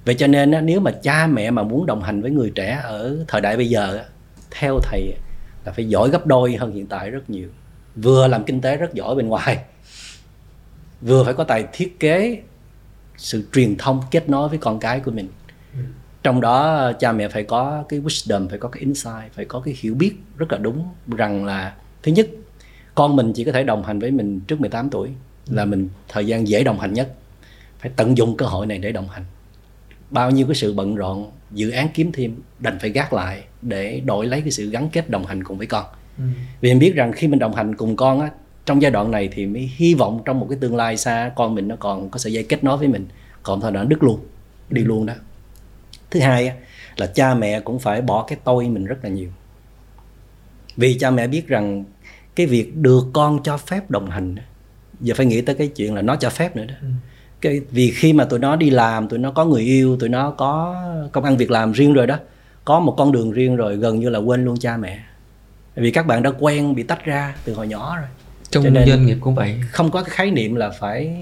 Vậy 0.05 0.14
cho 0.14 0.26
nên 0.26 0.66
nếu 0.66 0.80
mà 0.80 0.90
cha 1.03 1.26
mẹ 1.26 1.51
mà 1.51 1.62
muốn 1.62 1.86
đồng 1.86 2.03
hành 2.03 2.22
với 2.22 2.30
người 2.30 2.53
trẻ 2.55 2.80
ở 2.82 3.24
thời 3.28 3.40
đại 3.40 3.57
bây 3.57 3.68
giờ 3.68 4.05
theo 4.51 4.78
thầy 4.82 5.14
là 5.64 5.72
phải 5.72 5.88
giỏi 5.88 6.11
gấp 6.11 6.26
đôi 6.26 6.57
hơn 6.57 6.72
hiện 6.72 6.86
tại 6.86 7.11
rất 7.11 7.30
nhiều. 7.30 7.48
Vừa 7.96 8.26
làm 8.26 8.44
kinh 8.44 8.61
tế 8.61 8.76
rất 8.76 8.94
giỏi 8.94 9.14
bên 9.14 9.28
ngoài 9.28 9.59
vừa 11.03 11.24
phải 11.24 11.34
có 11.34 11.44
tài 11.44 11.64
thiết 11.72 12.01
kế 12.01 12.42
sự 13.16 13.48
truyền 13.53 13.76
thông 13.76 14.03
kết 14.11 14.28
nối 14.28 14.48
với 14.48 14.59
con 14.59 14.80
cái 14.80 15.01
của 15.01 15.11
mình 15.11 15.28
trong 16.22 16.40
đó 16.40 16.92
cha 16.92 17.12
mẹ 17.12 17.28
phải 17.28 17.42
có 17.42 17.84
cái 17.88 18.00
wisdom 18.00 18.48
phải 18.48 18.58
có 18.58 18.68
cái 18.68 18.80
insight 18.80 19.32
phải 19.32 19.44
có 19.44 19.60
cái 19.60 19.74
hiểu 19.78 19.94
biết 19.94 20.12
rất 20.36 20.52
là 20.52 20.58
đúng 20.58 20.84
rằng 21.16 21.44
là 21.44 21.74
thứ 22.02 22.12
nhất 22.12 22.28
con 22.94 23.16
mình 23.16 23.32
chỉ 23.32 23.44
có 23.44 23.52
thể 23.52 23.62
đồng 23.62 23.84
hành 23.84 23.98
với 23.98 24.10
mình 24.10 24.40
trước 24.40 24.60
18 24.60 24.90
tuổi 24.90 25.10
là 25.50 25.64
mình 25.64 25.88
thời 26.08 26.26
gian 26.26 26.48
dễ 26.48 26.64
đồng 26.64 26.80
hành 26.80 26.92
nhất. 26.92 27.14
Phải 27.78 27.90
tận 27.96 28.16
dụng 28.16 28.36
cơ 28.36 28.46
hội 28.46 28.66
này 28.66 28.78
để 28.78 28.92
đồng 28.92 29.08
hành. 29.08 29.24
Bao 30.10 30.30
nhiêu 30.30 30.46
cái 30.46 30.54
sự 30.54 30.72
bận 30.74 30.94
rộn 30.94 31.30
dự 31.50 31.70
án 31.70 31.88
kiếm 31.94 32.12
thêm 32.12 32.36
đành 32.58 32.78
phải 32.78 32.90
gác 32.90 33.12
lại 33.12 33.42
để 33.62 34.00
đổi 34.04 34.26
lấy 34.26 34.40
cái 34.40 34.50
sự 34.50 34.70
gắn 34.70 34.88
kết 34.92 35.10
đồng 35.10 35.26
hành 35.26 35.44
cùng 35.44 35.58
với 35.58 35.66
con. 35.66 35.84
Ừ. 36.18 36.24
vì 36.60 36.70
mình 36.70 36.78
biết 36.78 36.94
rằng 36.94 37.12
khi 37.12 37.28
mình 37.28 37.38
đồng 37.38 37.54
hành 37.54 37.74
cùng 37.74 37.96
con 37.96 38.20
á 38.20 38.30
trong 38.66 38.82
giai 38.82 38.90
đoạn 38.90 39.10
này 39.10 39.28
thì 39.32 39.46
mới 39.46 39.70
hy 39.76 39.94
vọng 39.94 40.22
trong 40.24 40.40
một 40.40 40.46
cái 40.50 40.58
tương 40.60 40.76
lai 40.76 40.96
xa 40.96 41.32
con 41.36 41.54
mình 41.54 41.68
nó 41.68 41.76
còn 41.76 42.10
có 42.10 42.18
sợi 42.18 42.32
dây 42.32 42.44
kết 42.44 42.64
nối 42.64 42.76
với 42.76 42.88
mình. 42.88 43.06
Còn 43.42 43.60
thôi 43.60 43.72
nó 43.72 43.84
đứt 43.84 44.02
luôn 44.02 44.20
đi 44.70 44.82
luôn 44.82 45.06
đó 45.06 45.14
thứ 46.11 46.20
hai 46.20 46.52
là 46.96 47.06
cha 47.06 47.34
mẹ 47.34 47.61
cũng 47.61 47.78
phải 47.78 48.02
bỏ 48.02 48.24
cái 48.28 48.38
tôi 48.44 48.68
mình 48.68 48.84
rất 48.84 48.96
là 49.02 49.08
nhiều. 49.11 49.28
Vì 50.76 50.98
cha 50.98 51.11
mẹ 51.11 51.26
biết 51.26 51.48
rằng 51.48 51.84
cái 52.34 52.46
việc 52.46 52.76
được 52.76 53.06
con 53.12 53.42
cho 53.42 53.56
phép 53.56 53.90
đồng 53.90 54.11
hành 54.11 54.36
giờ 55.00 55.14
phải 55.16 55.26
nghĩ 55.26 55.40
tới 55.40 55.54
cái 55.54 55.68
chuyện 55.68 55.94
là 55.94 56.02
nó 56.02 56.16
cho 56.16 56.30
phép 56.30 56.56
nữa 56.56 56.64
đó. 56.64 56.74
Ừ. 56.80 56.88
cái 57.40 57.61
vì 57.70 57.90
khi 57.90 58.12
mà 58.12 58.24
tụi 58.24 58.38
nó 58.38 58.56
đi 58.56 58.70
làm 58.70 59.08
tụi 59.08 59.18
nó 59.18 59.30
có 59.30 59.44
người 59.44 59.62
yêu 59.62 59.96
tụi 59.96 60.08
nó 60.08 60.30
có 60.30 60.82
công 61.12 61.24
ăn 61.24 61.36
việc 61.36 61.50
làm 61.50 61.72
riêng 61.72 61.92
rồi 61.92 62.06
đó 62.06 62.18
có 62.64 62.80
một 62.80 62.94
con 62.98 63.12
đường 63.12 63.32
riêng 63.32 63.56
rồi 63.56 63.76
gần 63.76 64.00
như 64.00 64.08
là 64.08 64.18
quên 64.18 64.44
luôn 64.44 64.56
cha 64.61 64.76
mẹ. 64.76 65.00
Vì 65.74 65.90
các 65.90 66.06
bạn 66.06 66.22
đã 66.22 66.30
quen 66.38 66.74
bị 66.74 66.82
tách 66.82 67.04
ra 67.04 67.34
từ 67.44 67.54
hồi 67.54 67.68
nhỏ 67.68 67.96
rồi 67.96 68.06
trong 68.51 68.64
Cho 68.64 68.70
nên 68.70 68.88
doanh 68.88 69.07
nghiệp 69.07 69.16
cũng 69.20 69.34
vậy. 69.34 69.55
không 69.72 69.90
có 69.90 70.03
cái 70.03 70.11
khái 70.11 70.30
niệm 70.30 70.55
là 70.55 70.70
phải 70.70 71.12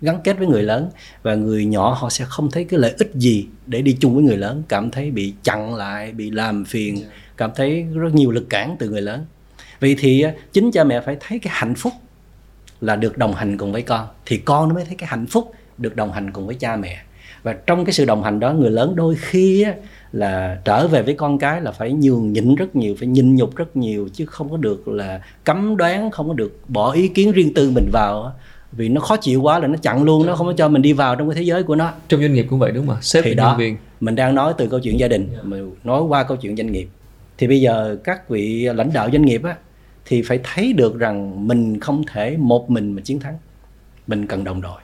gắn 0.00 0.20
kết 0.24 0.38
với 0.38 0.46
người 0.46 0.62
lớn. 0.62 0.90
Và 1.22 1.34
người 1.34 1.66
nhỏ 1.66 1.96
họ 2.00 2.10
sẽ 2.10 2.24
không 2.28 2.50
thấy 2.50 2.64
cái 2.64 2.80
lợi 2.80 2.94
ích 2.98 3.10
gì 3.14 3.46
để 3.66 3.82
đi 3.82 3.96
chung 4.00 4.14
với 4.14 4.24
người 4.24 4.36
lớn. 4.36 4.62
Cảm 4.68 4.90
thấy 4.90 5.10
bị 5.10 5.34
chặn 5.42 5.74
lại 5.74 6.12
bị 6.12 6.30
làm 6.30 6.64
phiền. 6.64 7.04
Cảm 7.36 7.50
thấy 7.54 7.86
rất 7.94 8.14
nhiều 8.14 8.30
lực 8.30 8.46
cản 8.50 8.76
từ 8.78 8.88
người 8.88 9.02
lớn. 9.02 9.24
Vì 9.80 9.94
thì 9.94 10.24
chính 10.52 10.72
cha 10.72 10.84
mẹ 10.84 11.00
phải 11.00 11.16
thấy 11.20 11.38
cái 11.38 11.52
hạnh 11.56 11.74
phúc 11.74 11.92
là 12.80 12.96
được 12.96 13.18
đồng 13.18 13.34
hành 13.34 13.58
cùng 13.58 13.72
với 13.72 13.82
con 13.82 14.06
thì 14.26 14.38
con 14.38 14.68
nó 14.68 14.74
mới 14.74 14.84
thấy 14.84 14.94
cái 14.98 15.08
hạnh 15.08 15.26
phúc 15.26 15.52
được 15.78 15.96
đồng 15.96 16.12
hành 16.12 16.32
cùng 16.32 16.46
với 16.46 16.54
cha 16.54 16.76
mẹ. 16.76 17.02
Và 17.42 17.52
trong 17.66 17.84
cái 17.84 17.92
sự 17.92 18.04
đồng 18.04 18.22
hành 18.22 18.40
đó 18.40 18.52
người 18.52 18.70
lớn 18.70 18.96
đôi 18.96 19.14
khi 19.14 19.66
là 20.12 20.58
trở 20.64 20.88
về 20.88 21.02
với 21.02 21.14
con 21.14 21.38
cái 21.38 21.60
là 21.60 21.72
phải 21.72 21.92
nhường 21.92 22.32
nhịn 22.32 22.54
rất 22.54 22.76
nhiều 22.76 22.94
phải 22.98 23.08
nhịn 23.08 23.36
nhục 23.36 23.56
rất 23.56 23.76
nhiều 23.76 24.08
chứ 24.12 24.26
không 24.26 24.50
có 24.50 24.56
được 24.56 24.88
là 24.88 25.20
cấm 25.44 25.76
đoán 25.76 26.10
không 26.10 26.28
có 26.28 26.34
được 26.34 26.60
bỏ 26.68 26.92
ý 26.92 27.08
kiến 27.08 27.32
riêng 27.32 27.54
tư 27.54 27.70
mình 27.70 27.88
vào 27.92 28.32
vì 28.72 28.88
nó 28.88 29.00
khó 29.00 29.16
chịu 29.16 29.42
quá 29.42 29.58
là 29.58 29.66
nó 29.66 29.76
chặn 29.82 30.02
luôn 30.02 30.26
nó 30.26 30.36
không 30.36 30.46
có 30.46 30.52
cho 30.52 30.68
mình 30.68 30.82
đi 30.82 30.92
vào 30.92 31.16
trong 31.16 31.28
cái 31.28 31.36
thế 31.36 31.42
giới 31.42 31.62
của 31.62 31.74
nó. 31.74 31.92
Trong 32.08 32.20
doanh 32.20 32.34
nghiệp 32.34 32.46
cũng 32.50 32.58
vậy 32.58 32.72
đúng 32.72 32.86
không 32.86 33.02
sếp 33.02 33.24
thì 33.24 33.34
đó, 33.34 33.48
nhân 33.48 33.58
viên. 33.58 33.76
mình 34.00 34.14
đang 34.14 34.34
nói 34.34 34.54
từ 34.58 34.68
câu 34.68 34.80
chuyện 34.80 35.00
gia 35.00 35.08
đình 35.08 35.28
mình 35.42 35.74
nói 35.84 36.02
qua 36.02 36.22
câu 36.22 36.36
chuyện 36.36 36.56
doanh 36.56 36.72
nghiệp. 36.72 36.88
Thì 37.38 37.46
bây 37.46 37.60
giờ 37.60 37.96
các 38.04 38.28
vị 38.28 38.68
lãnh 38.74 38.92
đạo 38.92 39.08
doanh 39.12 39.24
nghiệp 39.24 39.42
á 39.44 39.56
thì 40.04 40.22
phải 40.22 40.40
thấy 40.44 40.72
được 40.72 40.98
rằng 40.98 41.48
mình 41.48 41.80
không 41.80 42.04
thể 42.12 42.36
một 42.36 42.70
mình 42.70 42.92
mà 42.92 43.02
chiến 43.04 43.20
thắng. 43.20 43.34
Mình 44.06 44.26
cần 44.26 44.44
đồng 44.44 44.60
đội 44.60 44.80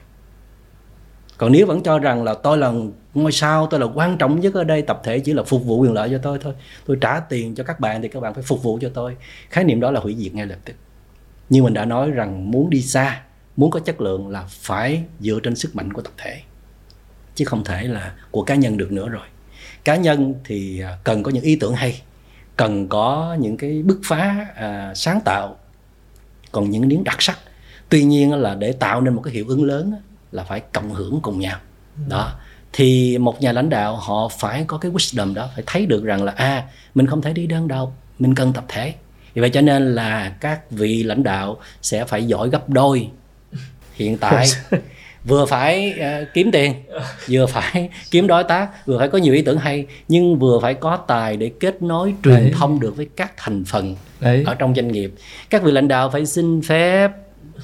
còn 1.43 1.51
nếu 1.51 1.65
vẫn 1.65 1.83
cho 1.83 1.99
rằng 1.99 2.23
là 2.23 2.33
tôi 2.33 2.57
là 2.57 2.73
ngôi 3.13 3.31
sao 3.31 3.67
tôi 3.67 3.79
là 3.79 3.85
quan 3.93 4.17
trọng 4.17 4.39
nhất 4.39 4.53
ở 4.53 4.63
đây 4.63 4.81
tập 4.81 5.01
thể 5.03 5.19
chỉ 5.19 5.33
là 5.33 5.43
phục 5.43 5.65
vụ 5.65 5.77
quyền 5.77 5.93
lợi 5.93 6.09
cho 6.09 6.17
tôi 6.17 6.39
thôi. 6.41 6.53
Tôi 6.85 6.97
trả 7.01 7.19
tiền 7.19 7.55
cho 7.55 7.63
các 7.63 7.79
bạn 7.79 8.01
thì 8.01 8.07
các 8.07 8.19
bạn 8.19 8.33
phải 8.33 8.43
phục 8.43 8.63
vụ 8.63 8.79
cho 8.81 8.89
tôi. 8.93 9.15
Khái 9.49 9.63
niệm 9.63 9.79
đó 9.79 9.91
là 9.91 9.99
hủy 9.99 10.15
diệt 10.19 10.33
ngay 10.33 10.45
lập 10.45 10.55
tức. 10.65 10.73
Như 11.49 11.63
mình 11.63 11.73
đã 11.73 11.85
nói 11.85 12.11
rằng 12.11 12.51
muốn 12.51 12.69
đi 12.69 12.81
xa 12.81 13.21
muốn 13.57 13.71
có 13.71 13.79
chất 13.79 14.01
lượng 14.01 14.29
là 14.29 14.45
phải 14.49 15.03
dựa 15.19 15.39
trên 15.43 15.55
sức 15.55 15.75
mạnh 15.75 15.93
của 15.93 16.01
tập 16.01 16.13
thể. 16.17 16.41
Chứ 17.35 17.45
không 17.45 17.63
thể 17.63 17.83
là 17.83 18.13
của 18.31 18.43
cá 18.43 18.55
nhân 18.55 18.77
được 18.77 18.91
nữa 18.91 19.09
rồi. 19.09 19.27
Cá 19.83 19.95
nhân 19.95 20.33
thì 20.45 20.79
à, 20.79 20.97
cần 21.03 21.23
có 21.23 21.31
những 21.31 21.43
ý 21.43 21.55
tưởng 21.55 21.75
hay 21.75 22.01
cần 22.57 22.87
có 22.87 23.37
những 23.39 23.57
cái 23.57 23.83
bứt 23.85 23.99
phá 24.05 24.47
à, 24.55 24.93
sáng 24.95 25.19
tạo. 25.25 25.57
Còn 26.51 26.69
những 26.69 26.89
điểm 26.89 27.03
đặc 27.03 27.21
sắc. 27.21 27.39
Tuy 27.89 28.03
nhiên 28.03 28.33
là 28.33 28.55
để 28.55 28.71
tạo 28.71 29.01
nên 29.01 29.13
một 29.13 29.21
cái 29.21 29.33
hiệu 29.33 29.45
ứng 29.47 29.63
lớn 29.63 29.93
là 30.33 30.43
phải 30.43 30.59
cộng 30.59 30.93
hưởng 30.93 31.19
cùng 31.21 31.39
nhau. 31.39 31.57
Đó. 32.07 32.31
Thì 32.73 33.17
một 33.17 33.41
nhà 33.41 33.51
lãnh 33.51 33.69
đạo 33.69 33.95
họ 33.95 34.27
phải 34.27 34.63
có 34.67 34.77
cái 34.77 34.91
wisdom 34.91 35.33
đó 35.33 35.49
phải 35.55 35.63
thấy 35.67 35.85
được 35.85 36.03
rằng 36.03 36.23
là 36.23 36.31
à 36.31 36.63
mình 36.95 37.07
không 37.07 37.21
thể 37.21 37.33
đi 37.33 37.47
đơn 37.47 37.67
đầu 37.67 37.93
mình 38.19 38.35
cần 38.35 38.53
tập 38.53 38.65
thể. 38.67 38.93
Vì 39.33 39.39
vậy 39.39 39.49
cho 39.49 39.61
nên 39.61 39.95
là 39.95 40.29
các 40.39 40.71
vị 40.71 41.03
lãnh 41.03 41.23
đạo 41.23 41.57
sẽ 41.81 42.05
phải 42.05 42.23
giỏi 42.23 42.49
gấp 42.49 42.69
đôi. 42.69 43.09
Hiện 43.93 44.17
tại 44.17 44.47
vừa 45.25 45.45
phải 45.45 45.95
uh, 45.99 46.27
kiếm 46.33 46.51
tiền 46.51 46.73
vừa 47.27 47.45
phải 47.45 47.89
kiếm 48.11 48.27
đối 48.27 48.43
tác 48.43 48.85
vừa 48.85 48.99
phải 48.99 49.09
có 49.09 49.17
nhiều 49.17 49.33
ý 49.33 49.41
tưởng 49.41 49.57
hay 49.57 49.85
nhưng 50.07 50.39
vừa 50.39 50.59
phải 50.59 50.73
có 50.73 50.97
tài 50.97 51.37
để 51.37 51.51
kết 51.59 51.81
nối 51.81 52.13
truyền 52.23 52.35
Đấy. 52.35 52.53
thông 52.55 52.79
được 52.79 52.97
với 52.97 53.07
các 53.15 53.33
thành 53.37 53.63
phần 53.65 53.95
Đấy. 54.19 54.43
ở 54.45 54.55
trong 54.55 54.75
doanh 54.75 54.87
nghiệp. 54.91 55.13
Các 55.49 55.63
vị 55.63 55.71
lãnh 55.71 55.87
đạo 55.87 56.09
phải 56.09 56.25
xin 56.25 56.61
phép 56.61 57.11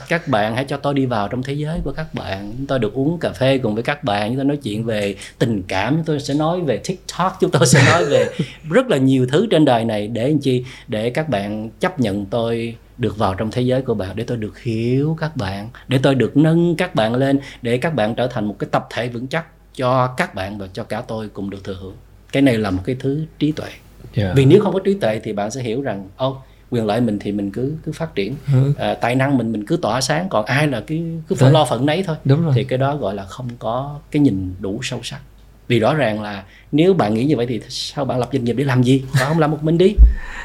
các 0.08 0.28
bạn 0.28 0.56
hãy 0.56 0.66
cho 0.66 0.78
tôi 0.78 0.93
đi 0.93 1.06
vào 1.06 1.28
trong 1.28 1.43
thế 1.43 1.54
giới 1.54 1.80
của 1.84 1.91
các 1.91 2.14
bạn. 2.14 2.54
Chúng 2.58 2.66
tôi 2.66 2.80
được 2.80 2.93
uống 2.93 3.20
cà 3.20 3.30
phê 3.30 3.58
cùng 3.58 3.74
với 3.74 3.84
các 3.84 4.04
bạn. 4.04 4.30
Chúng 4.30 4.38
tôi 4.38 4.45
nói 4.45 4.58
chuyện 4.58 4.84
về 4.84 5.16
tình 5.39 5.64
cảm. 5.68 5.95
Chúng 5.95 6.06
tôi 6.06 6.20
sẽ 6.20 6.34
nói 6.34 6.62
về 6.62 6.78
tiktok. 6.78 7.38
Chúng 7.39 7.52
tôi 7.52 7.68
sẽ 7.68 7.84
nói 7.86 8.06
về 8.06 8.30
rất 8.70 8.88
là 8.88 8.97
nhiều 8.97 9.28
thứ 9.32 9.47
trên 9.52 9.66
đời 9.66 9.86
này 9.86 10.08
để 10.08 10.24
anh 10.24 10.39
chi? 10.39 10.66
Để 10.88 11.10
các 11.10 11.30
bạn 11.30 11.70
chấp 11.80 12.00
nhận 12.00 12.26
tôi 12.26 12.76
được 12.97 13.18
vào 13.18 13.36
trong 13.36 13.52
thế 13.52 13.62
giới 13.62 13.82
của 13.82 13.93
bạn 13.93 14.16
để 14.16 14.24
tôi 14.24 14.38
được 14.38 14.60
hiểu 14.60 15.18
các 15.20 15.38
bạn 15.38 15.70
để 15.88 16.00
tôi 16.04 16.16
được 16.16 16.38
nâng 16.38 16.76
các 16.76 16.95
bạn 16.95 17.16
lên 17.16 17.39
để 17.62 17.78
các 17.78 17.95
bạn 17.95 18.16
trở 18.16 18.28
thành 18.28 18.45
một 18.45 18.56
cái 18.60 18.70
tập 18.72 18.88
thể 18.89 19.08
vững 19.08 19.28
chắc 19.28 19.45
cho 19.76 20.08
các 20.08 20.36
bạn 20.36 20.58
và 20.58 20.68
cho 20.74 20.84
cả 20.84 21.02
tôi 21.02 21.30
cùng 21.30 21.50
được 21.50 21.64
thừa 21.64 21.78
hưởng. 21.82 21.95
Cái 22.32 22.41
này 22.41 22.58
là 22.58 22.72
một 22.72 22.82
cái 22.86 22.95
thứ 23.00 23.26
trí 23.39 23.52
tuệ. 23.52 23.70
Yeah. 24.14 24.36
vì 24.36 24.45
nếu 24.45 24.62
không 24.62 24.74
có 24.74 24.80
trí 24.80 24.93
tuệ 24.93 25.20
thì 25.24 25.34
bạn 25.34 25.52
sẽ 25.52 25.62
hiểu 25.62 25.82
rằng 25.82 26.10
ô 26.18 26.30
oh, 26.30 26.38
quyền 26.72 26.86
lợi 26.86 27.02
mình 27.02 27.20
thì 27.20 27.32
mình 27.32 27.52
cứ 27.52 27.74
cứ 27.86 27.92
phát 27.92 28.16
triển. 28.16 28.36
Ừ. 28.54 28.74
à, 28.78 28.94
tài 28.94 29.16
năng 29.16 29.38
mình 29.38 29.52
mình 29.52 29.66
cứ 29.66 29.78
tỏa 29.78 30.02
sáng 30.02 30.28
còn 30.30 30.46
ai 30.46 30.68
là 30.68 30.82
cái 30.88 31.04
cứ 31.28 31.36
phải 31.36 31.52
lo 31.52 31.66
phận 31.66 31.86
nấy 31.86 32.04
thôi. 32.04 32.16
Đúng 32.26 32.44
rồi. 32.44 32.54
thì 32.56 32.64
cái 32.64 32.80
đó 32.80 32.96
gọi 32.96 33.16
là 33.16 33.26
không 33.26 33.50
có 33.60 34.00
cái 34.12 34.22
nhìn 34.22 34.54
đủ 34.60 34.80
sâu 34.84 35.00
sắc. 35.04 35.20
Vì 35.68 35.80
rõ 35.80 35.94
ràng 35.94 36.22
là 36.22 36.44
nếu 36.72 36.94
bạn 36.94 37.14
nghĩ 37.14 37.26
như 37.26 37.38
vậy 37.38 37.46
thì 37.50 37.62
sao 37.70 38.06
bạn 38.06 38.20
lập 38.20 38.30
doanh 38.32 38.44
nghiệp 38.44 38.54
để 38.54 38.64
làm 38.64 38.84
gì? 38.84 39.04
Bạn 39.14 39.28
không 39.28 39.40
làm 39.40 39.52
một 39.52 39.64
mình 39.64 39.78
đi. 39.78 39.94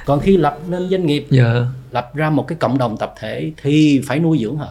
Còn 0.07 0.21
khi 0.21 0.37
lập 0.37 0.59
nên 0.69 0.89
doanh 0.91 1.07
nghiệp 1.07 1.27
yeah. 1.31 1.47
Dạ. 1.47 1.67
lập 1.91 2.15
ra 2.15 2.31
một 2.31 2.49
cái 2.49 2.59
cộng 2.61 2.79
đồng 2.79 2.97
tập 2.97 3.15
thể 3.19 3.53
thì 3.63 4.03
phải 4.07 4.19
nuôi 4.19 4.39
dưỡng 4.39 4.57
họ. 4.57 4.69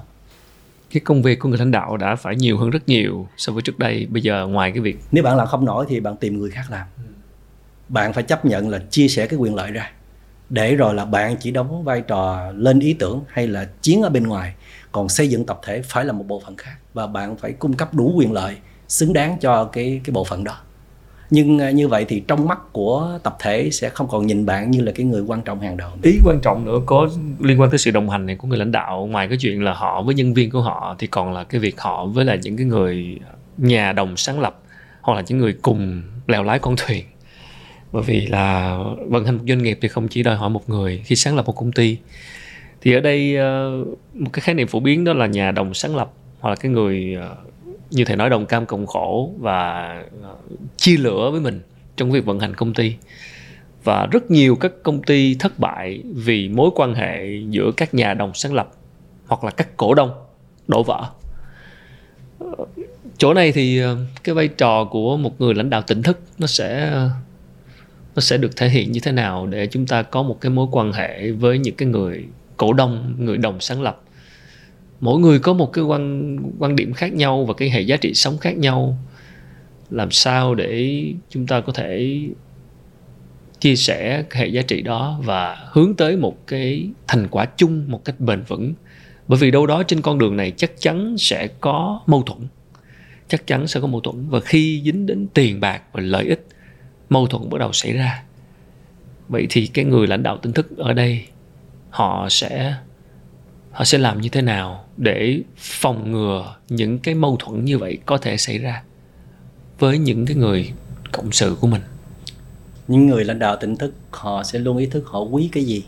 Cái 0.91 1.01
công 1.01 1.21
việc 1.21 1.39
của 1.39 1.49
người 1.49 1.57
lãnh 1.57 1.71
đạo 1.71 1.97
đã 1.97 2.15
phải 2.15 2.35
nhiều 2.35 2.57
hơn 2.57 2.69
rất 2.69 2.89
nhiều 2.89 3.27
so 3.37 3.53
với 3.53 3.61
trước 3.61 3.79
đây. 3.79 4.07
Bây 4.09 4.21
giờ 4.21 4.47
ngoài 4.47 4.71
cái 4.71 4.79
việc 4.79 4.99
nếu 5.11 5.23
bạn 5.23 5.37
làm 5.37 5.47
không 5.47 5.65
nổi 5.65 5.85
thì 5.89 5.99
bạn 5.99 6.15
tìm 6.17 6.39
người 6.39 6.51
khác 6.51 6.63
làm. 6.69 6.87
Bạn 7.89 8.13
phải 8.13 8.23
chấp 8.23 8.45
nhận 8.45 8.69
là 8.69 8.79
chia 8.89 9.07
sẻ 9.07 9.27
cái 9.27 9.39
quyền 9.39 9.55
lợi 9.55 9.71
ra 9.71 9.91
để 10.53 10.75
rồi 10.75 10.93
là 10.93 11.05
bạn 11.05 11.35
chỉ 11.39 11.51
đóng 11.51 11.83
vai 11.83 12.01
trò 12.01 12.51
lên 12.55 12.79
ý 12.79 12.93
tưởng 12.93 13.21
hay 13.27 13.47
là 13.47 13.67
chiến 13.81 14.01
ở 14.01 14.09
bên 14.09 14.23
ngoài. 14.23 14.53
Còn 14.91 15.09
xây 15.09 15.29
dựng 15.29 15.45
tập 15.45 15.59
thể 15.63 15.81
phải 15.81 16.05
là 16.05 16.13
một 16.13 16.27
bộ 16.27 16.41
phận 16.45 16.57
khác 16.57 16.75
và 16.93 17.07
bạn 17.07 17.37
phải 17.37 17.51
cung 17.51 17.73
cấp 17.73 17.93
đủ 17.93 18.13
quyền 18.15 18.31
lợi 18.31 18.55
xứng 18.87 19.13
đáng 19.13 19.37
cho 19.41 19.65
cái 19.65 20.01
cái 20.03 20.13
bộ 20.13 20.23
phận 20.23 20.43
đó. 20.43 20.57
Nhưng 21.29 21.59
à, 21.59 21.71
như 21.71 21.87
vậy 21.87 22.05
thì 22.07 22.23
trong 22.27 22.47
mắt 22.47 22.59
của 22.71 23.19
tập 23.23 23.35
thể 23.39 23.69
sẽ 23.71 23.89
không 23.89 24.07
còn 24.07 24.27
nhìn 24.27 24.45
bạn 24.45 24.71
như 24.71 24.81
là 24.81 24.91
cái 24.95 25.05
người 25.05 25.21
quan 25.21 25.41
trọng 25.41 25.59
hàng 25.59 25.77
đầu 25.77 25.89
nữa. 25.89 26.01
ý 26.03 26.19
quan 26.25 26.39
trọng 26.41 26.65
nữa, 26.65 26.79
có 26.85 27.09
liên 27.39 27.61
quan 27.61 27.69
tới 27.69 27.77
sự 27.77 27.91
đồng 27.91 28.09
hành 28.09 28.25
này 28.25 28.35
của 28.35 28.47
người 28.47 28.57
lãnh 28.57 28.71
đạo, 28.71 29.07
ngoài 29.11 29.27
cái 29.27 29.37
chuyện 29.37 29.63
là 29.63 29.73
họ 29.73 30.01
với 30.01 30.15
nhân 30.15 30.33
viên 30.33 30.51
của 30.51 30.61
họ 30.61 30.95
thì 30.99 31.07
còn 31.07 31.33
là 31.33 31.43
cái 31.43 31.61
việc 31.61 31.81
họ 31.81 32.05
với 32.05 32.25
là 32.25 32.35
những 32.35 32.57
cái 32.57 32.65
người 32.65 33.19
nhà 33.57 33.93
đồng 33.93 34.17
sáng 34.17 34.39
lập 34.39 34.59
hoặc 35.01 35.13
là 35.13 35.23
những 35.27 35.37
người 35.37 35.53
cùng 35.61 36.01
lèo 36.27 36.43
lái 36.43 36.59
con 36.59 36.75
thuyền 36.77 37.05
bởi 37.93 38.03
vì 38.03 38.25
là 38.27 38.77
vận 39.07 39.25
hành 39.25 39.37
một 39.37 39.43
doanh 39.47 39.63
nghiệp 39.63 39.77
thì 39.81 39.87
không 39.87 40.07
chỉ 40.07 40.23
đòi 40.23 40.35
hỏi 40.35 40.49
một 40.49 40.69
người 40.69 41.01
khi 41.05 41.15
sáng 41.15 41.35
lập 41.35 41.45
một 41.45 41.55
công 41.55 41.71
ty. 41.71 41.97
Thì 42.81 42.93
ở 42.93 42.99
đây 42.99 43.35
ờ, 43.35 43.83
một 44.13 44.29
cái 44.33 44.41
khái 44.41 44.55
niệm 44.55 44.67
phổ 44.67 44.79
biến 44.79 45.03
đó 45.03 45.13
là 45.13 45.27
nhà 45.27 45.51
đồng 45.51 45.73
sáng 45.73 45.95
lập 45.95 46.11
hoặc 46.39 46.49
là 46.49 46.55
cái 46.55 46.71
người 46.71 47.15
ờ, 47.19 47.35
như 47.91 48.05
thầy 48.05 48.15
nói, 48.15 48.29
đồng 48.29 48.45
cam 48.45 48.65
cộng 48.65 48.85
khổ 48.85 49.33
và 49.39 49.87
ờ, 50.23 50.35
chia 50.77 50.97
lửa 50.97 51.29
với 51.31 51.41
mình 51.41 51.61
trong 51.95 52.11
việc 52.11 52.25
vận 52.25 52.39
hành 52.39 52.53
công 52.53 52.73
ty. 52.73 52.95
Và 53.83 54.05
rất 54.11 54.31
nhiều 54.31 54.55
các 54.55 54.71
công 54.83 55.03
ty 55.03 55.35
thất 55.35 55.59
bại 55.59 56.01
vì 56.15 56.49
mối 56.49 56.69
quan 56.75 56.93
hệ 56.93 57.25
giữa 57.49 57.71
các 57.77 57.93
nhà 57.93 58.13
đồng 58.13 58.33
sáng 58.33 58.53
lập 58.53 58.71
hoặc 59.27 59.43
là 59.43 59.51
các 59.51 59.77
cổ 59.77 59.93
đông 59.93 60.11
đổ 60.67 60.83
vỡ. 60.83 61.09
Chỗ 63.17 63.33
này 63.33 63.51
thì 63.51 63.81
cái 64.23 64.35
vai 64.35 64.47
trò 64.47 64.85
của 64.85 65.17
một 65.17 65.41
người 65.41 65.53
lãnh 65.53 65.69
đạo 65.69 65.81
tỉnh 65.81 66.03
thức 66.03 66.19
nó 66.39 66.47
sẽ 66.47 66.93
nó 68.15 68.19
sẽ 68.19 68.37
được 68.37 68.57
thể 68.57 68.69
hiện 68.69 68.91
như 68.91 68.99
thế 68.99 69.11
nào 69.11 69.47
để 69.47 69.67
chúng 69.67 69.85
ta 69.85 70.03
có 70.03 70.23
một 70.23 70.41
cái 70.41 70.49
mối 70.49 70.67
quan 70.71 70.91
hệ 70.93 71.31
với 71.31 71.57
những 71.59 71.75
cái 71.75 71.87
người 71.87 72.25
cổ 72.57 72.73
đông, 72.73 73.15
người 73.17 73.37
đồng 73.37 73.59
sáng 73.59 73.81
lập. 73.81 74.01
Mỗi 74.99 75.19
người 75.19 75.39
có 75.39 75.53
một 75.53 75.73
cái 75.73 75.83
quan 75.83 76.37
quan 76.59 76.75
điểm 76.75 76.93
khác 76.93 77.13
nhau 77.13 77.45
và 77.45 77.53
cái 77.53 77.69
hệ 77.69 77.81
giá 77.81 77.97
trị 77.97 78.13
sống 78.13 78.37
khác 78.37 78.57
nhau. 78.57 78.97
Làm 79.89 80.11
sao 80.11 80.55
để 80.55 81.03
chúng 81.29 81.47
ta 81.47 81.61
có 81.61 81.73
thể 81.73 82.19
chia 83.59 83.75
sẻ 83.75 84.23
hệ 84.31 84.47
giá 84.47 84.61
trị 84.61 84.81
đó 84.81 85.19
và 85.23 85.67
hướng 85.71 85.95
tới 85.95 86.17
một 86.17 86.47
cái 86.47 86.89
thành 87.07 87.27
quả 87.27 87.45
chung, 87.45 87.85
một 87.87 88.05
cách 88.05 88.19
bền 88.19 88.43
vững? 88.47 88.73
Bởi 89.27 89.39
vì 89.39 89.51
đâu 89.51 89.67
đó 89.67 89.83
trên 89.83 90.01
con 90.01 90.17
đường 90.17 90.37
này 90.37 90.51
chắc 90.57 90.71
chắn 90.79 91.17
sẽ 91.17 91.47
có 91.47 92.01
mâu 92.07 92.23
thuẫn. 92.23 92.39
Chắc 93.27 93.47
chắn 93.47 93.67
sẽ 93.67 93.79
có 93.79 93.87
mâu 93.87 94.01
thuẫn. 94.01 94.29
Và 94.29 94.39
khi 94.39 94.81
dính 94.85 95.05
đến 95.05 95.27
tiền 95.33 95.59
bạc 95.59 95.81
và 95.91 96.01
lợi 96.01 96.25
ích 96.25 96.47
mâu 97.13 97.27
thuẫn 97.27 97.49
bắt 97.49 97.57
đầu 97.57 97.73
xảy 97.73 97.93
ra. 97.93 98.23
Vậy 99.29 99.47
thì 99.49 99.67
cái 99.67 99.85
người 99.85 100.07
lãnh 100.07 100.23
đạo 100.23 100.37
tỉnh 100.37 100.53
thức 100.53 100.77
ở 100.77 100.93
đây 100.93 101.25
họ 101.89 102.27
sẽ 102.29 102.75
họ 103.71 103.83
sẽ 103.83 103.97
làm 103.97 104.21
như 104.21 104.29
thế 104.29 104.41
nào 104.41 104.85
để 104.97 105.41
phòng 105.57 106.11
ngừa 106.11 106.55
những 106.69 106.99
cái 106.99 107.15
mâu 107.15 107.37
thuẫn 107.39 107.65
như 107.65 107.77
vậy 107.77 107.97
có 108.05 108.17
thể 108.17 108.37
xảy 108.37 108.57
ra 108.57 108.83
với 109.79 109.97
những 109.97 110.25
cái 110.25 110.35
người 110.35 110.71
cộng 111.11 111.31
sự 111.31 111.57
của 111.59 111.67
mình? 111.67 111.81
Những 112.87 113.07
người 113.07 113.25
lãnh 113.25 113.39
đạo 113.39 113.55
tỉnh 113.55 113.75
thức 113.75 113.93
họ 114.11 114.43
sẽ 114.43 114.59
luôn 114.59 114.77
ý 114.77 114.85
thức 114.85 115.03
họ 115.07 115.19
quý 115.19 115.49
cái 115.51 115.63
gì 115.63 115.85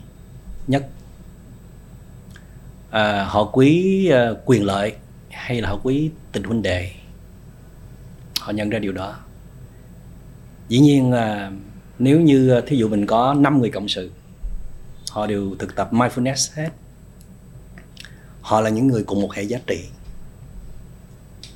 nhất? 0.66 0.86
À, 2.90 3.24
họ 3.24 3.44
quý 3.44 4.10
uh, 4.12 4.38
quyền 4.44 4.64
lợi 4.64 4.92
hay 5.30 5.60
là 5.60 5.68
họ 5.68 5.78
quý 5.82 6.10
tình 6.32 6.44
huynh 6.44 6.62
đệ? 6.62 6.90
Họ 8.40 8.52
nhận 8.52 8.70
ra 8.70 8.78
điều 8.78 8.92
đó 8.92 9.16
dĩ 10.68 10.78
nhiên 10.78 11.12
là 11.12 11.52
nếu 11.98 12.20
như 12.20 12.50
ờ, 12.50 12.60
thí 12.60 12.76
dụ 12.76 12.88
mình 12.88 13.06
có 13.06 13.34
5 13.34 13.60
người 13.60 13.70
cộng 13.70 13.88
sự, 13.88 14.10
họ 15.10 15.26
đều 15.26 15.56
thực 15.58 15.76
tập 15.76 15.92
mindfulness 15.92 16.56
hết. 16.56 16.68
Họ 18.40 18.60
là 18.60 18.70
những 18.70 18.86
người 18.86 19.04
cùng 19.04 19.22
một 19.22 19.34
hệ 19.34 19.42
giá 19.42 19.58
trị. 19.66 19.84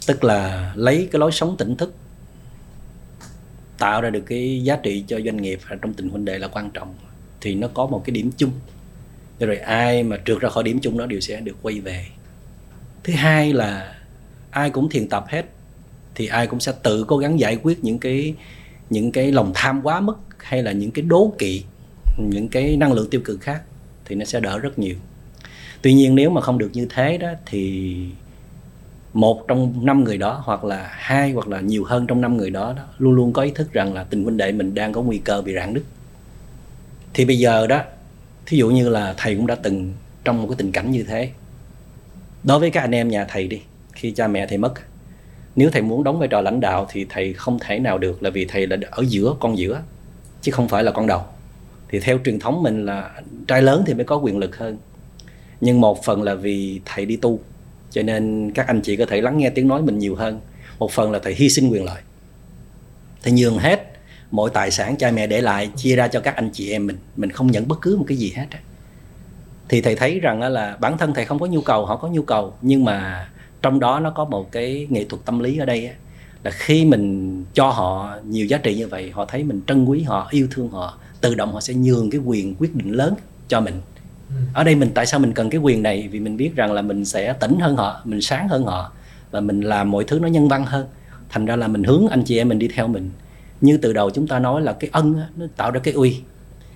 Tức 0.07 0.25
là 0.25 0.73
lấy 0.77 1.09
cái 1.13 1.21
lối 1.21 1.33
sống 1.33 1.57
tỉnh 1.57 1.77
thức, 1.77 1.95
tạo 3.79 4.01
ra 4.01 4.11
được 4.11 4.23
cái 4.27 4.63
giá 4.65 4.77
trị 4.77 5.05
cho 5.09 5.21
doanh 5.25 5.37
nghiệp 5.37 5.61
trong 5.83 5.95
tình 5.95 6.09
huynh 6.09 6.25
đệ 6.25 6.39
là 6.39 6.49
quan 6.49 6.71
trọng, 6.71 6.95
thì 7.41 7.55
nó 7.55 7.69
có 7.75 7.87
một 7.87 8.03
cái 8.05 8.13
điểm 8.13 8.31
chung. 8.37 8.51
Rồi 9.41 9.57
ai 9.57 10.03
mà 10.03 10.17
trượt 10.25 10.41
ra 10.41 10.49
khỏi 10.49 10.65
điểm 10.65 10.79
chung 10.81 10.99
đó 10.99 11.07
đều 11.07 11.21
sẽ 11.21 11.41
được 11.41 11.57
quay 11.63 11.81
về. 11.81 12.07
Thứ 13.05 13.13
hai 13.13 13.53
là 13.53 13.99
ai 14.51 14.71
cũng 14.71 14.89
thiền 14.89 15.09
tập 15.09 15.25
hết, 15.29 15.47
thì 16.15 16.27
ai 16.27 16.47
cũng 16.47 16.61
sẽ 16.61 16.73
tự 16.83 17.05
cố 17.05 17.19
gắng 17.19 17.41
giải 17.41 17.59
quyết 17.63 17.85
những 17.85 17.99
cái 17.99 18.35
những 18.91 19.13
cái 19.13 19.33
lòng 19.33 19.53
tham 19.55 19.83
quá 19.83 20.01
mức 20.01 20.19
hay 20.39 20.63
là 20.63 20.73
những 20.73 20.91
cái 20.91 21.03
đố 21.03 21.33
kỵ 21.39 21.65
những 22.19 22.49
cái 22.49 22.77
năng 22.77 22.93
lượng 22.93 23.11
tiêu 23.11 23.21
cực 23.25 23.41
khác 23.41 23.63
thì 24.05 24.17
nó 24.17 24.25
sẽ 24.25 24.41
đỡ 24.41 24.59
rất 24.59 24.79
nhiều. 24.79 24.97
Tuy 25.83 25.95
nhiên 25.95 26.15
nếu 26.15 26.31
mà 26.31 26.41
không 26.41 26.59
được 26.59 26.71
như 26.73 26.87
thế 26.91 27.19
đó 27.19 27.29
thì 27.47 27.95
một 29.13 29.49
trong 29.49 29.87
năm 29.87 30.05
người 30.05 30.19
đó 30.19 30.43
hoặc 30.45 30.65
là 30.65 30.89
hai 30.93 31.33
hoặc 31.33 31.49
là 31.49 31.61
nhiều 31.61 31.85
hơn 31.85 32.07
trong 32.07 32.21
năm 32.21 32.37
người 32.37 32.51
đó, 32.51 32.75
đó 32.77 32.83
luôn 32.99 33.15
luôn 33.15 33.33
có 33.33 33.43
ý 33.43 33.51
thức 33.51 33.73
rằng 33.73 33.95
là 33.95 34.05
tình 34.05 34.23
huynh 34.23 34.37
đệ 34.37 34.53
mình 34.53 34.75
đang 34.75 34.93
có 34.93 35.03
nguy 35.03 35.19
cơ 35.19 35.43
bị 35.43 35.55
rạn 35.55 35.75
nứt. 35.75 35.83
Thì 37.15 37.25
bây 37.25 37.39
giờ 37.39 37.67
đó 37.67 37.83
thí 38.47 38.59
dụ 38.59 38.71
như 38.71 38.89
là 38.89 39.15
thầy 39.17 39.37
cũng 39.37 39.47
đã 39.47 39.55
từng 39.55 39.93
trong 40.25 40.43
một 40.43 40.49
cái 40.49 40.57
tình 40.59 40.73
cảnh 40.73 40.91
như 40.91 41.03
thế. 41.03 41.31
Đối 42.45 42.61
với 42.61 42.71
các 42.71 42.81
anh 42.81 42.95
em 42.95 43.09
nhà 43.09 43.25
thầy 43.29 43.47
đi 43.47 43.61
khi 43.93 44.11
cha 44.11 44.29
mẹ 44.29 44.47
thầy 44.47 44.59
mất 44.59 44.75
nếu 45.57 45.71
thầy 45.71 45.83
muốn 45.83 46.05
đóng 46.05 46.19
vai 46.19 46.29
trò 46.29 46.41
lãnh 46.41 46.61
đạo 46.61 46.87
thì 46.91 47.07
thầy 47.09 47.33
không 47.33 47.59
thể 47.59 47.79
nào 47.79 47.99
được, 47.99 48.23
là 48.23 48.31
vì 48.31 48.45
thầy 48.45 48.67
là 48.67 48.77
ở 48.91 49.05
giữa 49.09 49.35
con 49.41 49.59
giữa, 49.59 49.83
chứ 50.43 50.53
không 50.53 50.69
phải 50.69 50.85
là 50.85 50.93
con 50.93 51.07
đầu. 51.07 51.23
Thì 51.89 52.01
theo 52.01 52.19
truyền 52.25 52.39
thống 52.39 52.63
mình 52.63 52.87
là 52.87 53.11
trai 53.49 53.63
lớn 53.63 53.83
thì 53.87 53.95
mới 53.95 54.05
có 54.05 54.17
quyền 54.17 54.39
lực 54.39 54.57
hơn. 54.57 54.79
Nhưng 55.61 55.81
một 55.81 56.05
phần 56.05 56.23
là 56.23 56.35
vì 56.35 56.81
thầy 56.85 57.07
đi 57.07 57.17
tu, 57.17 57.41
cho 57.91 58.03
nên 58.03 58.53
các 58.55 58.67
anh 58.67 58.81
chị 58.81 58.97
có 58.97 59.07
thể 59.07 59.21
lắng 59.21 59.39
nghe 59.39 59.51
tiếng 59.51 59.69
nói 59.69 59.83
mình 59.83 59.99
nhiều 59.99 60.15
hơn. 60.15 60.41
Một 60.79 60.91
phần 60.91 61.11
là 61.11 61.19
thầy 61.19 61.35
hy 61.35 61.49
sinh 61.49 61.69
quyền 61.69 61.85
lợi. 61.85 62.01
Thầy 63.23 63.33
nhường 63.33 63.59
hết 63.59 63.93
mọi 64.31 64.51
tài 64.55 64.71
sản 64.71 64.97
cha 64.97 65.11
mẹ 65.11 65.27
để 65.27 65.41
lại, 65.41 65.71
chia 65.77 65.97
ra 65.97 66.09
cho 66.09 66.21
các 66.21 66.37
anh 66.37 66.51
chị 66.53 66.71
em 66.71 66.87
mình. 66.87 66.97
Mình 67.17 67.31
không 67.31 67.47
nhận 67.47 67.69
bất 67.69 67.81
cứ 67.83 67.97
một 67.97 68.05
cái 68.09 68.17
gì 68.17 68.33
hết 68.37 68.47
thì 69.69 69.81
thầy 69.81 69.95
thấy 69.95 70.21
rằng 70.21 70.41
là 70.41 70.77
bản 70.81 70.99
thân 70.99 71.15
thầy 71.15 71.25
không 71.25 71.39
có 71.39 71.47
nhu 71.47 71.61
cầu, 71.61 71.87
họ 71.87 71.97
có 71.97 72.09
nhu 72.09 72.23
cầu, 72.23 72.55
nhưng 72.63 72.85
mà 72.85 73.29
trong 73.63 73.81
đó 73.81 74.01
nó 74.01 74.11
có 74.11 74.25
một 74.25 74.53
cái 74.53 74.87
nghệ 74.91 75.05
thuật 75.05 75.25
tâm 75.25 75.39
lý 75.39 75.59
ở 75.59 75.67
đây 75.67 75.91
là 76.43 76.51
khi 76.51 76.85
mình 76.85 77.45
cho 77.55 77.71
họ 77.71 78.17
nhiều 78.29 78.47
giá 78.47 78.59
trị 78.59 78.75
như 78.75 78.89
vậy 78.89 79.11
họ 79.11 79.25
thấy 79.25 79.45
mình 79.45 79.61
trân 79.67 79.85
quý 79.85 80.03
họ 80.03 80.29
yêu 80.31 80.49
thương 80.51 80.69
họ 80.69 80.99
tự 81.21 81.35
động 81.35 81.53
họ 81.53 81.61
sẽ 81.61 81.75
nhường 81.75 82.11
cái 82.11 82.21
quyền 82.25 82.55
quyết 82.59 82.75
định 82.75 82.93
lớn 82.93 83.15
cho 83.49 83.61
mình. 83.61 83.75
Ừ. 84.29 84.35
ở 84.55 84.65
đây 84.65 84.75
mình 84.75 84.91
tại 84.95 85.07
sao 85.07 85.21
mình 85.21 85.33
cần 85.33 85.51
cái 85.51 85.61
quyền 85.61 85.83
này? 85.83 86.09
Vì 86.11 86.21
mình 86.21 86.37
biết 86.37 86.57
rằng 86.57 86.73
là 86.73 86.83
mình 86.83 87.05
sẽ 87.05 87.33
tỉnh 87.33 87.61
hơn 87.61 87.77
họ 87.77 88.01
mình 88.05 88.21
sáng 88.21 88.49
hơn 88.49 88.65
họ 88.65 88.93
và 89.31 89.41
mình 89.41 89.61
làm 89.61 89.91
mọi 89.91 90.05
thứ 90.05 90.19
nó 90.19 90.29
nhân 90.29 90.49
văn 90.49 90.67
hơn. 90.67 90.87
Thành 91.29 91.47
ra 91.47 91.57
là 91.57 91.69
mình 91.69 91.85
hướng 91.85 92.09
anh 92.09 92.23
chị 92.25 92.39
em 92.39 92.49
mình 92.49 92.59
đi 92.59 92.69
theo 92.69 92.89
mình. 92.89 93.11
Như 93.61 93.77
từ 93.77 93.93
đầu 93.93 94.11
chúng 94.11 94.27
ta 94.27 94.39
nói 94.39 94.63
là 94.63 94.73
cái 94.73 94.91
ân 94.93 95.21
nó 95.37 95.47
tạo 95.57 95.71
ra 95.71 95.81
cái 95.81 95.95
uy. 95.95 96.21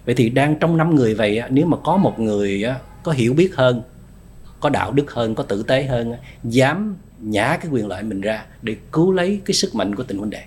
Vậy 0.06 0.14
thì 0.14 0.28
đang 0.28 0.58
trong 0.58 0.76
năm 0.76 0.94
người 0.94 1.14
vậy 1.14 1.42
nếu 1.50 1.66
mà 1.66 1.76
có 1.84 1.96
một 1.96 2.20
người 2.20 2.64
có 3.02 3.12
hiểu 3.12 3.34
biết 3.34 3.54
hơn 3.54 3.82
có 4.64 4.70
đạo 4.70 4.92
đức 4.92 5.12
hơn 5.12 5.34
có 5.34 5.42
tử 5.42 5.62
tế 5.62 5.84
hơn 5.84 6.14
dám 6.44 6.96
nhả 7.20 7.58
cái 7.60 7.70
quyền 7.70 7.86
lợi 7.86 8.02
mình 8.02 8.20
ra 8.20 8.44
để 8.62 8.76
cứu 8.92 9.12
lấy 9.12 9.40
cái 9.44 9.54
sức 9.54 9.74
mạnh 9.74 9.94
của 9.94 10.02
tình 10.02 10.18
huynh 10.18 10.30
đệ 10.30 10.42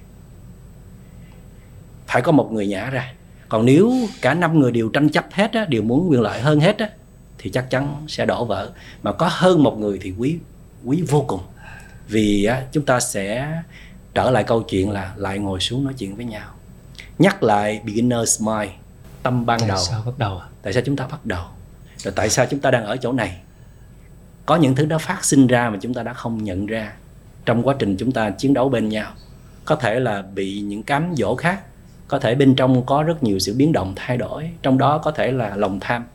phải 2.07 2.21
có 2.21 2.31
một 2.31 2.51
người 2.51 2.67
nhả 2.67 2.89
ra. 2.89 3.13
Còn 3.49 3.65
nếu 3.65 3.93
cả 4.21 4.33
năm 4.33 4.59
người 4.59 4.71
đều 4.71 4.89
tranh 4.89 5.09
chấp 5.09 5.25
hết 5.31 5.53
á, 5.53 5.65
đều 5.65 5.81
muốn 5.81 6.09
quyền 6.09 6.21
lợi 6.21 6.41
hơn 6.41 6.59
hết 6.59 6.77
á, 6.77 6.89
thì 7.37 7.49
chắc 7.49 7.69
chắn 7.69 8.05
sẽ 8.07 8.25
đổ 8.25 8.45
vỡ. 8.45 8.71
Mà 9.03 9.11
có 9.11 9.29
hơn 9.31 9.63
một 9.63 9.79
người 9.79 9.99
thì 10.01 10.13
quý 10.17 10.37
quý 10.85 11.03
vô 11.07 11.25
cùng. 11.27 11.41
Vì 12.07 12.45
á, 12.45 12.63
chúng 12.71 12.85
ta 12.85 12.99
sẽ 12.99 13.53
trở 14.13 14.31
lại 14.31 14.43
câu 14.43 14.61
chuyện 14.61 14.91
là 14.91 15.13
lại 15.15 15.39
ngồi 15.39 15.59
xuống 15.59 15.83
nói 15.83 15.93
chuyện 15.97 16.15
với 16.15 16.25
nhau. 16.25 16.49
Nhắc 17.19 17.43
lại 17.43 17.81
beginner's 17.85 18.45
mind 18.45 18.71
tâm 19.23 19.45
ban 19.45 19.59
tại 19.59 19.69
đầu. 19.69 19.77
sao 19.77 20.03
bắt 20.05 20.17
đầu 20.17 20.41
tại 20.61 20.73
sao 20.73 20.83
chúng 20.85 20.95
ta 20.95 21.07
bắt 21.07 21.25
đầu? 21.25 21.43
Rồi 21.97 22.13
tại 22.15 22.29
sao 22.29 22.45
chúng 22.45 22.59
ta 22.59 22.71
đang 22.71 22.85
ở 22.85 22.97
chỗ 22.97 23.11
này 23.11 23.37
có 24.47 24.55
những 24.55 24.75
thứ 24.75 24.85
đó 24.85 24.97
phát 24.97 25.25
sinh 25.25 25.47
ra 25.47 25.69
mà 25.69 25.77
chúng 25.81 25.93
ta 25.93 26.03
đã 26.03 26.13
không 26.13 26.43
nhận 26.43 26.65
ra. 26.65 26.93
Trong 27.45 27.63
quá 27.63 27.75
trình 27.79 27.97
chúng 27.97 28.11
ta 28.11 28.29
chiến 28.29 28.53
đấu 28.53 28.69
bên 28.69 28.89
nhau, 28.89 29.11
có 29.65 29.75
thể 29.75 29.99
là 29.99 30.21
bị 30.21 30.61
những 30.61 30.83
cám 30.83 31.13
dỗ 31.17 31.35
khác, 31.35 31.61
có 32.07 32.19
thể 32.19 32.35
bên 32.35 32.55
trong 32.55 32.85
có 32.85 33.03
rất 33.03 33.23
nhiều 33.23 33.39
sự 33.39 33.53
biến 33.57 33.71
động, 33.71 33.93
thay 33.95 34.17
đổi, 34.17 34.49
trong 34.61 34.77
đó 34.77 34.97
có 34.97 35.11
thể 35.11 35.31
là 35.31 35.55
lòng 35.55 35.79
tham. 35.79 36.05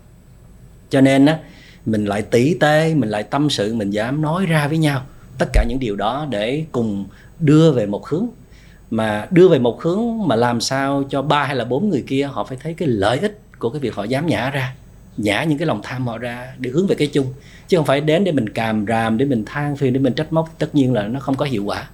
Cho 0.90 1.00
nên 1.00 1.26
á, 1.26 1.38
mình 1.86 2.04
lại 2.04 2.22
tỉ 2.22 2.54
tê, 2.60 2.94
mình 2.94 3.08
lại 3.08 3.22
tâm 3.22 3.50
sự, 3.50 3.74
mình 3.74 3.90
dám 3.90 4.22
nói 4.22 4.46
ra 4.46 4.68
với 4.68 4.78
nhau 4.78 5.02
tất 5.38 5.48
cả 5.52 5.64
những 5.68 5.78
điều 5.78 5.96
đó 5.96 6.26
để 6.30 6.64
cùng 6.72 7.06
đưa 7.38 7.72
về 7.72 7.86
một 7.86 8.06
hướng. 8.06 8.26
Mà 8.90 9.26
đưa 9.30 9.48
về 9.48 9.58
một 9.58 9.82
hướng 9.82 10.28
mà 10.28 10.36
làm 10.36 10.60
sao 10.60 11.04
cho 11.10 11.22
ba 11.22 11.44
hay 11.44 11.56
là 11.56 11.64
bốn 11.64 11.88
người 11.88 12.04
kia 12.06 12.28
họ 12.32 12.44
phải 12.44 12.58
thấy 12.62 12.74
cái 12.74 12.88
lợi 12.88 13.18
ích 13.18 13.40
của 13.58 13.70
cái 13.70 13.80
việc 13.80 13.94
họ 13.94 14.04
dám 14.04 14.26
nhả 14.26 14.50
ra 14.50 14.74
nhả 15.16 15.44
những 15.44 15.58
cái 15.58 15.66
lòng 15.66 15.80
tham 15.82 16.06
họ 16.06 16.18
ra 16.18 16.54
để 16.58 16.70
hướng 16.70 16.86
về 16.86 16.94
cái 16.94 17.08
chung. 17.08 17.26
Chứ 17.68 17.76
không 17.76 17.86
phải 17.86 18.00
đến 18.00 18.24
để 18.24 18.32
mình 18.32 18.48
càm 18.48 18.86
ràm 18.86 19.18
để 19.18 19.24
mình 19.24 19.44
than 19.44 19.76
phiền 19.76 19.92
để 19.92 20.00
mình 20.00 20.12
trách 20.12 20.32
móc 20.32 20.48
tất 20.58 20.74
nhiên 20.74 20.92
là 20.92 21.02
nó 21.02 21.20
không 21.20 21.34
có 21.34 21.44
hiệu 21.44 21.64
quả. 21.64 21.88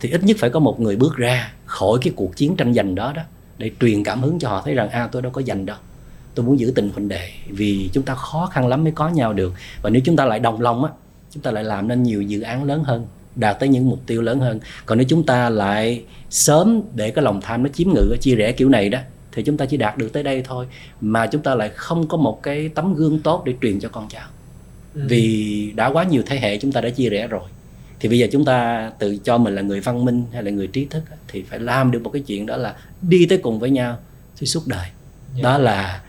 Thì 0.00 0.10
ít 0.10 0.24
nhất 0.24 0.36
phải 0.40 0.50
có 0.50 0.60
một 0.60 0.80
người 0.80 0.96
bước 0.96 1.16
ra 1.16 1.52
khỏi 1.64 1.98
cái 2.02 2.12
cuộc 2.16 2.36
chiến 2.36 2.56
tranh 2.56 2.74
giành 2.74 2.94
đó 2.94 3.12
đó 3.16 3.22
để 3.58 3.70
truyền 3.80 4.04
cảm 4.04 4.22
hứng 4.22 4.38
cho 4.38 4.48
họ 4.48 4.62
thấy 4.64 4.74
rằng 4.74 4.88
a 4.90 5.00
à, 5.00 5.08
tôi 5.12 5.22
đâu 5.22 5.32
có 5.32 5.42
giành 5.42 5.66
đâu. 5.66 5.76
Tôi 6.34 6.46
muốn 6.46 6.58
giữ 6.58 6.72
tình 6.74 6.90
huynh 6.94 7.08
đệ 7.08 7.30
vì 7.48 7.90
chúng 7.92 8.04
ta 8.04 8.14
khó 8.14 8.46
khăn 8.46 8.66
lắm 8.68 8.84
mới 8.84 8.92
có 8.92 9.08
nhau 9.08 9.32
được. 9.32 9.52
Và 9.82 9.90
nếu 9.90 10.02
chúng 10.04 10.16
ta 10.16 10.24
lại 10.24 10.38
đồng 10.38 10.60
lòng 10.60 10.84
á 10.84 10.90
chúng 11.30 11.42
ta 11.42 11.50
lại 11.50 11.64
làm 11.64 11.88
nên 11.88 12.02
nhiều 12.02 12.22
dự 12.22 12.40
án 12.40 12.64
lớn 12.64 12.84
hơn 12.84 13.06
đạt 13.36 13.60
tới 13.60 13.68
những 13.68 13.90
mục 13.90 14.00
tiêu 14.06 14.22
lớn 14.22 14.40
hơn. 14.40 14.60
Còn 14.86 14.98
nếu 14.98 15.06
chúng 15.08 15.26
ta 15.26 15.50
lại 15.50 16.04
sớm 16.30 16.82
để 16.94 17.10
cái 17.10 17.24
lòng 17.24 17.40
tham 17.40 17.62
nó 17.62 17.68
chiếm 17.68 17.88
ngự 17.94 18.16
chia 18.20 18.34
rẽ 18.34 18.52
kiểu 18.52 18.68
này 18.68 18.88
đó 18.88 18.98
thì 19.32 19.42
chúng 19.42 19.56
ta 19.56 19.66
chỉ 19.66 19.76
đạt 19.76 19.98
được 19.98 20.12
tới 20.12 20.22
đây 20.22 20.42
thôi 20.44 20.66
mà 21.00 21.26
chúng 21.26 21.42
ta 21.42 21.54
lại 21.54 21.68
không 21.68 22.08
có 22.08 22.16
một 22.16 22.42
cái 22.42 22.68
tấm 22.68 22.94
gương 22.94 23.20
tốt 23.20 23.42
để 23.44 23.54
truyền 23.62 23.80
cho 23.80 23.88
con 23.88 24.08
cháu 24.08 24.28
ừ. 24.94 25.00
vì 25.08 25.72
đã 25.76 25.86
quá 25.86 26.04
nhiều 26.04 26.22
thế 26.26 26.38
hệ 26.38 26.58
chúng 26.58 26.72
ta 26.72 26.80
đã 26.80 26.90
chia 26.90 27.08
rẽ 27.08 27.26
rồi 27.26 27.48
thì 28.00 28.08
bây 28.08 28.18
giờ 28.18 28.26
chúng 28.32 28.44
ta 28.44 28.90
tự 28.98 29.18
cho 29.24 29.38
mình 29.38 29.54
là 29.54 29.62
người 29.62 29.80
văn 29.80 30.04
minh 30.04 30.24
hay 30.32 30.42
là 30.42 30.50
người 30.50 30.66
trí 30.66 30.84
thức 30.84 31.02
thì 31.28 31.42
phải 31.42 31.58
làm 31.58 31.90
được 31.90 32.02
một 32.02 32.10
cái 32.10 32.22
chuyện 32.22 32.46
đó 32.46 32.56
là 32.56 32.74
đi 33.02 33.26
tới 33.26 33.38
cùng 33.38 33.58
với 33.58 33.70
nhau 33.70 33.98
thì 34.36 34.46
suốt 34.46 34.66
đời 34.66 34.78
yeah. 34.80 34.92
Dạ. 35.36 35.42
đó 35.42 35.58
là 35.58 36.02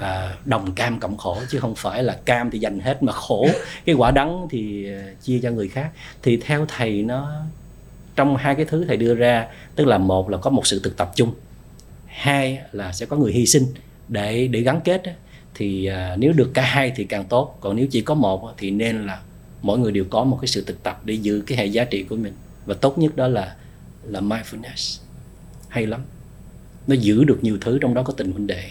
à, 0.00 0.34
đồng 0.44 0.72
cam 0.72 1.00
cộng 1.00 1.16
khổ 1.16 1.38
chứ 1.50 1.58
không 1.60 1.74
phải 1.74 2.02
là 2.02 2.18
cam 2.24 2.50
thì 2.50 2.58
dành 2.58 2.80
hết 2.80 3.02
mà 3.02 3.12
khổ 3.12 3.48
cái 3.84 3.94
quả 3.94 4.10
đắng 4.10 4.46
thì 4.50 4.92
à, 4.92 5.04
chia 5.22 5.40
cho 5.42 5.50
người 5.50 5.68
khác 5.68 5.90
thì 6.22 6.36
theo 6.36 6.66
thầy 6.68 7.02
nó 7.02 7.32
trong 8.16 8.36
hai 8.36 8.54
cái 8.54 8.64
thứ 8.64 8.84
thầy 8.88 8.96
đưa 8.96 9.14
ra 9.14 9.46
tức 9.74 9.86
là 9.86 9.98
một 9.98 10.30
là 10.30 10.38
có 10.38 10.50
một 10.50 10.66
sự 10.66 10.80
thực 10.84 10.96
tập 10.96 11.12
chung 11.14 11.34
hai 12.16 12.58
là 12.72 12.92
sẽ 12.92 13.06
có 13.06 13.16
người 13.16 13.32
hy 13.32 13.46
sinh 13.46 13.66
để 14.08 14.48
để 14.48 14.60
gắn 14.60 14.80
kết 14.84 15.02
thì 15.54 15.86
à, 15.86 16.16
nếu 16.18 16.32
được 16.32 16.50
cả 16.54 16.62
hai 16.62 16.92
thì 16.96 17.04
càng 17.04 17.24
tốt. 17.24 17.58
Còn 17.60 17.76
nếu 17.76 17.86
chỉ 17.90 18.00
có 18.00 18.14
một 18.14 18.54
thì 18.56 18.70
nên 18.70 19.06
là 19.06 19.20
mỗi 19.62 19.78
người 19.78 19.92
đều 19.92 20.04
có 20.10 20.24
một 20.24 20.38
cái 20.40 20.48
sự 20.48 20.64
thực 20.66 20.82
tập 20.82 21.00
để 21.04 21.14
giữ 21.14 21.42
cái 21.46 21.58
hệ 21.58 21.66
giá 21.66 21.84
trị 21.84 22.02
của 22.02 22.16
mình. 22.16 22.32
Và 22.66 22.74
tốt 22.74 22.98
nhất 22.98 23.16
đó 23.16 23.28
là 23.28 23.56
là 24.04 24.20
mindfulness. 24.20 25.00
Hay 25.68 25.86
lắm. 25.86 26.00
Nó 26.86 26.94
giữ 26.94 27.24
được 27.24 27.38
nhiều 27.42 27.58
thứ 27.60 27.78
trong 27.78 27.94
đó 27.94 28.02
có 28.02 28.12
tình 28.12 28.32
huynh 28.32 28.46
đệ. 28.46 28.70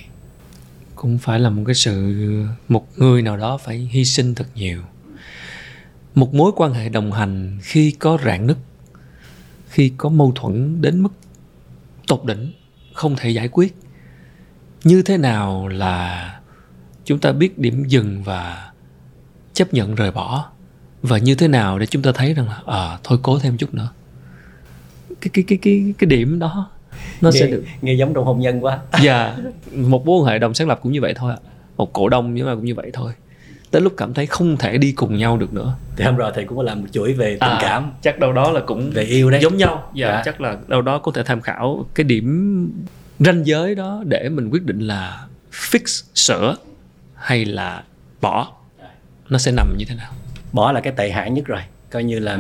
Cũng 0.96 1.18
phải 1.18 1.40
là 1.40 1.50
một 1.50 1.64
cái 1.66 1.76
sự, 1.76 2.14
một 2.68 2.88
người 2.98 3.22
nào 3.22 3.38
đó 3.38 3.58
phải 3.58 3.78
hy 3.78 4.06
sinh 4.06 4.36
thật 4.36 4.48
nhiều. 4.56 4.82
Một 6.16 6.34
mối 6.34 6.52
quan 6.56 6.74
hệ 6.74 6.90
đồng 6.90 7.12
hành 7.12 7.60
khi 7.62 7.92
có 7.92 8.18
rạn 8.26 8.48
nứt, 8.48 8.58
khi 9.70 9.92
có 9.98 10.10
mâu 10.10 10.32
thuẫn 10.36 10.82
đến 10.82 11.02
mức 11.02 11.14
tột 12.08 12.26
đỉnh 12.26 12.52
không 12.96 13.16
thể 13.16 13.30
giải 13.30 13.48
quyết. 13.48 13.76
Như 14.84 15.02
thế 15.02 15.18
nào 15.18 15.68
là 15.68 16.40
chúng 17.06 17.20
ta 17.20 17.32
biết 17.32 17.60
điểm 17.60 17.84
dừng 17.88 18.24
và 18.24 18.72
chấp 19.54 19.74
nhận 19.74 19.96
rời 19.96 20.12
bỏ? 20.12 20.46
Và 21.02 21.18
như 21.18 21.36
thế 21.36 21.48
nào 21.48 21.80
để 21.80 21.86
chúng 21.86 22.02
ta 22.02 22.12
thấy 22.16 22.34
rằng 22.34 22.48
là 22.48 22.62
à, 22.66 22.98
thôi 23.04 23.20
cố 23.22 23.40
thêm 23.40 23.58
chút 23.58 23.74
nữa. 23.74 23.90
Cái 25.22 25.30
cái 25.34 25.44
cái 25.48 25.58
cái 25.62 25.94
cái 25.98 26.08
điểm 26.08 26.40
đó 26.40 26.70
nó 27.22 27.30
nghe, 27.34 27.40
sẽ 27.40 27.48
được 27.48 27.64
nghe 27.82 27.94
giống 27.94 28.14
trong 28.14 28.26
hôn 28.26 28.40
nhân 28.40 28.64
quá. 28.64 28.80
Dạ 29.04 29.24
yeah, 29.26 29.40
một 29.74 30.06
mối 30.06 30.22
quan 30.22 30.34
hệ 30.34 30.40
đồng 30.40 30.54
sáng 30.54 30.68
lập 30.68 30.80
cũng 30.84 30.92
như 30.92 31.02
vậy 31.02 31.14
thôi 31.16 31.32
ạ. 31.32 31.40
Một 31.78 31.94
cổ 31.94 32.10
đông 32.10 32.34
nhưng 32.34 32.46
mà 32.46 32.56
cũng 32.56 32.66
như 32.66 32.76
vậy 32.76 32.92
thôi 32.94 33.14
tới 33.72 33.82
lúc 33.82 33.94
cảm 33.98 34.14
thấy 34.14 34.26
không 34.26 34.58
thể 34.58 34.78
đi 34.78 34.92
cùng 34.92 35.18
nhau 35.18 35.38
được 35.38 35.54
nữa. 35.54 35.76
Thì 35.96 36.06
hôm 36.06 36.16
rồi 36.16 36.32
thầy 36.36 36.44
cũng 36.46 36.58
có 36.58 36.64
làm 36.64 36.82
một 36.82 36.88
chuỗi 36.92 37.14
về 37.14 37.38
tình 37.42 37.50
à, 37.50 37.58
cảm. 37.62 37.92
chắc 38.02 38.20
đâu 38.20 38.34
đó 38.34 38.52
là 38.52 38.62
cũng 38.68 38.92
về 38.94 39.04
yêu 39.04 39.32
đấy. 39.32 39.40
giống 39.44 39.58
nhau. 39.58 39.92
Dạ 39.94 40.08
Dạ. 40.08 40.22
chắc 40.26 40.42
là 40.42 40.58
đâu 40.68 40.82
đó 40.82 41.00
có 41.00 41.12
thể 41.12 41.24
tham 41.26 41.42
khảo 41.42 41.86
cái 41.96 42.04
điểm 42.04 42.72
ranh 43.20 43.46
giới 43.46 43.76
đó 43.76 44.04
để 44.06 44.30
mình 44.30 44.50
quyết 44.50 44.64
định 44.64 44.80
là 44.80 45.26
fix 45.52 46.04
sửa 46.16 46.56
hay 47.16 47.46
là 47.46 47.84
bỏ. 48.22 48.52
Nó 49.30 49.38
sẽ 49.38 49.52
nằm 49.52 49.76
như 49.78 49.86
thế 49.86 49.96
nào? 49.96 50.12
Bỏ 50.52 50.72
là 50.72 50.80
cái 50.80 50.94
tệ 50.98 51.10
hại 51.12 51.32
nhất 51.32 51.46
rồi. 51.46 51.62
Coi 51.90 52.04
như 52.04 52.20
là 52.20 52.40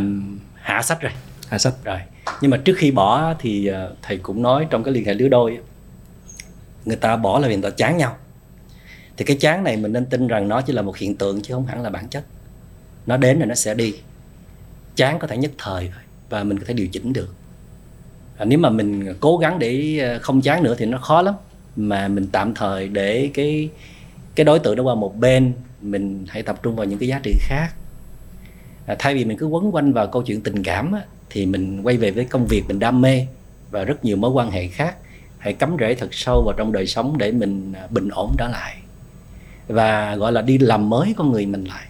hạ 0.56 0.82
sách 0.82 1.02
rồi. 1.02 1.12
Hạ 1.50 1.58
sách. 1.58 1.74
Rồi. 1.84 2.00
Nhưng 2.42 2.52
mà 2.52 2.58
trước 2.58 2.74
khi 2.78 2.92
bỏ 2.92 3.34
thì 3.40 3.68
ờ, 3.68 3.94
thầy 4.02 4.18
cũng 4.18 4.42
nói 4.42 4.68
trong 4.70 4.84
cái 4.84 4.94
liên 4.94 5.06
hệ 5.06 5.14
lứa 5.14 5.28
đôi 5.28 5.58
người 6.86 6.96
ta 6.96 7.16
bỏ 7.16 7.40
là 7.40 7.48
vì 7.48 7.56
người 7.56 7.72
ta 7.72 7.76
chán 7.78 7.98
nhau 7.98 8.18
thì 9.18 9.26
cái 9.26 9.38
chán 9.40 9.64
này 9.64 9.78
mình 9.78 9.94
nên 9.94 10.06
tin 10.06 10.28
rằng 10.28 10.48
nó 10.48 10.62
chỉ 10.62 10.74
là 10.74 10.82
một 10.82 10.98
hiện 10.98 11.16
tượng 11.16 11.42
chứ 11.42 11.54
không 11.54 11.66
hẳn 11.66 11.82
là 11.82 11.90
bản 11.90 12.08
chất. 12.08 12.24
Nó 13.06 13.18
đến 13.18 13.40
rồi 13.40 13.48
nó 13.48 13.56
sẽ 13.56 13.74
đi. 13.74 13.94
Chán 14.96 15.20
có 15.20 15.28
thể 15.28 15.38
nhất 15.38 15.52
thời 15.58 15.90
thôi 15.94 16.04
và 16.30 16.44
mình 16.44 16.60
có 16.60 16.66
thể 16.68 16.74
điều 16.74 16.88
chỉnh 16.88 17.14
được. 17.14 17.36
À, 18.38 18.46
nếu 18.46 18.60
mà 18.60 18.70
mình 18.70 19.14
cố 19.20 19.38
gắng 19.38 19.60
để 19.60 20.00
ờ, 20.00 20.20
không 20.20 20.42
chán 20.42 20.64
nữa 20.64 20.76
thì 20.78 20.86
nó 20.86 20.98
khó 20.98 21.22
lắm. 21.22 21.36
Mà 21.76 22.08
mình 22.08 22.28
tạm 22.32 22.54
thời 22.54 22.88
để 22.88 23.30
cái 23.34 23.70
cái 24.36 24.44
đối 24.44 24.60
tượng 24.60 24.76
đó 24.76 24.84
qua 24.84 24.96
một 24.96 25.20
bên 25.20 25.54
mình 25.82 26.26
hãy 26.28 26.44
tập 26.44 26.60
trung 26.64 26.76
vào 26.76 26.86
những 26.86 27.00
cái 27.00 27.10
giá 27.10 27.20
trị 27.24 27.36
khác. 27.40 27.68
À, 28.86 28.96
thay 29.00 29.16
vì 29.16 29.26
mình 29.26 29.38
cứ 29.38 29.46
quấn 29.46 29.76
quanh 29.76 29.94
vào 29.94 30.08
câu 30.08 30.22
chuyện 30.22 30.42
tình 30.42 30.64
cảm 30.64 30.92
á, 30.92 31.02
thì 31.30 31.46
mình 31.46 31.82
quay 31.84 31.98
về 31.98 32.12
với 32.12 32.26
công 32.26 32.48
việc 32.48 32.64
mình 32.68 32.80
đam 32.80 33.02
mê 33.02 33.28
và 33.72 33.84
rất 33.84 34.06
nhiều 34.06 34.18
mối 34.18 34.32
quan 34.32 34.52
hệ 34.52 34.68
khác. 34.68 34.96
Hãy 35.38 35.54
cắm 35.54 35.78
rễ 35.80 35.96
thật 35.96 36.08
sâu 36.12 36.44
vào 36.46 36.56
trong 36.58 36.72
đời 36.72 36.88
sống 36.88 37.18
để 37.18 37.32
mình 37.32 37.74
à, 37.74 37.88
bình 37.90 38.10
ổn 38.10 38.36
trở 38.38 38.48
lại 38.48 38.78
và 39.68 40.16
gọi 40.16 40.32
là 40.32 40.42
đi 40.42 40.58
làm 40.58 40.90
mới 40.90 41.14
con 41.18 41.32
người 41.32 41.46
mình 41.46 41.66
lại. 41.66 41.86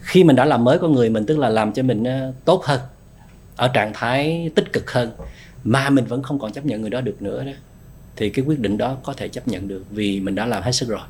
Khi 0.00 0.24
mình 0.24 0.36
đã 0.36 0.44
làm 0.44 0.64
mới 0.64 0.78
con 0.78 0.92
người 0.92 1.10
mình, 1.10 1.26
tức 1.26 1.38
là 1.38 1.48
làm 1.48 1.72
cho 1.72 1.82
mình 1.82 2.04
ờ, 2.04 2.32
tốt 2.44 2.64
hơn, 2.64 2.80
ở 3.56 3.68
trạng 3.68 3.92
thái 3.94 4.50
tích 4.54 4.72
cực 4.72 4.90
hơn, 4.90 5.10
mà 5.64 5.90
mình 5.90 6.04
vẫn 6.04 6.22
không 6.22 6.38
còn 6.38 6.52
chấp 6.52 6.66
nhận 6.66 6.80
người 6.80 6.90
đó 6.90 7.00
được 7.00 7.22
nữa 7.22 7.44
đó, 7.44 7.52
thì 8.16 8.30
cái 8.30 8.44
quyết 8.44 8.60
định 8.60 8.78
đó 8.78 8.96
có 9.02 9.12
thể 9.12 9.28
chấp 9.28 9.48
nhận 9.48 9.68
được 9.68 9.84
vì 9.90 10.20
mình 10.20 10.34
đã 10.34 10.46
làm 10.46 10.62
hết 10.62 10.72
sức 10.72 10.88
rồi. 10.88 11.00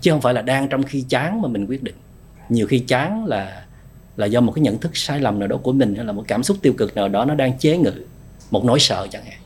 Chứ 0.00 0.10
không 0.10 0.20
phải 0.20 0.34
là 0.34 0.42
đang 0.42 0.68
trong 0.68 0.82
khi 0.82 1.04
chán 1.08 1.42
mà 1.42 1.48
mình 1.48 1.66
quyết 1.66 1.82
định. 1.82 1.94
Nhiều 2.48 2.66
khi 2.66 2.78
chán 2.78 3.26
là 3.26 3.64
là 4.16 4.26
do 4.26 4.40
một 4.40 4.52
cái 4.52 4.62
nhận 4.62 4.78
thức 4.78 4.96
sai 4.96 5.20
lầm 5.20 5.38
nào 5.38 5.48
đó 5.48 5.56
của 5.56 5.72
mình 5.72 5.94
hay 5.94 6.04
là 6.04 6.12
một 6.12 6.24
cảm 6.28 6.42
xúc 6.42 6.56
tiêu 6.62 6.72
cực 6.78 6.94
nào 6.94 7.08
đó 7.08 7.24
nó 7.24 7.34
đang 7.34 7.58
chế 7.58 7.76
ngự, 7.76 7.92
một 8.50 8.64
nỗi 8.64 8.80
sợ 8.80 9.06
chẳng 9.10 9.24
hạn. 9.24 9.38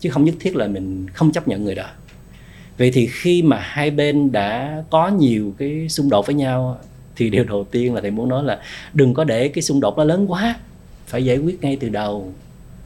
Chứ 0.00 0.10
không 0.10 0.24
nhất 0.24 0.34
thiết 0.40 0.56
là 0.56 0.66
mình 0.66 1.06
không 1.14 1.32
chấp 1.32 1.48
nhận 1.48 1.64
người 1.64 1.74
đó 1.74 1.86
vậy 2.80 2.90
thì 2.90 3.06
khi 3.06 3.42
mà 3.42 3.58
hai 3.60 3.90
bên 3.90 4.32
đã 4.32 4.82
có 4.90 5.08
nhiều 5.08 5.54
cái 5.58 5.88
xung 5.88 6.10
đột 6.10 6.26
với 6.26 6.34
nhau 6.34 6.78
thì 7.16 7.30
điều 7.30 7.44
đầu 7.44 7.64
tiên 7.70 7.94
là 7.94 8.00
thầy 8.00 8.10
muốn 8.10 8.28
nói 8.28 8.44
là 8.44 8.58
đừng 8.92 9.14
có 9.14 9.24
để 9.24 9.48
cái 9.48 9.62
xung 9.62 9.80
đột 9.80 9.98
nó 9.98 10.04
lớn 10.04 10.32
quá 10.32 10.56
phải 11.06 11.24
giải 11.24 11.38
quyết 11.38 11.62
ngay 11.62 11.76
từ 11.80 11.88
đầu. 11.88 12.32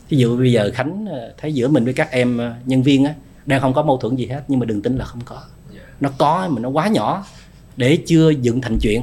Ví 0.09 0.17
dụ 0.17 0.37
bây 0.37 0.51
giờ 0.51 0.71
khánh 0.73 1.05
ờ, 1.09 1.33
thấy 1.37 1.53
giữa 1.53 1.67
mình 1.67 1.83
với 1.83 1.93
các 1.93 2.11
em 2.11 2.37
ờ, 2.37 2.53
nhân 2.65 2.83
viên 2.83 3.05
á 3.05 3.13
đang 3.45 3.61
không 3.61 3.73
có 3.73 3.83
mâu 3.83 3.97
thuẫn 3.97 4.15
gì 4.15 4.25
hết 4.25 4.41
nhưng 4.47 4.59
mà 4.59 4.65
đừng 4.65 4.81
tin 4.81 4.97
là 4.97 5.05
không 5.05 5.21
có. 5.25 5.41
Nó 5.99 6.09
có 6.17 6.47
mà 6.51 6.61
nó 6.61 6.69
quá 6.69 6.87
nhỏ 6.87 7.25
để 7.77 7.97
chưa 8.05 8.29
dựng 8.29 8.61
thành 8.61 8.77
chuyện 8.81 9.01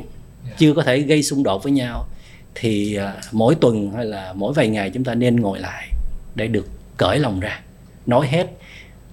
chưa 0.58 0.74
có 0.74 0.82
thể 0.82 0.98
gây 0.98 1.22
xung 1.22 1.42
đột 1.42 1.62
với 1.62 1.72
nhau 1.72 2.06
thì 2.54 2.94
à, 2.94 3.14
mỗi 3.32 3.54
tuần 3.54 3.90
hay 3.90 4.04
là 4.04 4.32
mỗi 4.36 4.52
vài 4.52 4.68
ngày 4.68 4.90
chúng 4.90 5.04
ta 5.04 5.14
nên 5.14 5.36
ngồi 5.40 5.58
lại 5.58 5.88
để 6.34 6.46
được 6.46 6.66
cởi 6.96 7.18
lòng 7.18 7.40
ra 7.40 7.60
nói 8.06 8.26
hết 8.26 8.46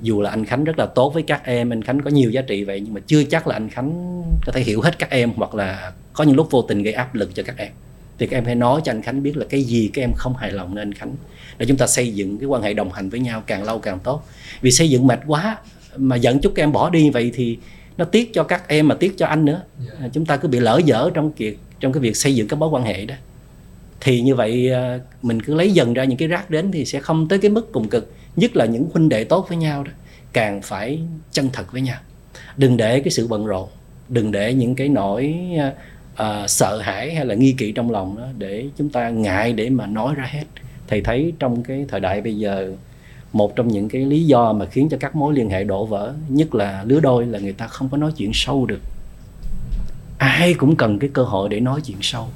dù 0.01 0.21
là 0.21 0.29
anh 0.29 0.45
Khánh 0.45 0.63
rất 0.63 0.79
là 0.79 0.85
tốt 0.85 1.13
với 1.13 1.23
các 1.23 1.45
em 1.45 1.73
anh 1.73 1.81
Khánh 1.81 2.01
có 2.01 2.09
nhiều 2.09 2.31
giá 2.31 2.41
trị 2.41 2.63
vậy 2.63 2.79
nhưng 2.79 2.93
mà 2.93 3.01
chưa 3.07 3.23
chắc 3.23 3.47
là 3.47 3.55
anh 3.55 3.69
Khánh 3.69 4.21
có 4.45 4.51
thể 4.51 4.61
hiểu 4.61 4.81
hết 4.81 4.99
các 4.99 5.09
em 5.09 5.31
hoặc 5.35 5.55
là 5.55 5.91
có 6.13 6.23
những 6.23 6.35
lúc 6.35 6.51
vô 6.51 6.61
tình 6.61 6.83
gây 6.83 6.93
áp 6.93 7.15
lực 7.15 7.35
cho 7.35 7.43
các 7.43 7.57
em. 7.57 7.71
Thì 8.17 8.27
các 8.27 8.37
em 8.37 8.45
hãy 8.45 8.55
nói 8.55 8.81
cho 8.83 8.91
anh 8.91 9.01
Khánh 9.01 9.23
biết 9.23 9.37
là 9.37 9.45
cái 9.49 9.63
gì 9.63 9.89
các 9.93 10.01
em 10.01 10.11
không 10.15 10.35
hài 10.35 10.51
lòng 10.51 10.75
nên 10.75 10.81
anh 10.81 10.93
Khánh 10.93 11.15
để 11.57 11.65
chúng 11.65 11.77
ta 11.77 11.87
xây 11.87 12.13
dựng 12.13 12.37
cái 12.37 12.47
quan 12.47 12.61
hệ 12.61 12.73
đồng 12.73 12.91
hành 12.91 13.09
với 13.09 13.19
nhau 13.19 13.43
càng 13.47 13.63
lâu 13.63 13.79
càng 13.79 13.99
tốt. 13.99 14.23
Vì 14.61 14.71
xây 14.71 14.89
dựng 14.89 15.07
mệt 15.07 15.19
quá 15.27 15.57
mà 15.97 16.15
giận 16.15 16.39
chút 16.39 16.51
các 16.55 16.63
em 16.63 16.71
bỏ 16.71 16.89
đi 16.89 17.09
vậy 17.09 17.31
thì 17.33 17.57
nó 17.97 18.05
tiếc 18.05 18.33
cho 18.33 18.43
các 18.43 18.67
em 18.67 18.87
mà 18.87 18.95
tiếc 18.95 19.17
cho 19.17 19.25
anh 19.25 19.45
nữa. 19.45 19.61
À, 19.99 20.07
chúng 20.13 20.25
ta 20.25 20.37
cứ 20.37 20.47
bị 20.47 20.59
lỡ 20.59 20.81
dở 20.85 21.09
trong 21.13 21.31
việc 21.37 21.59
trong 21.79 21.93
cái 21.93 22.01
việc 22.01 22.17
xây 22.17 22.35
dựng 22.35 22.47
các 22.47 22.59
mối 22.59 22.69
quan 22.69 22.83
hệ 22.83 23.05
đó. 23.05 23.15
Thì 24.01 24.21
như 24.21 24.35
vậy 24.35 24.71
à, 24.71 24.99
mình 25.21 25.41
cứ 25.41 25.55
lấy 25.55 25.71
dần 25.71 25.93
ra 25.93 26.03
những 26.03 26.17
cái 26.17 26.27
rác 26.27 26.49
đến 26.49 26.71
thì 26.71 26.85
sẽ 26.85 26.99
không 26.99 27.27
tới 27.27 27.39
cái 27.39 27.51
mức 27.51 27.71
cùng 27.71 27.89
cực 27.89 28.13
nhất 28.35 28.55
là 28.55 28.65
những 28.65 28.89
huynh 28.93 29.09
đệ 29.09 29.23
tốt 29.23 29.45
với 29.49 29.57
nhau 29.57 29.83
đó 29.83 29.91
càng 30.33 30.61
phải 30.61 30.99
chân 31.31 31.49
thật 31.53 31.71
với 31.71 31.81
nhau. 31.81 31.97
Đừng 32.57 32.77
để 32.77 32.99
cái 32.99 33.11
sự 33.11 33.27
bận 33.27 33.45
rộn 33.45 33.69
đừng 34.09 34.31
để 34.31 34.53
những 34.53 34.75
cái 34.75 34.89
nỗi 34.89 35.35
à, 36.15 36.47
sợ 36.47 36.81
hãi 36.81 37.15
hay 37.15 37.25
là 37.25 37.35
nghi 37.35 37.55
kỵ 37.57 37.71
trong 37.71 37.91
lòng 37.91 38.17
đó 38.17 38.23
để 38.37 38.65
chúng 38.77 38.89
ta 38.89 39.09
ngại 39.09 39.53
để 39.53 39.69
mà 39.69 39.85
nói 39.85 40.15
ra 40.15 40.25
hết. 40.31 40.43
Thầy 40.87 41.01
thấy 41.01 41.33
trong 41.39 41.63
cái 41.63 41.85
thời 41.89 41.99
đại 41.99 42.21
bây 42.21 42.37
giờ 42.37 42.71
một 43.33 43.55
trong 43.55 43.67
những 43.67 43.89
cái 43.89 44.05
lý 44.05 44.25
do 44.25 44.53
mà 44.53 44.65
khiến 44.65 44.89
cho 44.89 44.97
các 44.99 45.15
mối 45.15 45.33
liên 45.33 45.49
hệ 45.49 45.63
đổ 45.63 45.85
vỡ 45.85 46.13
nhất 46.29 46.55
là 46.55 46.83
lứa 46.87 46.99
đôi 46.99 47.25
là 47.25 47.39
người 47.39 47.53
ta 47.53 47.67
không 47.67 47.89
có 47.89 47.97
nói 47.97 48.11
chuyện 48.17 48.31
sâu 48.33 48.65
được. 48.65 48.81
Ai 50.17 50.53
cũng 50.53 50.75
cần 50.75 50.99
cái 50.99 51.09
cơ 51.13 51.23
hội 51.23 51.49
để 51.49 51.59
nói 51.59 51.81
chuyện 51.85 51.97
sâu. 52.01 52.27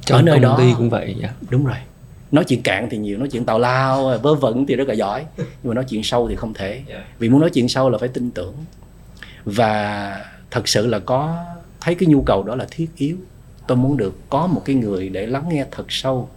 Trong 0.00 0.24
nơi 0.24 0.38
công 0.42 0.58
ty 0.58 0.72
cũng 0.78 0.90
vậy 0.90 1.16
dạ. 1.20 1.32
đúng 1.50 1.64
rồi 1.64 1.76
nói 2.36 2.44
chuyện 2.44 2.62
cạn 2.62 2.88
thì 2.90 2.98
nhiều 2.98 3.18
nói 3.18 3.28
chuyện 3.28 3.44
tào 3.44 3.58
lao 3.58 4.18
vớ 4.18 4.34
vẩn 4.34 4.66
thì 4.66 4.76
rất 4.76 4.88
là 4.88 4.94
giỏi. 4.94 5.26
Nhưng 5.36 5.46
mà 5.62 5.74
nói 5.74 5.84
chuyện 5.88 6.02
sâu 6.02 6.28
thì 6.28 6.36
không 6.36 6.54
thể. 6.54 6.82
Vì 7.18 7.28
muốn 7.28 7.40
nói 7.40 7.50
chuyện 7.50 7.68
sâu 7.68 7.90
là 7.90 7.98
phải 7.98 8.08
tin 8.08 8.30
tưởng. 8.30 8.54
Và 9.44 10.24
thật 10.50 10.68
sự 10.68 10.86
là 10.86 10.98
có 10.98 11.44
thấy 11.80 11.94
cái 11.94 12.06
nhu 12.06 12.22
cầu 12.22 12.42
đó 12.42 12.54
là 12.56 12.66
thiết 12.70 12.88
yếu. 12.96 13.16
Tôi 13.66 13.76
muốn 13.76 13.96
được 13.96 14.14
có 14.30 14.46
một 14.46 14.62
cái 14.64 14.76
người 14.76 15.08
để 15.08 15.26
lắng 15.26 15.44
nghe 15.50 15.66
thật 15.70 15.84
sâu. 15.88 16.28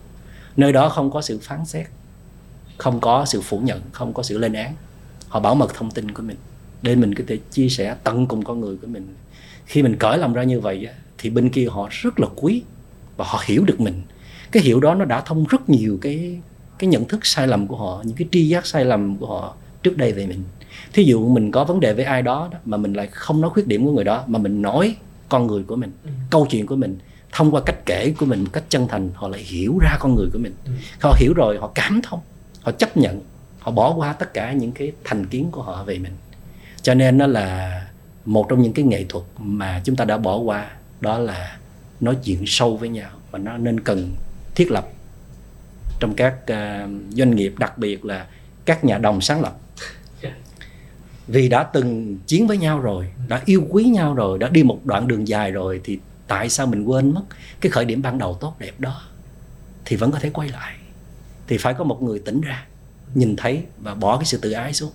Nơi 0.57 0.71
đó 0.71 0.89
không 0.89 1.11
có 1.11 1.21
sự 1.21 1.39
phán 1.41 1.65
xét 1.65 1.87
không 2.77 2.99
có 2.99 3.25
sự 3.25 3.41
phủ 3.41 3.59
nhận 3.59 3.81
không 3.91 4.13
có 4.13 4.23
sự 4.23 4.37
lên 4.37 4.53
án. 4.53 4.73
Họ 5.27 5.39
bảo 5.39 5.55
mật 5.55 5.73
thông 5.73 5.91
tin 5.91 6.11
của 6.11 6.23
mình. 6.23 6.37
Để 6.81 6.95
mình 6.95 7.15
có 7.15 7.23
thể 7.27 7.37
chia 7.51 7.69
sẻ 7.69 7.95
tận 8.03 8.27
cùng 8.27 8.43
con 8.43 8.59
người 8.59 8.77
của 8.81 8.87
mình. 8.87 9.15
Khi 9.65 9.83
mình 9.83 9.95
cởi 9.99 10.17
lòng 10.17 10.33
ra 10.33 10.43
như 10.43 10.59
vậy 10.59 10.87
thì 11.17 11.29
bên 11.29 11.49
kia 11.49 11.67
họ 11.71 11.87
rất 11.91 12.19
là 12.19 12.27
quý 12.35 12.63
và 13.17 13.25
họ 13.25 13.43
hiểu 13.45 13.63
được 13.65 13.79
mình 13.79 14.01
cái 14.51 14.63
hiểu 14.63 14.79
đó 14.79 14.95
nó 14.95 15.05
đã 15.05 15.21
thông 15.21 15.45
rất 15.49 15.69
nhiều 15.69 15.97
cái 16.01 16.39
cái 16.79 16.87
nhận 16.87 17.05
thức 17.05 17.25
sai 17.25 17.47
lầm 17.47 17.67
của 17.67 17.77
họ 17.77 18.01
những 18.05 18.15
cái 18.15 18.27
tri 18.31 18.47
giác 18.47 18.65
sai 18.65 18.85
lầm 18.85 19.17
của 19.17 19.27
họ 19.27 19.55
trước 19.83 19.97
đây 19.97 20.11
về 20.11 20.27
mình 20.27 20.43
thí 20.93 21.03
dụ 21.03 21.29
mình 21.29 21.51
có 21.51 21.63
vấn 21.63 21.79
đề 21.79 21.93
với 21.93 22.05
ai 22.05 22.21
đó, 22.21 22.49
đó 22.51 22.59
mà 22.65 22.77
mình 22.77 22.93
lại 22.93 23.07
không 23.07 23.41
nói 23.41 23.51
khuyết 23.53 23.67
điểm 23.67 23.85
của 23.85 23.91
người 23.91 24.03
đó 24.03 24.23
mà 24.27 24.39
mình 24.39 24.61
nói 24.61 24.95
con 25.29 25.47
người 25.47 25.63
của 25.63 25.75
mình 25.75 25.91
ừ. 26.03 26.09
câu 26.29 26.47
chuyện 26.49 26.65
của 26.65 26.75
mình 26.75 26.97
thông 27.31 27.51
qua 27.51 27.61
cách 27.65 27.85
kể 27.85 28.13
của 28.17 28.25
mình 28.25 28.45
cách 28.45 28.63
chân 28.69 28.87
thành 28.87 29.09
họ 29.13 29.27
lại 29.27 29.41
hiểu 29.41 29.77
ra 29.81 29.97
con 29.99 30.15
người 30.15 30.27
của 30.33 30.39
mình 30.39 30.53
ừ. 30.65 30.71
họ 31.01 31.15
hiểu 31.19 31.33
rồi 31.33 31.57
họ 31.57 31.71
cảm 31.75 32.01
thông 32.03 32.19
họ 32.61 32.71
chấp 32.71 32.97
nhận 32.97 33.21
họ 33.59 33.71
bỏ 33.71 33.93
qua 33.93 34.13
tất 34.13 34.33
cả 34.33 34.53
những 34.53 34.71
cái 34.71 34.91
thành 35.03 35.25
kiến 35.25 35.47
của 35.51 35.61
họ 35.61 35.83
về 35.83 35.99
mình 35.99 36.13
cho 36.81 36.93
nên 36.93 37.17
nó 37.17 37.27
là 37.27 37.81
một 38.25 38.49
trong 38.49 38.61
những 38.61 38.73
cái 38.73 38.85
nghệ 38.85 39.05
thuật 39.09 39.25
mà 39.39 39.81
chúng 39.85 39.95
ta 39.95 40.05
đã 40.05 40.17
bỏ 40.17 40.37
qua 40.37 40.71
đó 41.01 41.19
là 41.19 41.57
nói 41.99 42.17
chuyện 42.23 42.43
sâu 42.45 42.77
với 42.77 42.89
nhau 42.89 43.09
và 43.31 43.39
nó 43.39 43.57
nên 43.57 43.79
cần 43.79 44.11
thiết 44.59 44.71
lập 44.71 44.87
trong 45.99 46.15
các 46.15 46.33
uh, 46.33 46.89
doanh 47.13 47.35
nghiệp 47.35 47.53
đặc 47.57 47.77
biệt 47.77 48.05
là 48.05 48.27
các 48.65 48.83
nhà 48.83 48.97
đồng 48.97 49.21
sáng 49.21 49.41
lập. 49.41 49.57
Vì 51.27 51.49
đã 51.49 51.63
từng 51.63 52.17
chiến 52.27 52.47
với 52.47 52.57
nhau 52.57 52.79
rồi 52.79 53.11
đã 53.27 53.41
yêu 53.45 53.67
quý 53.69 53.83
nhau 53.83 54.13
rồi 54.13 54.39
đã 54.39 54.49
đi 54.49 54.63
một 54.63 54.85
đoạn 54.85 55.07
đường 55.07 55.27
dài 55.27 55.51
rồi 55.51 55.81
thì 55.83 55.99
tại 56.27 56.49
sao 56.49 56.67
mình 56.67 56.83
quên 56.83 57.13
mất 57.13 57.21
cái 57.61 57.69
khởi 57.69 57.85
điểm 57.85 58.01
ban 58.01 58.17
đầu 58.17 58.37
tốt 58.41 58.55
đẹp 58.59 58.79
đó? 58.79 59.01
Thì 59.85 59.95
vẫn 59.95 60.11
có 60.11 60.19
thể 60.19 60.29
quay 60.29 60.49
lại. 60.49 60.75
Thì 61.47 61.57
phải 61.57 61.73
có 61.73 61.83
một 61.83 62.01
người 62.01 62.19
tỉnh 62.19 62.41
ra 62.41 62.65
nhìn 63.13 63.35
thấy 63.35 63.63
và 63.77 63.95
bỏ 63.95 64.17
cái 64.17 64.25
sự 64.25 64.37
tự 64.37 64.51
ái 64.51 64.73
xuống 64.73 64.91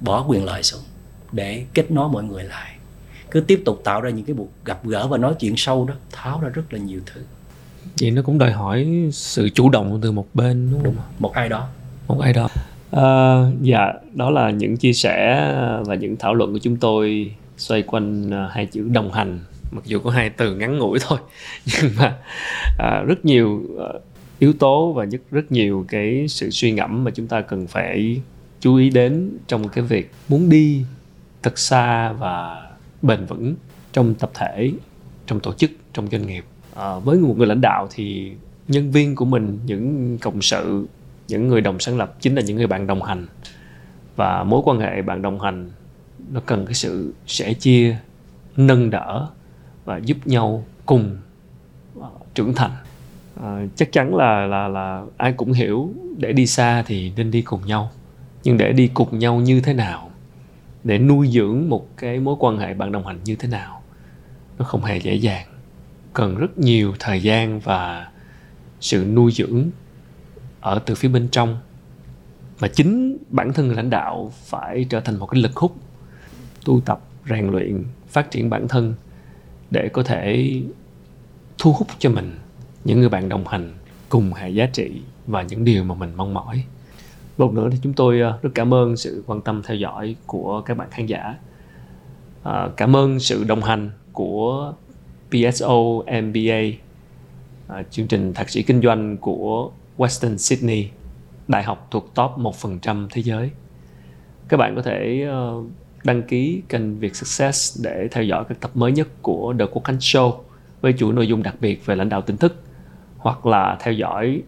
bỏ 0.00 0.24
quyền 0.28 0.44
lợi 0.44 0.62
xuống 0.62 0.82
để 1.32 1.64
kết 1.74 1.90
nối 1.90 2.08
mọi 2.08 2.24
người 2.24 2.44
lại. 2.44 2.76
Cứ 3.30 3.40
tiếp 3.40 3.62
tục 3.64 3.80
tạo 3.84 4.00
ra 4.00 4.10
những 4.10 4.24
cái 4.24 4.36
cuộc 4.38 4.64
gặp 4.64 4.86
gỡ 4.86 5.06
và 5.06 5.18
nói 5.18 5.34
chuyện 5.40 5.54
sâu 5.56 5.84
đó 5.84 5.94
tháo 6.12 6.40
ra 6.40 6.48
rất 6.48 6.72
là 6.72 6.78
nhiều 6.78 7.00
thứ 7.06 7.22
vậy 8.00 8.10
nó 8.10 8.22
cũng 8.22 8.38
đòi 8.38 8.52
hỏi 8.52 9.08
sự 9.12 9.48
chủ 9.48 9.70
động 9.70 9.98
từ 10.02 10.12
một 10.12 10.26
bên 10.34 10.68
đúng 10.72 10.84
không 10.84 10.94
đúng, 10.94 11.02
một 11.18 11.32
ai 11.32 11.48
đó. 11.48 11.68
Một 12.08 12.20
ai 12.20 12.32
đó. 12.32 12.48
À, 12.90 13.36
dạ 13.60 13.92
đó 14.14 14.30
là 14.30 14.50
những 14.50 14.76
chia 14.76 14.92
sẻ 14.92 15.46
và 15.86 15.94
những 15.94 16.16
thảo 16.16 16.34
luận 16.34 16.52
của 16.52 16.58
chúng 16.58 16.76
tôi 16.76 17.34
xoay 17.56 17.82
quanh 17.82 18.30
à, 18.30 18.48
hai 18.52 18.66
chữ 18.66 18.88
đồng 18.92 19.12
hành. 19.12 19.40
Mặc 19.70 19.84
dù 19.84 19.98
có 19.98 20.10
hai 20.10 20.30
từ 20.30 20.54
ngắn 20.54 20.78
ngủi 20.78 20.98
thôi 21.00 21.18
nhưng 21.66 21.90
mà 21.98 22.16
à, 22.78 23.02
rất 23.06 23.24
nhiều 23.24 23.62
à, 23.78 23.98
yếu 24.38 24.52
tố 24.52 24.92
và 24.92 25.04
rất 25.04 25.18
rất 25.30 25.52
nhiều 25.52 25.84
cái 25.88 26.28
sự 26.28 26.50
suy 26.50 26.72
ngẫm 26.72 27.04
mà 27.04 27.10
chúng 27.10 27.26
ta 27.26 27.40
cần 27.40 27.66
phải 27.66 28.20
chú 28.60 28.76
ý 28.76 28.90
đến 28.90 29.30
trong 29.46 29.68
cái 29.68 29.84
việc 29.84 30.10
muốn 30.28 30.48
đi 30.48 30.84
thật 31.42 31.58
xa 31.58 32.12
và 32.12 32.66
bền 33.02 33.26
vững 33.26 33.54
trong 33.92 34.14
tập 34.14 34.30
thể 34.34 34.72
trong 35.26 35.40
tổ 35.40 35.52
chức 35.52 35.70
trong 35.92 36.08
doanh 36.10 36.26
nghiệp 36.26 36.44
à, 36.80 36.98
với 36.98 37.18
một 37.18 37.34
người 37.38 37.46
lãnh 37.46 37.60
đạo 37.60 37.88
thì 37.90 38.32
nhân 38.68 38.90
viên 38.90 39.16
của 39.16 39.24
mình 39.24 39.58
những 39.66 40.18
cộng 40.18 40.42
sự 40.42 40.86
những 41.28 41.48
người 41.48 41.60
đồng 41.60 41.80
sáng 41.80 41.98
lập 41.98 42.16
chính 42.20 42.34
là 42.34 42.42
những 42.42 42.56
người 42.56 42.66
bạn 42.66 42.86
đồng 42.86 43.02
hành. 43.02 43.26
Và 44.16 44.44
mối 44.44 44.62
quan 44.64 44.80
hệ 44.80 45.02
bạn 45.02 45.22
đồng 45.22 45.40
hành 45.40 45.70
nó 46.32 46.40
cần 46.46 46.66
cái 46.66 46.74
sự 46.74 47.14
sẻ 47.26 47.52
chia 47.52 47.96
nâng 48.56 48.90
đỡ 48.90 49.28
và 49.84 49.96
giúp 49.96 50.16
nhau 50.24 50.64
cùng 50.86 51.16
ờ, 52.00 52.08
trưởng 52.34 52.54
thành. 52.54 52.70
À, 53.42 53.66
chắc 53.76 53.92
chắn 53.92 54.14
là 54.14 54.46
là 54.46 54.68
là 54.68 55.04
ai 55.16 55.32
cũng 55.32 55.52
hiểu 55.52 55.92
để 56.16 56.32
đi 56.32 56.46
xa 56.46 56.82
thì 56.86 57.12
nên 57.16 57.30
đi 57.30 57.42
cùng 57.42 57.66
nhau. 57.66 57.90
Nhưng 58.44 58.58
để 58.58 58.72
đi 58.72 58.90
cùng 58.94 59.18
nhau 59.18 59.40
như 59.40 59.60
thế 59.60 59.72
nào? 59.72 60.10
Để 60.84 60.98
nuôi 60.98 61.28
dưỡng 61.28 61.68
một 61.68 61.96
cái 61.96 62.20
mối 62.20 62.36
quan 62.38 62.58
hệ 62.58 62.74
bạn 62.74 62.92
đồng 62.92 63.06
hành 63.06 63.18
như 63.24 63.36
thế 63.36 63.48
nào? 63.48 63.82
Nó 64.58 64.64
không 64.64 64.84
hề 64.84 64.96
dễ 64.96 65.14
dàng 65.14 65.49
cần 66.12 66.36
rất 66.36 66.58
nhiều 66.58 66.94
thời 66.98 67.22
gian 67.22 67.60
và 67.60 68.10
sự 68.80 69.04
nuôi 69.04 69.32
dưỡng 69.32 69.70
ở 70.60 70.78
từ 70.78 70.94
phía 70.94 71.08
bên 71.08 71.28
trong. 71.28 71.58
Mà 72.60 72.68
chính 72.68 73.18
bản 73.28 73.52
thân 73.52 73.66
người 73.66 73.76
lãnh 73.76 73.90
đạo 73.90 74.32
phải 74.44 74.86
trở 74.90 75.00
thành 75.00 75.16
một 75.16 75.26
cái 75.26 75.40
lực 75.40 75.56
hút 75.56 75.76
tu 76.64 76.80
tập 76.80 77.00
rèn 77.28 77.50
luyện 77.50 77.84
phát 78.08 78.30
triển 78.30 78.50
bản 78.50 78.68
thân 78.68 78.94
để 79.70 79.88
có 79.88 80.02
thể 80.02 80.54
thu 81.58 81.72
hút 81.72 81.88
cho 81.98 82.10
mình 82.10 82.38
những 82.84 83.00
người 83.00 83.08
bạn 83.08 83.28
đồng 83.28 83.46
hành 83.46 83.74
cùng 84.08 84.32
hệ 84.32 84.48
giá 84.48 84.66
trị 84.66 85.02
và 85.26 85.42
những 85.42 85.64
điều 85.64 85.84
mà 85.84 85.94
mình 85.94 86.12
mong 86.16 86.34
mỏi. 86.34 86.64
Một 87.38 87.52
nữa 87.52 87.68
thì 87.72 87.78
chúng 87.82 87.92
tôi 87.92 88.20
ờ, 88.20 88.38
rất 88.42 88.50
cảm 88.54 88.74
ơn 88.74 88.96
sự 88.96 89.24
quan 89.26 89.40
tâm 89.40 89.62
theo 89.62 89.76
dõi 89.76 90.16
của 90.26 90.60
các 90.60 90.76
bạn 90.76 90.88
khán 90.90 91.06
giả. 91.06 91.34
À, 92.42 92.68
cảm 92.76 92.96
ơn 92.96 93.20
sự 93.20 93.44
đồng 93.44 93.62
hành 93.62 93.90
của 94.12 94.72
PSO 95.30 96.02
MBA 96.22 96.60
à, 97.68 97.82
chương 97.90 98.06
trình 98.06 98.34
thạc 98.34 98.50
sĩ 98.50 98.62
kinh 98.62 98.82
doanh 98.82 99.16
của 99.16 99.70
Western 99.98 100.36
Sydney 100.36 100.88
đại 101.48 101.62
học 101.62 101.88
thuộc 101.90 102.14
top 102.14 102.30
1% 102.36 103.08
thế 103.10 103.22
giới. 103.22 103.50
Các 104.48 104.56
bạn 104.56 104.76
có 104.76 104.82
thể 104.82 105.28
uh, 105.28 105.66
đăng 106.04 106.22
ký 106.22 106.62
kênh 106.68 106.98
Việt 106.98 107.16
Success 107.16 107.84
để 107.84 108.08
theo 108.10 108.24
dõi 108.24 108.44
các 108.48 108.60
tập 108.60 108.70
mới 108.74 108.92
nhất 108.92 109.08
của 109.22 109.54
The 109.58 109.64
Quốc 109.72 109.84
Khánh 109.84 109.96
Show 109.98 110.32
với 110.80 110.92
chủ 110.92 111.12
nội 111.12 111.26
dung 111.26 111.42
đặc 111.42 111.54
biệt 111.60 111.86
về 111.86 111.96
lãnh 111.96 112.08
đạo 112.08 112.22
tỉnh 112.22 112.36
thức 112.36 112.62
hoặc 113.18 113.46
là 113.46 113.76
theo 113.80 113.94
dõi 113.94 114.42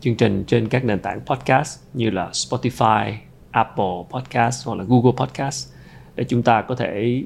chương 0.00 0.16
trình 0.16 0.44
trên 0.46 0.68
các 0.68 0.84
nền 0.84 0.98
tảng 0.98 1.20
podcast 1.20 1.80
như 1.94 2.10
là 2.10 2.30
Spotify, 2.32 3.12
Apple 3.50 4.02
Podcast 4.10 4.66
hoặc 4.66 4.74
là 4.74 4.84
Google 4.88 5.12
Podcast 5.16 5.72
để 6.14 6.24
chúng 6.24 6.42
ta 6.42 6.62
có 6.62 6.74
thể 6.74 7.22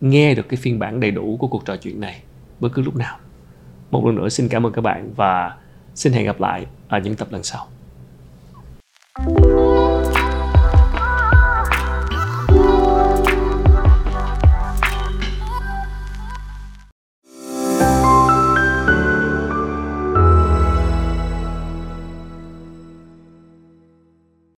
nghe 0.00 0.34
được 0.34 0.48
cái 0.48 0.56
phiên 0.56 0.78
bản 0.78 1.00
đầy 1.00 1.10
đủ 1.10 1.36
của 1.40 1.46
cuộc 1.46 1.64
trò 1.64 1.76
chuyện 1.76 2.00
này 2.00 2.22
bất 2.60 2.68
cứ 2.74 2.82
lúc 2.82 2.96
nào. 2.96 3.18
Một 3.90 4.06
lần 4.06 4.14
nữa 4.14 4.28
xin 4.28 4.48
cảm 4.48 4.66
ơn 4.66 4.72
các 4.72 4.82
bạn 4.82 5.12
và 5.16 5.56
xin 5.94 6.12
hẹn 6.12 6.26
gặp 6.26 6.40
lại 6.40 6.66
ở 6.88 6.98
những 6.98 7.14
tập 7.14 7.28
lần 7.30 7.42
sau. 7.42 7.66
thank 9.16 9.38
you 9.38 9.53